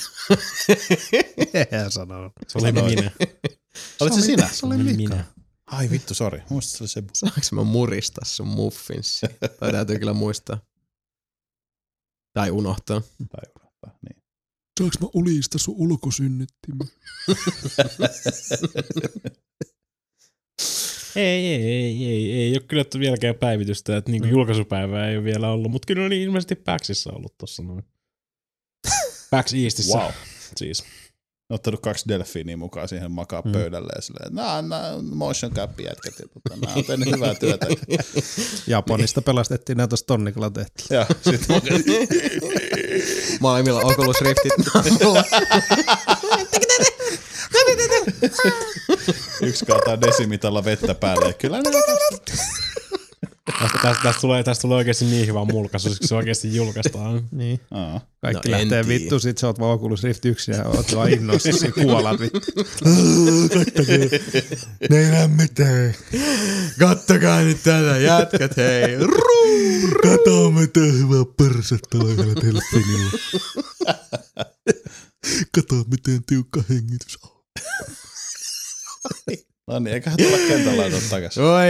[1.72, 2.32] Eihän sanonut.
[2.48, 2.94] Se oli Sanoin.
[2.94, 3.10] minä.
[4.00, 4.48] Olit se sinä?
[4.48, 5.24] Se oli minä.
[5.66, 6.42] Ai vittu, sori.
[6.50, 7.08] Muista se oli Sebu.
[7.14, 9.26] Saanko mä muristaa sun muffinsi?
[9.60, 10.60] Tai täytyy kyllä muistaa.
[12.32, 13.00] Tai unohtaa.
[13.30, 14.22] Tai unohtaa, niin.
[14.80, 16.84] Saanko mä ulista sun ulkosynnyttimä?
[21.16, 25.50] Ei, ei, ei, ei, ei ole kyllä vieläkään päivitystä, että niinku julkaisupäivää ei ole vielä
[25.50, 27.84] ollut, mutta kyllä on ilmeisesti PAXissa ollut tossa noin.
[29.30, 29.98] PAX Eastissä.
[29.98, 30.10] Wow.
[30.56, 30.84] Siis.
[31.50, 33.52] Ottanut kaksi delfiiniä mukaan siihen makaa Mm.
[33.52, 37.66] pöydälle ja silleen, nää on motion cap jätkät ja tota, nää on tehnyt hyvää työtä.
[38.66, 40.86] Japanista pelastettiin näitä tuossa tonnikolla tehtiin.
[40.90, 41.54] ja sit mä
[43.40, 45.24] Maailmilla Oculus Riftit naamulla.
[49.42, 51.26] Yksi kaataa desimitalla vettä päälle.
[51.26, 51.70] ja Kyllä ne
[53.60, 57.28] Tästä, tästä, tästä, tulee, tästä tulee oikeasti niin hyvä mulkaisu, kun se oikeasti julkaistaan.
[57.32, 57.60] Niin.
[57.70, 58.00] Aa.
[58.22, 61.48] Kaikki No lähtee vittu, sit sä oot vaan Oculus Rift 1 ja oot vaan innoissa,
[61.48, 62.40] ja kuolat vittu.
[64.90, 65.94] Ne ei näe mitään.
[66.78, 68.96] Kattokaa nyt tätä, jätkät hei.
[70.02, 73.10] Kato miten hyvä persetta on yhdellä delfinillä.
[75.54, 77.30] Kato miten tiukka hengitys on.
[79.66, 81.42] No niin, eiköhän tulla kentällä takaisin.
[81.42, 81.66] Oi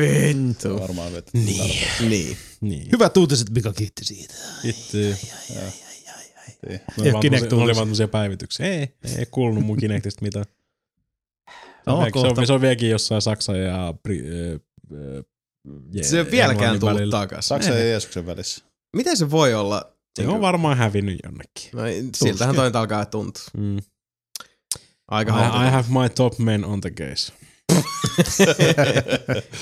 [0.00, 0.80] vittu.
[0.80, 1.30] Varmaan vettä.
[1.34, 1.74] Niin.
[2.08, 2.36] niin.
[2.60, 2.88] Niin.
[2.92, 4.34] Hyvät uutiset, Mika kiitti siitä.
[4.62, 5.16] Niin.
[5.54, 8.66] Ja oli vaan Kinect oli vaan tämmöisiä päivityksiä.
[8.66, 8.80] Ei,
[9.18, 10.44] ei kuulunut mun Kinectista mitään.
[10.44, 11.54] Se
[11.86, 13.94] No, on, vielä- se, on, se on vieläkin jossain Saksa ja äh,
[14.92, 15.24] äh,
[15.92, 17.48] je- Se ei vieläkään tullut takas.
[17.48, 18.64] Saksan ja Jeesuksen välissä.
[18.96, 19.92] Miten se voi olla?
[20.20, 21.70] Se on varmaan hävinnyt jonnekin.
[21.72, 21.82] No,
[22.16, 23.42] siltähän toi nyt alkaa tuntua.
[23.56, 23.76] Mm.
[25.12, 27.32] Aika I, I have my top men on the case.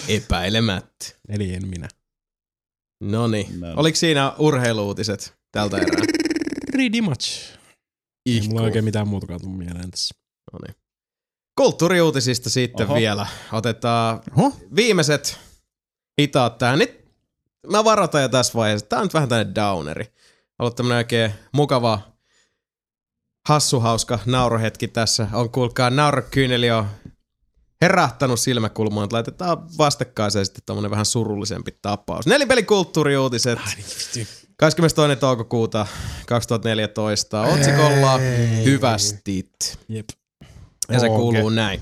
[0.16, 1.06] Epäilemättä.
[1.28, 1.88] Eli en minä.
[3.02, 3.60] No niin.
[3.60, 3.78] No niin.
[3.78, 6.04] Oliko siinä urheiluutiset tältä erää?
[6.72, 7.54] Pretty much.
[8.26, 10.14] Ei mulla oikein mitään muutakaan tuu mieleen tässä.
[10.52, 10.76] No niin.
[11.58, 12.94] Kulttuuriuutisista sitten Oho.
[12.94, 13.26] vielä.
[13.52, 14.52] Otetaan Oho.
[14.76, 15.38] viimeiset
[16.20, 16.78] hitaat tähän.
[16.78, 17.04] Nyt
[17.66, 18.86] mä varoitan jo tässä vaiheessa.
[18.86, 20.12] Tää on nyt vähän tämmönen downeri.
[20.58, 22.00] Ollut tämmönen oikein mukava,
[23.48, 25.26] hassuhauska naurohetki tässä.
[25.32, 26.86] On kuulkaa naurokyyneli jo
[27.82, 32.26] herähtänyt silmäkulmaan, että laitetaan vastakkaiseen sitten tommonen vähän surullisempi tapaus.
[32.26, 33.58] Nelipelikulttuuriuutiset.
[34.56, 35.16] 22.
[35.20, 35.86] toukokuuta
[36.26, 38.18] 2014 otsikolla
[38.64, 39.78] Hyvästit.
[39.88, 40.08] Jep.
[40.88, 41.80] Ja se kuuluu näin.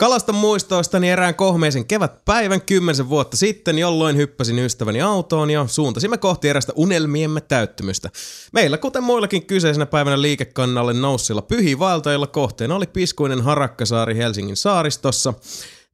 [0.00, 6.48] Kalastan muistoistani erään kohmeisen kevätpäivän kymmenisen vuotta sitten, jolloin hyppäsin ystäväni autoon ja suuntasimme kohti
[6.48, 8.10] erästä unelmiemme täyttymystä.
[8.52, 15.34] Meillä, kuten muillakin kyseisenä päivänä liikekannalle noussilla pyhivaeltajilla kohteena oli piskuinen Harakkasaari Helsingin saaristossa.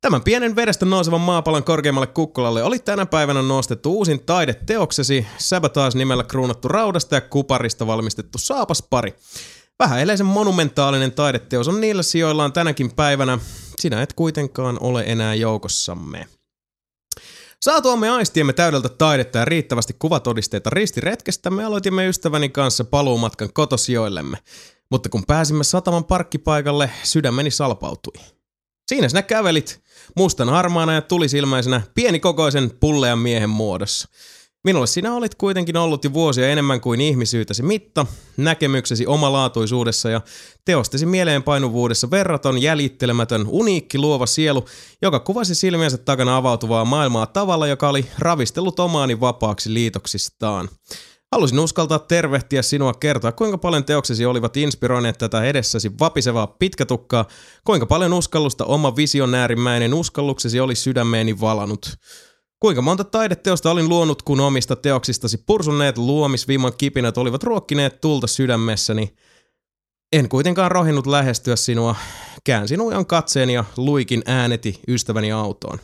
[0.01, 6.25] Tämän pienen vedestä nousevan maapallon korkeammalle kukkulalle oli tänä päivänä nostettu uusin taideteoksesi, Sabotage nimellä
[6.25, 9.15] kruunattu raudasta ja kuparista valmistettu saapaspari.
[9.79, 13.39] Vähäileisen monumentaalinen taideteos on niillä sijoillaan tänäkin päivänä.
[13.81, 16.27] Sinä et kuitenkaan ole enää joukossamme.
[17.61, 24.39] Saatuamme aistiemme täydeltä taidetta ja riittävästi kuvatodisteita ristiretkestä, me aloitimme ystäväni kanssa paluumatkan kotosijoillemme.
[24.91, 28.23] Mutta kun pääsimme sataman parkkipaikalle, sydämeni salpautui.
[28.89, 29.81] Siinä sinä kävelit,
[30.17, 34.09] mustan harmaana ja tulisilmäisenä, pienikokoisen pullean miehen muodossa.
[34.65, 40.20] Minulle sinä olit kuitenkin ollut jo vuosia enemmän kuin ihmisyytäsi mitta, näkemyksesi omalaatuisuudessa ja
[40.65, 44.65] teostesi mieleenpainuvuudessa verraton, jäljittelemätön, uniikki luova sielu,
[45.03, 50.69] joka kuvasi silmiensä takana avautuvaa maailmaa tavalla, joka oli ravistellut omaani vapaaksi liitoksistaan.
[51.32, 57.24] Halusin uskaltaa tervehtiä sinua kertoa, kuinka paljon teoksesi olivat inspiroineet tätä edessäsi vapisevaa pitkätukkaa,
[57.65, 61.97] kuinka paljon uskallusta oma visionäärimmäinen uskalluksesi oli sydämeeni valanut.
[62.65, 69.15] Kuinka monta taideteosta olin luonut, kun omista teoksistasi pursuneet luomisviiman kipinät olivat ruokkineet tulta sydämessäni.
[70.12, 71.97] En kuitenkaan rohinnut lähestyä sinua.
[72.45, 75.78] Käänsin ujan katseeni ja luikin ääneti ystäväni autoon.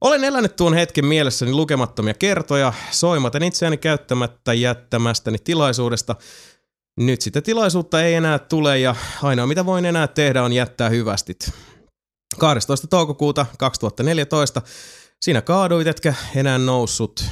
[0.00, 6.16] Olen elänyt tuon hetken mielessäni lukemattomia kertoja, soimaten itseäni käyttämättä jättämästäni tilaisuudesta.
[6.96, 11.52] Nyt sitä tilaisuutta ei enää tule ja ainoa mitä voin enää tehdä on jättää hyvästit.
[12.38, 12.86] 12.
[12.86, 14.62] toukokuuta 2014
[15.22, 17.24] sinä kaaduit etkä enää noussut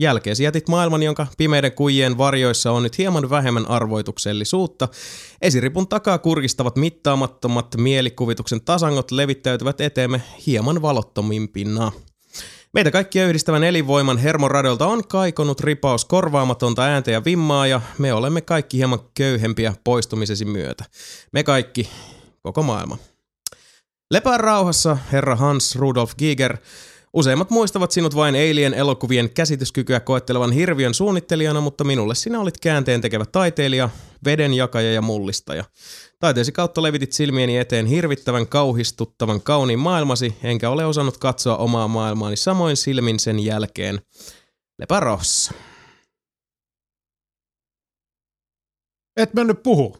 [0.00, 4.88] Jälkeesi jätit maailman, jonka pimeiden kujien varjoissa on nyt hieman vähemmän arvoituksellisuutta.
[5.42, 11.92] Esiripun takaa kurkistavat mittaamattomat mielikuvituksen tasangot levittäytyvät eteemme hieman valottomimpina.
[12.72, 18.40] Meitä kaikkia yhdistävän elinvoiman hermoradolta on kaikonut ripaus korvaamatonta ääntä ja vimmaa ja me olemme
[18.40, 20.84] kaikki hieman köyhempiä poistumisesi myötä.
[21.32, 21.90] Me kaikki,
[22.42, 22.98] koko maailma.
[24.10, 26.56] Lepää rauhassa, herra Hans Rudolf Giger.
[27.12, 33.00] Useimmat muistavat sinut vain Alien elokuvien käsityskykyä koettelevan hirviön suunnittelijana, mutta minulle sinä olit käänteen
[33.00, 33.90] tekevä taiteilija,
[34.24, 35.64] vedenjakaja ja mullistaja.
[36.18, 42.36] Taiteesi kautta levitit silmieni eteen hirvittävän kauhistuttavan kauniin maailmasi, enkä ole osannut katsoa omaa maailmaani
[42.36, 44.00] samoin silmin sen jälkeen.
[44.90, 45.52] Rauhassa.
[49.16, 49.96] Et mä nyt puhu.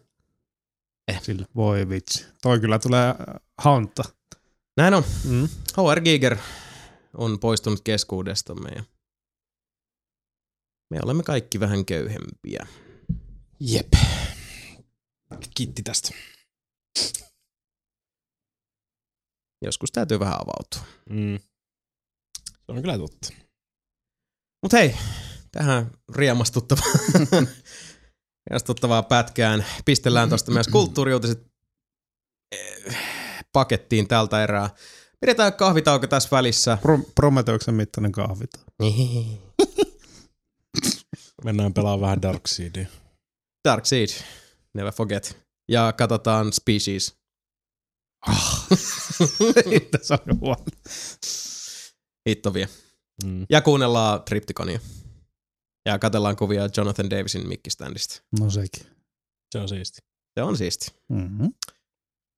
[1.09, 1.23] Eh.
[1.23, 2.27] Sillä, voi vitsi.
[2.43, 3.17] Toi kyllä tulee äh,
[3.59, 4.03] hauntta.
[4.77, 5.05] Näin on.
[5.25, 5.49] Mm.
[5.77, 6.37] HR Giger
[7.15, 8.85] on poistunut keskuudestamme ja
[10.91, 12.67] me olemme kaikki vähän köyhempiä.
[13.61, 13.93] Jep.
[15.57, 16.15] Kiitti tästä.
[19.65, 20.95] Joskus täytyy vähän avautua.
[21.11, 21.39] Mm.
[22.47, 23.33] Se on kyllä totta.
[24.63, 24.97] Mut hei,
[25.53, 26.91] tähän riemastuttavaan,
[28.51, 31.47] riemastuttavaan pätkään pistellään tuosta myös kulttuuriuutiset
[32.53, 32.97] eh,
[33.53, 34.71] pakettiin tältä erää.
[35.21, 36.79] Pidetään kahvitauko tässä välissä.
[36.83, 38.61] Pro- Prometeuksen mittainen kahvita.
[41.45, 42.87] Mennään pelaamaan vähän Darkseedia.
[43.69, 44.09] Dark Seed,
[44.75, 45.39] never forget.
[45.69, 47.15] Ja katsotaan Species.
[49.91, 50.65] Tässä on huono.
[52.29, 52.69] Hitto vie.
[53.25, 53.47] Mm.
[53.51, 54.81] Ja kuunnellaan Triptykonia.
[55.87, 58.21] Ja katellaan kuvia Jonathan Davisin mikkiständistä.
[58.41, 58.87] No sekin.
[59.53, 60.01] Se on siisti.
[60.35, 60.95] Se on siisti.
[61.09, 61.53] Mm-hmm.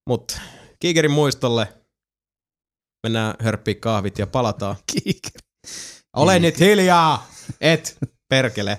[0.09, 0.39] Mut
[0.81, 1.82] Kiikerin muistolle
[3.03, 4.77] mennään hörppiä kahvit ja palataan.
[4.93, 5.41] Kiiker.
[6.17, 7.31] Ole nyt hiljaa!
[7.61, 7.99] Et,
[8.29, 8.79] perkele.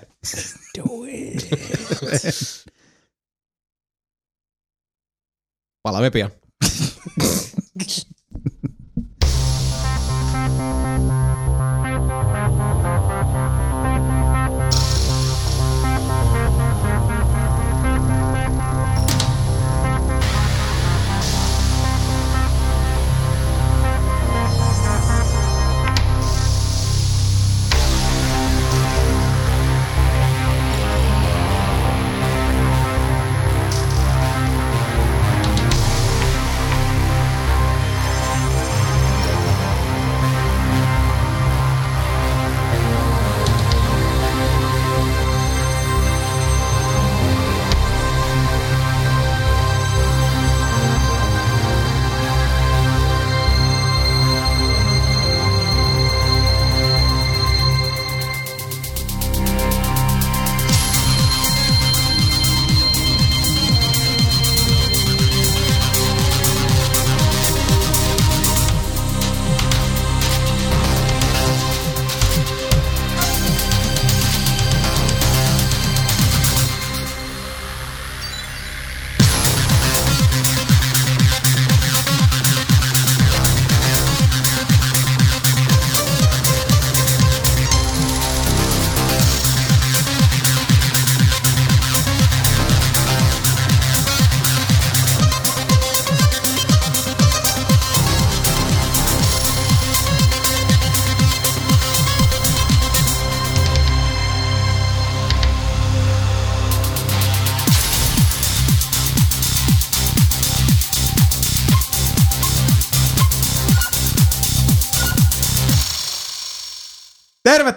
[5.82, 6.30] Palaamme pian.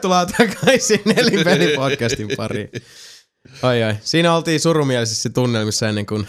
[0.02, 2.70] Tervetuloa takaisin Nelinpeli-podcastin pariin.
[3.62, 3.96] Ai ai.
[4.02, 6.28] Siinä oltiin surumielisissä tunnelmissa ennen kuin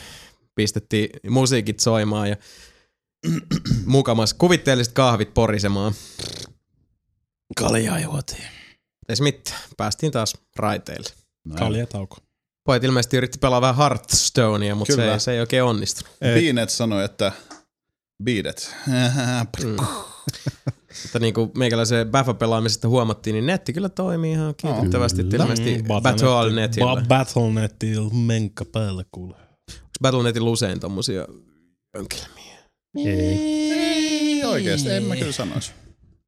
[0.54, 2.36] pistettiin musiikit soimaan ja
[3.86, 5.94] mukamas kuvitteelliset kahvit porisemaan.
[7.56, 8.44] Kaljaa juotiin.
[9.08, 9.60] Ei se mitään.
[9.76, 11.10] Päästiin taas raiteille.
[11.58, 12.16] Kaljatauko.
[12.64, 16.16] Pojat ilmeisesti yritti pelaa vähän Hearthstonea, mutta se, ei- se ei oikein onnistunut.
[16.20, 17.32] Beanet sanoi, että
[18.24, 18.74] beatet.
[18.86, 19.76] Mm.
[21.02, 25.20] Mutta niin kuin meikäläisen Baffa-pelaamisesta huomattiin, niin netti kyllä toimii ihan kiitettävästi.
[25.20, 26.94] että ilmeisesti Battle.netillä.
[26.94, 29.36] Ba- Battle.netillä menkka päällä kuule.
[30.02, 31.26] Battle.netillä usein tommosia
[31.96, 32.58] ongelmia.
[32.96, 35.72] Ei oikeesti, en mä kyllä sanoisi.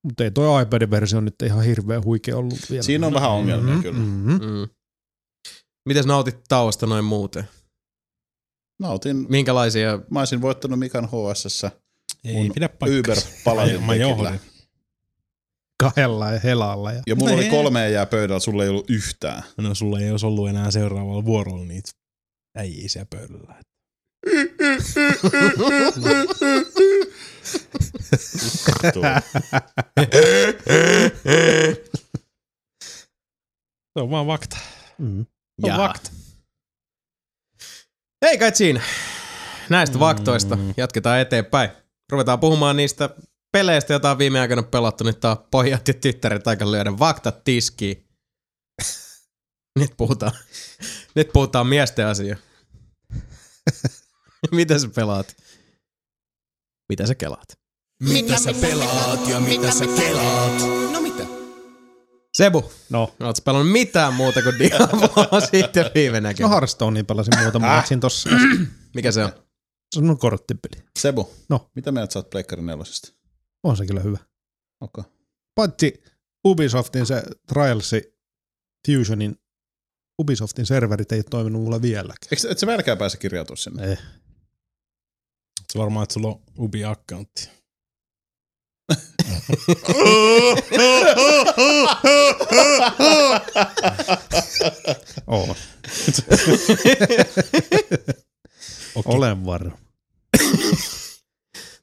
[0.04, 2.82] Mutta ei toi iPad-versio nyt ihan hirveän huikea ollut vielä.
[2.82, 3.98] Siinä on vähän ongelmia kyllä.
[3.98, 4.32] Mm-hmm.
[4.46, 4.68] Mm.
[5.88, 7.44] Mites nautit tauosta noin muuten?
[8.80, 10.00] Nautin, Minkälaisia?
[10.10, 11.66] mä olisin voittanut Mikan HSS
[12.24, 13.14] Ei pidä paikkaa.
[13.44, 14.40] Uber Mä johdin.
[15.82, 16.92] kahdella ja helalla.
[16.92, 19.42] Ja Ja mulla oli kolme jää pöydällä, sulla ei ollut yhtään.
[19.56, 21.90] No sulla ei olisi ollut enää seuraavalla vuorolla niitä
[22.56, 23.54] äijiä siellä pöydällä.
[28.92, 29.04] Tuo.
[33.92, 34.56] Se on vaan fakta.
[34.98, 35.26] mm.
[35.62, 36.10] On fakta.
[38.22, 38.80] Ei kai siinä.
[39.70, 40.00] Näistä mm.
[40.00, 41.70] vaktoista jatketaan eteenpäin.
[42.10, 43.10] Ruvetaan puhumaan niistä
[43.52, 45.04] peleistä, joita on viime aikoina pelattu.
[45.04, 48.06] Nyt on pojat ja tyttäret aika lyödä vaktat tiskiin.
[49.78, 50.32] Nyt puhutaan,
[51.14, 52.36] nyt puhutaan miesten asia.
[54.50, 55.36] Mitä sä pelaat?
[56.88, 57.58] Mitä sä kelaat?
[58.02, 60.52] Mitä sä pelaat ja mitä sä kelaat?
[60.92, 61.24] No mitä?
[62.34, 66.50] Sebu, No, oot sä pelannut mitään muuta kuin Diabloa sitten viime no näkemään?
[66.52, 67.76] Hearthstoneen pelasin muutaman Äh.
[67.76, 68.30] matsin tossa.
[68.94, 69.32] Mikä se on?
[69.94, 70.84] Se on korttipeli.
[70.98, 71.70] Sebu, No.
[71.74, 73.12] mitä mieltä sä oot Pleikkari nelosesta?
[73.62, 74.18] On se kyllä hyvä.
[74.80, 75.04] Okay.
[75.54, 76.02] Paitsi
[76.46, 78.18] Ubisoftin se Trialsi
[78.86, 79.36] Fusionin
[80.20, 82.28] Ubisoftin serverit ei ole toiminut mulle vieläkään.
[82.32, 83.92] Eikö, et sä vieläkään pääse kirjautua sinne?
[83.92, 83.98] Eh.
[85.72, 87.48] Se varmaan, että sulla on Ubi-accountti.
[95.26, 95.56] Oo.
[99.04, 99.78] Olen varma.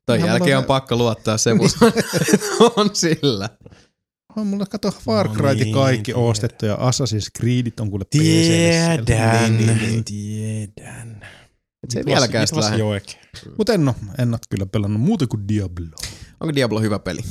[0.06, 1.64] Toi Ihan jälkeen mulla- on pakko luottaa Sebu.
[2.78, 3.50] on sillä.
[4.36, 6.24] On mulla kato Far No Cry niin, kaikki tiedän.
[6.24, 9.06] ostettu ja Assassin's Creedit on kuule PC:lle siellä.
[9.06, 11.22] Tiedän, tiedän.
[11.90, 12.78] Se ei vieläkään sitä lähde.
[12.78, 13.20] jo oikein.
[13.58, 15.86] Mut en oo, en oo kyllä pelannut muuta kuin Diablo.
[16.40, 17.22] Onko Diablo hyvä peli?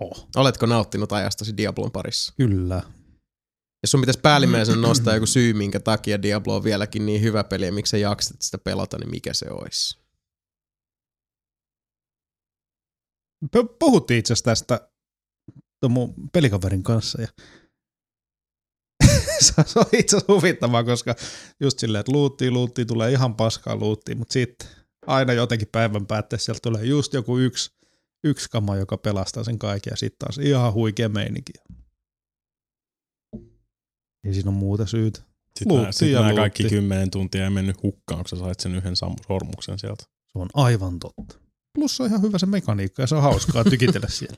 [0.00, 0.28] Oh.
[0.36, 2.34] Oletko nauttinut ajastasi Diablon parissa?
[2.36, 2.82] Kyllä.
[3.82, 7.66] Jos sun pitäisi päällimmäisen nostaa joku syy, minkä takia Diablo on vieläkin niin hyvä peli
[7.66, 10.02] ja miksi sä jaksat sitä pelata, niin mikä se olisi?
[13.78, 14.90] Puhuttiin itse asiassa tästä
[15.88, 17.28] mun pelikaverin kanssa ja
[19.66, 21.14] se on itse asiassa huvittavaa, koska
[21.60, 24.68] just silleen, että luuttii, luuttii, tulee ihan paskaa luuttiin, mutta sitten
[25.06, 27.70] aina jotenkin päivän päätteessä sieltä tulee just joku yksi,
[28.24, 31.52] yksi kama, joka pelastaa sen kaiken ja sitten taas ihan huikea meininki.
[34.24, 35.20] Ei siinä ole muuta syytä.
[35.58, 39.78] Sitten Luutti nämä, kaikki kymmenen tuntia ei mennyt hukkaan, kun sä sait sen yhden sormuksen
[39.78, 40.04] sieltä.
[40.04, 41.38] Se on aivan totta.
[41.74, 44.36] Plus se on ihan hyvä se mekaniikka ja se on hauskaa tykitellä siellä.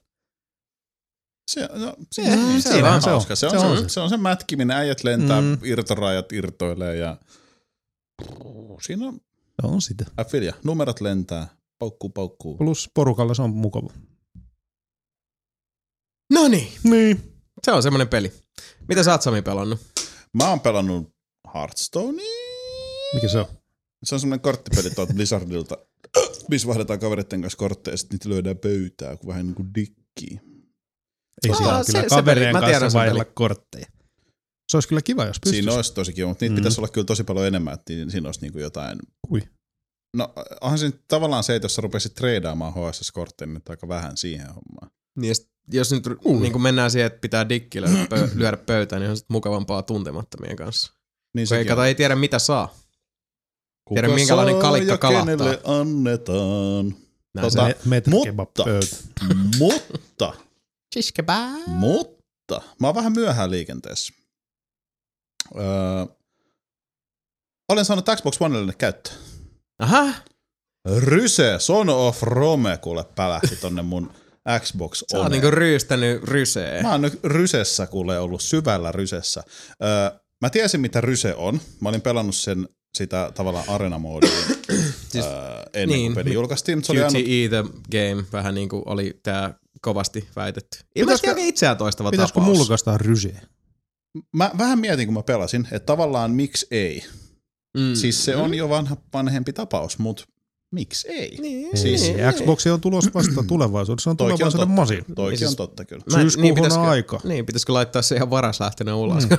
[1.51, 3.13] Se, no, se, Eh, se, se on, on se on.
[3.13, 3.37] hauska.
[3.37, 3.89] Se on Se se, on se, se.
[3.89, 5.47] se, on se mätkiminen, äijät lentää, Mm.
[5.47, 5.59] mm.
[5.65, 7.17] irtorajat irtoilee ja
[8.87, 9.21] siinä on
[9.61, 10.05] Se on sitä.
[10.17, 10.55] Affilia.
[10.65, 11.49] Numerot lentää,
[11.79, 12.57] paukkuu, paukkuu.
[12.57, 13.93] Plus porukalla se on mukava.
[16.33, 17.34] No niin, Niin.
[17.63, 18.33] Se on semmonen peli.
[18.89, 19.81] Mitä sä oot Sami pelannut?
[20.33, 21.15] Mä oon pelannut
[21.55, 22.25] Hearthstonea.
[23.15, 23.47] Mikä se on?
[24.05, 25.79] Se on semmoinen korttipeli tuolta Blizzardilta,
[26.51, 30.41] missä vaihdetaan kavereiden kanssa kortteja ja sitten niitä lyödään pöytää, kun vähän niin kuin dikkii.
[31.45, 32.73] Ei Aa, siinä se- kyllä se kaverien peli.
[32.73, 33.87] Mä kanssa vaihdella kortteja.
[34.71, 35.57] Se olisi kyllä kiva, jos pystyisi.
[35.63, 36.57] Siinä olisi tosi kiva, mutta niitä Mm.
[36.57, 38.99] pitäisi olla kyllä tosi paljon enemmän, että siinä olisi niin kuin jotain...
[39.29, 39.43] Kui?
[40.17, 44.47] No onhan se tavallaan se, että jos sä rupesit treidaamaan HSS-kortteja, niin aika vähän siihen
[44.47, 44.91] hommaan.
[45.19, 46.41] Niin jos, jos nyt uh.
[46.41, 50.57] niin mennään siihen, että pitää dikki lyödä, pö- lyödä pöytään, niin on sit mukavampaa tuntemattomien
[50.57, 50.93] kanssa.
[50.93, 50.97] Niin
[51.33, 52.75] Kun ei, sekin kato, ei tiedä mitä saa.
[53.85, 55.37] Kuka tiedä, minkälainen saa kalikka kalahtaa.
[55.37, 56.87] kenelle annetaan.
[57.35, 58.65] Näin Tota, se- Me, meitä mutta-
[59.59, 60.33] mutta,
[60.95, 61.67] Shish-kebab.
[61.67, 64.13] mutta, mä oon vähän myöhään liikenteessä.
[65.57, 65.63] Öö,
[67.69, 69.17] olen saanut Xbox Onelle käyttöön.
[69.79, 70.15] Aha,
[70.99, 74.13] Ryse, Son of Rome, kuule pälähti tonne mun
[74.61, 76.83] Xbox sä oot niinku ryystänyt rysee.
[76.83, 79.43] Mä oon nyt Rysessä kuule ollut syvällä Rysessä.
[79.83, 81.61] Öö, mä tiesin mitä Ryse on.
[81.81, 84.31] Mä olin pelannut sen sitä tavallaan arena-moodia
[85.09, 86.13] Siis- öö, ennen niin.
[86.15, 86.85] kuin peli julkaistiin.
[86.85, 90.79] Se oli ainut, QTE the game, vähän niin kuin oli tää kovasti väitetty.
[90.97, 92.59] Ilmeisesti Pitäisikö- aika itseään toistava Pitäisikö tapaus.
[92.59, 93.41] mulkaistaa rysiä?
[94.37, 97.05] mä vähän mietin, kun mä pelasin, että tavallaan miksi ei.
[97.77, 97.95] Mm.
[97.95, 100.25] Siis se on jo vanha, vanhempi tapaus, mutta
[100.73, 101.37] miksi ei?
[101.41, 104.11] Niin, Siis- niin, Xbox on tulos vasta tulevaisuudessa.
[104.11, 104.81] on Toikin on tulevaisuuden totta.
[104.81, 105.15] masin.
[105.15, 106.05] Toikin Niin siis- on totta kyllä.
[106.13, 107.21] Mä- Syyskuuhun pitäisikö- on aika.
[107.25, 109.29] Niin, pitäisikö laittaa se ihan varaslähtönä ulos?
[109.29, 109.39] Mm.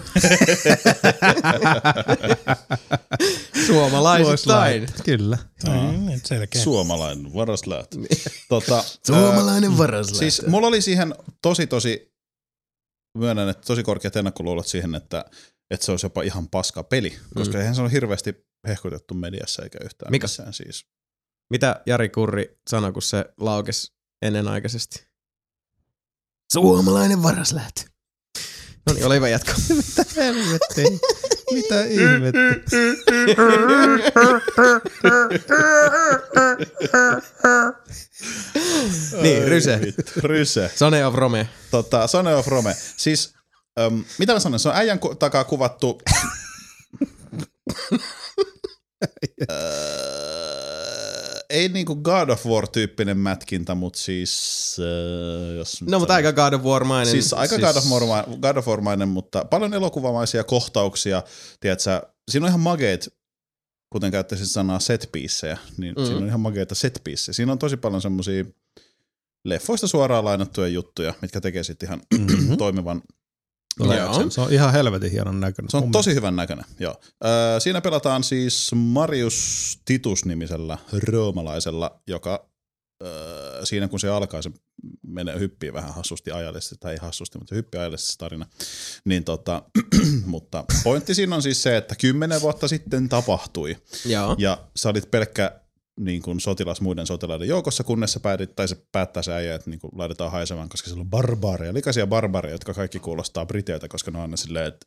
[3.68, 4.88] Suomalaisittain.
[5.06, 5.38] Kyllä.
[5.68, 6.62] Mm, selkeä.
[6.64, 7.98] Suomalainen varaslähtö.
[8.50, 10.18] tota, Suomalainen varaslähtö.
[10.20, 12.14] Siis mulla oli siihen tosi tosi,
[13.18, 15.26] myönnän, että tosi korkeat ennakkoluulot siihen, että,
[15.72, 17.60] että se olisi jopa ihan paska peli, koska Mm.
[17.60, 18.36] eihän se ole hirveästi
[18.68, 20.24] hehkutettu mediassa eikä yhtään Mikä?
[20.26, 20.86] missään siis.
[21.50, 25.08] Mitä Jari Kurri sanoi, kun se laukesi ennenaikaisesti?
[26.54, 27.82] Suomalainen varaslähtö.
[28.88, 29.52] No niin, oli hyvä jatko.
[30.16, 30.84] Helvetti.
[31.52, 32.40] Mitä ihmettä?
[39.22, 39.80] Niin, Ryse.
[40.18, 40.72] Ryse.
[40.76, 41.50] Sone of Rome.
[41.72, 42.76] Tota, Son of Rome.
[42.98, 43.34] Siis,
[43.80, 46.02] äm, mitä mä sanon, se on äijän ku- takaa kuvattu...
[49.52, 50.25] Öö,
[51.56, 54.78] ei niinku God of War-tyyppinen mätkintä, mutta siis...
[54.80, 57.12] Äh, jos No, mutta aika God of War-mainen.
[57.12, 61.24] Siis aika God of, War, God of War-mainen, mutta paljon elokuvamaisia kohtauksia.
[61.60, 62.02] Tiedätkö,
[62.32, 63.14] siinä on ihan mageet,
[63.90, 66.06] kuten käyttäisin sanaa set piecejä, niin mm.
[66.06, 67.34] siinä on ihan mageita set piecejä.
[67.34, 68.46] Siinä on tosi paljon semmosia
[69.46, 72.58] leffoista suoraan lainattuja juttuja, mitkä tekee sitten ihan mm-hmm.
[72.66, 73.02] toimivan
[73.80, 74.30] Joo.
[74.30, 75.70] Se on ihan helvetin hienon näköinen.
[75.70, 76.96] se on tosi hyvän näköinen, joo.
[77.26, 82.50] Öö, siinä pelataan siis Marius Titus-nimisellä roomalaisella, joka
[83.04, 84.52] öö, siinä kun se alkaa, se
[85.08, 88.46] menee hyppii vähän hassusti ajallisesti, tai ei hassusti, mutta se hyppii ajallisesti se tarina.
[89.06, 89.64] Niin tota,
[90.26, 94.36] mutta pointti siinä on siis se, että kymmenen vuotta sitten tapahtui, Joo.
[94.40, 95.65] ja sä olit pelkkä
[96.00, 99.70] niin kuin sotilas muiden sotilaiden joukossa, kunnes sä päätit, tai se päättää se äijä, että
[99.70, 104.12] niin kuin laitetaan haisemaan, koska siellä on barbaareja, likaisia barbaareja, jotka kaikki kuulostaa briteiltä, koska
[104.12, 104.86] ne on aina silleen, että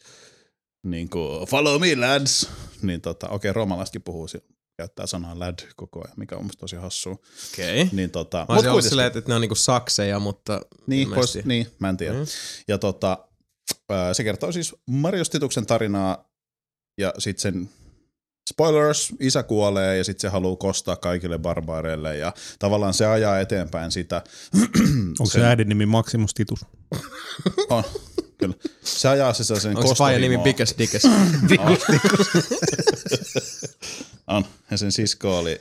[0.86, 2.50] niin kuin, follow me lads,
[2.82, 4.26] niin tota, okei, roomalaisetkin puhuu,
[4.78, 7.12] käyttää sanaa lad koko ajan, mikä on musta tosi hassua.
[7.52, 7.82] Okei.
[7.82, 7.96] Okay.
[7.96, 11.66] Niin tota, Mä olisin kuitenkin- silleen, että ne on niinku sakseja, mutta niin, ilmeisesti- niin,
[11.78, 12.14] mä en tiedä.
[12.18, 12.26] Mm.
[12.68, 13.28] Ja tota,
[14.12, 16.30] se kertoo siis Marius Tituksen tarinaa
[17.00, 17.70] ja sitten sen
[18.48, 23.92] spoilers, isä kuolee ja sitten se haluaa kostaa kaikille barbaareille ja tavallaan se ajaa eteenpäin
[23.92, 24.22] sitä.
[25.20, 26.66] Onko se äidin nimi Maximus Titus?
[27.70, 27.84] On,
[28.38, 28.54] kyllä.
[28.84, 30.38] Se ajaa se sellaisen Onko se nimi.
[30.38, 31.04] Biggest Dickest?
[34.26, 34.44] On.
[34.70, 35.60] Ja sen sisko oli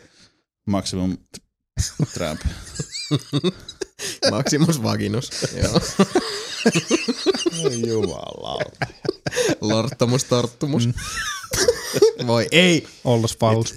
[0.68, 1.18] Maximum
[2.14, 2.42] Tramp.
[4.32, 5.30] Maximus Vaginus.
[5.64, 5.82] Joo.
[7.88, 8.88] Jumalauta.
[9.62, 10.90] Lorttomus Torttumus.
[12.28, 12.88] Voi ei.
[13.04, 13.76] Ollos Falls.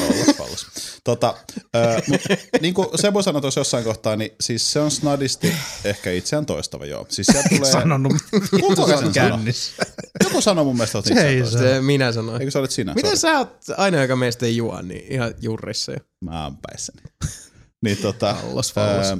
[0.00, 0.66] Ollas pallas.
[1.04, 1.34] Tota,
[1.76, 2.20] äh, mut,
[2.60, 5.52] niin kuin Sebo sanoi tuossa jossain kohtaa, niin siis se on snadisti
[5.84, 7.06] ehkä itseään toistava, joo.
[7.08, 7.72] Siis sieltä tulee...
[7.72, 8.12] Sanonut,
[8.60, 9.82] Kuka sen kännissä.
[10.24, 11.58] Joku sanoi mun mielestä, että Ei itseään se.
[11.58, 11.74] toistava.
[11.74, 12.40] Se minä sanoin.
[12.40, 12.94] Eikö sä olet sinä?
[12.94, 13.34] Miten Sorry.
[13.34, 15.98] sä oot ainoa, joka meistä ei juo, niin ihan jurrissa jo.
[16.24, 17.02] Mä oon päissäni.
[17.84, 19.06] Niin tota, Fallos, fallos.
[19.06, 19.18] ää,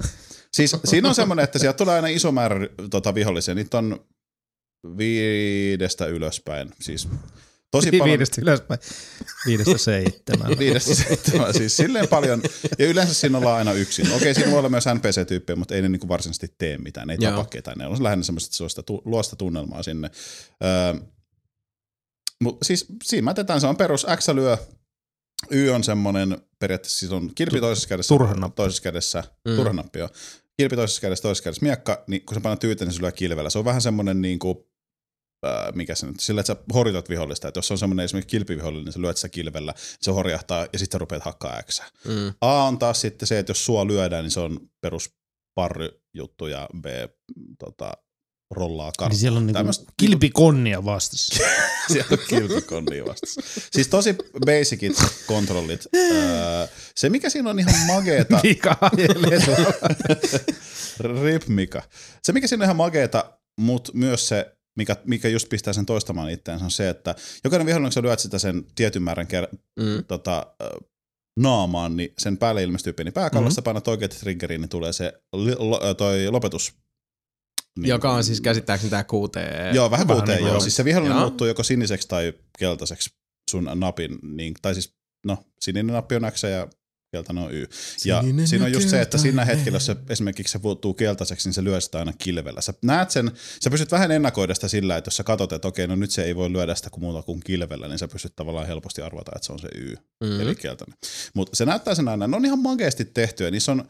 [0.52, 3.55] siis siinä on semmoinen, että sieltä tulee aina iso määrä tota, vihollisia.
[3.55, 4.05] Niitä on
[4.97, 6.70] viidestä ylöspäin.
[6.81, 7.09] Siis
[7.70, 8.05] tosi paljon.
[8.08, 8.81] Viidestä ylöspäin.
[9.47, 10.58] Viidestä seitsemään.
[10.58, 12.42] Viidestä seitsemään, siis silleen paljon.
[12.78, 14.12] Ja yleensä siinä ollaan aina yksin.
[14.12, 17.07] Okei, siinä voi olla myös NPC-tyyppejä, mutta ei ne niinku varsinaisesti tee mitään.
[17.08, 17.32] Ne ei Joo.
[17.32, 17.78] tapa ketään.
[17.78, 20.10] Ne on lähinnä semmoista sellaista tu- luosta tunnelmaa sinne.
[20.65, 21.00] Öö,
[22.42, 24.57] mutta siis siinä mätetään, se on perus X lyö,
[25.50, 28.57] Y on semmoinen, periaatteessa siis on kilpi toisessa kädessä, Turhanappi.
[28.57, 29.57] toisessa kädessä, Mm.
[29.57, 30.08] turhanappi joo.
[30.57, 33.50] Kilpi toisessa kädessä, toisessa kädessä miekka, niin kun sä painatyyteen, niin se lyö kilvellä.
[33.50, 34.58] Se on vähän semmoinen niin kuin,
[35.47, 38.85] äh, mikä se nyt, sillä että sä horitat vihollista, että jos on semmoinen esimerkiksi kilpivihollinen,
[38.85, 41.81] niin sä lyöt sitä kilvellä, se horjahtaa ja sitten rupeat hakkaa X.
[42.05, 42.33] Mm.
[42.41, 45.10] A on taas sitten se, että jos sua lyödään, niin se on perus
[45.55, 46.86] parry-juttu ja B
[47.59, 47.93] tota,
[48.51, 49.19] rollaa Eli karttaa.
[49.19, 51.35] siellä on niinku Tämmöstä- kilpikonnia vastassa.
[51.93, 53.41] siellä on kilpikonnia vastassa.
[53.73, 54.93] Siis tosi basicit
[55.27, 55.86] kontrollit.
[55.97, 58.41] Öö, se, mikä siinä on ihan mageeta,
[59.44, 59.73] tuolla.
[61.25, 61.83] Rip Mika.
[62.23, 66.31] Se, mikä siinä on ihan mageeta, mutta myös se, mikä, mikä just pistää sen toistamaan
[66.31, 70.05] itseänsä, on se, että jokainen vihollinen, kun sä lyöt sitä sen tietyn määrän ker- Mm.
[70.08, 70.47] tota,
[71.40, 73.62] naamaan, niin sen päälle ilmestyy pieni pääkallosta, Mhm.
[73.62, 73.65] mm-hmm.
[73.65, 76.73] painat oikein triggeriin, niin tulee se li- lo, toi lopetus.
[77.78, 79.36] Niin, Joka on siis käsittääkseni tää QT.
[79.74, 80.60] Joo, vähän kuuteen, niin joo.
[80.60, 81.20] Siis se vihollinen Joo.
[81.20, 83.10] muuttuu joko siniseksi tai keltaiseksi
[83.50, 84.94] sun napin, niin, tai siis,
[85.26, 86.68] no, sininen nappi on X ja
[87.13, 87.67] keltainen on Y.
[88.05, 91.49] Ja Sininen siinä on just se, että siinä hetkellä, jos se esimerkiksi se muuttuu keltaiseksi,
[91.49, 92.61] niin se lyö sitä aina kilvellä.
[92.61, 93.31] Sä näet sen,
[93.65, 96.25] sä pystyt vähän ennakoida sitä sillä, että jos sä katsot, että okei, no nyt se
[96.25, 99.47] ei voi lyödä sitä kuin muuta kuin kilvellä, niin sä pystyt tavallaan helposti arvata, että
[99.47, 100.41] se on se Y, Mm.
[100.41, 100.97] eli keltainen.
[101.35, 103.85] Mutta se näyttää sen aina, ne on ihan makeasti tehty ja niissä on,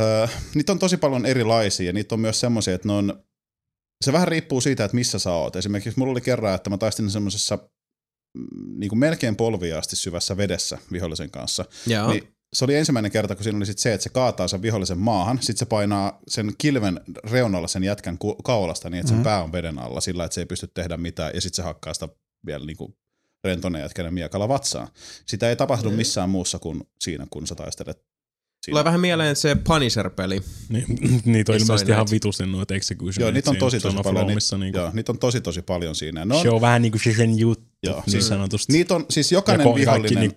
[0.00, 3.22] öö, niitä on tosi paljon erilaisia ja niitä on myös semmoisia, että ne on,
[4.04, 5.56] se vähän riippuu siitä, että missä sä oot.
[5.56, 7.58] Esimerkiksi mulla oli kerran, että mä taistin semmoisessa
[8.76, 11.64] niin kuin melkein polviin asti syvässä vedessä vihollisen kanssa.
[11.86, 12.10] Joo.
[12.10, 14.98] Niin se oli ensimmäinen kerta, kun siinä oli sit se, että se kaataa sen vihollisen
[14.98, 17.00] maahan, sitten se painaa sen kilven
[17.30, 19.24] reunalla sen jätkän kaulasta niin, että sen Mhm.
[19.24, 21.94] pää on veden alla sillä, että se ei pysty tehdä mitään, ja sitten se hakkaa
[21.94, 22.08] sitä
[22.46, 22.94] vielä niin kuin
[23.44, 24.88] rentone jätkänä miekalla vatsaan.
[25.26, 28.72] Sitä ei tapahdu missään muussa kuin siinä, kun sä taistelet siinä.
[28.72, 30.42] Tulee vähän mieleen se Punisher-peli.
[30.68, 30.84] Niin,
[31.24, 33.20] niitä on Missä ilmeisesti ihan vitusti noita execution.
[33.22, 34.26] Joo, niitä on tosi tosi paljon.
[34.26, 36.24] Niitä, Niitä, niin joo, niitä on tosi tosi paljon siinä.
[36.24, 38.72] Ne se on, on vähän niin kuin se sen juttu, Joo, joo, siis- niin sanotusti.
[38.72, 40.34] niitä on, siis ja jokainen kaikki vihollinen, niin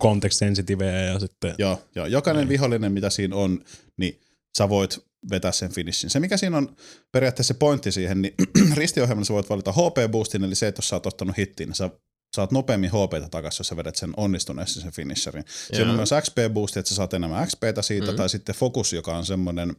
[1.14, 1.56] ja sitten...
[1.58, 3.64] Joo, joo, jokainen vihollinen, mitä siinä on,
[3.98, 4.20] niin
[4.58, 5.00] sä voit
[5.32, 6.10] vetää sen finishin.
[6.10, 6.76] Se mikä siinä on
[7.12, 8.34] periaatteessa se pointti siihen, niin
[8.74, 11.90] ristiohjelmalla sä voit valita HP-boostin, eli se, että jos sä oot ottanut hittiin, niin sä
[12.36, 15.46] saat nopeammin HPtä takaisin, jos sä vedät sen onnistuneesti sen finisherin.
[15.74, 18.18] Siellä on myös XP-boosti, että sä saat enemmän XPtä siitä, mm.
[18.18, 19.76] tai sitten Focus, joka on semmoinen,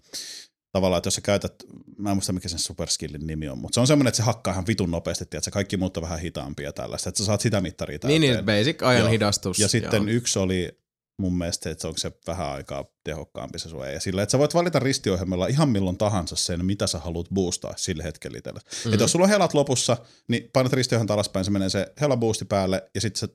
[0.72, 1.54] tavallaan, että jos sä käytät,
[1.98, 4.52] mä en muista mikä sen superskillin nimi on, mutta se on semmoinen, että se hakkaa
[4.52, 7.40] ihan vitun nopeasti, että se kaikki muut on vähän hitaampia ja tällaista, että sä saat
[7.40, 8.46] sitä mittaria Niin, täyteen.
[8.46, 9.10] niin basic ajan Joo.
[9.10, 9.58] hidastus.
[9.58, 10.16] Ja sitten joo.
[10.16, 10.80] yksi oli
[11.20, 14.54] mun mielestä, että onko se vähän aikaa tehokkaampi se sun ja sillä, että sä voit
[14.54, 18.60] valita ristiohjelmalla ihan milloin tahansa sen, mitä sä haluat boostaa sillä hetkellä itselle.
[18.64, 18.92] Mm-hmm.
[18.92, 19.96] Että jos sulla on helat lopussa,
[20.28, 23.28] niin painat ristiohjelman alaspäin, se menee se hela boosti päälle ja sitten sä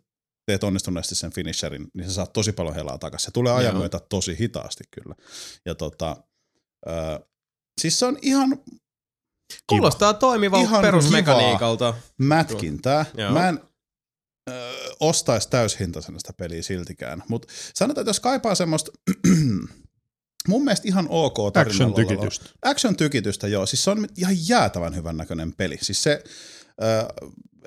[0.46, 3.26] teet onnistuneesti sen finisherin, niin sä saat tosi paljon helaa takaisin.
[3.26, 5.16] Se tulee ajan myötä tosi hitaasti kyllä.
[5.66, 6.18] Ja tota,
[7.82, 8.60] siis se on ihan
[9.70, 11.94] Kuulostaa toimivalta Ihan perusmekaniikalta.
[12.18, 13.06] mätkintää.
[13.18, 13.32] Joo.
[13.32, 13.60] Mä en
[14.50, 18.92] ö, ostaisi täyshintaisena sitä peliä siltikään, mutta sanotaan, että jos kaipaa semmoista
[20.48, 22.46] mun mielestä ihan ok Action-tykitystä.
[22.62, 23.66] Action-tykitystä, joo.
[23.66, 25.78] Siis se on ihan jäätävän hyvän näköinen peli.
[25.82, 26.24] Siis se,
[26.84, 27.14] ö,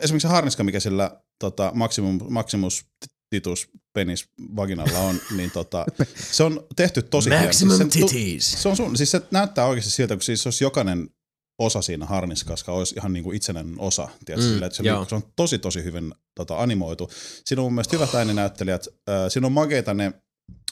[0.00, 2.84] esimerkiksi se harniska, mikä sillä tota, maksimum, maximus
[3.30, 3.68] titus
[3.98, 5.86] penis vaginalla on, niin tota,
[6.30, 7.46] se on tehty tosi hienosti.
[7.64, 8.62] Maximum Siis se, titties.
[8.62, 11.10] se on sun, siis se näyttää oikeasti siltä, kun siis olisi jokainen
[11.58, 14.08] osa siinä harniskassa olisi ihan niin kuin itsenäinen osa.
[14.24, 15.04] Tiedätkö, Mm, että se, liikkuu.
[15.08, 17.10] se on tosi tosi hyvin tota, animoitu.
[17.44, 18.88] Siinä on mun mielestä hyvät ääninäyttelijät.
[19.08, 20.12] Äh, siinä on makeita ne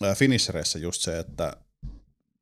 [0.04, 1.56] äh, finishereissä just se, että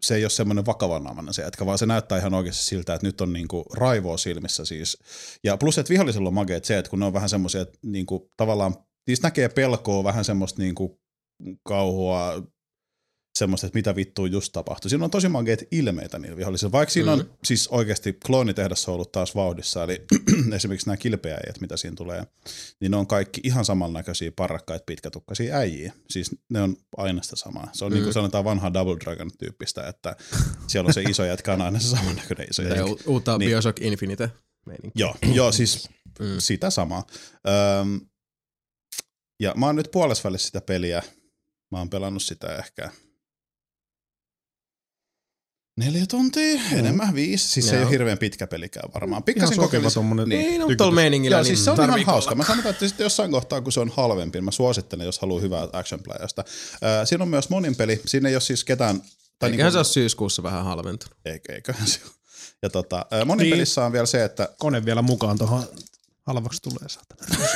[0.01, 3.21] se ei ole semmoinen vakavanaamainen se jätkä, vaan se näyttää ihan oikeasti siltä, että nyt
[3.21, 4.99] on niinku raivoa silmissä siis.
[5.45, 8.31] Ja plus, että vihollisilla on makeet se, että kun ne on vähän semmoisia, että niinku,
[8.37, 8.75] tavallaan
[9.07, 11.01] niistä näkee pelkoa, vähän semmoista niinku
[11.63, 12.43] kauhua,
[13.39, 14.91] semmoista, että mitä vittua just tapahtui.
[14.91, 19.13] Siinä on tosi makeita ilmeitä niillä vihollisilla, vaikka siinä on siis oikeasti kloonitehdas on ollut
[19.13, 20.05] taas vauhdissa, eli
[20.57, 22.27] esimerkiksi nämä kilpeäjät, mitä siinä tulee,
[22.81, 25.93] niin ne on kaikki ihan samannäköisiä parrakkaita pitkätukkaisia äijiä.
[26.11, 27.69] Siis ne on aina sitä samaa.
[27.73, 27.95] Se on mm.
[27.95, 30.17] niin kuin sanotaan vanhaa Double Dragon tyyppistä, että
[30.67, 32.85] siellä on se iso jätkä on aina se samannäköinen iso jätkä.
[33.07, 33.49] uutta Niin.
[33.49, 34.31] Bioshock Infinite
[34.67, 35.01] meininki.
[35.01, 35.89] Joo, joo, siis
[36.21, 36.27] Mm.
[36.39, 37.07] sitä samaa.
[37.81, 38.01] Öm,
[39.45, 41.03] ja mä oon nyt puolesvälissä sitä peliä.
[41.71, 42.91] Mä oon pelannut sitä ehkä
[45.77, 46.79] neljä tuntia, mm.
[46.79, 47.49] enemmän viisi.
[47.49, 49.23] Siis se ei ole hirveän pitkä pelikään varmaan.
[49.37, 51.37] Ihan Pikkasen tommonen Niin, no, tuolla meiningillä.
[51.37, 52.31] Joo, niin siis se on ihan tarvii hauska.
[52.31, 52.37] olla.
[52.37, 55.41] Mä sanotaan, että sitten jossain kohtaa, kun se on halvempi, niin mä suosittelen, jos haluaa
[55.41, 56.45] hyvää action playasta.
[56.73, 58.03] Äh, siinä on myös monin peli.
[58.07, 59.03] Siinä ei ole siis ketään...
[59.39, 61.19] Tai Eiköhän se ole syyskuussa vähän halventunut.
[61.25, 62.13] Eikö, eiköhän se ole.
[62.63, 63.55] Ja tota, äh, monin Niin.
[63.55, 65.65] pelissä on vielä se, että Kone vielä mukaan tuohon
[66.27, 67.37] halvaksi tulee saatana.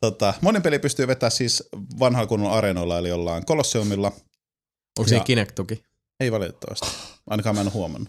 [0.00, 1.68] tota, monin peli pystyy vetämään siis
[1.98, 4.12] vanhalla kunnon areenoilla, eli ollaan Kolosseumilla.
[4.98, 5.82] Onko siinä Kinect-tuki?
[6.20, 6.86] Ei valitettavasti.
[7.26, 8.08] Ainakaan mä en ole huomannut.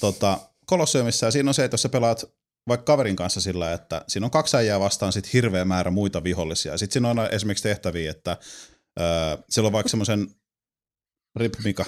[0.00, 2.24] Tota, Kolosseumissa ja siinä on se, että jos sä pelaat
[2.68, 6.72] vaikka kaverin kanssa sillä, että siinä on kaksi äijää vastaan sit hirveä määrä muita vihollisia.
[6.72, 8.36] Ja sitten siinä on aina esimerkiksi tehtäviä, että
[9.00, 9.06] öö,
[9.50, 10.28] siellä on vaikka semmoisen,
[11.36, 11.84] rip Mika,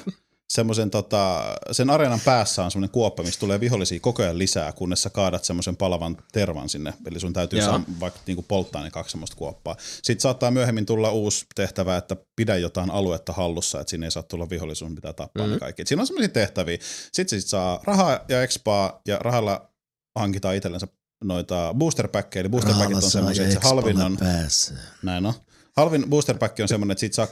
[0.49, 5.02] semmoisen tota, sen areenan päässä on semmoinen kuoppa, missä tulee vihollisia koko ajan lisää, kunnes
[5.02, 6.94] sä kaadat semmoisen palavan tervan sinne.
[7.10, 9.77] Eli sun täytyy saa, vaikka niinku polttaa ne kaksi semmoista kuoppaa.
[10.02, 14.23] Sitten saattaa myöhemmin tulla uusi tehtävä, että pidä jotain aluetta hallussa, että sinne ei saa
[14.23, 15.52] tulla vihollisia, sun pitää tappaa mm.
[15.52, 15.83] ne kaikki.
[15.83, 16.78] Et siinä on semmoisia tehtäviä.
[17.12, 19.70] Sitten sit saa rahaa ja expaa, ja rahalla
[20.18, 20.89] hankitaan itsellensä
[21.25, 24.18] noita booster packeja, eli booster packit on semmoisia, että se halvin on,
[25.02, 25.35] näin on.
[25.77, 27.28] Halvin booster pack on semmoinen, että sit saa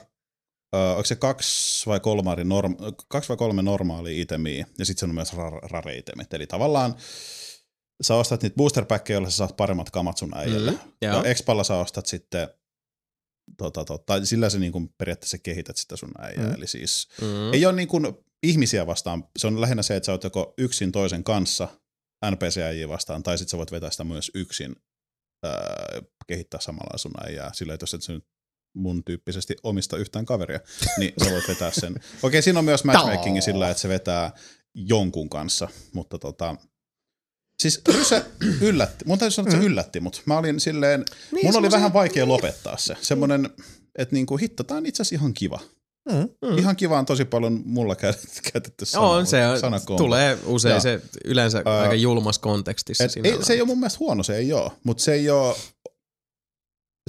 [0.74, 2.76] Ö, onko se kaksi vai, kolme, norm,
[3.08, 6.34] kaksi vai kolme normaalia itemiä, ja sitten se on myös ra- rare itemit.
[6.34, 6.94] Eli tavallaan
[8.02, 10.70] sä ostat niitä booster packeja, joilla sä saat paremmat kamat sun äijälle.
[10.70, 12.48] Mm, ja Expalla sä ostat sitten,
[13.58, 16.46] tota, tota, sillä sä niinku periaatteessa kehität sitä sun äijää.
[16.48, 16.54] Mm.
[16.54, 17.26] Eli siis Mm.
[17.26, 17.52] mm.
[17.52, 18.00] ei ole niinku
[18.42, 21.68] ihmisiä vastaan, se on lähinnä se, että sä oot joko yksin toisen kanssa
[22.30, 24.76] NPC-äijiä vastaan, tai sitten sä voit vetää sitä myös yksin
[25.46, 27.50] öö, kehittää samalla sun äijää.
[27.52, 28.24] Sillä, että jos et sä nyt
[28.76, 30.60] mun tyyppisesti omista yhtään kaveria,
[30.98, 31.94] niin sä voit vetää sen.
[32.22, 34.32] Okei, siinä on myös matchmakingi sillä, että se vetää
[34.74, 36.56] jonkun kanssa, mutta tota,
[37.62, 38.24] Siis Ryse
[38.60, 40.22] yllätti, mun täytyy sanoa, että se yllätti mut.
[40.26, 42.96] Mä olin silleen, niin, mun oli vähän vaikea lopettaa se.
[43.00, 43.50] Semmonen,
[43.98, 45.60] että niinku hitto, tää on itse asiassa ihan kiva.
[46.12, 46.58] Mm.
[46.58, 49.06] Ihan kiva on tosi paljon mulla käyt- käytetty sana.
[49.06, 50.02] On se, on, sanakombo.
[50.02, 50.80] tulee usein Joo.
[50.80, 53.04] se yleensä Ää, aika julmas kontekstissa.
[53.04, 55.56] Et ei, se ei ole mun mielestä huono, se ei ole, mutta se ei ole,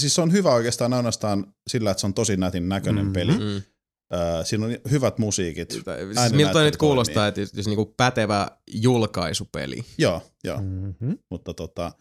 [0.02, 3.14] siis se on hyvä oikeastaan ainoastaan sillä, että se on tosi nätin näköinen Mhm.
[3.14, 3.32] peli.
[3.38, 3.56] Mm.
[4.14, 5.72] Äh, siinä on hyvät musiikit.
[5.72, 6.78] Siis miltä toi nyt toimii.
[6.80, 9.84] kuulostaa, että jos, jos niinku pätevä julkaisupeli.
[9.98, 11.18] Joo, joo, Mm-hmm.
[11.32, 11.92] mutta tota,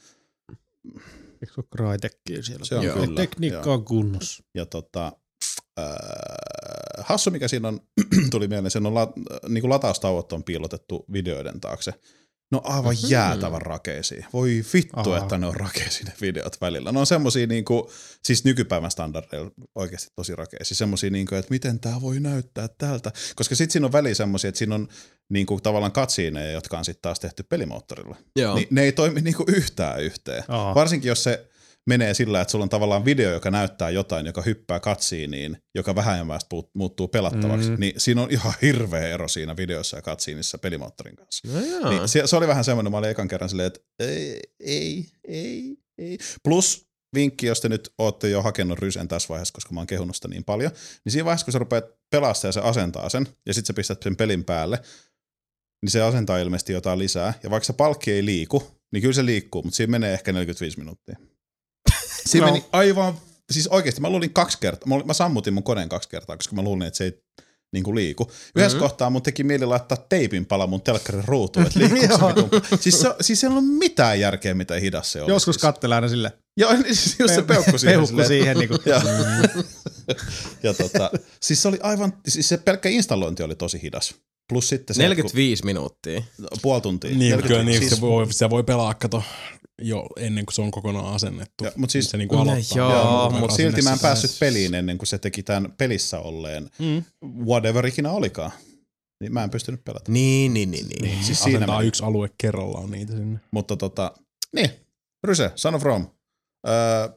[1.42, 2.65] Eikö se ole Crytekkiä siellä?
[2.65, 2.97] se on Joo.
[2.97, 3.16] kyllä.
[3.16, 3.75] Tekniikka joo.
[3.75, 4.42] on kunnossa.
[4.55, 5.12] Ja tota,
[5.78, 5.86] äh,
[6.99, 7.81] hassu mikä siinä on,
[8.31, 9.12] tuli mieleen, sen on la,
[9.49, 11.92] niin kuin lataustauot on piilotettu videoiden taakse.
[12.52, 13.10] Ne on aivan Mhm.
[13.12, 14.26] jäätävän rakeisia.
[14.33, 15.18] Voi vittu, Aa.
[15.18, 16.92] että ne on rakeisia ne videot välillä.
[16.92, 17.91] Ne on semmosia niinku,
[18.25, 20.75] siis nykypäivän standardeilla oikeasti tosi rakeisia.
[20.75, 23.12] Semmosia niinku, että miten tää voi näyttää tältä.
[23.36, 24.89] Koska sit siinä on väliä semmosia, että siinä on
[25.28, 28.16] niinku tavallaan katsiineja, jotka on sitten taas tehty pelimoottorilla.
[28.36, 28.55] Joo.
[28.55, 30.44] Niin ne ei toimi niinku yhtään yhteen.
[30.49, 30.75] Aa.
[30.75, 31.47] Varsinkin jos se
[31.86, 36.26] menee sillä, että sulla on tavallaan video, joka näyttää jotain, joka hyppää katsiiniin, joka vähän
[36.55, 37.76] puut- muuttuu pelattavaksi, Mm.
[37.81, 41.48] niin siinä on ihan hirveä ero siinä videossa ja katsiinissa pelimoottorin kanssa.
[41.48, 41.90] No joo.
[41.90, 45.76] Niin se, se oli vähän semmoinen, mä olin ekan kerran silleen, että ei, ei, ei,
[45.98, 46.18] ei.
[46.44, 50.16] Plus vinkki, jos te nyt ootte jo hakenut rysen tässä vaiheessa, koska mä oon kehunut
[50.16, 50.70] sitä niin paljon,
[51.05, 51.84] niin siinä vaiheessa, kun sä rupeat
[52.34, 54.81] sitä ja se asentaa sen, ja sitten sä pistät sen pelin päälle,
[55.82, 59.26] niin se asentaa ilmeisesti jotain lisää, ja vaikka se palkki ei liiku, niin kyllä se
[59.26, 61.16] liikkuu, mutta siinä menee ehkä 45 minuuttia.
[62.26, 62.52] Siinä No.
[62.52, 63.14] meni aivan,
[63.50, 66.56] siis oikeasti mä luulin kaksi kertaa, mä, olin, mä sammutin mun koneen kaksi kertaa, koska
[66.56, 67.12] mä luulin, että se ei
[67.72, 68.30] niin kuin liiku.
[68.56, 68.82] Yhdessä Mhm.
[68.84, 72.32] kohtaa mun teki mieli laittaa teipin pala mun telkkarin ruutuun, että liikkuuko
[72.70, 72.76] se.
[72.80, 75.32] Siis, se, siis ei ollut mitään järkeä, mitä hidas se oli.
[75.32, 75.62] Joskus siis.
[75.62, 76.32] kattelee aina sille.
[76.56, 77.94] Joo, niin siis just se peukku siihen.
[77.98, 78.56] Peukku silleen, siihen.
[78.58, 79.02] Niin kuin, Ja,
[80.62, 81.10] ja tota,
[81.42, 84.14] siis se oli aivan, siis se pelkkä installointi oli tosi hidas.
[84.48, 86.22] Plus sitten se, 45 minuuttia.
[86.36, 87.10] kun, puoli tuntia.
[87.10, 89.22] Niin, 40 kyllä niin, siis, se, voi, se voi pelaa, kato,
[89.82, 91.64] jo ennen kuin se on kokonaan asennettu.
[91.64, 92.78] Ja, mut siis- se niinku No aloittaa.
[92.78, 94.40] joo, Joo, mut mutta silti mä en päässyt sitä.
[94.46, 97.05] peliin ennen kuin se teki tämän pelissä olleen Mm.
[97.46, 98.50] whatever ikinä olikaan.
[99.20, 100.12] Niin mä en pystynyt pelata.
[100.12, 101.14] Niin, niin, niin, niin.
[101.14, 101.86] Siis Siis siinä meni.
[101.86, 103.40] yksi alue kerrallaan niitä sinne.
[103.50, 104.12] Mutta tota,
[104.55, 104.70] niin,
[105.26, 106.06] Ryse, Son of Rome.
[106.68, 107.08] Öö,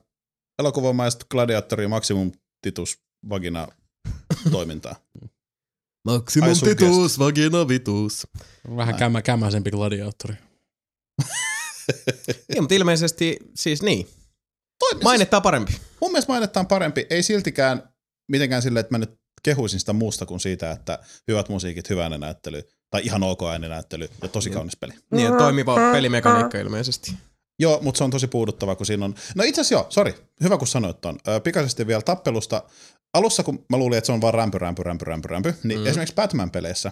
[0.59, 2.31] elokuvamaista gladiaattori maksimum
[2.61, 2.97] titus
[3.29, 3.67] vagina
[4.51, 4.95] toimintaa.
[6.07, 8.27] Maximum titus, vagina vitus.
[8.75, 10.35] Vähän kämä, kämäsempi gladiaattori.
[12.49, 14.07] Niin, mutta ilmeisesti siis niin.
[14.79, 15.71] Toimi, Mainetta parempi.
[15.71, 17.07] siis, mun mielestä mainetta on parempi.
[17.09, 17.89] Ei siltikään
[18.31, 22.61] mitenkään silleen, että mä nyt kehuisin sitä muusta kuin siitä, että hyvät musiikit, hyvä äänenäyttely,
[22.89, 24.93] tai ihan ok äänenäyttely ja tosi kaunis peli.
[25.11, 27.11] Niin, toimiva pelimekaniikka ilmeisesti.
[27.59, 29.15] Joo, mutta se on tosi puuduttava, kun siinä on...
[29.35, 31.19] No itse asiassa joo, sori, hyvä kun sanoit ton.
[31.43, 32.63] Pikaisesti vielä tappelusta.
[33.13, 35.85] Alussa, kun mä luulin, että se on vaan rämpy, rämpy, rämpy, rämpy, rämpy, niin mm.
[35.85, 36.91] esimerkiksi Batman-peleissä,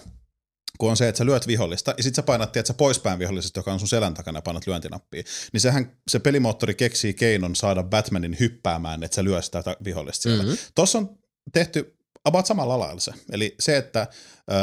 [0.77, 3.59] kun on se, että sä lyöt vihollista, ja sit sä painat, että sä poispäin vihollisesta,
[3.59, 5.23] joka on sun selän takana, ja painat lyöntinappia,
[5.53, 10.23] niin sehän se pelimoottori keksii keinon saada Batmanin hyppäämään, että sä lyö sitä ta- vihollista
[10.23, 10.43] siellä.
[10.43, 10.51] Mhm.
[10.51, 10.71] Mm-hmm.
[10.75, 11.17] Tuossa on
[11.53, 13.11] tehty about samalla lailla se.
[13.31, 14.07] Eli se, että
[14.51, 14.57] öö,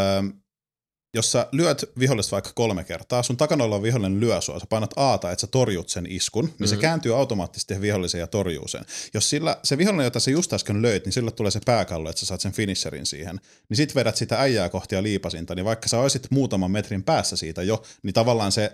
[1.14, 4.90] jos sä lyöt vihollista vaikka kolme kertaa, sun takana oleva vihollinen lyö sua, sä painat
[4.96, 6.66] Aata, että sä torjut sen iskun, niin mm-hmm.
[6.66, 8.84] se kääntyy automaattisesti siihen viholliseen ja torjuu sen.
[9.14, 12.20] Jos sillä, se vihollinen, jota sä just äsken löit, niin sillä tulee se pääkallo, että
[12.20, 15.88] sä saat sen finisherin siihen, niin sit vedät sitä äijää kohti ja liipasinta, niin vaikka
[15.88, 18.72] sä olisit muutaman metrin päässä siitä jo, niin tavallaan se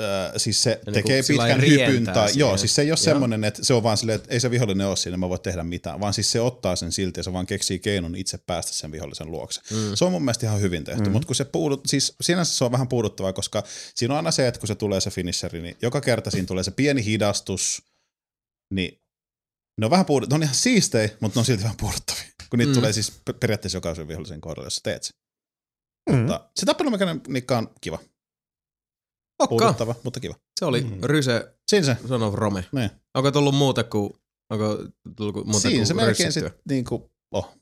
[0.00, 2.58] Öö, siis se Ja tekee pitkän hypyn tai, joo, siihen.
[2.58, 3.04] siis se ei ole Joo.
[3.04, 5.64] semmoinen, että se on vaan silleen, että ei se vihollinen ole siinä, mä voi tehdä
[5.64, 8.92] mitään, vaan siis se ottaa sen silti ja se vaan keksii keinon itse päästä sen
[8.92, 9.60] vihollisen luokse.
[9.70, 9.94] Mm.
[9.94, 11.10] Se on mun mielestä ihan hyvin tehty, mm.
[11.12, 13.62] mutta kun se puudut, siis sinänsä se on vähän puuduttavaa, koska
[13.94, 16.64] siinä on aina se, että kun se tulee se finisheri, niin joka kerta siinä tulee
[16.64, 17.82] se pieni hidastus,
[18.74, 19.00] niin
[19.80, 22.58] ne on vähän puudut, ne on ihan siistejä, mutta ne on silti vähän puuduttavia, kun
[22.58, 22.76] niitä Mm.
[22.76, 25.16] tulee siis pe- periaatteessa jokaisen vihollisen kohdalla, jos sä teet sen.
[26.10, 26.16] Mm.
[26.16, 27.98] Mutta se tappelumekaniikka on kiva.
[29.48, 30.34] Puuduttava, mutta kiva.
[30.60, 30.98] Se oli Mm.
[31.02, 32.64] Ryse Siinä se, Son of Rome.
[32.72, 32.90] niin.
[33.14, 34.10] Onko tullut muuta kuin,
[34.50, 34.78] onko
[35.16, 37.58] tullut muuta Siinä kuin se melkein sitten niinku, oh.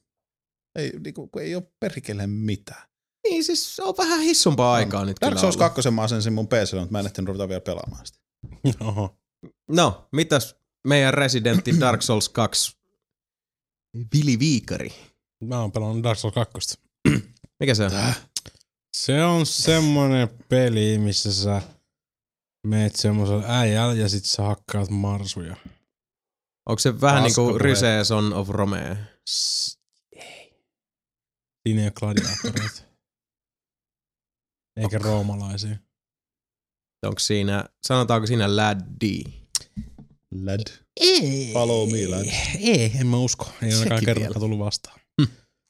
[0.78, 2.88] Ei, niinku, ei ole perkele mitään.
[3.28, 5.72] Niin, siis se on vähän hissumpaa aikaa nyt Dark kyllä Souls ollut.
[5.74, 8.18] 2 mä asensin mun PC, mutta mä en ehtinyt ruveta vielä pelaamaan sitä.
[8.80, 9.18] Oho.
[9.70, 12.76] No, mitäs meidän residentti Dark Souls 2
[14.14, 14.92] Vili Viikari?
[15.44, 16.80] Mä oon pelannut Dark Souls 2.
[17.60, 17.92] Mikä se on?
[18.96, 21.62] Se on semmonen peli, missä sä
[22.66, 25.56] meet semmoisella äijällä ja sit sä hakkaat marsuja.
[26.68, 27.58] Onko se vähän niinku.
[27.58, 28.96] Ryse Son of Rome?
[29.30, 29.78] S-
[30.12, 30.64] ei.
[31.68, 32.82] Siinä ei ole gladiaattoreita.
[34.76, 35.76] Eikä roomalaisia.
[37.06, 39.22] Onko siinä, sanotaanko siinä laddi?
[40.44, 40.62] Lad.
[41.00, 41.50] Ei.
[41.52, 42.26] Follow me, lad.
[42.60, 43.52] Ei, en mä usko.
[43.62, 45.00] Ei ainakaan kerran tullut vastaan.
[45.22, 45.28] Hm.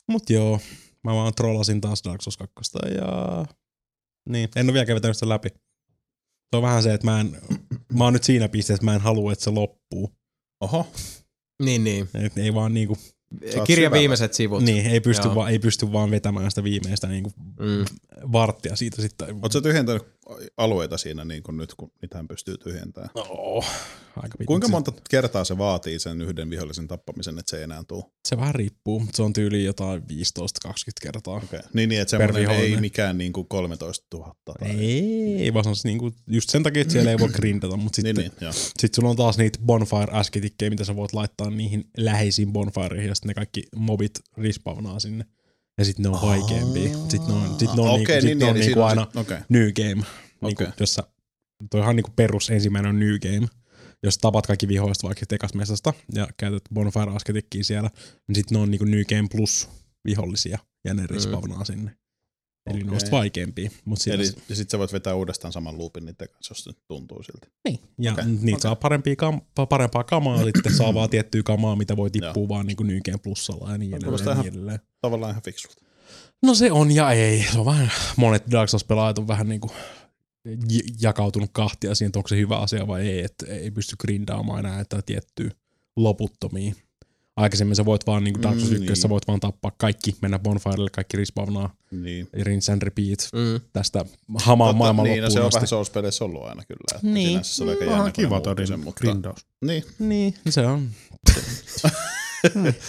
[0.09, 0.61] Mut joo,
[1.05, 2.55] mä vaan trollasin taas Dark Souls 2
[2.95, 3.45] ja...
[4.29, 5.49] Niin, en ole vielä kävetänyt sitä läpi.
[6.51, 7.41] Se on vähän se, että mä en...
[7.99, 10.13] Mä oon nyt siinä pisteessä, että mä en halua, että se loppuu.
[10.61, 10.87] Oho.
[11.63, 12.09] Niin, niin.
[12.15, 12.99] Et ei vaan niinku...
[13.67, 14.63] Kirja viimeiset sivut.
[14.63, 15.35] Niin, ei pysty, Joo.
[15.35, 17.85] vaan, ei pysty vaan vetämään sitä viimeistä niinku Mm.
[18.33, 19.29] varttia siitä sitten.
[19.43, 20.03] Oletko tyhjentänyt
[20.57, 23.11] alueita siinä niin kuin nyt, kun niitähän pystyy tyhjentämään?
[23.15, 23.67] Oh,
[24.17, 24.39] aika.
[24.47, 28.05] Kuinka monta kertaa se vaatii sen yhden vihollisen tappamisen, että se ei enää tule?
[28.29, 29.05] Se vähän riippuu.
[29.15, 30.05] Se on tyyli jotain 15-20
[31.03, 31.37] kertaa.
[31.37, 31.61] Okay.
[31.73, 34.35] Niin, niin, että semmoinen ei mikään niin kuin 13 000.
[34.45, 34.71] Tai...
[34.71, 38.03] Ei, vaan se on se niinku, just sen takia, että siellä ei voi grindata, mutta
[38.03, 38.53] Niin, sitten niin, joo.
[38.53, 43.15] Sitten sulla on taas niitä bonfire asketikkejä, mitä sä voit laittaa niihin läheisiin bonfireihin, ja
[43.15, 45.25] sitten ne kaikki mobit respawnaa sinne.
[45.83, 46.89] Ja sitten ne on vaikeampia.
[47.09, 48.83] Sitten ne on, sit ne on, Okei, niinku, sit niin, ne on niin, niinku siinä
[48.83, 49.39] on aina sit- okei.
[49.49, 50.05] new game
[50.41, 50.67] niinku, Okei.
[50.81, 51.03] jossa
[51.71, 53.49] toihan niinku perus ensimmäinen on New Game,
[54.03, 57.91] jos tapat kaikki vihoista vaikka tekas mestasta ja käytät Bonfire Asketikkiä siellä,
[58.29, 59.69] niin sitten ne on niinku New Game plus
[60.05, 61.97] vihollisia ja ne respawnaa sinne.
[62.71, 63.71] Eli ne on vaikeampia.
[63.85, 66.77] Mut Eli Eli, ja sit sä voit vetää uudestaan saman loopin niiden kanssa, jos nyt
[66.89, 67.47] tuntuu siltä.
[67.69, 67.79] niin.
[68.01, 68.25] Ja okay.
[68.25, 68.61] niitä okei.
[68.61, 72.83] saa parempia kam- parempaa kamaa, sitten saa vaan tiettyä kamaa, mitä voi tippua vaan niinku
[72.83, 74.05] New Game plussalla ja niin edelleen.
[74.05, 74.81] Kuulostaa ja Niin ihan- edelleen.
[75.03, 75.83] Tavallaan ihan fiksulta.
[76.43, 77.45] No se on ja ei.
[77.53, 79.71] Se on vähän, monet Dark Souls-pelaajat on vähän niinku
[80.69, 84.59] j- jakautunut kahtia siihen, että onko se hyvä asia vai ei, että ei pysty grindaamaan
[84.67, 85.51] enää että tiettyä
[85.97, 86.73] loputtomia.
[87.37, 89.11] Aikaisemmin sä voit vaan, niinku Dark Souls Mm, 1, sä niin.
[89.11, 92.29] voit vaan tappaa kaikki, mennä bonfirelle, kaikki respawnaa, Niin.
[92.33, 93.61] rinse and repeat Mm.
[93.73, 94.05] tästä
[94.39, 96.95] hamaan maailman niin, no se loppuun on vähän Souls-peleissä ollut aina kyllä.
[96.97, 97.29] Että Niin.
[97.29, 99.01] Sinänsä se oli aika ne kiva muutti toi sen, mutta...
[99.01, 99.47] grindaus.
[99.65, 100.89] Niin, Niin, se on.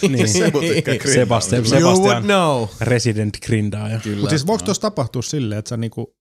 [0.08, 0.28] niin.
[0.28, 1.14] se mun tykkää grindaa.
[1.14, 2.68] Sebastian, Sebastian know.
[2.80, 4.00] resident grindaaja.
[4.16, 6.12] Mutta siis voiko tuossa tapahtua silleen, että sä niinku,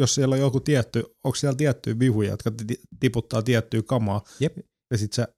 [0.00, 4.56] jos siellä on joku tietty, onko siellä tiettyjä vihuja, jotka ti- tiputtaa tiettyä kamaa, Jep.
[4.92, 5.28] ja sit sä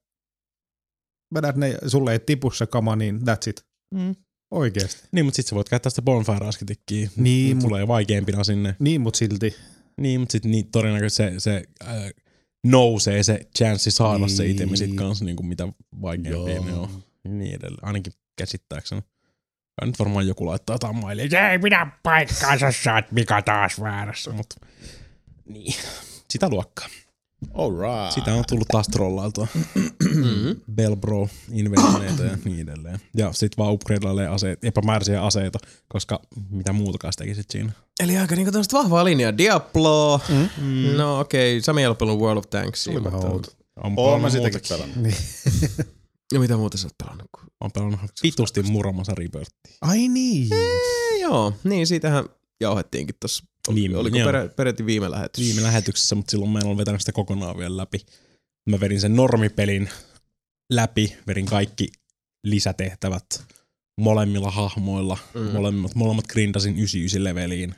[1.35, 3.61] vedät ne, sulle ei tipu se kama, niin that's it.
[3.95, 4.15] Mm.
[4.53, 5.07] Oikeesti.
[5.11, 7.09] Niin, mutta sit sä voit käyttää sitä bonfire asketikkiä.
[7.15, 8.75] Niin, mut- Tulee vaikeampina sinne.
[8.79, 9.55] Niin, mutta silti.
[10.01, 12.11] Niin, mutta sitten niin, todennäköisesti se, se äh,
[12.67, 14.55] nousee se chanssi saada se Niin.
[14.55, 15.67] itemi sit kanssa, niin kuin mitä
[16.01, 16.65] vaikeampia Joo.
[16.65, 17.03] ne on.
[17.27, 19.01] Niin edelleen, ainakin käsittääkseni.
[19.81, 23.81] Ja nyt varmaan joku laittaa jotain mailia, että ei pidä paikkaansa, sä oot Mika taas
[23.81, 24.55] väärässä, mutta
[25.45, 25.75] niin,
[26.29, 26.87] sitä luokkaa.
[27.53, 28.11] Alright.
[28.11, 29.47] Sitä on tullut taas trollailtua.
[30.15, 30.55] Mm.
[30.75, 32.99] Belbro, inventoneita ja niin edelleen.
[33.15, 37.71] Ja sit vaan upgradeailee aseet, epämääräisiä aseita, koska mitä muutakaan tekisit siinä.
[37.99, 39.37] Eli aika niinku tämmöistä vahvaa linjaa.
[39.37, 40.21] Diablo.
[40.29, 40.97] Mm.
[40.97, 41.61] No okei, okay.
[41.61, 41.81] Sami
[42.17, 42.93] World of Tanksia.
[42.93, 43.51] Oli vähän mutta- outo.
[43.83, 45.13] On Oon mä sitäkin pelannut.
[46.31, 46.35] Niin.
[46.35, 47.29] Ja mitä muuta sä oot pelannut?
[47.59, 49.77] On pelannut vitusti Muramasa Rebirthia.
[49.81, 50.53] Ai niin.
[50.53, 52.25] Eh, joo, niin siitähän
[52.61, 53.43] jauhettiinkin tossa.
[53.75, 54.25] Viime- Oliko joo.
[54.25, 55.45] perä, peräti viime lähetys?
[55.45, 58.05] viime lähetyksessä, mutta silloin mä en ole vetänyt sitä kokonaan vielä läpi.
[58.69, 59.89] Mä verin sen normipelin
[60.73, 61.91] läpi, verin kaikki
[62.47, 63.25] lisätehtävät
[64.01, 65.41] molemmilla hahmoilla, Mm.
[65.41, 65.51] mm.
[65.51, 67.75] molemmat, molemmat grindasin 99 leveliin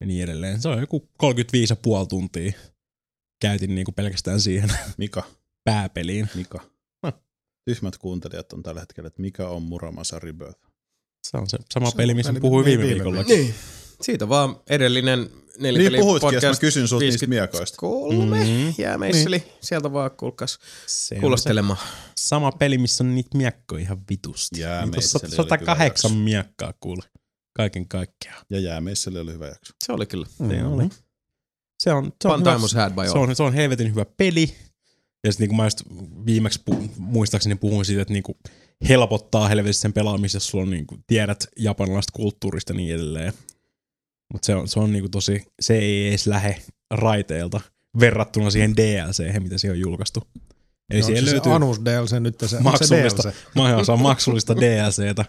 [0.00, 0.62] ja niin edelleen.
[0.62, 2.52] Se on joku 35,5 tuntia
[3.42, 5.22] käytin niinku pelkästään siihen Mika,
[5.64, 6.28] pääpeliin.
[6.34, 6.69] Mika.
[7.74, 10.60] Tyhmät kuuntelijat on tällä hetkellä, että mikä on Muramasa Rebirth.
[11.22, 13.22] Se on se sama Se peli, missä puhuin niin, viime viime viikolla.
[13.22, 13.54] Niin.
[14.00, 17.76] Siitä vaan edellinen Niin nelipeli puhuitkin, jos mä podcast kysyn sulta niistä 50 miekoista.
[17.76, 18.70] kolme Mhm.
[18.78, 19.42] jää meisseli.
[19.60, 20.52] Sieltä vaan kuulkaas
[20.86, 21.78] Se on se kuulostelemaan.
[22.16, 24.60] sama peli, missä on niitä miekkoja ihan vitusti.
[24.60, 27.02] Jää Niitä on meisseli oli 108 hyvä miekkaa kuule.
[27.56, 28.44] Kaiken kaikkiaan.
[28.50, 29.74] Ja jäämeisseli oli hyvä jakso.
[29.84, 30.26] Se oli kyllä.
[30.26, 30.72] Se Mm.
[30.72, 30.88] oli.
[31.78, 33.28] Se on, se on, hyvä, time was had by se all.
[33.28, 34.54] on, se on helvetin hyvä peli.
[35.24, 35.82] Ja sitten niinku mä just
[36.26, 38.36] viimeksi pu, muistaakseni puhuin siitä, että niinku
[38.88, 43.32] helpottaa helvetisti sen pelaamista, jos sulla on niinku, tiedät japanilaista kulttuurista ja niin edelleen.
[44.32, 47.60] Mutta se on, se on niinku tosi, se ei edes lähe raiteilta
[48.00, 50.22] verrattuna siihen DLC, mitä siihen on julkaistu.
[50.90, 53.88] Eli Onko siihen se, löytyy se Anus DLC nyt se, maksullista, se DLC?
[53.88, 55.24] mä maksullista DLCtä.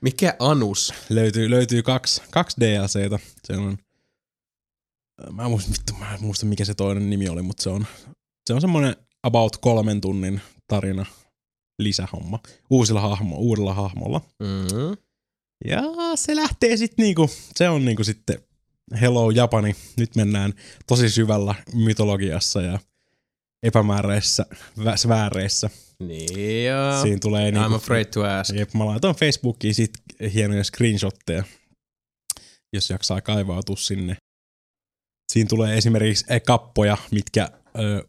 [0.00, 0.94] Mikä anus?
[1.10, 3.18] Löytyy, löytyy kaksi, kaksi DLCtä.
[3.44, 3.78] Se on,
[5.32, 7.86] mä en muista, vittu, mä en muista mikä se toinen nimi oli, mutta se on,
[8.46, 8.96] se on semmoinen
[9.26, 11.06] about kolmen tunnin tarina
[11.78, 12.38] lisähomma.
[12.70, 14.20] Uusilla hahmo, uudella hahmolla.
[14.40, 14.96] Mm-hmm.
[15.64, 15.82] Ja
[16.14, 18.38] se lähtee sitten niinku, se on niinku sitten
[19.00, 19.76] Hello Japani.
[19.96, 20.52] Nyt mennään
[20.86, 22.78] tosi syvällä mytologiassa ja
[23.62, 24.46] epämääräisissä
[24.78, 25.70] vä- sfääreissä.
[26.00, 27.02] Niin ja...
[27.02, 28.54] Siinä tulee niinku, I'm afraid to ask.
[28.54, 29.90] Jep, mä laitoin Facebookiin sit
[30.34, 31.44] hienoja screenshotteja,
[32.72, 34.16] jos jaksaa kaivautua sinne.
[35.32, 37.50] Siinä tulee esimerkiksi eh, kappoja, mitkä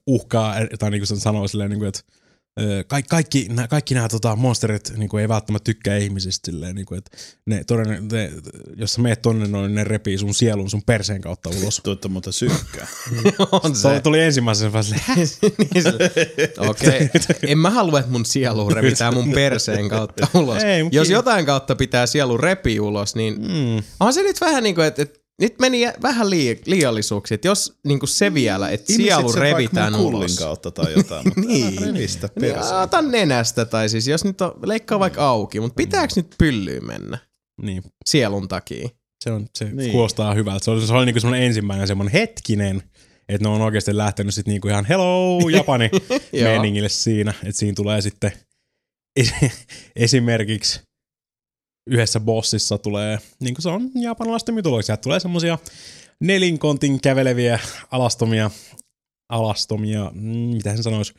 [0.08, 2.00] uhkaa, tai niin kuin sanoo silleen, niin kuin, että
[2.62, 6.76] ö, kaikki, kaikki, nää, kaikki nämä tota, monsterit niin kuin ei välttämättä tykkää ihmisistä silleen,
[6.76, 8.32] niin kuin, että ne, todennä, ne,
[8.76, 11.82] jos sä meet tonne noin, ne repii sun sielun sun perseen kautta ulos.
[11.84, 12.88] Tuotta muuta synkkää.
[13.52, 14.00] on Se se.
[14.00, 14.84] tuli ensimmäisenä vaan?
[15.74, 17.10] Niin se- Okei.
[17.52, 20.64] En mä halua, että mun sielu revitään mun perseen kautta ulos.
[20.64, 24.76] Ei, Jos jotain kautta pitää sielu repi ulos, niin mm, on se nyt vähän niin
[24.76, 28.94] kuin, että, että nyt meni vähän lii- liiallisuuksia, että jos niin kuin se vielä, että
[28.94, 30.38] sielu sä vaikka revitään kullin ulos.
[30.40, 31.82] kautta tai jotain, mutta Niin.
[31.82, 36.86] revistä Niin, nenästä, tai siis jos nyt on, leikkaa vaikka auki, mutta pitääkö nyt pyllyyn
[36.86, 37.18] mennä
[37.62, 38.90] niin, sielun takia?
[39.24, 39.78] Se, on, se Niin.
[39.78, 39.92] niin.
[39.92, 40.66] kuulostaa hyvältä.
[40.66, 42.84] Se oli, se oli niinku semmoinen ensimmäinen semmoinen hetkinen,
[43.30, 45.90] että ne on oikeasti lähtenyt sitten niinku ihan hello Japani
[46.44, 47.34] meningille siinä.
[47.44, 48.32] Että siinä tulee sitten
[49.20, 49.52] es-
[49.96, 50.80] esimerkiksi
[51.88, 55.58] yhdessä bossissa tulee, niin kuin se on japanilaisten mytologia, tulee semmoisia
[56.20, 57.60] nelinkontin käveleviä
[57.92, 58.52] alastomia,
[59.30, 61.14] alastomia, mm, mitä sen sanoisi,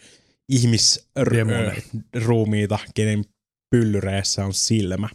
[0.48, 3.24] ihmisruumiita, kenen
[3.70, 5.08] pyllyreissä on silmä.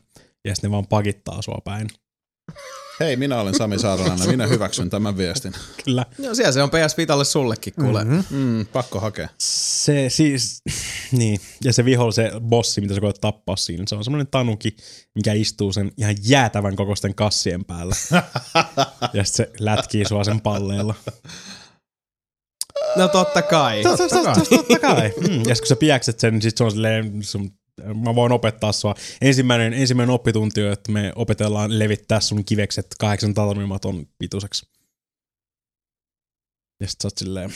[0.47, 1.87] Ja sitten ne vaan pakittaa sua päin.
[3.03, 5.53] Hei, minä olen Sami Saarelainen, minä hyväksyn tämän viestin.
[5.85, 6.05] Kyllä.
[6.17, 8.03] No siellä se on PS Vitalle sullekin, kuule.
[8.03, 8.37] Mm-hmm.
[8.37, 9.29] Mm, pakko hakea.
[9.37, 10.61] Se siis,
[11.11, 11.39] niin.
[11.63, 14.75] Ja se viholl, se bossi, mitä sä koet tappaa siinä, se on semmoinen tanuki,
[15.15, 17.95] mikä istuu sen ihan jäätävän kokoisten kassien päällä.
[19.13, 20.95] ja sitten se lätkii sua sen palleella.
[22.95, 23.83] No totta kai.
[23.83, 25.13] Totta, totta, totta, totta kai.
[25.29, 25.41] Mm.
[25.47, 27.51] Ja kun sä piäkset sen, niin sit se on silleen, sun,
[27.81, 28.95] mä voin opettaa sua.
[29.21, 34.65] Ensimmäinen, ensimmäinen oppitunti on, että me opetellaan levittää sun kivekset kahdeksan talmimaton pituiseksi.
[36.79, 37.53] Ja sit sä oot silleen,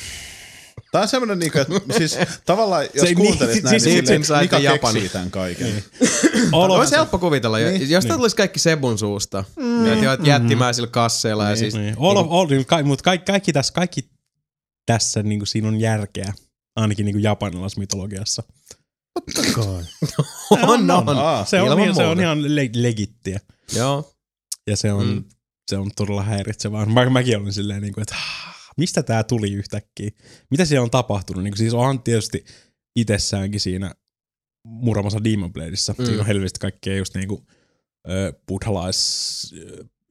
[0.92, 4.28] Tämä on semmoinen, niinku, että siis tavallaan, jos Se- kuuntelit niin, näin, siis- niin siis
[4.28, 4.94] silleen, Mika Japani.
[4.94, 5.84] keksii tämän kaiken.
[6.52, 9.44] olo, Olisi helppo kuvitella, niin, jos tämä tulisi kaikki Sebun suusta.
[9.56, 9.86] Mm.
[10.04, 11.74] Ja jättimäisillä kasseilla ja siis...
[11.76, 11.96] Niin.
[12.00, 14.10] All of, all, ka, mutta kaikki, kaikki, tässä, kaikki
[14.86, 16.34] tässä niin kuin siinä on järkeä,
[16.76, 18.44] ainakin niin kuin japanilaisessa
[19.28, 19.62] mytologiassa.
[20.50, 20.60] Kai.
[20.70, 21.10] On, on.
[21.18, 23.40] Aa, Se on, se on ihan le- legittiä.
[23.76, 24.14] Joo.
[24.68, 25.24] Ja se on, Mm.
[25.70, 26.86] se on todella häiritsevää.
[26.86, 30.10] Mä, mäkin olin silleen, niin kuin, että "Ah, mistä tämä tuli yhtäkkiä?
[30.52, 31.44] Mitä siellä on tapahtunut?
[31.44, 32.46] Niin kuin, siis onhan tietysti
[32.96, 33.92] itsessäänkin siinä
[34.64, 35.96] muramassa Demon Bladeissa.
[35.98, 36.06] Mm.
[36.06, 37.46] Siinä on helvesti kaikkea just niinku
[38.10, 39.56] ö, buddhalais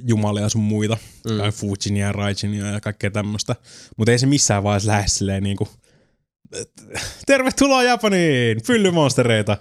[0.09, 0.97] jumalia sun muita.
[1.25, 1.53] Mm.
[1.53, 3.57] Fujinia ja Raijinia ja kaikkea tämmöistä.
[3.97, 5.69] Mutta ei se missään vaiheessa lähde silleen niinku,
[7.27, 9.57] tervetuloa Japaniin, pyllymonstereita.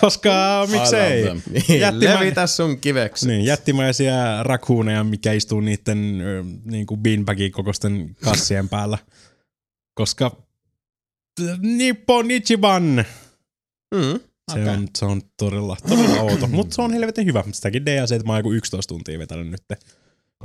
[0.00, 1.20] Koska miksei?
[1.20, 1.62] I love them.
[1.68, 3.28] Niin, Jättimä- levitä sun kiveksi.
[3.28, 8.98] Niin, jättimäisiä rakuuneja, mikä istuu niiden ö, niinku beanbagin kokoisten kassien päällä.
[9.94, 10.36] Koska
[11.60, 13.04] Nippon Ichiban,
[13.94, 14.20] Mm.
[14.52, 16.46] se, on, se on todella, todella outo.
[16.46, 17.44] Mutta se on helvetin hyvä.
[17.52, 19.62] Sitäkin DLC, että mä oon joku 11 tuntia vetänyt nyt.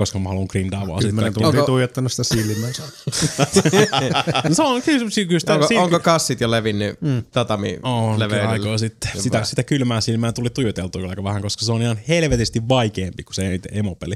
[0.00, 2.70] Koska mä haluan grindaa vaan sit Kymmenen tuntia Onko- tuijottanut sitä silmää.
[4.48, 4.98] No se on kyllä,
[5.28, 7.22] kyllä sitä, Onko, siinä- onko kassit jo levinnyt mm.
[7.30, 9.10] tatami On kyllä aikaa sitten.
[9.18, 13.22] Sitä, sitä kylmää silmää tuli tuijoteltua kyllä aika vähän, koska se on ihan helvetisti vaikeampi
[13.24, 14.14] kuin se itse emopeli.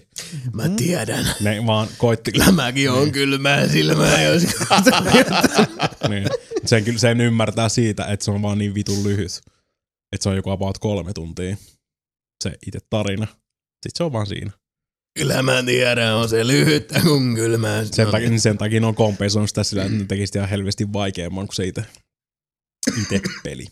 [0.53, 1.27] Mä tiedän.
[1.41, 2.33] Ne vaan koitti...
[2.53, 4.43] Mäkin on kylmää silmää, jos
[6.09, 6.29] niin.
[6.65, 9.41] sen, kyllä, sen ymmärtää siitä, että se on vaan niin vitun lyhyt.
[10.13, 11.57] Että se on joku about kolme tuntia.
[12.45, 13.27] Se itse tarina.
[13.27, 14.51] Sitten se on vaan siinä.
[15.15, 17.85] Kyllä mä tiedän, on se lyhyttä kun kylmää.
[17.85, 18.41] Sen, takia, niin.
[18.41, 21.57] sen takia ne on kompensoinut sitä sillä, että ne tekisi sitä ihan helvesti vaikeamman kuin
[21.57, 21.85] se itse,
[23.03, 23.67] itse peli.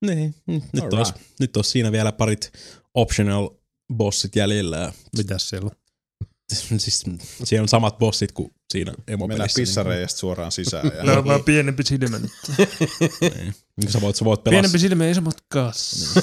[0.00, 2.52] Niin, nyt, olisi, nyt olisi siinä vielä parit
[2.94, 3.50] optional
[3.94, 4.92] bossit jäljellä.
[5.16, 5.87] Mitäs siellä on?
[6.52, 7.04] Siis,
[7.44, 9.56] siellä on samat bossit kuin siinä Mennään emopelissä.
[9.60, 10.90] pissareijasta suoraan sisään.
[10.96, 12.30] Ja No vaan pienempi silmä nyt.
[13.20, 16.20] Niin, niin, sä voit, sä voit pelaa, Pienempi silmä ei samat kassi.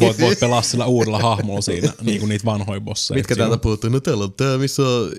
[0.00, 3.16] voit, voit pelaa sillä uudella hahmolla siinä, niin kuin niitä vanhoja bosseja.
[3.18, 3.90] Mitkä täältä puuttuu?
[3.90, 5.10] No täällä on tää, missä on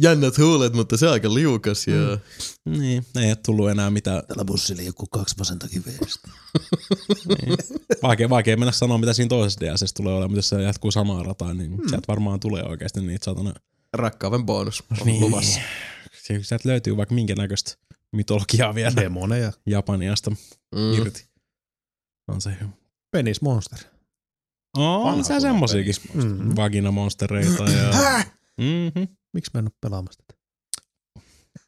[0.00, 1.86] jännät huulet, mutta se on aika liukas.
[1.86, 2.18] Ja...
[2.64, 2.78] Mm.
[2.78, 4.22] Niin, ei ole tullut enää mitään.
[4.28, 6.28] Tällä bussilla joku kaksi vasentakin veestä.
[8.02, 11.22] Vaikea, vaikea mennä sanoa, mitä siinä toisessa DLCssä tulee olemaan, mutta jos se jatkuu samaa
[11.22, 11.88] rataa, niin hmm.
[11.88, 13.54] sieltä varmaan tulee oikeasti niitä satana.
[13.92, 15.20] Rakkauden bonus on Niin.
[15.20, 15.60] luvassa.
[16.22, 17.74] Sieltä löytyy vaikka minkä näköistä
[18.12, 19.52] mytologiaa vielä Demoneja.
[19.66, 20.30] Japaniasta
[20.74, 20.92] Mm.
[20.92, 21.28] irti.
[22.28, 22.70] On se hyvä.
[23.10, 23.78] Penis Monster.
[24.76, 25.94] On Vanha se semmosiakin.
[26.14, 26.56] Mm.
[26.56, 28.22] Vaginamonstereita ja...
[28.60, 29.08] mm-hmm.
[29.34, 30.38] Miksi mä en ole pelaamassa tätä?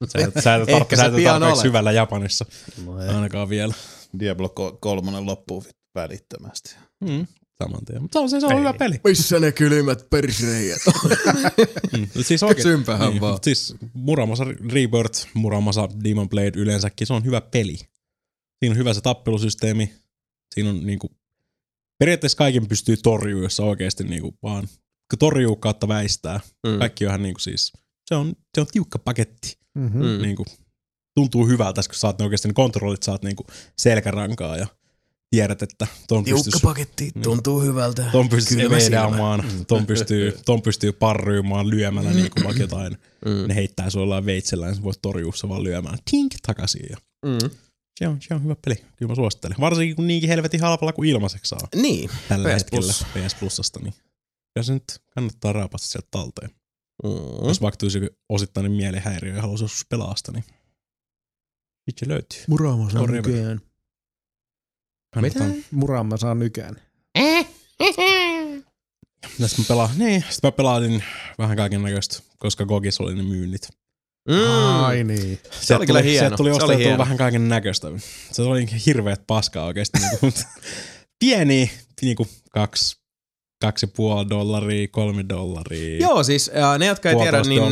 [0.06, 1.56] Sä, et- sä et tarpe- sä et tarpeeksi olet.
[1.62, 2.46] syvällä Japanissa,
[2.84, 3.08] No ei.
[3.08, 3.74] ainakaan vielä.
[4.20, 4.48] Diablo
[4.80, 6.76] 3 loppuu vittu välittömästi.
[7.00, 7.26] Mm.
[7.62, 8.02] Saman tien.
[8.02, 8.58] Mutta se on, se, on Ei.
[8.58, 9.00] hyvä peli.
[9.04, 10.78] Missä ne kylmät persreijät?
[11.92, 12.08] Mm.
[12.16, 12.86] Mut Siis oikein, niin,
[13.20, 13.32] vaan.
[13.32, 17.76] mut Siis Muramasa Rebirth, Muramasa Demon Blade yleensäkin, se on hyvä peli.
[18.58, 19.94] Siinä on hyvä se tappelusysteemi.
[20.54, 21.10] Siinä on niinku,
[21.98, 24.68] periaatteessa kaiken pystyy torjumaan, jos sä oikeasti niinku vaan
[25.16, 26.40] torjuu kautta väistää.
[26.66, 26.78] Mm.
[26.78, 27.72] Kaikki on ihan niinku siis,
[28.06, 29.58] se on, se on tiukka paketti.
[29.74, 30.02] Mm-hmm.
[30.02, 30.08] Mm.
[30.08, 30.22] Mm.
[30.22, 30.44] Niinku,
[31.16, 33.46] tuntuu hyvältä, kun saat ne oikeasti ne kontrollit, saat niinku
[33.78, 34.66] selkärankaa ja
[35.30, 38.04] tiedät, että ton Tiukka pystyisi paketti, tuntuu hyvältä.
[38.12, 38.76] ton pystyy silmä.
[38.76, 42.96] eveedaamaan, ton pystyy, ton pystyy parryymaan lyömällä niin kuin vaikka jotain.
[43.24, 43.48] Mm.
[43.48, 46.86] Ne heittää sulla veitsellä, niin sä voit torjua se vaan lyömään tink takaisin.
[46.90, 47.50] Ja Mm.
[47.98, 49.56] se, on, se on hyvä peli, kyllä mä suosittelen.
[49.60, 52.10] Varsinkin kun niinkin helvetin halpalla kuin ilmaiseksi saa Niin.
[52.28, 53.26] tällä PS hetkellä Plus.
[53.28, 53.80] PS Plusasta.
[53.82, 53.94] Niin
[54.56, 56.50] ja se nyt kannattaa raapasta sieltä talteen.
[57.04, 57.48] Mm.
[57.48, 60.44] Jos vaikka tulisi osittainen mielenhäiriö ja haluaisi joskus pelaa sitä, niin
[61.86, 62.44] itse löytyy.
[62.48, 63.30] Murama saa Forever.
[63.30, 63.60] nykään.
[65.14, 65.46] Kannattaa.
[65.70, 66.76] Murama saa nykään.
[69.38, 71.04] Ja sit mä pelaan, niin, sit mä pelasin
[71.38, 73.68] vähän kaiken näköistä, koska Gogis oli ne myynnit.
[74.28, 74.84] Mm.
[74.84, 75.38] Ai niin.
[75.60, 76.36] Se oli kyllä hieno.
[76.36, 76.98] Tuli Se oli ostettua hieno.
[76.98, 77.88] vähän kaiken näköistä.
[78.32, 79.98] Se oli hirveät paskaa oikeasti.
[79.98, 80.38] niinku,
[81.20, 81.70] pieni,
[82.02, 82.99] niinku kaksi,
[83.60, 87.62] kaksi puoli dollaria, kolme dollaria, Joo, siis äh, ne, jotka ei tiedä, niin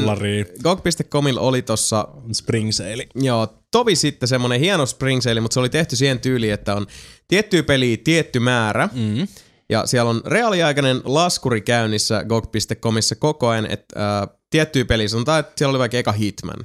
[0.62, 3.07] GOG.comilla oli tossa spring sale.
[3.15, 6.86] Joo, tovi sitten semmonen hieno spring sale, mutta se oli tehty siihen tyyliin, että on
[7.28, 8.89] tiettyä peliä tietty määrä.
[8.92, 9.28] Mm.
[9.70, 15.52] Ja siellä on reaaliaikainen laskuri käynnissä GOG.comissa koko ajan, että äh, tiettyä peliä sanotaan, että
[15.57, 16.65] siellä oli vaikka eka Hitman.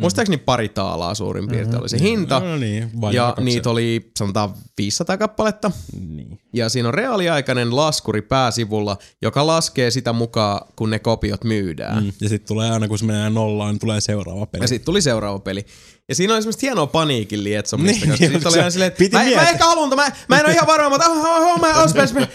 [0.00, 2.40] Muistaakseni pari taalaa suurin piirtein oli se hinta.
[2.40, 5.70] No niin, vai Ja niitä oli sanotaan 500 kappaletta.
[6.08, 6.38] Niin.
[6.52, 12.04] Ja siinä on reaaliaikainen laskuri pääsivulla, joka laskee sitä mukaan, kun ne kopiot myydään.
[12.04, 12.12] Mm.
[12.20, 14.64] Ja sitten tulee aina, kun se menee nollaan, niin tulee seuraava peli.
[14.64, 15.66] Ja sitten tuli seuraava peli.
[16.12, 18.06] Ja siinä oli semmoista hienoa paniikin lietsomista.
[18.06, 20.46] Niin, Niin, oli se- ihan silleen, että piti mä, mä ehkä haluan, mä, mä en
[20.46, 22.26] ole ihan varma, mutta oh, oh, oh, mä ospes, mä,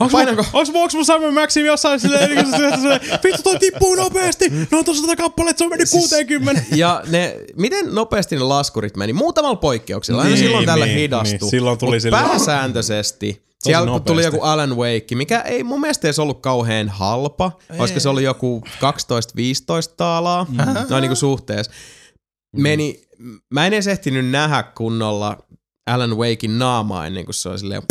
[0.00, 0.42] Onks painanko?
[0.42, 2.50] mun, onks, onks mun Simon Maxim jossain silleen, niin
[2.82, 6.62] se- vittu toi tippuu nopeasti, no on tossa sata kappaletta, se on mennyt 60.
[6.74, 9.12] Ja ne, miten nopeasti ne laskurit meni?
[9.12, 10.22] Muutamalla poikkeuksella.
[10.22, 11.36] Aina Niin, silloin tällä niin, hidastu.
[11.44, 11.50] niin.
[11.50, 13.46] Silloin tuli Mut silleen- pääsääntöisesti.
[13.62, 14.36] Siellä kun tuli nopeasti.
[14.36, 17.52] joku Alan Wake, mikä ei mun mielestä edes ollut kauhean halpa.
[17.78, 20.56] Olisiko se ollut joku 12-15 taalaa, mm.
[20.90, 21.72] no niin kuin suhteessa.
[22.62, 23.02] Meni,
[23.50, 25.46] mä en edes ehtinyt nähdä kunnolla
[25.86, 27.82] Alan Wakein naamaa ennen kuin se oli silleen,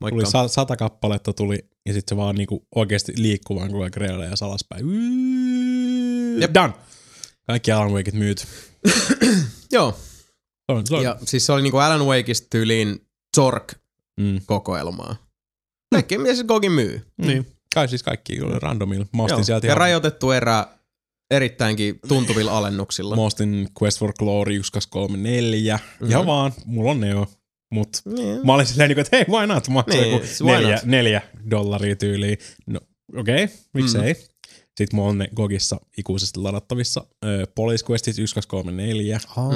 [0.00, 0.20] moikka.
[0.20, 4.20] Tuli sa- sata kappaletta tuli, ja sitten se vaan niinku oikeesti liikkuu vaan koko ajan
[4.20, 4.86] ja alaspäin.
[6.40, 6.54] Jep.
[6.54, 6.72] Done.
[7.46, 8.46] Kaikki Alan Wakeit myyt.
[9.72, 9.98] Joo,
[10.84, 11.02] se on.
[11.02, 15.12] ja siis se oli niinku Alan Wakeista tyyliin Zork-kokoelmaa.
[15.12, 15.16] Mm.
[15.92, 17.06] Kaikki, mitä se Gogin myy.
[17.18, 17.46] Niin.
[17.74, 19.06] Kai siis kaikki oli randomilla.
[19.16, 19.44] Mä ostin Joo.
[19.44, 20.66] sieltä Ja ihan, rajoitettu erä
[21.32, 23.16] erittäinkin tuntuvilla alennuksilla.
[23.16, 25.76] mä ostin Quest for Glory 1, 2, 3, 4.
[25.76, 26.10] Mm-hmm.
[26.10, 27.26] Ihan vaan, mulla on ne jo.
[27.74, 28.46] Mut Niin.
[28.46, 29.68] mä olin silleen niinku, että hei, why not?
[29.68, 30.84] Mä Niin, niin, joku neljä, not?
[30.84, 32.38] neljä dollaria tyyliin.
[32.66, 32.80] No,
[33.16, 34.12] okei, okay, miksei.
[34.12, 34.20] Mm.
[34.78, 37.06] Sitten mulla on ne Gogissa ikuisesti ladattavissa.
[37.24, 39.20] Ö, Police Questit 1, 2, 3, 4.
[39.36, 39.52] Oh.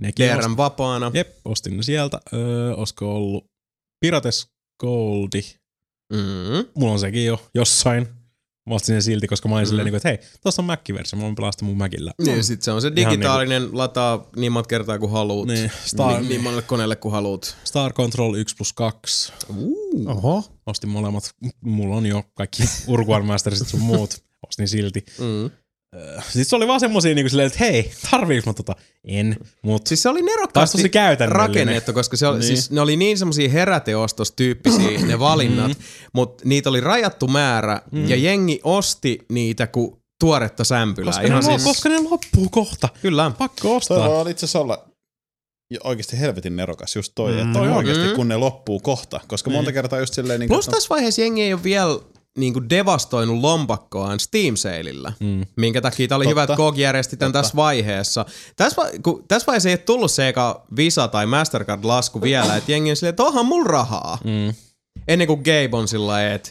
[0.00, 0.42] Nekin ostin.
[0.44, 1.10] DRM vapaana.
[1.14, 2.20] Jep, ostin ne sieltä.
[2.32, 3.44] Öö, olisiko ollut
[4.00, 4.48] Pirates
[4.80, 5.42] Goldi?
[6.12, 6.66] Mm.
[6.74, 8.08] Mulla on sekin jo jossain.
[8.66, 9.68] Mä ostin sen silti, koska mä olin Mm.
[9.68, 12.12] silleen, niinku, että hei, tossa on Mac-versio, mä voin pelastaa mun Macillä.
[12.24, 15.46] Niin, sit se on se digitaalinen, lataa niin monta kertaa kuin haluut.
[15.48, 17.56] Niin, Niin, Star, niin, niin monelle koneelle kuin haluut.
[17.64, 19.32] Star Control 1 plus 2.
[20.06, 20.44] Oho.
[20.66, 21.30] Ostin molemmat.
[21.60, 24.24] Mulla on jo kaikki Urquan Mastersit sun muut.
[24.48, 25.04] Ostin silti.
[25.18, 25.50] Mm.
[26.22, 28.74] Sitten se oli vaan semmosia niinku silleen, että hei, tarviiks mä tota?
[29.04, 31.48] En, mut Siis se oli nerokkaasti tosi käytännöllinen.
[31.48, 32.46] rakennettu, koska se oli, Niin.
[32.46, 35.84] siis ne oli niin semmosia heräteostostyyppisiä ne valinnat, mm.
[36.12, 38.08] mutta niitä oli rajattu määrä mm.
[38.08, 41.12] ja jengi osti niitä kuin tuoretta sämpylää.
[41.12, 42.88] Koska, Ihan ne, siis, koska ne loppuu kohta.
[43.02, 43.32] Kyllä.
[43.38, 44.08] Pakko Toi ostaa.
[44.08, 44.88] voi itse asiassa olla
[45.70, 47.38] ja oikeasti helvetin nerokas just toi, Mm.
[47.38, 48.14] että toi oikeasti Mm.
[48.14, 49.20] kun ne loppuu kohta.
[49.28, 51.98] Koska monta kertaa just silleen niin Plus tässä vaiheessa jengi ei ole vielä
[52.36, 55.46] niinku devastoinut lompakkoaan Steam Saleillä, mm.
[55.56, 56.30] minkä takia tämä oli Totta.
[56.30, 58.26] hyvä, että GOG järjesti tämän tässä vaiheessa.
[58.56, 62.72] Tässä, va- kun, tässä vaiheessa ei ole tullut se eka Visa tai Mastercard-lasku vielä, että
[62.72, 64.18] jengi on silleen, että onhan mulla rahaa.
[64.24, 64.54] Mm.
[65.08, 66.50] Ennen kuin Gabe on sillä että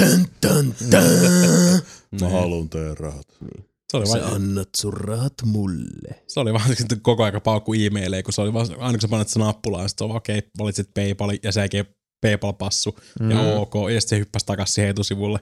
[0.00, 1.82] tön, tön, tön.
[2.20, 3.26] mä haluun teidän rahat.
[3.90, 6.22] Se oli, Sä vaan, annat sun rahat mulle.
[6.26, 9.08] se oli vaan sitten koko aika paukku e-maileja, kun se oli vaan, aina kun sä
[9.08, 11.86] panet sen nappulaan, sitten se okei, valitsit PayPalin ja sen jälkeen
[12.24, 13.30] PayPal-passu mm.
[13.30, 15.38] ja OK, ja sitten se hyppäsi takaisin siihen etusivulle.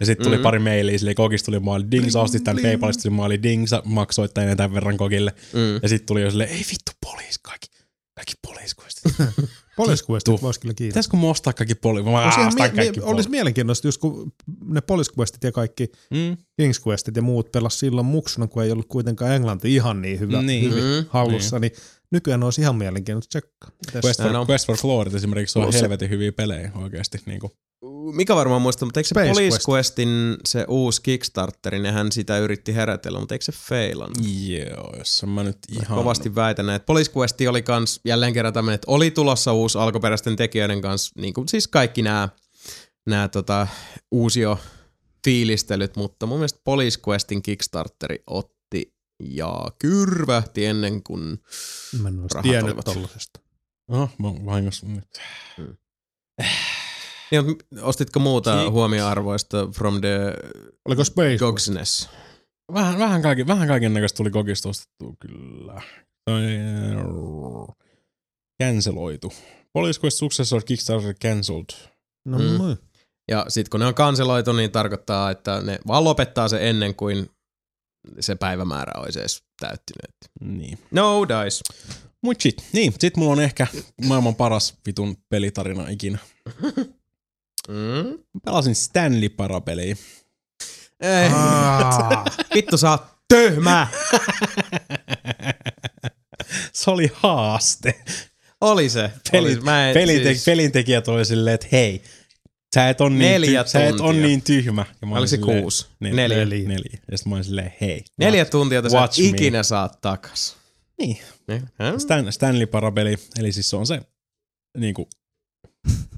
[0.00, 0.42] Ja sitten tuli mm.
[0.42, 3.82] pari mailia, silleen kokista tuli maali ding, sä ostit tämän PayPalista tuli maali ding, sä
[3.84, 5.32] maksoit tämän tämän verran kokille.
[5.52, 5.74] Mm.
[5.82, 7.66] Ja sitten tuli jo silleen, ei vittu, poliis, kaikki,
[8.14, 9.12] kaikki poliiskuistit.
[9.76, 10.38] Police Questit Tuu.
[10.42, 10.92] voisi kyllä kiinnostaa.
[11.00, 12.04] Pitäisikö mun ostaa kaikki poliis?
[12.06, 14.32] Mä Olisi, mie- kaikki mie- olisi mielenkiintoista, just kun
[14.64, 16.32] ne Police Questit ja kaikki Mm.
[16.32, 20.42] King's Questit ja muut pelas silloin muksuna, kun ei ollut kuitenkaan englanti ihan niin hyvä
[20.42, 20.70] Niin.
[20.70, 21.06] hyvin Mm.
[21.08, 21.72] hallussa, niin.
[22.10, 23.70] Nykyään olisi ihan mielenkiintoista tsekkaa.
[24.04, 24.46] Quest for, on.
[24.50, 27.18] Quest for Glory esimerkiksi on Plus se- helvetin hyviä pelejä oikeasti.
[27.26, 27.52] Niin kuin.
[28.12, 29.68] Mikä varmaan muistaa, mutta eikö se Space Police Quest.
[29.68, 34.18] Questin se uusi Kickstarteri, nehän sitä yritti herätellä, mutta eikö se feilannut?
[34.46, 35.98] Joo, jos mä nyt ihan...
[35.98, 40.36] Kovasti väitän, että Police Quest oli kans jälleen kerran tämmöinen, että oli tulossa uusi alkuperäisten
[40.36, 42.28] tekijöiden kanssa, niin kuin siis kaikki nämä
[43.06, 43.66] nämä tota,
[44.10, 44.58] uusio
[45.24, 48.53] fiilistelyt, mutta mun mielestä Police Questin Kickstarteri otti
[49.24, 51.38] ja kyrvähti ennen kuin...
[52.02, 53.40] Mä en olisi tiennyt tollasesta.
[53.88, 55.08] Oh, mä oon vahingossa nyt.
[57.30, 58.72] Niin, mut ostitko muuta Kick.
[58.72, 60.34] huomioarvoista from the
[60.84, 61.38] Oliko Space?
[61.38, 62.08] Gogsness?
[62.72, 65.82] Vähän, vähän, kaiken, vähän kaiken näköistä tuli kokista ostettua kyllä.
[66.30, 66.42] Toi,
[68.62, 69.32] Canceloitu.
[69.72, 71.66] Police Quest Successor Kickstarter cancelled.
[72.26, 72.76] No Mm.
[73.30, 77.30] Ja sitten kun ne on kanseloitu, niin tarkoittaa, että ne vaan lopettaa se ennen kuin
[78.20, 80.14] se päivämäärä olisi edes täyttynyt.
[80.40, 80.78] Niin.
[80.90, 81.60] No dice.
[82.22, 82.64] Mut shit.
[82.72, 83.66] Niin, sit mulla on ehkä
[84.04, 86.18] maailman paras vitun pelitarina ikinä.
[87.68, 88.18] Mm?
[88.44, 89.96] Pelasin Stanley Parapeliä.
[91.00, 91.28] Ei.
[91.32, 92.24] Ah.
[92.54, 93.86] Vittu sä oot tyhmä.
[96.72, 98.02] Se oli haaste.
[98.60, 99.10] Oli se.
[99.32, 102.02] Peli, Oli, mä en, pelinte, siis, pelintekijät oli silleen, että hei,
[102.74, 104.84] sä et, on niin, Neljä ty- sä et on niin tyhmä.
[105.00, 105.86] Ja mä Oliko se kuusi?
[106.04, 106.38] Nel- Neljä.
[106.38, 106.68] Neljä.
[106.68, 106.98] neljä.
[107.10, 108.04] Ja sit mä olin silleen, hei.
[108.18, 109.24] neljä tuntia sä et me.
[109.28, 110.56] ikinä saat takas.
[110.98, 111.18] Niin.
[111.48, 111.62] Niin.
[111.74, 111.94] Häh?
[111.98, 114.00] Stan, Stanley Parabeli, eli siis se on se
[114.78, 115.08] niinku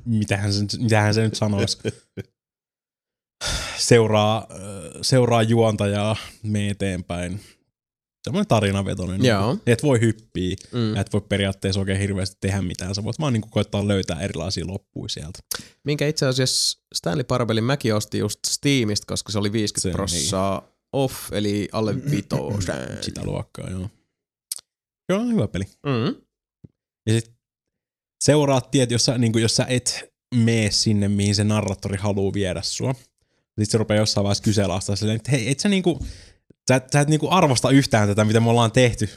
[0.05, 1.79] mitähän se, mitähän se nyt sanoisi.
[3.79, 4.47] Seuraa,
[5.03, 7.41] seuraa juontajaa, me eteenpäin.
[8.27, 9.25] Semmoinen tarinavetoinen.
[9.25, 9.53] Joo.
[9.53, 10.79] Niin, et voi hyppiä, Mm.
[10.79, 10.97] mm.
[10.97, 12.95] et voi periaatteessa oikein hirveästi tehdä mitään.
[12.95, 15.39] Sä voit vaan niin koittaa löytää erilaisia loppuja sieltä.
[15.85, 19.97] Minkä itse asiassa Stanley Parabellin mäkin osti just Steamista, koska se oli 50 Se, niin.
[19.97, 22.99] prossaa off, eli alle vitosen.
[23.03, 23.91] Sitä luokkaa, joo.
[25.13, 25.65] Se on hyvä peli.
[25.87, 26.15] Mm.
[27.07, 27.33] Ja sit
[28.25, 32.33] seuraat tiet, jos sä, niin kuin, jos sä et mene sinne, mihin se narratori haluaa
[32.33, 32.95] viedä sua.
[33.47, 36.07] Sitten se rupeaa jossain vaiheessa kyseenalaistaa silleen, että hei, et sä niinku,
[36.71, 39.09] sä, et- sä et niinku arvosta yhtään tätä, mitä me ollaan tehty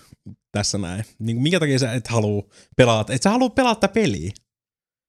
[0.51, 1.05] tässä näin.
[1.19, 2.43] Niin minkä takia sä et halua
[2.75, 4.31] pelata, et sä halua pelata peliä.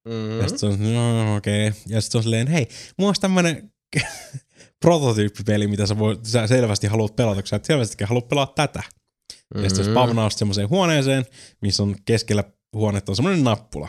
[0.09, 0.41] Mm.
[0.41, 1.69] Ja sitten on, no okei.
[1.69, 1.81] Okay.
[1.87, 3.73] Ja sitten on silleen, hei, mulla olisi tämmönen
[4.85, 8.79] prototyyppipeli, mitä sä, voit, sä selvästi haluat pelata, kun sä et selvästikään halua pelata tätä.
[8.79, 9.65] Mm-hmm.
[9.65, 11.25] Ja sitten se spavnaa semmoiseen huoneeseen,
[11.63, 13.89] missä on keskellä huonetta on semmoinen nappula.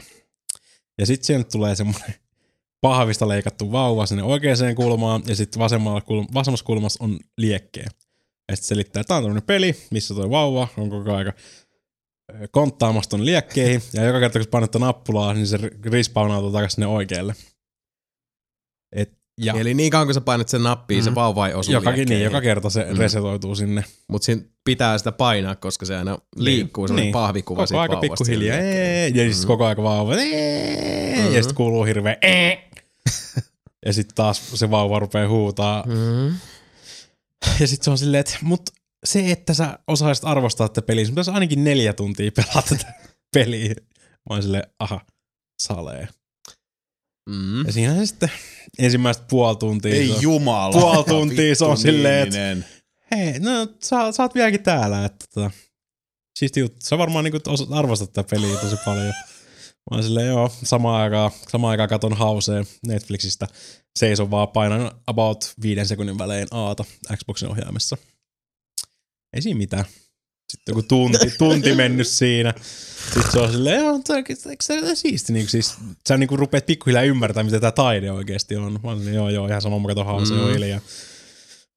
[0.97, 2.13] Ja sitten siihen tulee semmoinen
[2.81, 7.89] pahvista leikattu vauva sinne oikeaan kulmaan, ja sitten vasemmalla kulm- vasemmassa kulmassa on liekkejä.
[8.51, 11.33] Ja sitten selittää, että tämä on tämmöinen peli, missä tuo vauva on koko aika
[12.51, 17.35] konttaamassa tuonne liekkeihin, ja joka kerta kun painat nappulaa, niin se respawnautuu takaisin sinne oikealle.
[18.95, 21.03] Et, ja Eli niin kauan kun sä painat sen nappiin, mm.
[21.03, 21.15] se Mhm.
[21.15, 22.91] vauva ei osu joka, niin, joka kerta se Mm.
[22.93, 22.97] mm.
[22.97, 23.83] resetoituu sinne.
[24.07, 27.13] Mut siinä pitää sitä painaa, koska se aina liikkuu, semmoinen Niin.
[27.13, 28.57] pahvikuva Koko siitä aika pikkuhiljaa.
[29.13, 30.15] ja siis koko aika vauva.
[30.15, 30.21] Ja
[31.43, 32.17] sitten kuuluu hirveä.
[33.85, 35.83] Ja sitten taas se vauva rupeaa huutaa.
[35.87, 36.35] Mm.
[37.59, 38.61] Ja sitten se on silleen, että mut
[39.05, 42.93] se, että sä osaisit arvostaa tätä peliä, sun pitäisi ainakin neljä tuntia pelata tätä
[43.35, 43.75] peliä.
[43.99, 45.01] Mä oon silleen, aha,
[45.61, 46.07] salee.
[47.29, 47.65] Mm.
[47.65, 48.31] Ja siinä se sitten
[48.79, 49.95] ensimmäistä puoli tuntia.
[49.95, 50.73] Ei on- jumala.
[50.81, 52.67] Puoli tuntia se on silleen, että
[53.15, 55.51] hei, no sä, sä oot vieläkin täällä, että tota,
[56.39, 56.77] siisti juttu.
[56.83, 59.13] Sä varmaan niinku osaat arvostaa tätä peliä tosi paljon.
[59.91, 63.47] Mä oon silleen, joo, samaan aikaan, samaan aikaan katon hauseen Netflixistä.
[63.99, 66.85] Seison vaan painan about viiden sekunnin välein aata
[67.15, 67.97] Xboxin ohjaimessa.
[69.33, 69.85] Ei siinä mitään.
[70.51, 72.53] Sitten joku tunti, tunti mennyt siinä.
[73.13, 75.33] Sitten se on silleen, joo, eikö se siisti?
[75.33, 75.75] Niin, siis,
[76.07, 78.79] sä niin rupeat pikkuhiljaa ymmärtämään, mitä tämä taide oikeasti on.
[78.83, 80.45] Mä oon joo, joo, ihan sama, mä katon hauseen Mm.
[80.45, 80.53] mm.
[80.53, 80.81] hiljaa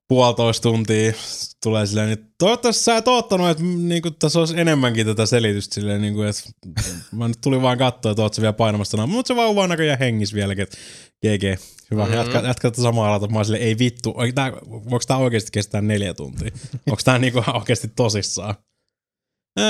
[0.09, 1.13] puolitoista tuntia
[1.63, 6.03] tulee silleen, että toivottavasti sä et oottanut, että niinku, tässä olisi enemmänkin tätä selitystä silleen,
[6.03, 6.43] niinku, että
[7.13, 9.69] mä nyt tulin vaan katsoa, että oot sä vielä painamassa tänään, mutta se vauva on
[9.69, 10.77] näköjään hengissä vieläkin, että
[11.27, 11.61] GG,
[11.91, 12.13] hyvä, Mhm.
[12.13, 12.19] mm.
[12.19, 16.15] jatka, jatka tätä samaa alata, mä silleen, ei vittu, tää, voiko tää oikeasti kestää neljä
[16.15, 16.51] tuntia?
[16.91, 18.55] Onko tää niinku oikeasti tosissaan?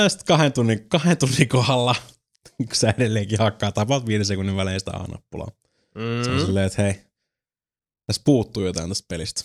[0.07, 1.95] Sitten kahden tunnin, kahden tunnin kohdalla,
[2.57, 5.47] kun sä edelleenkin hakkaa tapaat viiden sekunnin välein sitä A-nappulaa.
[6.23, 6.45] Se on Mm.
[6.45, 6.93] silleen, että hei,
[8.07, 9.43] tässä puuttuu jotain tästä pelistä.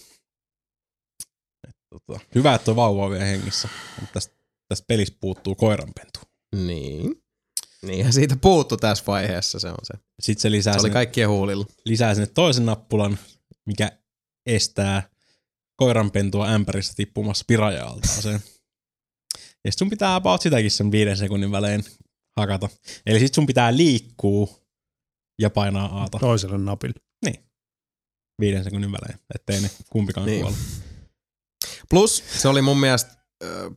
[1.90, 3.68] Tota, hyvä, että tuo vauva on vielä hengissä.
[4.00, 4.34] Mutta tästä,
[4.68, 6.20] tästä pelistä puuttuu koiranpentu.
[6.56, 7.22] Niin.
[7.82, 9.94] Niinhän siitä puuttu tässä vaiheessa, se on se.
[10.22, 11.66] Sitten se lisää, Se oli sinne, kaikkien huulilla.
[11.84, 13.18] lisää sinne toisen nappulan,
[13.66, 13.92] mikä
[14.46, 15.08] estää
[15.76, 18.40] koiranpentua ämpärissä tippumassa piraja-altaaseen.
[19.64, 21.84] Ja sit sun pitää about sitäkin sen viiden sekunnin välein
[22.36, 22.68] hakata.
[23.06, 24.58] Eli sit sun pitää liikkuu
[25.38, 26.94] ja painaa aata Toiselle napille.
[28.40, 30.34] viiden sekunnin välein, ettei ne kumpikaan Niin.
[30.34, 30.42] niin.
[30.54, 30.89] kuole.
[31.90, 33.12] Plus se oli mun mielestä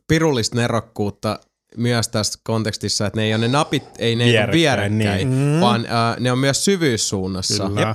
[0.08, 1.38] pirullista nerokkuutta
[1.76, 5.54] myös tässä kontekstissa, että ne ei ole ne napit, ei ne vierekkäin, Vierekkäin, vierekkäin niin.
[5.54, 5.60] mm.
[5.60, 7.94] vaan ö, ne on myös syvyyssuunnassa Kyllä.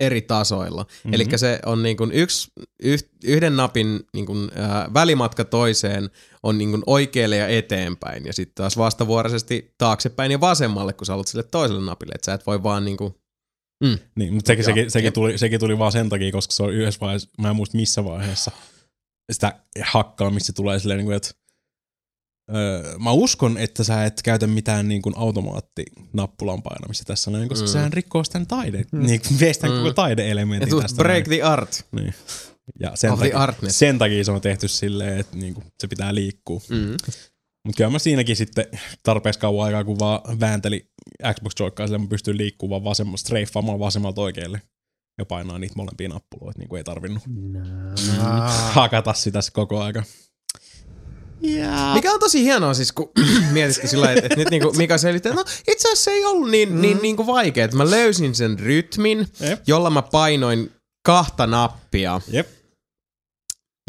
[0.00, 0.82] eri tasoilla.
[0.82, 0.90] Mhm.
[0.90, 1.14] Mm-hmm.
[1.14, 6.10] Eli se on niin kuin yksi, yh, yhden napin niin kuin, äh, välimatka toiseen
[6.42, 11.12] on niin kuin oikealle ja eteenpäin ja sitten taas vastavuoroisesti taaksepäin ja vasemmalle, kun sä
[11.12, 13.14] haluat sille toiselle napille, että sä et voi vaan niin kuin,
[14.14, 17.00] Niin, mutta sekin, sekin, sekin, tuli, sekin tuli vaan sen takia, koska se on yhdessä
[17.00, 18.50] vaiheessa, mä en muista missä vaiheessa,
[19.32, 21.30] sitä hakkaamista tulee silleen, niin kuin, että
[22.54, 27.66] öö, mä uskon, että sä et käytä mitään niin kuin automaattinappulan painamista tässä näin, koska
[27.66, 27.72] Mm.
[27.72, 29.06] sehän rikkoo sitä taide, mm.
[29.06, 29.76] niin veistän Mm.
[29.76, 31.38] koko taideelementin tästä break näin.
[31.40, 32.14] the art Niin.
[32.80, 33.78] Ja sen of takia, artness.
[33.78, 36.60] sen takia se on tehty silleen, että niin kuin, se pitää liikkua.
[36.68, 36.90] Mm.
[37.66, 38.66] Mutta kyllä mä siinäkin sitten
[39.02, 40.90] tarpeeksi kauan aikaa, kun vaan väänteli
[41.34, 44.62] Xbox Joykaa, sillä mä pystyin liikkumaan vasemmasta, streiffaamaan vasemmalta oikealle
[45.18, 47.22] ja painaa niitä molempia nappuloita, niin kuin ei tarvinnut
[48.72, 50.02] hakata sitä koko aika.
[51.40, 51.90] Ja...
[51.94, 53.10] Mikä on tosi hienoa siis, kun
[53.52, 56.50] mietitte sillä että, että nyt niinku Mika selittää, että no itse asiassa se ei ollut
[56.50, 56.80] niin, mm.
[56.80, 59.62] niin, niin kuin vaikea, että mä löysin sen rytmin, Jep.
[59.66, 60.72] jolla mä painoin
[61.06, 62.20] kahta nappia.
[62.28, 62.48] Jep.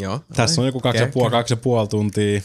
[0.02, 0.20] Joo.
[0.34, 2.40] Tässä on joku kaksi, ja puoli, kaksi ja puoli tuntia.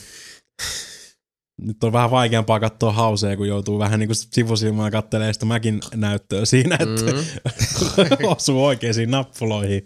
[1.61, 5.79] Nyt on vähän vaikeampaa katsoa hausea, kun joutuu vähän niin kuin sivusilmään kattelee sitä mäkin
[5.95, 8.27] näyttöä siinä, että Mm.
[8.37, 9.85] osuu oikeisiin nappuloihin.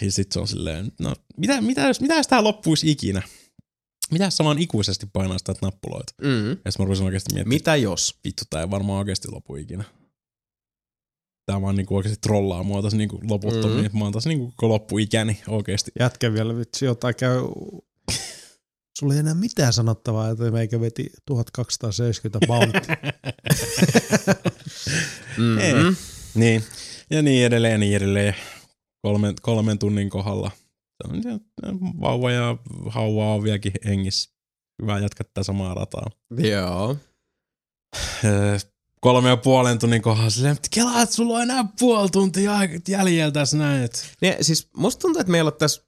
[0.00, 3.22] Ja sit se on silleen, no mitä, mitä, jos, mitä jos tää loppuisi ikinä?
[4.10, 6.12] Mitä jos sä vaan ikuisesti painaa sitä nappuloita?
[6.22, 6.48] Mm.
[6.64, 8.18] Ja sit mä rupesin oikeesti miettimään, Mitä jos?
[8.24, 9.84] vittu tää ei varmaan oikeesti lopu ikinä.
[11.46, 13.90] tää vaan niinku oikeesti trollaa mua tässä niinku loputtomiin.
[13.92, 13.98] Mm.
[13.98, 15.90] Mä oon tässä niinku koko loppuikäni oikeesti.
[16.00, 17.40] Jätkä vielä vitsi jotain käy...
[18.98, 22.78] Sulla ei enää mitään sanottavaa, että meikä veti 1270 bounty.
[25.38, 25.96] Mm-hmm.
[26.34, 26.64] Niin.
[27.10, 28.34] Ja niin edelleen ja niin edelleen.
[29.02, 30.50] Kolmen, kolmen tunnin kohdalla.
[32.00, 32.56] Vauva ja
[32.88, 34.30] hauva on vieläkin hengissä.
[34.82, 36.06] Hyvä jatkaa tätä samaa rataa.
[36.38, 36.96] Joo.
[38.24, 38.58] Öö,
[39.00, 42.78] kolme ja puolen tunnin kohdalla silleen, että kelaa, että sulla on enää puoli tuntia aika-
[42.88, 43.82] jäljellä tässä näin.
[43.82, 44.16] Et.
[44.20, 45.82] Niin, siis musta tuntuu, että meillä on tässä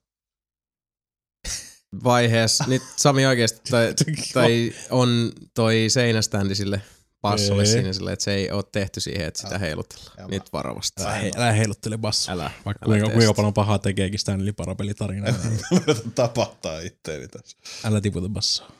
[2.03, 3.93] vaiheessa, nyt Sami oikeesti, tai,
[4.33, 6.81] tai on toi seinäständi sille
[7.21, 7.67] passolle Ei.
[7.67, 10.19] siinä sille, että se ei ole tehty siihen, että sitä heilutellaan.
[10.19, 10.27] Älä.
[10.27, 11.03] Nyt varovasti.
[11.03, 12.31] Älä, he, älä heiluttele basso.
[12.31, 12.51] Älä.
[12.65, 13.33] Vaikka älä kuinka, kuinka sitä.
[13.35, 15.31] paljon pahaa tekeekin Stanley Parapelitarina.
[15.71, 17.57] Mä yritän tapahtaa itteeni tässä.
[17.83, 18.71] älä tiputa bassoa.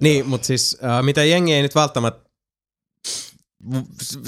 [0.00, 2.27] Niin, mutta siis äh, mitä jengi ei nyt välttämättä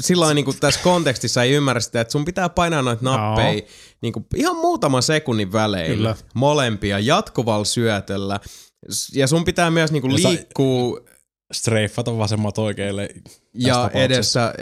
[0.00, 3.62] silloin niin tässä kontekstissa ei ymmärrä sitä, että sun pitää painaa noita nappeja
[4.00, 6.16] niin ihan muutaman sekunnin välein Kyllä.
[6.34, 8.40] molempia jatkuvalla syötöllä.
[9.14, 11.00] Ja sun pitää myös niin Ja sa- liikkua
[11.52, 13.08] Streiffata vasemmat oikealle.
[13.54, 14.54] ja edessä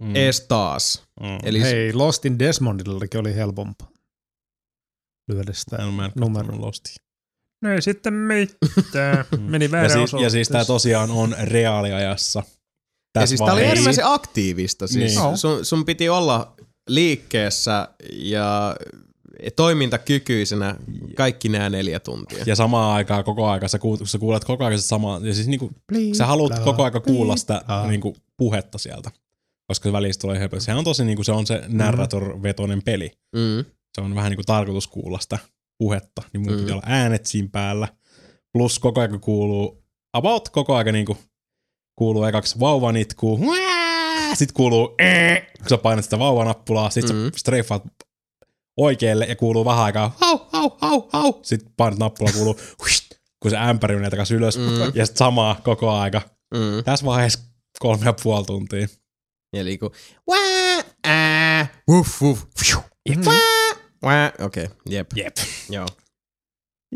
[0.00, 0.06] mm.
[0.06, 0.16] Mm.
[0.16, 1.02] ees taas.
[1.20, 1.38] Mm.
[1.42, 3.88] Eli Hei, Lostin Desmondillakin oli helpompaa.
[5.28, 6.44] Lyödä sitä En mä en numero.
[6.46, 6.96] katsonut Lostia.
[7.62, 9.24] No ei sitten mitään.
[9.50, 12.42] Meni Ja väärä siis, ja siis tää tosiaan on reaaliajassa.
[13.14, 14.86] Ja Tässä siis tää oli äärimmäisen aktiivista.
[14.86, 15.38] Siis Niin.
[15.38, 16.52] sun, sun piti olla
[16.88, 18.76] liikkeessä ja
[19.56, 20.76] toimintakykyisenä
[21.16, 22.44] kaikki nämä neljä tuntia.
[22.46, 25.70] Ja samaan aikaan koko aika sä kuulet, sä kuulet koko ajan samaa, ja siis niinku,
[25.88, 27.88] Please, sä haluat koko aika kuulla sitä Ah.
[27.88, 29.10] niinku, puhetta sieltä.
[29.66, 30.64] Koska se välistä tulee helposti.
[30.64, 33.10] Sehän on tosi niinku, se on se narrator-vetoinen peli.
[33.36, 33.64] Mm.
[33.94, 35.38] Se on vähän niinku tarkoitus kuulla sitä
[35.78, 36.22] puhetta.
[36.32, 36.58] Niin mun Mm.
[36.60, 37.88] pitää olla äänet siinä päällä.
[38.52, 39.82] Plus koko aika kuuluu,
[40.12, 41.16] about koko aika niinku,
[41.96, 43.40] kuuluu ekaksi vauvan itkuu.
[44.34, 46.90] Sitten kuuluu, "Ee", kun sä painat sitä vauvanappulaa.
[46.90, 47.24] Sitten Mm.
[47.24, 47.82] sä streifaat
[48.76, 51.32] oikealle ja kuuluu vähän aikaa hau, hau, hau, hau.
[51.42, 53.10] Sitten painat nappulaa kuuluu huist,
[53.42, 54.58] kun se ämpäri menee takaisin ylös.
[54.58, 54.64] Mm.
[54.94, 56.22] Ja sitten samaa koko aika.
[56.54, 56.84] Mm.
[56.84, 57.38] Tässä vaiheessa
[57.78, 58.86] kolme ja puoli tuntia.
[59.52, 59.90] Eli kun
[60.30, 62.78] wää, ää, wuff, wuff, fiu,
[63.26, 63.40] wää,
[64.04, 64.32] wää.
[64.40, 65.36] Okei, okay, jep, Jep.
[65.70, 65.86] joo.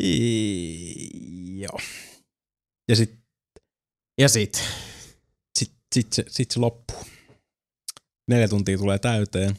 [0.02, 1.78] I- Joo.
[2.88, 3.18] Ja sitten
[4.18, 4.64] Ja sit.
[5.58, 7.04] sit, sit, se, sit se loppuu.
[8.28, 9.56] Neljä tuntia tulee täyteen.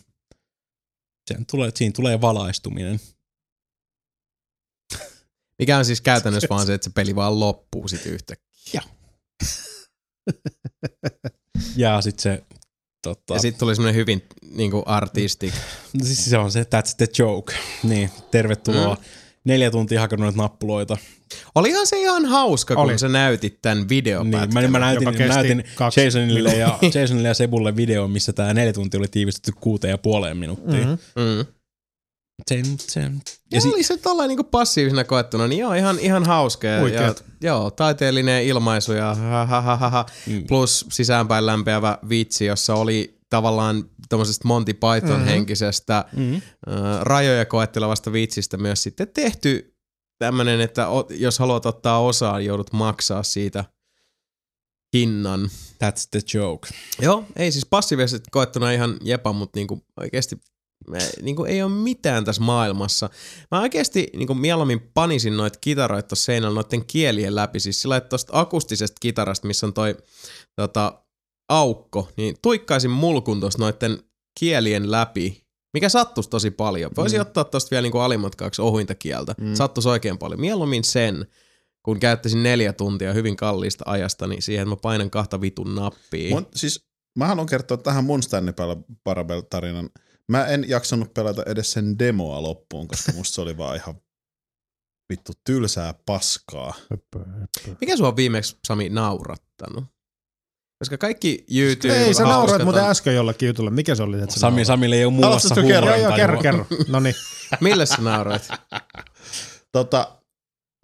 [1.27, 2.99] Sen tulee, siinä tulee valaistuminen.
[5.59, 8.81] Mikä on siis käytännössä vaan se, että se peli vaan loppuu sit yhtäkkiä.
[11.75, 12.43] Ja sitten se...
[13.03, 15.53] Tota, Ja sit tuli semmonen hyvin niinku artistic.
[15.93, 17.55] No siis se on se that's the joke.
[17.83, 18.95] Niin, tervetuloa.
[18.95, 19.03] Mm.
[19.47, 20.97] Neljä tuntia hakenut nappuloita.
[21.55, 22.97] Olihan se ihan hauska, kun Oli.
[22.97, 24.41] sä näytit tän videopätkän.
[24.41, 25.63] Niin, mä, mä näytin, näytin
[26.05, 30.37] Jasonille ja, Jasonille ja Sebulle video, missä tää neljä tuntia oli tiivistetty kuuteen ja puoleen
[30.37, 30.81] minuuttiin.
[30.81, 30.89] Mhm.
[30.89, 31.39] Mm-hmm.
[31.39, 31.45] Mm.
[32.79, 33.21] Sen.
[33.51, 36.67] Ja, si- oli se tollain niinku passiivisena koettuna, niin joo, ihan, ihan hauska.
[36.67, 40.05] Ja, ja, joo, taiteellinen ilmaisu ja ha, ha, ha, ha, ha.
[40.27, 40.47] Mm.
[40.47, 46.35] plus sisäänpäin lämpeävä vitsi, jossa oli tavallaan tämmöisestä Monty Python-henkisestä Mm-hmm.
[46.35, 49.75] äh, rajoja koettelevasta vitsistä myös sitten tehty
[50.19, 53.65] tämmönen, että o, jos haluat ottaa osaa, joudut maksaa siitä
[54.93, 55.49] hinnan.
[55.73, 56.69] That's the joke.
[57.01, 60.37] Joo, ei siis passiivisesti koettuna ihan jepa, mutta niinku oikeasti
[60.89, 63.09] me, niinku ei ole mitään tässä maailmassa.
[63.51, 67.59] Mä oikeasti niinku mieluummin panisin noita kitaroita tuossa seinällä noiden kielien läpi.
[67.59, 69.97] Siis sillä tosta akustisesta kitarasta, missä on toi
[70.55, 71.03] tota,
[71.49, 74.03] aukko, niin tuikkaisin mulkun tuossa noiden
[74.39, 76.91] kielien läpi, mikä sattus tosi paljon.
[76.97, 77.21] Voisi mm.
[77.21, 79.35] ottaa tosta vielä niinku alimmat kaksi ohuinta kieltä.
[79.41, 79.55] Mm.
[79.55, 80.41] Sattus oikein paljon.
[80.41, 81.27] Mieluummin sen,
[81.83, 86.35] kun käyttäisin neljä tuntia hyvin kalliista ajasta, niin siihen että mä painan kahta vitun nappia.
[86.35, 88.53] Mun, siis mä haluan kertoa tähän mun Stanley
[89.03, 89.89] Parable-tarinan.
[90.29, 94.01] Mä en jaksanut pelata edes sen demoa loppuun, koska musta se oli vaan ihan
[95.09, 96.73] vittu tylsää paskaa.
[97.81, 99.83] Mikä sua on viimeksi, Sami, naurattanut?
[100.79, 101.93] Koska kaikki YouTube...
[101.93, 103.71] Ei, sä nauroit muuten äsken jollakin jutulla.
[103.71, 104.21] Mikä se oli?
[104.21, 104.65] Että Sami?
[104.65, 105.99] Samille ei ole muassa Haluatko kerran?
[105.99, 106.65] Joo, joo, kerro, kerro.
[106.87, 107.15] No niin.
[107.61, 108.47] Millä sä nauroit?
[109.71, 110.21] Tota,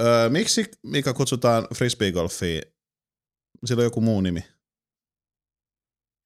[0.02, 2.62] öö, miksi mikä kutsutaan frisbeegolfiin?
[3.66, 4.46] Sillä on joku muu nimi.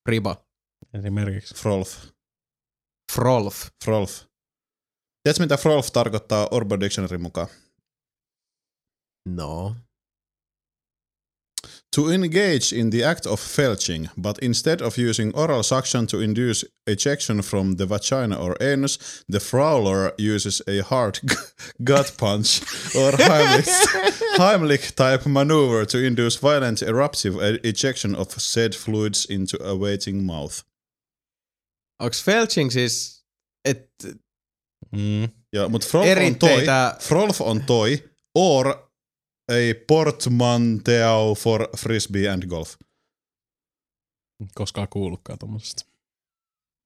[0.09, 0.45] Riba.
[0.93, 1.55] Esimerkiksi.
[1.55, 2.05] Frolf.
[3.13, 3.65] Frolf.
[3.85, 4.11] Frolf.
[5.23, 7.47] Tiedätkö mitä Frolf tarkoittaa Urban Dictionary mukaan?
[9.29, 9.75] No.
[11.97, 16.63] To engage in the act of felching, but instead of using oral suction to induce
[16.85, 18.99] ejection from the vagina or anus,
[19.31, 21.19] the fowler uses a hard
[21.83, 22.61] gut punch
[22.95, 23.69] or Heimlich,
[24.37, 30.63] Heimlich type maneuver to induce violent eruptive ejection of said fluids into a waiting mouth.
[31.99, 33.23] onks felching siis,
[33.65, 33.89] et
[34.91, 35.27] Mm.
[35.55, 37.97] Joo, mutta Frolf on toi, Eritteitä- Frolf on toi,
[38.35, 38.86] or
[39.51, 42.73] a portmanteau for frisbee and golf.
[44.55, 45.85] Koskaan kuullutkaan tommosesta.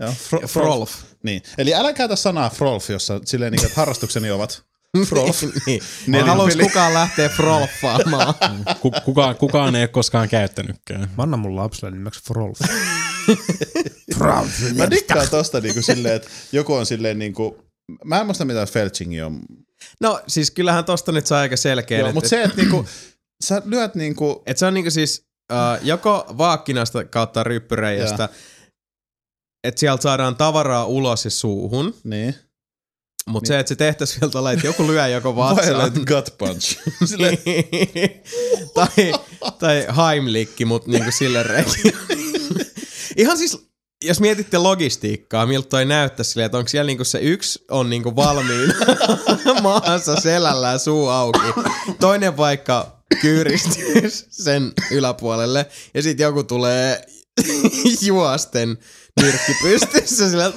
[0.01, 0.91] Joo, fro, Frolf.
[1.23, 1.41] Niin.
[1.57, 4.63] Eli älä käytä sanaa Frolf, jossa silleen niin, että harrastukseni ovat
[5.09, 5.41] Frolf.
[5.65, 5.81] niin.
[6.07, 6.29] Nelinpeli.
[6.29, 8.33] Haluais kukaan lähteä frolfaamaan.
[8.81, 11.01] Ku, kuka, kukaan ei ole koskaan käyttänytkään.
[11.17, 12.59] Mä annan mun lapselle nimeksi Frolf.
[14.75, 17.63] Mä dikkaan tosta niinku silleen, että joku on silleen niinku,
[18.03, 19.41] mä en muista mitä felchingi on,
[19.99, 21.99] No siis kyllähän tosta nyt saa aika selkeä.
[21.99, 22.85] Joo, mutta se, että niinku,
[23.43, 28.29] sä lyöt niinku, Et se on niinku siis uh, joko vaakkinasta kautta ryppyreijästä,
[29.63, 32.35] että sieltä saadaan tavaraa ulos ja suuhun, niin,
[33.25, 35.67] mutta se, että se tehtäisiin vielä tällä, että joku lyö joko vatsaan.
[35.67, 36.77] violent gut punch.
[37.09, 37.37] silleen,
[38.73, 39.13] tai,
[39.59, 41.93] tai Heimlikki, mutta niinku sille reikin.
[43.17, 43.70] Ihan siis,
[44.01, 48.15] jos mietitte logistiikkaa, miltä toi näyttää silleen, että onko siellä niinku se yksi on niinku
[48.15, 48.73] valmiina
[49.63, 51.39] maassa selällään suu auki.
[51.99, 57.01] Toinen vaikka kyyristyy sen yläpuolelle ja sitten joku tulee
[58.01, 58.77] juosten
[59.21, 60.53] nyrkki pystyssä silleen,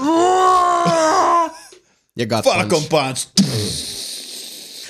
[2.17, 3.29] ja gut Falcon punch.
[3.43, 3.95] punch.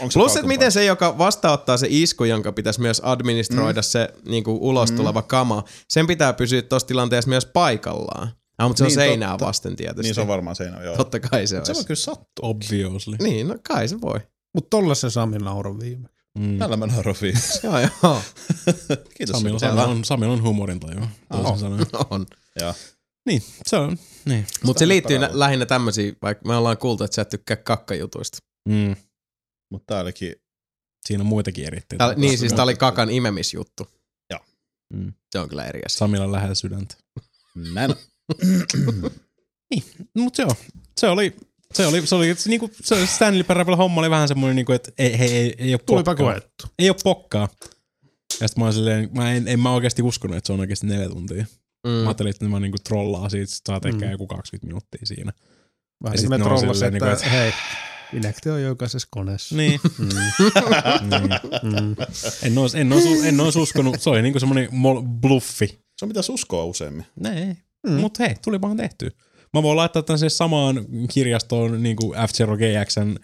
[0.01, 3.85] Onko se Plus, että miten se, joka vastaanottaa se isku, jonka pitäisi myös administroida mm.
[3.85, 8.33] se niin kuin ulos tuleva kama, sen pitää pysyä tuossa tilanteessa myös paikallaan.
[8.59, 9.47] Ah, mutta se on Niin, seinää totta.
[9.47, 10.03] vasten tietysti.
[10.03, 10.97] Niin se on varmaan seinä, joo.
[10.97, 12.49] Totta kai se Se voi kyllä sattua.
[12.49, 13.17] Obviously.
[13.23, 14.21] Niin, no kai se voi.
[14.55, 16.09] Mut tolla se Sami nauroi viime.
[16.39, 16.59] Mm.
[16.59, 17.61] Tällä mä nauroin viimeksi.
[17.67, 18.23] Joo, joo.
[19.17, 19.37] Kiitos.
[19.37, 19.59] Samilla.
[19.59, 21.01] Samilla, on, Samilla on huumorintaju,
[21.33, 21.87] toisin sanoen.
[22.11, 22.27] on.
[22.61, 22.75] Joo.
[23.27, 23.99] Niin, se on.
[24.25, 24.47] Niin.
[24.65, 28.39] Mutta se liittyy nä- lähinnä tämmöisiin, vaikka me ollaan kuultu, että sä et tykkää kakkajutuista.
[28.69, 28.97] Mm.
[29.71, 30.35] Mutta tää olikin,
[31.07, 31.99] Siinä on muitakin eritteitä.
[32.05, 33.87] Tää, oli- niin, siis tää oli kakan imemisjuttu.
[34.31, 34.41] Joo.
[34.95, 35.13] Mm.
[35.33, 35.99] Se on kyllä eri asia.
[35.99, 36.95] Samilla lähellä sydäntä.
[37.75, 37.95] näin
[38.29, 39.11] on.
[40.19, 40.57] Mut joo,
[41.01, 41.37] se oli,
[41.75, 44.93] se oli, se oli, se, niinku, se Stanley Parable homma oli vähän semmoinen, niinku, että
[44.99, 46.27] ei, ei, ei, ei ole Tulipa pokkaa.
[46.33, 46.67] koettu.
[46.79, 47.49] Ei ole pokkaa.
[48.41, 50.87] Ja sit mä, oon silleen, mä en, en mä oikeasti uskonut, että se on oikeasti
[50.87, 51.45] neljä tuntia.
[51.87, 51.91] Mm.
[51.91, 52.07] Mä Mm.
[52.07, 54.13] ajattelin, että mä niinku trollaa siitä, sit saa tekee Mm.
[54.13, 55.33] joku 20 minuuttia siinä.
[56.05, 57.53] Vähän niin me ne on trollas, silleen että, niinku, että- hei,
[58.13, 59.57] Inekti on jokaisessa koneessa.
[59.57, 59.81] Niin.
[59.99, 60.09] Mm.
[61.11, 61.31] niin.
[61.63, 61.97] Mm.
[62.43, 65.67] En ois, en ois, en ois uskonut, se oli niinku semmonen mol- bluffi.
[65.67, 67.07] Se on mitä uskoa useammin.
[67.21, 67.57] Nee.
[67.85, 67.91] Mm.
[67.93, 68.01] Mm.
[68.01, 69.11] Mut hei, tuli vaan tehty.
[69.55, 73.17] Mä voin laittaa tän siihen samaan kirjastoon niin kuin F-Zero GXn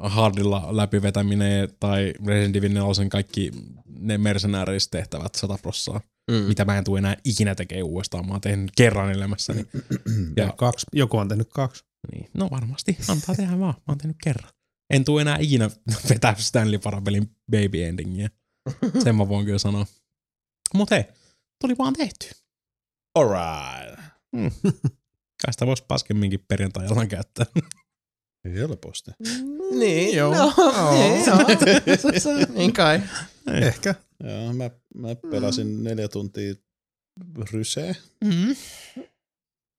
[0.00, 3.50] hardilla läpivetäminen tai Resident Evil 4 kaikki
[3.98, 6.00] ne mercenaries tehtävät 100 prossaa,
[6.30, 6.36] Mm.
[6.36, 8.26] mitä mä en tule enää ikinä tekee uudestaan.
[8.26, 9.64] Mä oon tehnyt kerran elämässäni.
[10.36, 11.84] Ja Ja, kaksi, joku on tehnyt kaksi.
[12.12, 13.74] niin, no varmasti, antaa tehdä vaan.
[13.76, 14.50] Mä oon tehnyt kerran.
[14.90, 15.70] En tule enää ikinä
[16.10, 18.30] vetää Stanley Parabelin baby endingiä.
[19.04, 19.86] Sen mä voin kyllä sanoa.
[20.74, 21.04] Mut hei,
[21.60, 22.26] tuli vaan tehty.
[23.14, 24.00] Alright.
[25.42, 27.46] Kai sitä voisi paskemminkin perjantai käyttää.
[28.54, 29.10] Helposti.
[29.78, 30.34] Niin, Joo.
[30.34, 30.52] No,
[30.92, 31.38] niin, joo.
[32.56, 33.00] niin kai.
[33.52, 33.94] Ehkä.
[34.24, 36.54] Joo, mä, mä pelasin neljä tuntia
[37.52, 37.96] rysee.
[38.24, 38.56] Mm.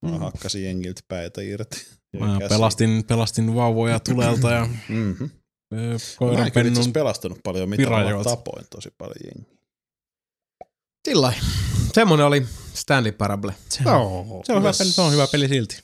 [0.01, 1.85] Mä hakkasin jengiltä päitä irti.
[2.19, 2.49] Mä käsiä.
[2.49, 5.23] pelastin, pelastin vauvoja tulelta ja Mhm.
[5.23, 5.27] ö,
[5.75, 6.93] Mä en koiranpennun.
[6.93, 9.54] pelastanut paljon mitään, mä tapoin tosi paljon jengiä.
[11.05, 11.33] Sillä
[11.93, 13.55] Semmonen oli Stanley Parable.
[13.69, 14.43] Se on, Joo.
[14.45, 15.83] se on hyvä peli, se on hyvä peli silti.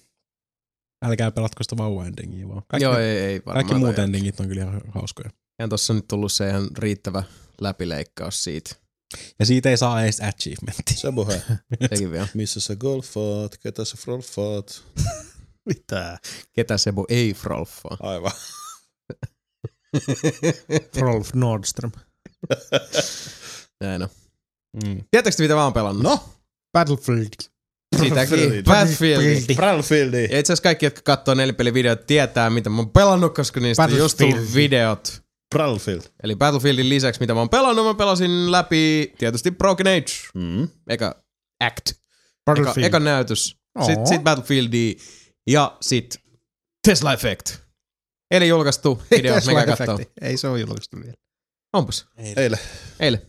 [1.06, 2.62] Älkää pelatko sitä vauva endingiä vaan.
[2.68, 3.66] Kaikki, Joo, ei, ei varmaan.
[3.66, 5.30] kaikki muut endingit on kyllä ihan hauskoja.
[5.60, 7.24] Ihan tossa nyt tullut se ihan riittävä
[7.62, 8.76] läpileikkaus siitä.
[9.40, 10.94] Ja siitä ei saa edes achievementti.
[10.96, 11.42] Se puhe.
[11.90, 12.28] Sekin vielä.
[12.34, 13.58] Missä sä golfaat?
[13.58, 14.84] Ketä sä frolfaat?
[15.70, 16.18] Mitä?
[16.54, 17.98] Ketä Sebu ei frolfaa.
[18.00, 18.32] Aivan.
[21.02, 21.92] Rolf Nordström.
[23.82, 24.10] Näin on.
[24.74, 25.04] Mm.
[25.12, 26.04] Tiedättekö mitä mä oon pelannut?
[26.04, 26.20] No,
[26.74, 27.28] Battlefield.
[28.04, 28.64] Sitäkin.
[28.64, 29.56] Battlefield.
[29.56, 30.18] Battlefieldi.
[30.32, 33.98] Ja itse asiassa kaikki, jotka katsoo nelipelivideot, tietää, mitä mä oon pelannut, koska niistä on
[33.98, 34.56] just tullut Battlefield.
[34.64, 35.22] videot.
[35.58, 36.02] Battlefield.
[36.24, 40.12] Eli Battlefieldin lisäksi, mitä mä oon pelannut, mä pelasin läpi tietysti Broken Age.
[40.34, 40.68] Mm.
[40.90, 41.16] Eka
[41.60, 41.90] act.
[41.90, 41.98] Eka,
[42.46, 42.88] Battlefield.
[42.88, 43.56] eka näytös.
[43.80, 43.86] Oo.
[43.86, 44.96] Sitten sit Battlefieldi
[45.48, 46.18] ja sit
[46.88, 47.50] Tesla Effect.
[48.32, 49.98] Eli julkaistu video, kattoo.
[49.98, 50.14] efekti.
[50.22, 51.14] Ei se ole julkaistu vielä.
[51.74, 52.06] Onpas.
[52.18, 52.38] Eilen.
[52.44, 52.60] Eilen.
[53.00, 53.22] Eilen.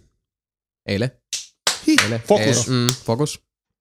[0.88, 1.10] Eilen.
[2.28, 2.56] Fokus.
[2.68, 2.68] Eilen.
[2.68, 3.40] Mm, fokus.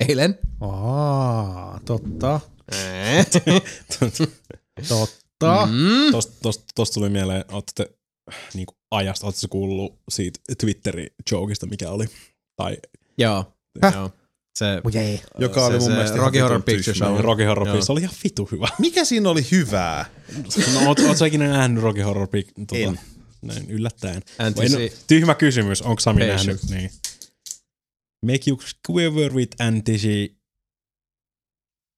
[0.09, 0.39] Eilen.
[0.61, 2.39] Aa, totta.
[4.87, 5.67] Totta.
[5.71, 6.11] Mm.
[6.11, 7.89] Tosta, tosta, tosta tuli mieleen, ootte
[8.53, 12.05] niin ajasta, ootte kuullut siitä Twitterin jokista, mikä oli?
[12.55, 12.77] Tai
[13.17, 13.53] Joo.
[13.81, 13.93] Häh?
[13.95, 14.11] Joo.
[14.55, 15.21] Se, Jee.
[15.39, 16.97] Joka oli se, mun se mielestä Rocky ihan Horror Picture.
[16.97, 17.17] Show.
[17.19, 17.67] Rocky Horror.
[17.67, 18.67] Picture oli ihan vitu hyvä.
[18.79, 20.05] Mikä siinä oli hyvää?
[20.73, 22.65] No, oot, oot sä ikinä nähnyt Rocky Horror Picture?
[22.65, 22.99] Tuota, En.
[23.41, 24.21] Näin yllättäen.
[24.39, 26.37] Anti- Vai no, tyhmä kysymys, onko Sami Patient.
[26.45, 26.61] nähnyt?
[26.69, 26.91] Niin.
[28.25, 28.57] Make you
[28.89, 30.37] quiver with anti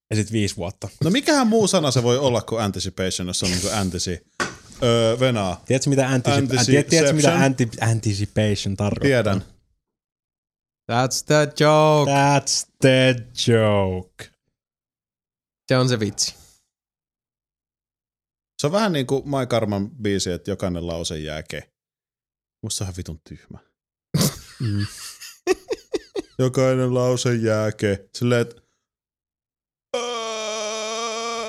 [0.09, 0.89] Ja sit viisi vuotta.
[1.03, 4.19] No mikähän muu sana se voi olla kuin anticipation, jos on niinku antisi.
[4.83, 5.63] Öö, venaa.
[5.65, 9.07] Tiedätkö mitä, anticip- Antici- tiedät, tiedätkö, mitä anti- anticipation tarkoittaa?
[9.23, 9.41] Tiedän.
[10.91, 12.11] That's the joke.
[12.11, 13.15] That's the
[13.47, 14.29] joke.
[15.67, 16.35] Se on se vitsi.
[18.61, 21.69] Se on vähän niin kuin My Karman biisi, että jokainen lause jää ke.
[22.63, 23.57] Musta se on vitun tyhmä.
[24.59, 24.85] Mm.
[26.39, 28.09] Jokainen lause jää ke.
[28.15, 28.61] Silleen, että...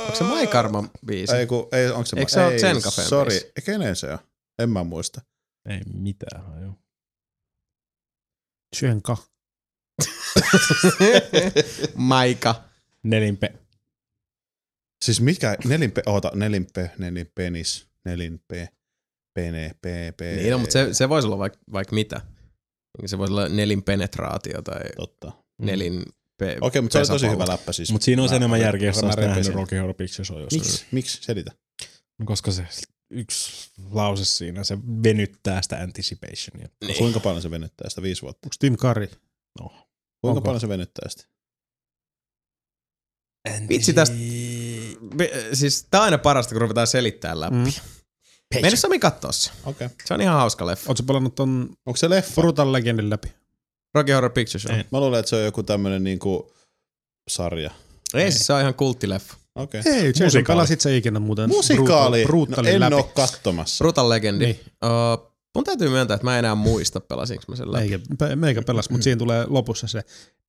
[0.05, 1.35] Onko se My Karma biisi?
[1.37, 3.53] Ei, kun, ei, onko se, Eikö se ole ei, Zen Cafeen Sori, biisi?
[3.65, 4.19] kenen se on?
[4.59, 5.21] En mä muista.
[5.69, 6.73] Ei mitään haju.
[8.77, 9.17] Tsenka.
[11.95, 12.55] Maika.
[13.03, 13.55] Nelinpe.
[15.05, 18.69] Siis mikä, nelinpe, oota, nelinpe, nelinpenis, nelinpe,
[19.35, 19.85] pene, p,
[20.17, 20.21] p.
[20.21, 22.21] Niin, no, mutta se, se voisi olla vaikka vaik mitä.
[23.01, 25.33] Niin Se voisi olla nelin penetraatio tai Totta.
[25.59, 26.03] nelin
[26.39, 27.93] pe- Okei, mutta se oli tosi hyvä läppä siis.
[27.93, 29.55] Mutta siinä on Mä- enemmän mä- järkeä, jos oot nähnyt.
[29.55, 30.43] Rocky Horror Picture Show.
[30.53, 30.87] Miksi?
[30.93, 31.19] Miksi?
[31.23, 31.51] Selitä.
[32.19, 32.67] No, Koska se
[33.11, 36.69] yksi lause siinä, se venyttää sitä anticipationia.
[36.87, 36.99] Niin.
[36.99, 38.47] Kuinka paljon se venyttää sitä viisi vuotta?
[38.47, 39.09] Onko Tim Curry?
[39.61, 39.69] No.
[39.69, 39.87] Kuinka
[40.23, 40.41] Onko?
[40.41, 41.25] paljon se venyttää sitä?
[43.69, 44.17] Vitsi tästä.
[45.53, 47.57] Siis tää on aina parasta, kun ruvetaan selittää läpi.
[47.57, 47.73] Mm.
[48.55, 48.61] Mm.
[48.63, 49.51] Mennä Sami kattoo se.
[49.65, 49.87] Okei.
[49.87, 49.97] Okay.
[50.05, 50.91] Se on ihan hauska leffa.
[50.91, 52.41] Oletko pelannut ton Onko se leffa?
[52.41, 53.33] Brutal Legendin läpi?
[53.95, 54.73] Rocky Horror Picture Show.
[54.73, 54.79] Ei.
[54.79, 56.53] Ei, Mä luulen, että se on joku tämmönen niinku
[57.29, 57.71] sarja.
[58.15, 58.33] Ei.
[58.33, 59.35] siis se on ihan kulttileffa.
[59.55, 59.81] Okei.
[59.81, 59.93] Okay.
[59.93, 60.45] Ei, Jason, Musikaali.
[60.47, 62.25] pelasit sä ikinä muuten Musikaali.
[62.25, 62.95] Brutal, No, en läpi?
[62.95, 63.85] oo kattomassa.
[63.85, 64.45] Brutal Legendi.
[64.45, 64.61] Niin.
[64.85, 64.91] Uh,
[65.55, 67.89] mun täytyy myöntää, että mä en enää muista, pelasinko mä sen läpi.
[67.89, 70.03] Meikä, meikä pelas, mutta siinä tulee lopussa se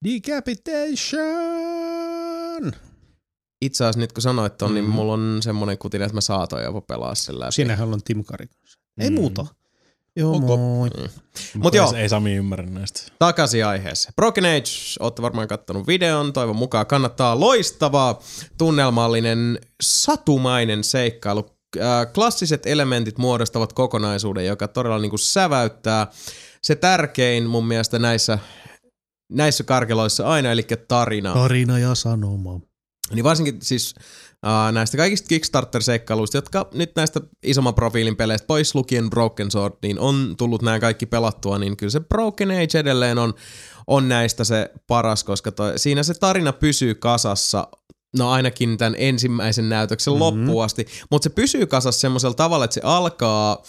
[0.04, 2.74] Decapitation!
[3.62, 4.92] Itse asiassa nyt kun sanoit ton, niin Mm.
[4.92, 7.52] mulla on semmonen kutina, että mä saatoin jopa pelaa sen läpi.
[7.52, 8.80] Siinähän on Tim kanssa.
[9.00, 9.16] Ei Mm.
[9.16, 9.46] muuta.
[10.16, 10.58] Joo, Onko?
[10.58, 10.90] moi.
[11.56, 11.94] Mut joo.
[11.94, 13.02] Ei Sami ymmärrä näistä.
[13.20, 14.14] Takaisin aiheeseen.
[14.16, 14.70] Broken Age,
[15.00, 18.20] ootte varmaan kattonut videon, toivon mukaan kannattaa loistava,
[18.58, 21.46] tunnelmallinen, satumainen seikkailu.
[21.80, 26.08] Äh, klassiset elementit muodostavat kokonaisuuden, joka todella niinku säväyttää.
[26.62, 28.40] Se tärkein mun mielestä näissä,
[29.32, 31.34] näissä karkeloissa aina, eli tarina.
[31.34, 32.60] Tarina ja sanoma.
[33.14, 33.94] Niin varsinkin siis
[34.46, 40.00] uh, näistä kaikista Kickstarter-seikkailuista, jotka nyt näistä isomman profiilin peleistä pois lukien Broken Sword, niin
[40.00, 43.34] on tullut nämä kaikki pelattua, niin kyllä se Broken Age edelleen on,
[43.88, 47.68] on näistä se paras, koska toi, siinä se tarina pysyy kasassa
[48.18, 50.24] No ainakin tämän ensimmäisen näytöksen Mhm.
[50.24, 50.40] mm-hmm.
[50.40, 53.64] loppuun asti, mutta se pysyy kasassa semmoisella tavalla, että se alkaa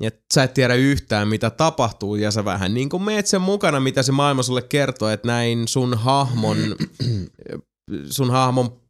[0.00, 3.80] että sä et tiedä yhtään mitä tapahtuu ja sä vähän niin kuin meet sen mukana,
[3.80, 6.56] mitä se maailma sulle kertoo, että näin sun hahmon,
[8.10, 8.82] sun hahmon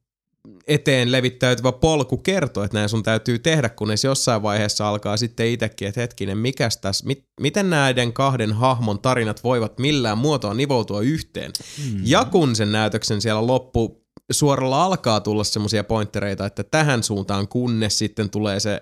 [0.67, 5.89] eteen levittäytyvä polku kertoo, että näin sun täytyy tehdä, kunnes jossain vaiheessa alkaa sitten itsekin,
[5.89, 11.53] että hetkinen, mikäs tässä, mit, miten näiden kahden hahmon tarinat voivat millään muotoa nivoutua yhteen.
[11.79, 12.01] Mm.
[12.05, 17.99] Ja kun sen näytöksen siellä loppu suoralla alkaa tulla semmoisia pointtereita, että tähän suuntaan, kunnes
[17.99, 18.81] sitten tulee se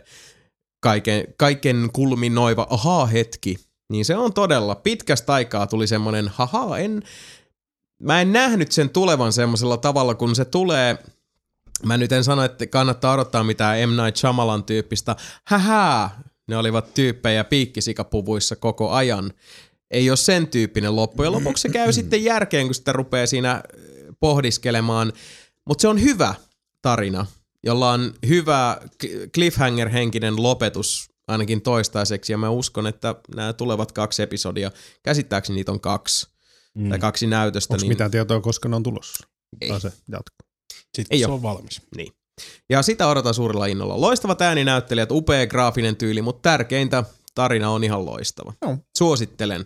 [0.80, 3.56] kaiken, kaiken kulminoiva ahaa-hetki,
[3.92, 7.02] niin se on todella, pitkästä aikaa tuli semmoinen, haha, en,
[8.00, 10.98] mä en nähnyt sen tulevan semmoisella tavalla, kun se tulee,
[11.84, 14.02] mä nyt en sano, että kannattaa odottaa mitään M.
[14.02, 19.32] Night Shyamalan tyyppistä, hähää, ne olivat tyyppejä piikkisikapuvuissa koko ajan.
[19.90, 23.62] Ei ole sen tyyppinen loppu, ja lopuksi se käy sitten järkeen, kun sitä rupeaa siinä
[24.20, 25.12] pohdiskelemaan,
[25.66, 26.34] mutta se on hyvä
[26.82, 27.26] tarina,
[27.62, 28.80] jolla on hyvä
[29.34, 34.70] cliffhanger-henkinen lopetus ainakin toistaiseksi, ja mä uskon, että nämä tulevat kaksi episodia,
[35.02, 36.28] käsittääkseni niitä on kaksi,
[36.78, 36.88] mm.
[36.88, 37.74] tai kaksi näytöstä.
[37.74, 39.26] Onko niin, mitään tietoa, koska ne on tulossa?
[39.60, 39.68] Ei.
[39.68, 40.36] Tai se jatko.
[40.94, 41.34] Sitten Ei se oo.
[41.34, 41.82] on valmis.
[41.96, 42.12] Niin.
[42.70, 44.00] Ja sitä odotan suurella innolla.
[44.00, 48.54] Loistavat ääninäyttelijät, upea graafinen tyyli, mutta tärkeintä, tarina on ihan loistava.
[48.62, 48.78] Joo.
[48.98, 49.64] Suosittelen.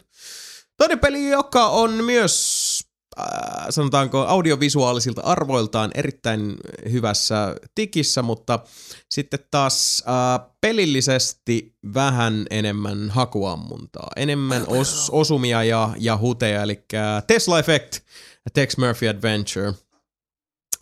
[0.77, 2.84] Toinen peli, joka on myös,
[3.19, 6.57] äh, sanotaanko, audiovisuaalisilta arvoiltaan erittäin
[6.93, 8.59] hyvässä tikissä, mutta
[9.09, 14.11] sitten taas äh, pelillisesti vähän enemmän hakuammuntaa.
[14.17, 16.85] Enemmän os, osumia ja, ja huteja, eli
[17.27, 18.01] Tesla Effect,
[18.53, 19.73] Tex Murphy Adventure.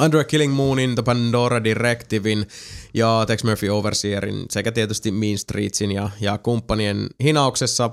[0.03, 2.47] Under a Killing Moonin, The Pandora Directivin
[2.95, 7.91] ja Tex Murphy Overseerin sekä tietysti Mean Streetsin ja, ja kumppanien hinauksessa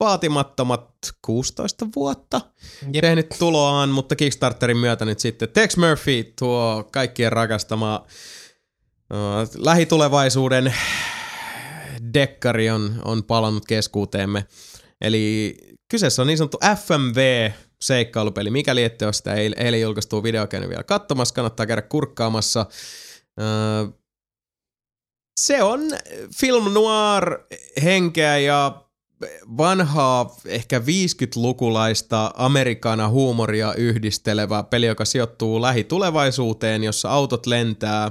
[0.00, 0.90] vaatimattomat
[1.22, 2.40] 16 vuotta
[2.92, 3.00] Jep.
[3.02, 8.06] tehnyt tuloaan, mutta Kickstarterin myötä nyt sitten Tex Murphy, tuo kaikkien rakastama
[9.10, 10.74] uh, lähitulevaisuuden
[12.14, 14.46] dekkari on, on palannut keskuuteemme.
[15.00, 15.56] Eli
[15.88, 17.50] kyseessä on niin sanottu FMV
[17.80, 18.50] seikkailupeli.
[18.50, 22.66] Mikäli ette ole sitä eil- eilen julkaistua video käynyt vielä katsomassa, kannattaa käydä kurkkaamassa.
[23.40, 23.88] Öö,
[25.40, 25.80] se on
[26.38, 27.38] film noir
[27.82, 28.85] henkeä ja
[29.56, 38.10] vanhaa, ehkä 50-lukulaista amerikana huumoria yhdistelevä peli, joka sijoittuu lähitulevaisuuteen, jossa autot lentää.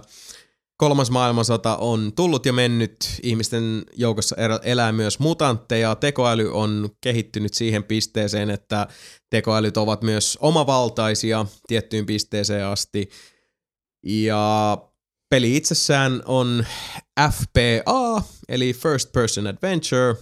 [0.77, 2.95] Kolmas maailmansota on tullut ja mennyt.
[3.23, 5.95] Ihmisten joukossa elää myös mutantteja.
[5.95, 8.87] Tekoäly on kehittynyt siihen pisteeseen, että
[9.29, 13.09] tekoälyt ovat myös omavaltaisia tiettyyn pisteeseen asti.
[14.03, 14.77] Ja
[15.29, 16.65] peli itsessään on
[17.31, 20.15] FPA, eli First Person Adventure.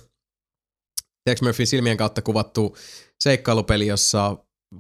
[1.26, 2.78] Tex Murphyn silmien kautta kuvattu
[3.20, 4.38] seikkailupeli, jossa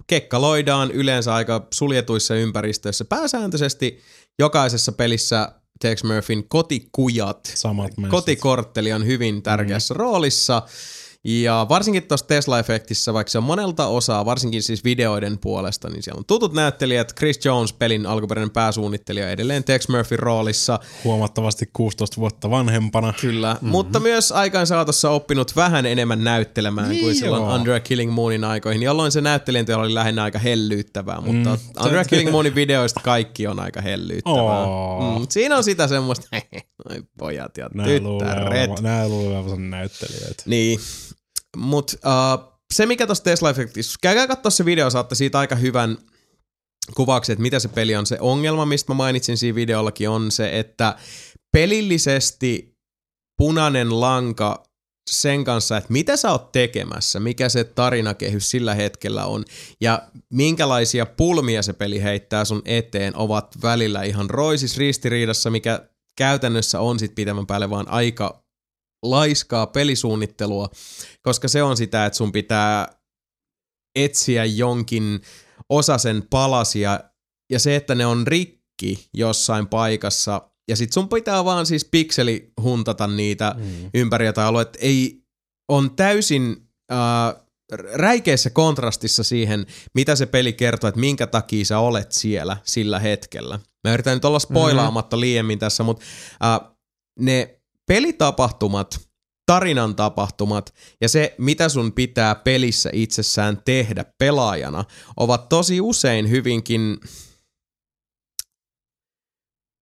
[0.08, 3.06] kekkaloidaan yleensä aika suljetuissa ympäristöissä.
[3.06, 4.00] Pääsääntöisesti
[4.40, 9.98] jokaisessa pelissä Tex Murphyn kotikujat, Samat kotikortteli on hyvin tärkeässä mm.
[9.98, 10.62] roolissa.
[11.26, 16.19] Ja varsinkin tuossa Tesla-efektissä, vaikka se on monelta osaa, varsinkin siis videoiden puolesta, niin siellä
[16.19, 17.14] on tutut näyttelijät.
[17.18, 20.80] Chris Jones, pelin alkuperäinen pääsuunnittelija, edelleen Tex Murphy roolissa.
[21.03, 23.14] Huomattavasti 16 vuotta vanhempana.
[23.22, 23.69] Kyllä, mm-hmm.
[23.69, 27.56] mutta myös aikaan saatossa oppinut vähän enemmän näyttelemään niin kuin silloin joo.
[27.56, 31.85] Under Killing Moonin aikoihin, jolloin se näyttelijäntyö oli lähinnä aika hellyyttävää, mutta mm.
[31.85, 34.64] Under a Killing Moonin videoista kaikki on aika hellyyttävää.
[34.64, 35.19] Oo.
[35.19, 36.27] Mm, siinä on sitä semmoista,
[36.90, 38.03] noi pojat ja Nää tyttäret.
[38.03, 40.43] luulee, nää luulee näyttelijöitä.
[40.45, 40.80] Niin,
[41.57, 41.98] mutta
[42.43, 45.98] uh, se mikä tuossa Tesla Effectissä, käykää katsoa se video, saatte siitä aika hyvän
[46.95, 48.06] kuvauksen, että mitä se peli on.
[48.06, 50.95] Se ongelma, mistä mä mainitsin siinä videollakin, on se, että
[51.51, 52.77] pelillisesti
[53.38, 54.64] punainen lanka
[55.11, 59.45] sen kanssa, että mitä sä oot tekemässä, mikä se tarinakehys sillä hetkellä on
[59.82, 60.01] ja
[60.33, 66.99] minkälaisia pulmia se peli heittää sun eteen, ovat välillä ihan roisis ristiriidassa, mikä käytännössä on
[66.99, 68.43] sit pitemmän päälle vaan aika
[69.03, 70.69] laiskaa pelisuunnittelua,
[71.22, 72.88] koska se on sitä, että sun pitää
[73.95, 75.22] etsiä jonkin
[75.69, 76.99] osasen palasia
[77.51, 82.51] ja se, että ne on rikki jossain paikassa ja sit sun pitää vaan siis pikseli
[82.61, 83.90] huntata niitä mm.
[83.93, 84.80] ympäri jotain aluetta.
[84.82, 85.23] Ei,
[85.69, 87.43] on täysin äh,
[87.93, 89.65] räikeässä kontrastissa siihen,
[89.95, 93.59] mitä se peli kertoo, että minkä takia sä olet siellä sillä hetkellä.
[93.83, 96.06] Mä yritän nyt olla spoilaamatta liiemmin tässä, mutta
[96.43, 96.69] äh,
[97.19, 99.00] ne pelitapahtumat,
[99.45, 104.86] tarinan tapahtumat ja se, mitä sun pitää pelissä itsessään tehdä pelaajana,
[105.18, 106.98] ovat tosi usein hyvinkin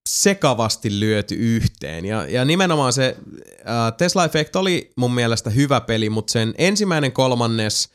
[0.10, 2.06] sekavasti lyöty yhteen.
[2.06, 3.18] Ja, ja nimenomaan se
[3.60, 7.90] äh, Tesla Effect oli mun mielestä hyvä peli, mutta sen ensimmäinen kolmannes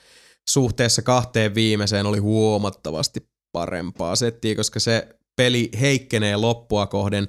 [0.50, 7.28] suhteessa kahteen viimeiseen oli huomattavasti parempaa settiä, koska se peli heikkenee loppua kohden.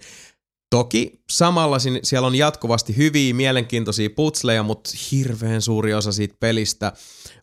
[0.69, 6.93] Toki samalla siellä on jatkuvasti hyviä, mielenkiintoisia putsleja, mutta hirveän suuri osa siitä pelistä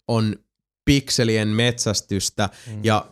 [0.08, 0.36] on
[0.84, 2.84] pikselien metsästystä mm.
[2.84, 3.06] ja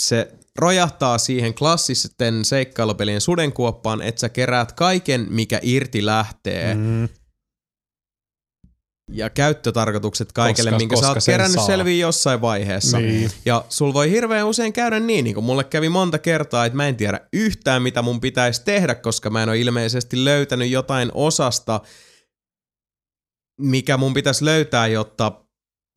[0.00, 6.74] se rojahtaa siihen klassisten seikkailupelien sudenkuoppaan, että sä keräät kaiken, mikä irti lähtee.
[6.74, 7.08] Mm.
[9.12, 11.66] Ja käyttötarkoitukset kaikelle, Koska- minkä sä koska oot sen kerännyt saa.
[11.66, 12.98] selviä jossain vaiheessa.
[12.98, 13.30] Niin.
[13.44, 16.88] Ja sul voi hirveän usein käydä niin, niin kuin mulle kävi monta kertaa, että mä
[16.88, 21.80] en tiedä yhtään, mitä mun pitäisi tehdä, koska mä en ole ilmeisesti löytänyt jotain osasta,
[23.60, 25.32] mikä mun pitäisi löytää, jotta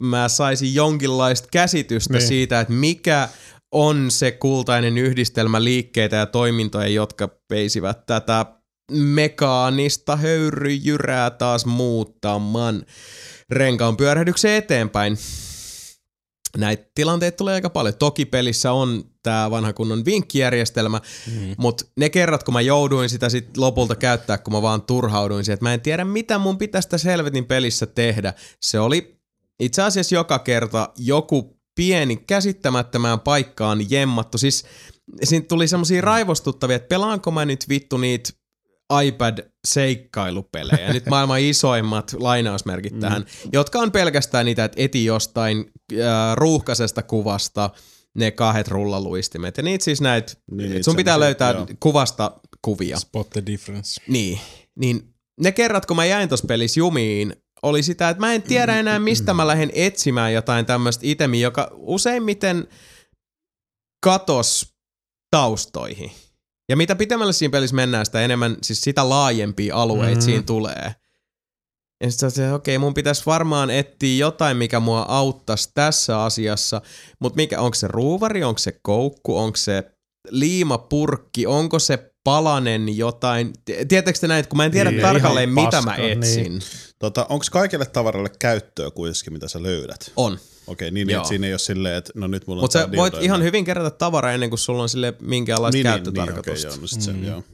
[0.02, 2.26] mä saisin jonkinlaista käsitystä Niin.
[2.28, 3.28] siitä, että mikä
[3.72, 8.46] on se kultainen yhdistelmä liikkeitä ja toimintoja, jotka veisivät tätä
[8.90, 12.86] mekaanista höyryjyrää taas muuttamaan
[13.50, 15.18] renkaan pyörähdyksen eteenpäin.
[16.56, 17.94] Näitä tilanteita tulee aika paljon.
[17.94, 21.54] Toki pelissä on tämä vanha kunnon vinkkijärjestelmä, mm.
[21.58, 25.54] mutta ne kerrat, kun mä jouduin sitä sit lopulta käyttää, kun mä vaan turhauduin siihen,
[25.54, 28.34] että mä en tiedä, mitä mun pitäisi tässä helvetin pelissä tehdä.
[28.60, 29.20] Se oli
[29.60, 34.38] itse asiassa joka kerta joku pieni käsittämättömään paikkaan jemmattu.
[34.38, 34.64] Siis
[35.22, 38.30] siinä tuli semmosia raivostuttavia, että pelaanko mä nyt vittu niitä
[39.04, 43.00] iPad-seikkailupelejä, nyt maailman isoimmat lainausmerkit mm.
[43.00, 45.98] tähän, jotka on pelkästään niitä, että eti jostain äh,
[46.34, 47.70] ruuhkaisesta kuvasta
[48.14, 49.56] ne kahdet rullaluistimet.
[49.56, 51.66] Ja niitä siis näitä, Niin, sun pitää löytää joo.
[51.80, 52.98] kuvasta kuvia.
[52.98, 54.00] Spot the difference.
[54.08, 54.40] Niin,
[54.78, 58.76] niin ne kerrat, kun mä jäin tuossa pelissä jumiin, oli sitä, että mä en tiedä
[58.76, 62.68] enää, mistä mä lähden etsimään jotain tämmöistä itemiä, joka useimmiten
[64.04, 64.74] katos
[65.30, 66.12] taustoihin.
[66.70, 70.22] Ja mitä pitemmälle siinä pelissä mennään, sitä enemmän, siis sitä laajempia alueita mm.
[70.22, 70.94] siinä tulee.
[72.04, 76.82] Ja sitten se, okei, mun pitäisi varmaan etsiä jotain, mikä mua auttaisi tässä asiassa.
[77.20, 79.84] Mutta mikä, onko se ruuvari, onko se koukku, onko se
[80.30, 83.52] liimapurkki, onko se palanen jotain.
[83.64, 86.42] Tiedättekö te näin, että kun mä en tiedä Niin, tarkalleen, mitä paska, mä etsin.
[86.44, 86.62] niin.
[86.98, 90.12] Tota, Onko kaikille tavaralle käyttöä kuitenkin, mitä sä löydät?
[90.16, 90.38] On.
[90.70, 93.16] Okei, niin, että siinä ei ole silleen, että no nyt mulla on Mutta voit dildo
[93.16, 96.68] ja ihan hyvin kerätä tavaraa ennen kuin sulla on sille minkäänlaista niin, käyttötarkoitusta.
[96.68, 97.24] Niin, niin, okei, joo, no sit se, Mm.
[97.24, 97.44] joo.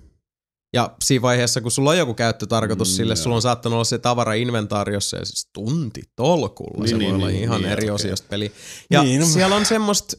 [0.75, 3.17] Ja siinä vaiheessa, kun sulla on joku käyttötarkoitus Mm, sille, joo.
[3.23, 6.79] sulla on saattanut olla se tavara inventaariossa ja siis tunti tolkulla.
[6.85, 7.95] Niin, se niin, voi olla niin, ihan niin, eri okei.
[7.95, 8.53] osiosta peli.
[8.91, 10.17] Ja Niin, no- siellä on semmoista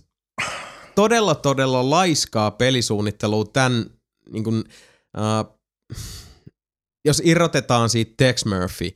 [0.96, 3.86] todella, todella laiskaa pelisuunnittelua tämän,
[4.32, 4.64] niin kuin,
[5.18, 5.46] äh,
[7.06, 8.90] jos irrotetaan siitä Tex Murphy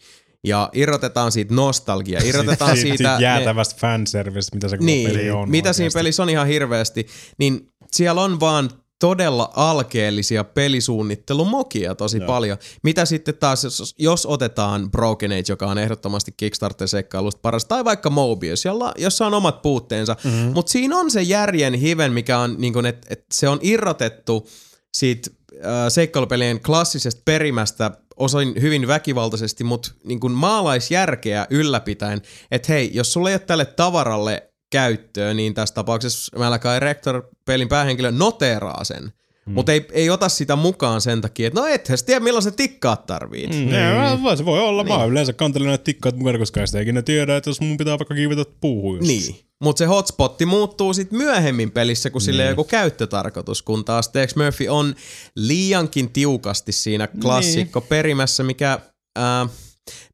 [0.48, 5.10] ja irrotetaan siitä nostalgia, irrotetaan siitä, siitä, siitä ne- jäätävästä fanservice, mitä se koko niin,
[5.12, 5.50] peli on.
[5.50, 6.00] mitä siinä oikeasti.
[6.00, 12.28] pelissä on ihan hirveästi, niin siellä on vaan todella alkeellisia pelisuunnittelumokia tosi Joo.
[12.28, 12.58] paljon.
[12.84, 18.10] Mitä sitten taas, jos, jos otetaan Broken Age, joka on ehdottomasti Kickstarter-seikkailusta paras, tai vaikka
[18.10, 20.34] Mobius, jolla, jossa on omat puutteensa, Mhm.
[20.36, 20.52] mm-hmm.
[20.54, 24.48] mutta siinä on se järjen hiven, mikä on, niin kuin, että, että se on irrotettu
[24.94, 27.92] siitä äh, seikkailupelien klassisesta perimästä
[28.22, 33.66] osin hyvin väkivaltaisesti, mutta niin kuin maalaisjärkeä ylläpitäen, että hei, jos sulla ei ole tälle
[33.66, 39.14] tavaralle käyttöä, niin tässä tapauksessa Malakai Rector-pelin päähenkilö noteraa sen,
[39.46, 39.54] mm.
[39.54, 43.06] mutta ei, ei ota sitä mukaan sen takia, että no ethän tiedä milloin se tikkaat
[43.06, 43.50] tarvit.
[43.50, 44.24] Mm, niin.
[44.24, 44.84] voi, se voi olla.
[44.84, 45.00] Niin.
[45.00, 48.00] Mä yleensä kantelen näitä tikkaat mukana, koska ei sitä ikinä tiedä, että jos mun pitää
[48.00, 49.08] vaikka kiivetä puuhun just.
[49.08, 49.52] Niin.
[49.62, 54.36] Mutta se hotspotti muuttuu sitten myöhemmin pelissä, kun sille on joku käyttötarkoitus, kun taas Tex
[54.36, 54.96] Murphy on
[55.36, 58.80] liiankin tiukasti siinä klassikko perimässä, mikä
[59.16, 59.48] ää,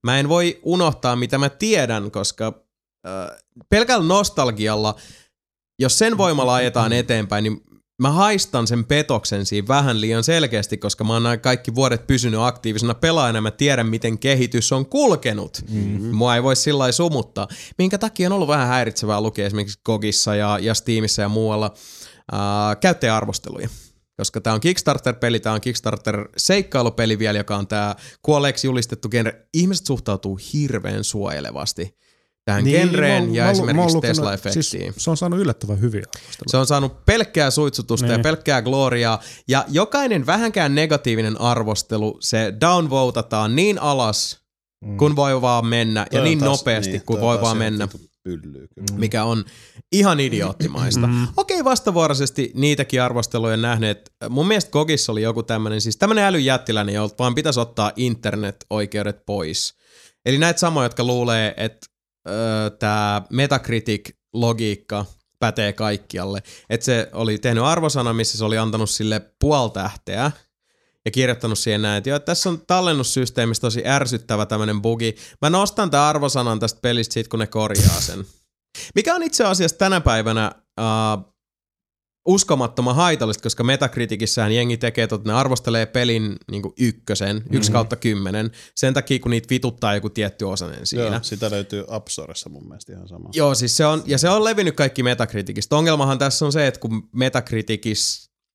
[0.04, 2.54] mä en voi unohtaa, mitä mä tiedän, koska
[3.06, 3.38] ää,
[3.70, 4.96] pelkällä nostalgialla,
[5.80, 7.62] jos sen voimalla ajetaan eteenpäin, niin
[8.02, 12.40] mä haistan sen petoksen siinä vähän liian selkeästi, koska mä oon nämä kaikki vuodet pysynyt
[12.40, 15.62] aktiivisena pelaajana, mä tiedän, miten kehitys on kulkenut.
[15.70, 16.16] Mm-hmm.
[16.16, 17.48] Mua ei voi sillä lailla sumuttaa.
[17.78, 21.74] Minkä takia on ollut vähän häiritsevää lukea esimerkiksi Gogissa ja, ja Steamissa ja muualla
[22.32, 23.70] ää, käyttäjäarvosteluja.
[24.18, 29.48] Koska tämä on Kickstarter-peli, tämä on Kickstarter-seikkailupeli vielä, joka on tämä kuolleeksi julistettu genre.
[29.54, 31.98] Ihmiset suhtautuu hirveän suojelevasti
[32.48, 34.64] tähän niin, genreen ja mä oon- mä esimerkiksi Tesla-efektiin.
[34.64, 36.52] Siis se on saanut yllättävän hyviä arvosteluja.
[36.52, 38.14] Se on saanut pelkkää suitsutusta niin.
[38.18, 39.22] ja pelkkää gloriaa.
[39.48, 44.38] Ja jokainen vähänkään negatiivinen arvostelu, se downvotataan niin alas,
[44.86, 44.98] mm.
[44.98, 46.00] kun voi vaan mennä.
[46.00, 47.88] Ja Toi on niin taas- nopeasti, niin, kun voi vaan mennä.
[48.24, 49.00] Pyllyy kyllä.
[49.00, 49.46] Mikä on
[49.92, 51.08] ihan idioottimaista.
[51.08, 51.28] Mm.
[51.38, 54.12] Okei, vastavuoroisesti niitäkin arvosteluja nähneet.
[54.30, 59.74] Mun mielestä Gogissa oli joku tämmönen, siis tämmönen älyjättiläinen, jolta vaan pitäisi ottaa internet-oikeudet pois.
[60.26, 61.88] Eli näitä samoja, jotka luulee, että
[62.80, 65.06] tämä Metacritic-logiikka
[65.40, 66.44] pätee kaikkialle.
[66.70, 70.32] Että se oli tehnyt arvosana, missä se oli antanut sille puoli tähteä
[71.06, 75.16] ja kirjoittanut siihen näin, että joo, tässä on tallennussysteemissä tosi ärsyttävä tämmönen bugi.
[75.42, 78.26] Mä nostan tämän arvosanan tästä pelistä sit, kun ne korjaa sen.
[78.96, 81.37] Mikä on itse asiassa tänä päivänä uh,
[82.28, 88.52] uskomattoman haitallista, koska Metacriticissähän jengi tekee, että ne arvostelee pelin niin ykkösen, yksi kautta kymmenen,
[88.76, 91.06] sen takia kun niitä vituttaa joku tietty osanen siinä.
[91.06, 93.30] Joo, sitä löytyy App Storessa mun mielestä ihan sama.
[93.34, 95.78] Joo, siis se on, ja se on levinnyt kaikki Metacriticista.
[95.78, 97.10] Ongelmahan tässä on se, että kun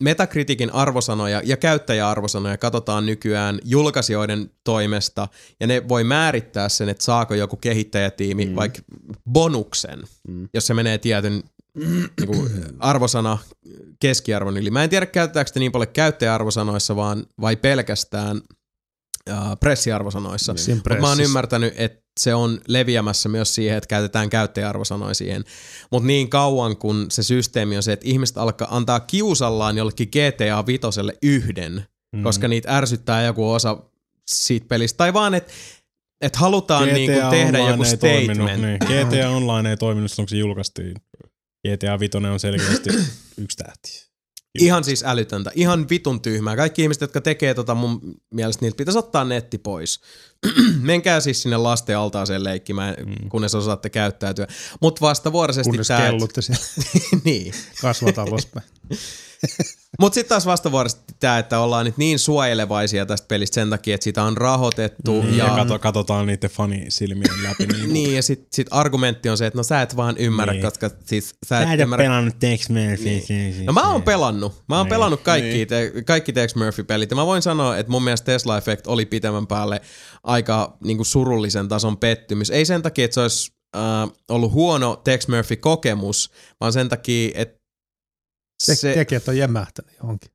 [0.02, 5.28] Metacriticin arvosanoja ja käyttäjäarvosanoja katsotaan nykyään julkaisijoiden toimesta,
[5.60, 8.56] ja ne voi määrittää sen, että saako joku kehittäjätiimi mm.
[8.56, 8.82] vaikka
[9.30, 10.48] bonuksen, mm.
[10.54, 11.42] jos se menee tietyn
[11.76, 13.38] niin kuin, arvosana
[14.00, 14.70] keskiarvon yli.
[14.70, 18.40] Mä en tiedä, käytetäänkö sitä niin paljon käyttäjäarvosanoissa vaan, vai pelkästään
[19.30, 20.56] äh, pressiarvosanoissa.
[20.56, 25.44] Siinä Mutta mä oon ymmärtänyt, että se on leviämässä myös siihen, että käytetään käyttäjäarvosanoja siihen.
[25.90, 30.66] Mutta niin kauan kun se systeemi on se, että ihmiset alkaa antaa kiusallaan jollekin GTA
[30.66, 31.86] Vitoselle yhden,
[32.16, 32.22] mm.
[32.22, 33.78] koska niitä ärsyttää joku osa
[34.30, 34.96] siitä pelistä.
[34.96, 35.52] Tai vaan, että
[36.20, 38.62] et halutaan niinku tehdä joku ei toiminut, statement.
[38.62, 38.78] Niin.
[38.78, 40.94] GTA Online ei toiminut silloin, kun se julkaistiin.
[41.68, 42.90] GTA 5 on selkeästi
[43.42, 44.12] yksi tähti.
[44.58, 45.50] Ihan siis älytöntä.
[45.54, 46.56] Ihan vitun tyhmää.
[46.56, 50.00] Kaikki ihmiset, jotka tekee tota mun mielestä, niiltä pitäisi ottaa netti pois.
[50.80, 53.28] Menkää siis sinne lasten altaaseen leikkimään, mm.
[53.28, 54.46] kunnes osaatte käyttäytyä.
[54.80, 56.10] Mutta vastavuoroisesti Kunnes tää...
[56.10, 56.64] kellutte siellä
[57.24, 57.54] niin.
[57.80, 58.66] kasvat alaspäin.
[60.00, 64.04] Mutta sitten taas vastavuoroisesti tämä, että ollaan nyt niin suojelevaisia tästä pelistä sen takia, että
[64.04, 65.22] sitä on rahoitettu.
[65.22, 67.66] Niin, ja, ja, kato, katsotaan niiden fanisilmien läpi.
[67.66, 70.64] Niin, niin, ja sitten sit argumentti on se, että no sä et vaan ymmärrä, Niin.
[70.64, 73.64] koska siis sä Sä et et ymmärrä pelannut Tex Murphy.
[73.64, 74.62] No mä oon pelannut.
[74.68, 74.90] Mä oon Niin.
[74.90, 77.10] pelannut kaikki, te, kaikki Tex Murphy-pelit.
[77.10, 79.80] Ja mä voin sanoa, että mun mielestä Tesla Effect oli pitemmän päälle
[80.24, 82.50] aika niin kuin surullisen tason pettymys.
[82.50, 83.82] Ei sen takia, että se olisi äh,
[84.28, 86.30] ollut huono Tex Murphy-kokemus,
[86.60, 87.61] vaan sen takia, että
[88.66, 90.30] Te- se, tekijät on jämähtänyt johonkin.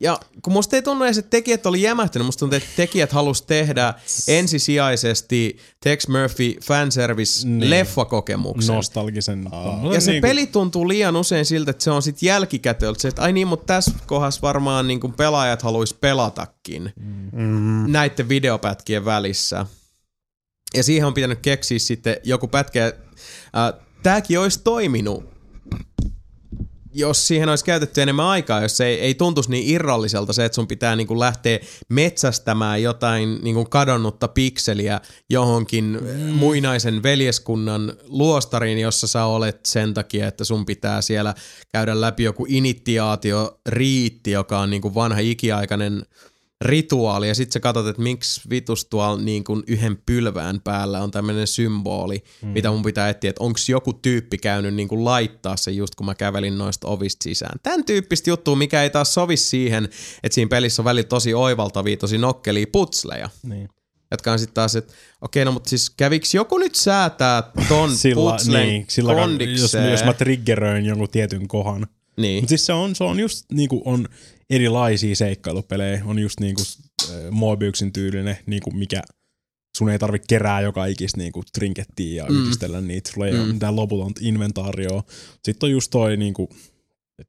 [0.00, 3.42] ja kun musta ei tunnu edes, että tekijät oli jämähtänyt, musta tuntuu, että tekijät halus
[3.42, 3.94] tehdä
[4.28, 7.70] ensisijaisesti Tex Murphy fanservice Niin.
[7.70, 8.74] leffakokemuksen.
[8.74, 9.48] Nostalgisen.
[9.92, 13.08] Ja se niin peli tuntuu liian usein siltä, että se on sit jälkikäteen, ollut se,
[13.08, 16.92] että ai niin, mutta tässä kohdassa varmaan niin pelaajat haluaisi pelatakin
[17.32, 17.92] Mm.
[17.92, 19.66] näiden videopätkien välissä.
[20.74, 22.86] Ja siihen on pitänyt keksiä sitten joku pätkä.
[22.86, 22.92] Äh,
[24.02, 25.24] tääkin olisi toiminut,
[26.96, 30.54] jos siihen olisi käytetty enemmän aikaa, jos se ei, ei tuntuisi niin irralliselta se, että
[30.54, 31.58] sun pitää niin kuin lähteä
[31.88, 35.00] metsästämään jotain niin kuin kadonnutta pikseliä
[35.30, 36.34] johonkin mm.
[36.34, 41.34] muinaisen veljeskunnan luostariin, jossa sä olet sen takia, että sun pitää siellä
[41.72, 46.02] käydä läpi joku initiaatio riitti, joka on niin kuin vanha ikiaikainen
[46.64, 51.10] rituaali ja sitten sä katsot, että miksi vitus tuolla niin kuin yhden pylvään päällä on
[51.10, 52.48] tämmöinen symboli, mm.
[52.48, 56.06] mitä mun pitää etsiä, että onko joku tyyppi käynyt niin kuin laittaa se just kun
[56.06, 57.58] mä kävelin noista ovista sisään.
[57.62, 59.84] Tän tyyppistä juttua, mikä ei taas sovi siihen,
[60.22, 63.30] että siinä pelissä on välillä tosi oivaltavia, tosi nokkelia putsleja.
[63.42, 63.68] Niin.
[64.10, 68.30] Jotka on sitten taas, että okei, no mutta siis käviks joku nyt säätää ton Sillä,
[68.30, 69.90] putslen niin, sillä jos, kondikseen?
[69.90, 71.86] jos mä triggeröin jonkun tietyn kohan.
[72.16, 72.42] Niin.
[72.42, 74.08] Mutta siis se on, se on just niinku on
[74.50, 76.02] erilaisia seikkailupelejä.
[76.04, 76.62] On just niinku
[77.10, 79.02] äh, Moebiusin tyylinen, niinku mikä
[79.76, 82.42] sun ei tarvitse kerää joka ikistä niinku trinkettiä ja Mm.
[82.42, 83.10] yhdistellä niitä.
[83.12, 83.40] Sulla ei mm.
[83.40, 85.02] ole mitään loputonta inventaarioa.
[85.44, 86.48] Sitten on just toi niinku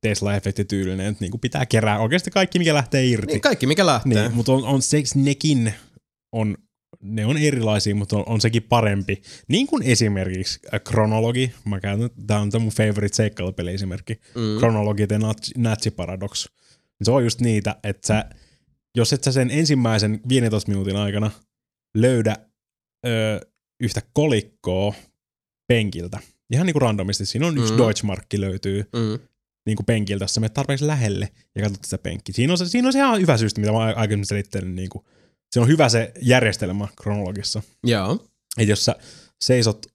[0.02, 3.34] Tesla-efekti tyylinen, että niinku pitää kerää oikeasti kaikki, mikä lähtee irti.
[3.34, 4.22] niin, kaikki mikä lähtee.
[4.22, 5.74] Niin, mutta on, on se, nekin
[6.32, 6.58] on,
[7.02, 9.22] ne on erilaisia, mutta on, on sekin parempi.
[9.48, 14.60] Niin kuin esimerkiksi äh, kronologi, mä käytän, tää on mun favorite seikkailupeli esimerkki, Mm.
[14.60, 15.08] kronologi ja
[15.58, 16.48] Natsi Paradox.
[17.04, 18.26] Se on just niitä, että sä,
[18.96, 21.32] jos et sä sen ensimmäisen 15 minuutin aikana
[21.98, 22.36] löydä
[23.08, 23.40] ö,
[23.80, 24.94] yhtä kolikkoa
[25.68, 26.20] penkiltä,
[26.52, 27.78] ihan niin kuin randomisti, siinä on yksi Mm.
[27.78, 29.20] Deutschmarkki löytyy, Mm.
[29.66, 32.34] niin kuin penkiltä, jos sä menet tarpeeksi lähelle ja katsot sitä penkkiä.
[32.34, 34.76] Siinä on se, siinä on se ihan hyvä syystä, mitä mä aikaisemmin selittelin.
[34.76, 35.06] Niin kuin,
[35.52, 37.62] se on hyvä se järjestelmä kronologissa.
[37.84, 38.14] Joo.
[38.58, 38.96] Että jos sä
[39.42, 39.86] seisot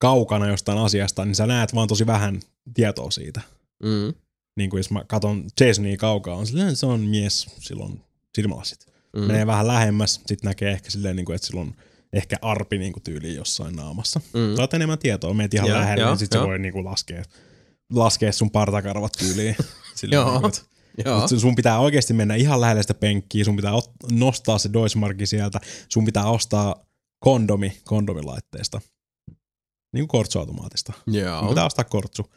[0.00, 2.40] kaukana jostain asiasta, niin sä näet vaan tosi vähän
[2.74, 3.40] tietoa siitä.
[3.82, 4.14] Mm.
[4.56, 8.00] Niin kuin jos mä katson Jasonia kaukaa, on silleen, se on mies, silloin
[8.34, 8.86] silmälasit.
[9.16, 9.22] Mm.
[9.22, 11.74] Menee vähän lähemmäs, sit näkee ehkä silleen, niin kuin, että sillä on
[12.12, 14.20] ehkä arpi niin kuin tyyliin jossain naamassa.
[14.32, 14.56] Mm.
[14.56, 16.46] Saat enemmän tietoa, meet ihan lähelle, niin sit se joo.
[16.46, 17.22] voi niin kuin laskea,
[17.92, 19.56] laskea sun partakarvat tyyliin.
[19.94, 20.32] Silleen, Joo.
[20.32, 20.52] niin kuin,
[21.04, 21.20] Joo.
[21.20, 25.26] Mut sun pitää oikeasti mennä ihan lähelle sitä penkkiä, sun pitää ot- nostaa se Deutschmarki
[25.26, 26.86] sieltä, sun pitää ostaa
[27.24, 28.80] kondomi kondomilaitteesta.
[29.92, 30.92] Niin kuin kortsuautomaatista.
[31.04, 31.48] Sun Joo.
[31.48, 32.32] pitää ostaa kortsu.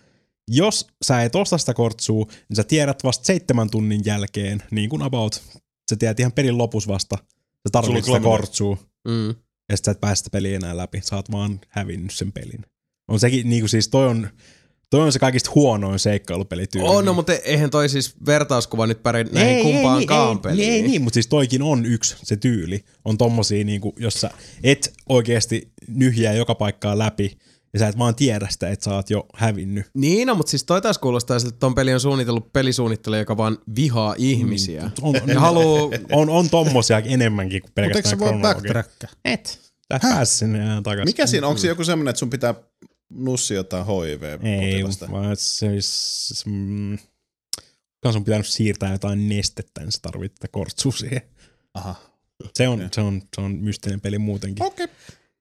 [0.48, 5.02] Jos sä et osta sitä kortsua, niin sä tiedät vasta seitsemän tunnin jälkeen, niin kuin
[5.02, 5.42] about,
[5.90, 9.36] sä tiedät ihan pelin lopussa vasta, sä tarvitset sitä kortsua, Mm.
[9.70, 11.02] ja sit sä et pääse sitä peliä enää läpi.
[11.04, 12.66] Sä oot vaan hävinnyt sen pelin.
[13.08, 14.30] On sekin, niin kuin siis toi on,
[14.92, 16.88] toi on se kaikista huonoin seikkailupelityyli.
[16.88, 20.74] On, no, mutta eihän toi siis vertauskuva nyt päri näihin kumpaankaan ei, peliin.
[20.74, 22.84] Ei, niin, mutta siis toikin on yksi se tyyli.
[23.06, 24.30] On tommosia, niinku, jos sä
[24.64, 27.38] et oikeasti nyhjää joka paikkaa läpi,
[27.74, 29.86] ja sä et vaan tiedä sitä, että sä oot jo hävinnyt.
[29.94, 33.38] Niin, no, mutta siis toi taas kuulostaa siltä, että ton peli on suunnitellut pelisuunnittelija, joka
[33.38, 34.92] vaan vihaa ihmisiä.
[35.02, 35.94] On, Ja haluu...
[36.12, 39.10] on, on tommosia enemmänkin kuin Mutta eikö pelkästään se voi backtrackia?
[39.26, 39.60] Et.
[39.92, 41.06] Sä et pääse sinne takaisin.
[41.06, 42.56] Mikä siinä, onko se joku semmoinen, että sun pitää
[43.12, 46.50] nussi jotain hiv Ei, vaan se olisi...
[46.50, 46.98] Mm,
[48.04, 51.22] kans on pitänyt siirtää jotain nestettä, niin sä tarvitset tätä kortsua siihen.
[51.74, 51.96] Aha.
[52.54, 54.66] Se on, se on, se on mystinen peli muutenkin.
[54.66, 54.88] Okei.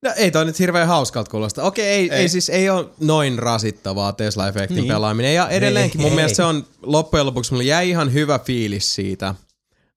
[0.03, 1.63] No ei toi nyt hirveän hauskalta kuulosta.
[1.63, 2.11] Okei, ei, ei.
[2.11, 2.21] Ei.
[2.21, 4.83] ei siis ei ole noin rasittavaa Tesla-efektin niin.
[4.83, 4.95] Niin.
[4.95, 5.35] pelaaminen.
[5.35, 8.95] Ja edelleenkin Ei, mun ei, mielestä se on loppujen lopuksi, mulle jäi ihan hyvä fiilis
[8.95, 9.35] siitä.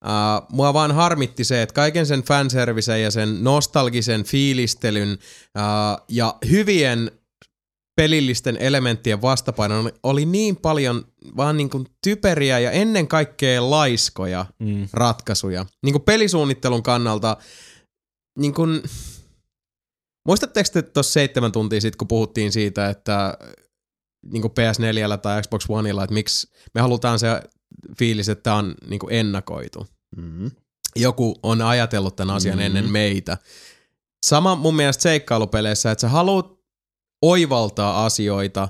[0.06, 6.36] Uh, mua vaan harmitti se, että kaiken sen fanservisen ja sen nostalgisen fiilistelyn uh, ja
[6.50, 7.12] hyvien
[7.96, 11.06] pelillisten elementtien vastapaino oli niin paljon
[11.38, 14.88] vaan niin kuin typeriä ja ennen kaikkea laiskoja Mm.
[14.94, 15.66] ratkaisuja.
[15.84, 17.38] Niin kuin pelisuunnittelun kannalta,
[18.40, 18.82] niin kuin,
[20.28, 23.38] muistatteko te tuossa seitsemän tuntia sitten, kun puhuttiin siitä, että
[24.32, 27.28] niin kuin PS4 tai Xbox Oneilla, että miksi me halutaan se
[28.00, 29.88] fiilis, että tämä on niin kuin ennakoitu.
[30.18, 30.52] Mm-hmm.
[30.96, 32.66] Joku on ajatellut tämän asian Mhm.
[32.66, 33.38] ennen meitä.
[34.26, 36.53] Sama mun mielestä seikkailupeleissä, että sä haluat
[37.24, 38.70] oivaltaa asioita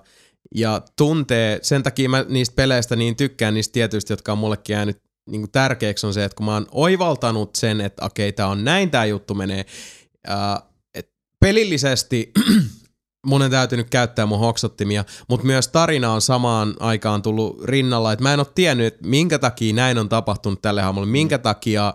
[0.56, 4.98] ja tuntee, sen takia mä niistä peleistä niin tykkään niistä tietyistä, jotka on mullekin jäänyt
[5.30, 8.92] niin tärkeäksi on se, että kun mä oon oivaltanut sen, että okei, tää on näin
[8.92, 9.66] tää juttu menee,
[10.28, 10.62] ää,
[10.94, 11.10] et
[11.40, 12.32] pelillisesti
[13.28, 18.24] mun on täytynyt käyttää mun hoksottimia, mutta myös tarina on samaan aikaan tullut rinnalla, että
[18.24, 21.94] mä en ole tiennyt, että minkä takia näin on tapahtunut tälle hahmolle, minkä takia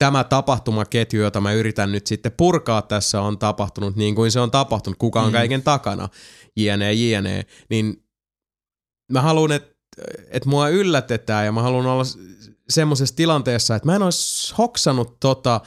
[0.00, 4.50] tämä tapahtumaketju, jota mä yritän nyt sitten purkaa tässä on tapahtunut niin kuin se on
[4.50, 5.32] tapahtunut, kuka on Mm.
[5.32, 6.08] kaiken takana,
[6.56, 8.04] jne, jne, niin
[9.12, 9.70] mä haluan, että
[10.30, 12.04] et mua yllätetään ja mä haluan olla
[12.68, 15.60] semmoisessa tilanteessa, että mä en olisi hoksannut tota,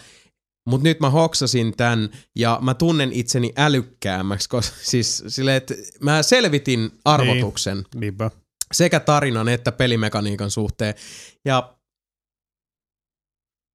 [0.69, 6.23] mutta nyt mä hoksasin tämän ja mä tunnen itseni älykkäämmäksi, koska siis silleen, että mä
[6.23, 8.31] selvitin arvotuksen Niinpä.
[8.73, 10.93] sekä tarinan että pelimekaniikan suhteen.
[11.45, 11.73] Ja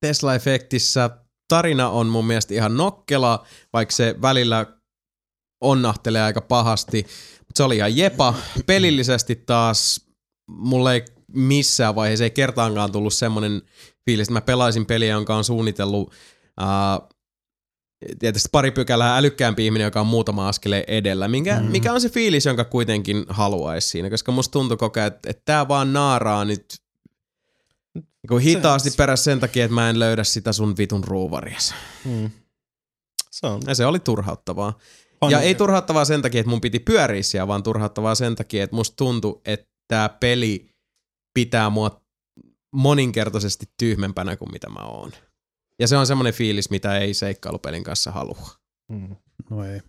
[0.06, 1.10] Tesla-efektissä
[1.48, 4.66] tarina on mun mielestä ihan nokkela, vaikka se välillä
[5.60, 7.06] onnahtelee aika pahasti.
[7.38, 8.34] Mutta se oli ihan jepa.
[8.66, 10.06] Pelillisesti taas
[10.50, 13.62] mulle ei missään vaiheessa ei kertaankaan tullut semmoinen
[14.04, 16.12] fiilis, että mä pelaisin peliä, jonka on suunnitellut
[16.60, 17.08] uh,
[18.18, 21.28] tietysti pari pykälää älykkäämpi ihminen, joka on muutama askeleen edellä.
[21.28, 21.66] Minkä, mm.
[21.66, 24.10] Mikä on se fiilis, jonka kuitenkin haluaisi siinä?
[24.10, 26.64] Koska musta tuntui koko ajan, että, että tää vaan naaraa nyt
[28.30, 31.74] niin hitaasti perässä sen takia, että mä en löydä sitä sun vitun ruuvarias.
[32.04, 32.30] Mm.
[33.30, 33.62] Se on.
[33.66, 34.78] Ja se oli turhauttavaa.
[35.20, 35.30] On.
[35.30, 38.76] Ja ei turhauttavaa sen takia, että mun piti pyöriä siellä, vaan turhauttavaa sen takia, että
[38.76, 40.70] musta tuntui, että tämä peli
[41.34, 42.00] pitää mua
[42.72, 45.12] moninkertaisesti tyhmempänä kuin mitä mä oon.
[45.78, 48.48] Ja se on semmoinen fiilis, mitä ei seikkailupelin kanssa halua.
[48.88, 49.16] Mm.
[49.50, 49.80] No ei.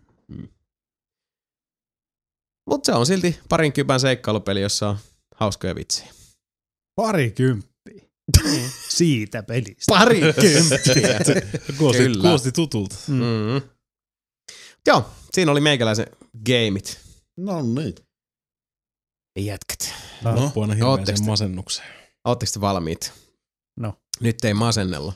[2.69, 4.97] Mutta se on silti parin kybän seikkailupeli, jossa on
[5.35, 6.13] hauskoja vitsejä.
[6.95, 7.31] Pari
[8.41, 8.69] kymppiä.
[8.89, 9.83] Siitä pelistä.
[9.87, 11.19] Pari kymppiä.
[11.97, 12.21] Kyllä.
[12.21, 12.95] kuulosti tutulta.
[13.07, 13.61] mm.
[14.87, 16.05] Joo, siinä oli meikäläisen
[16.45, 16.99] gameit.
[17.37, 17.95] No niin.
[19.39, 19.93] Jätkät.
[20.23, 20.31] No.
[20.31, 21.87] Aina Ootteko hirveäseen te- masennukseen.
[22.25, 23.13] Oletteko te valmiit?
[23.79, 23.93] No.
[24.19, 25.13] Nyt ei masennella.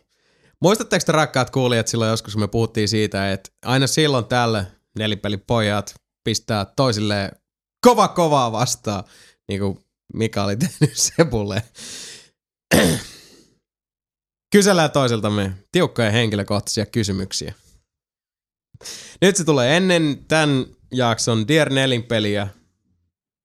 [0.61, 4.65] Muistatteko te rakkaat kuulijat silloin joskus, kun me puhuttiin siitä, että aina silloin tällä
[4.99, 7.31] nelipelipojat pistää toisille
[7.81, 9.03] kova kovaa vastaan,
[9.47, 9.79] niin kuin
[10.13, 11.63] Mika oli tehnyt Sepulle.
[14.55, 17.53] Kysellään toisiltamme tiukkoja henkilökohtaisia kysymyksiä.
[19.21, 22.47] Nyt se tulee ennen tämän jakson Dear Nellin peliä.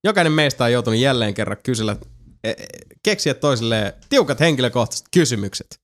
[0.05, 1.97] Jokainen meistä on joutunut jälleen kerran kysellä,
[2.45, 2.67] e- e-
[3.03, 5.81] keksiä toisilleen tiukat henkilökohtaiset kysymykset.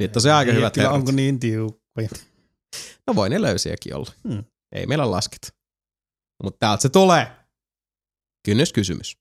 [0.00, 1.00] Nyt on se aika hyvät Kyllä, herrat.
[1.00, 2.08] onko niin tiukkoja?
[3.06, 4.12] No voi ne löysiäkin olla.
[4.28, 4.44] Hmm.
[4.72, 5.54] Ei meillä lasket.
[6.42, 7.26] Mutta täältä se tulee.
[8.44, 9.16] Kynnyskysymys.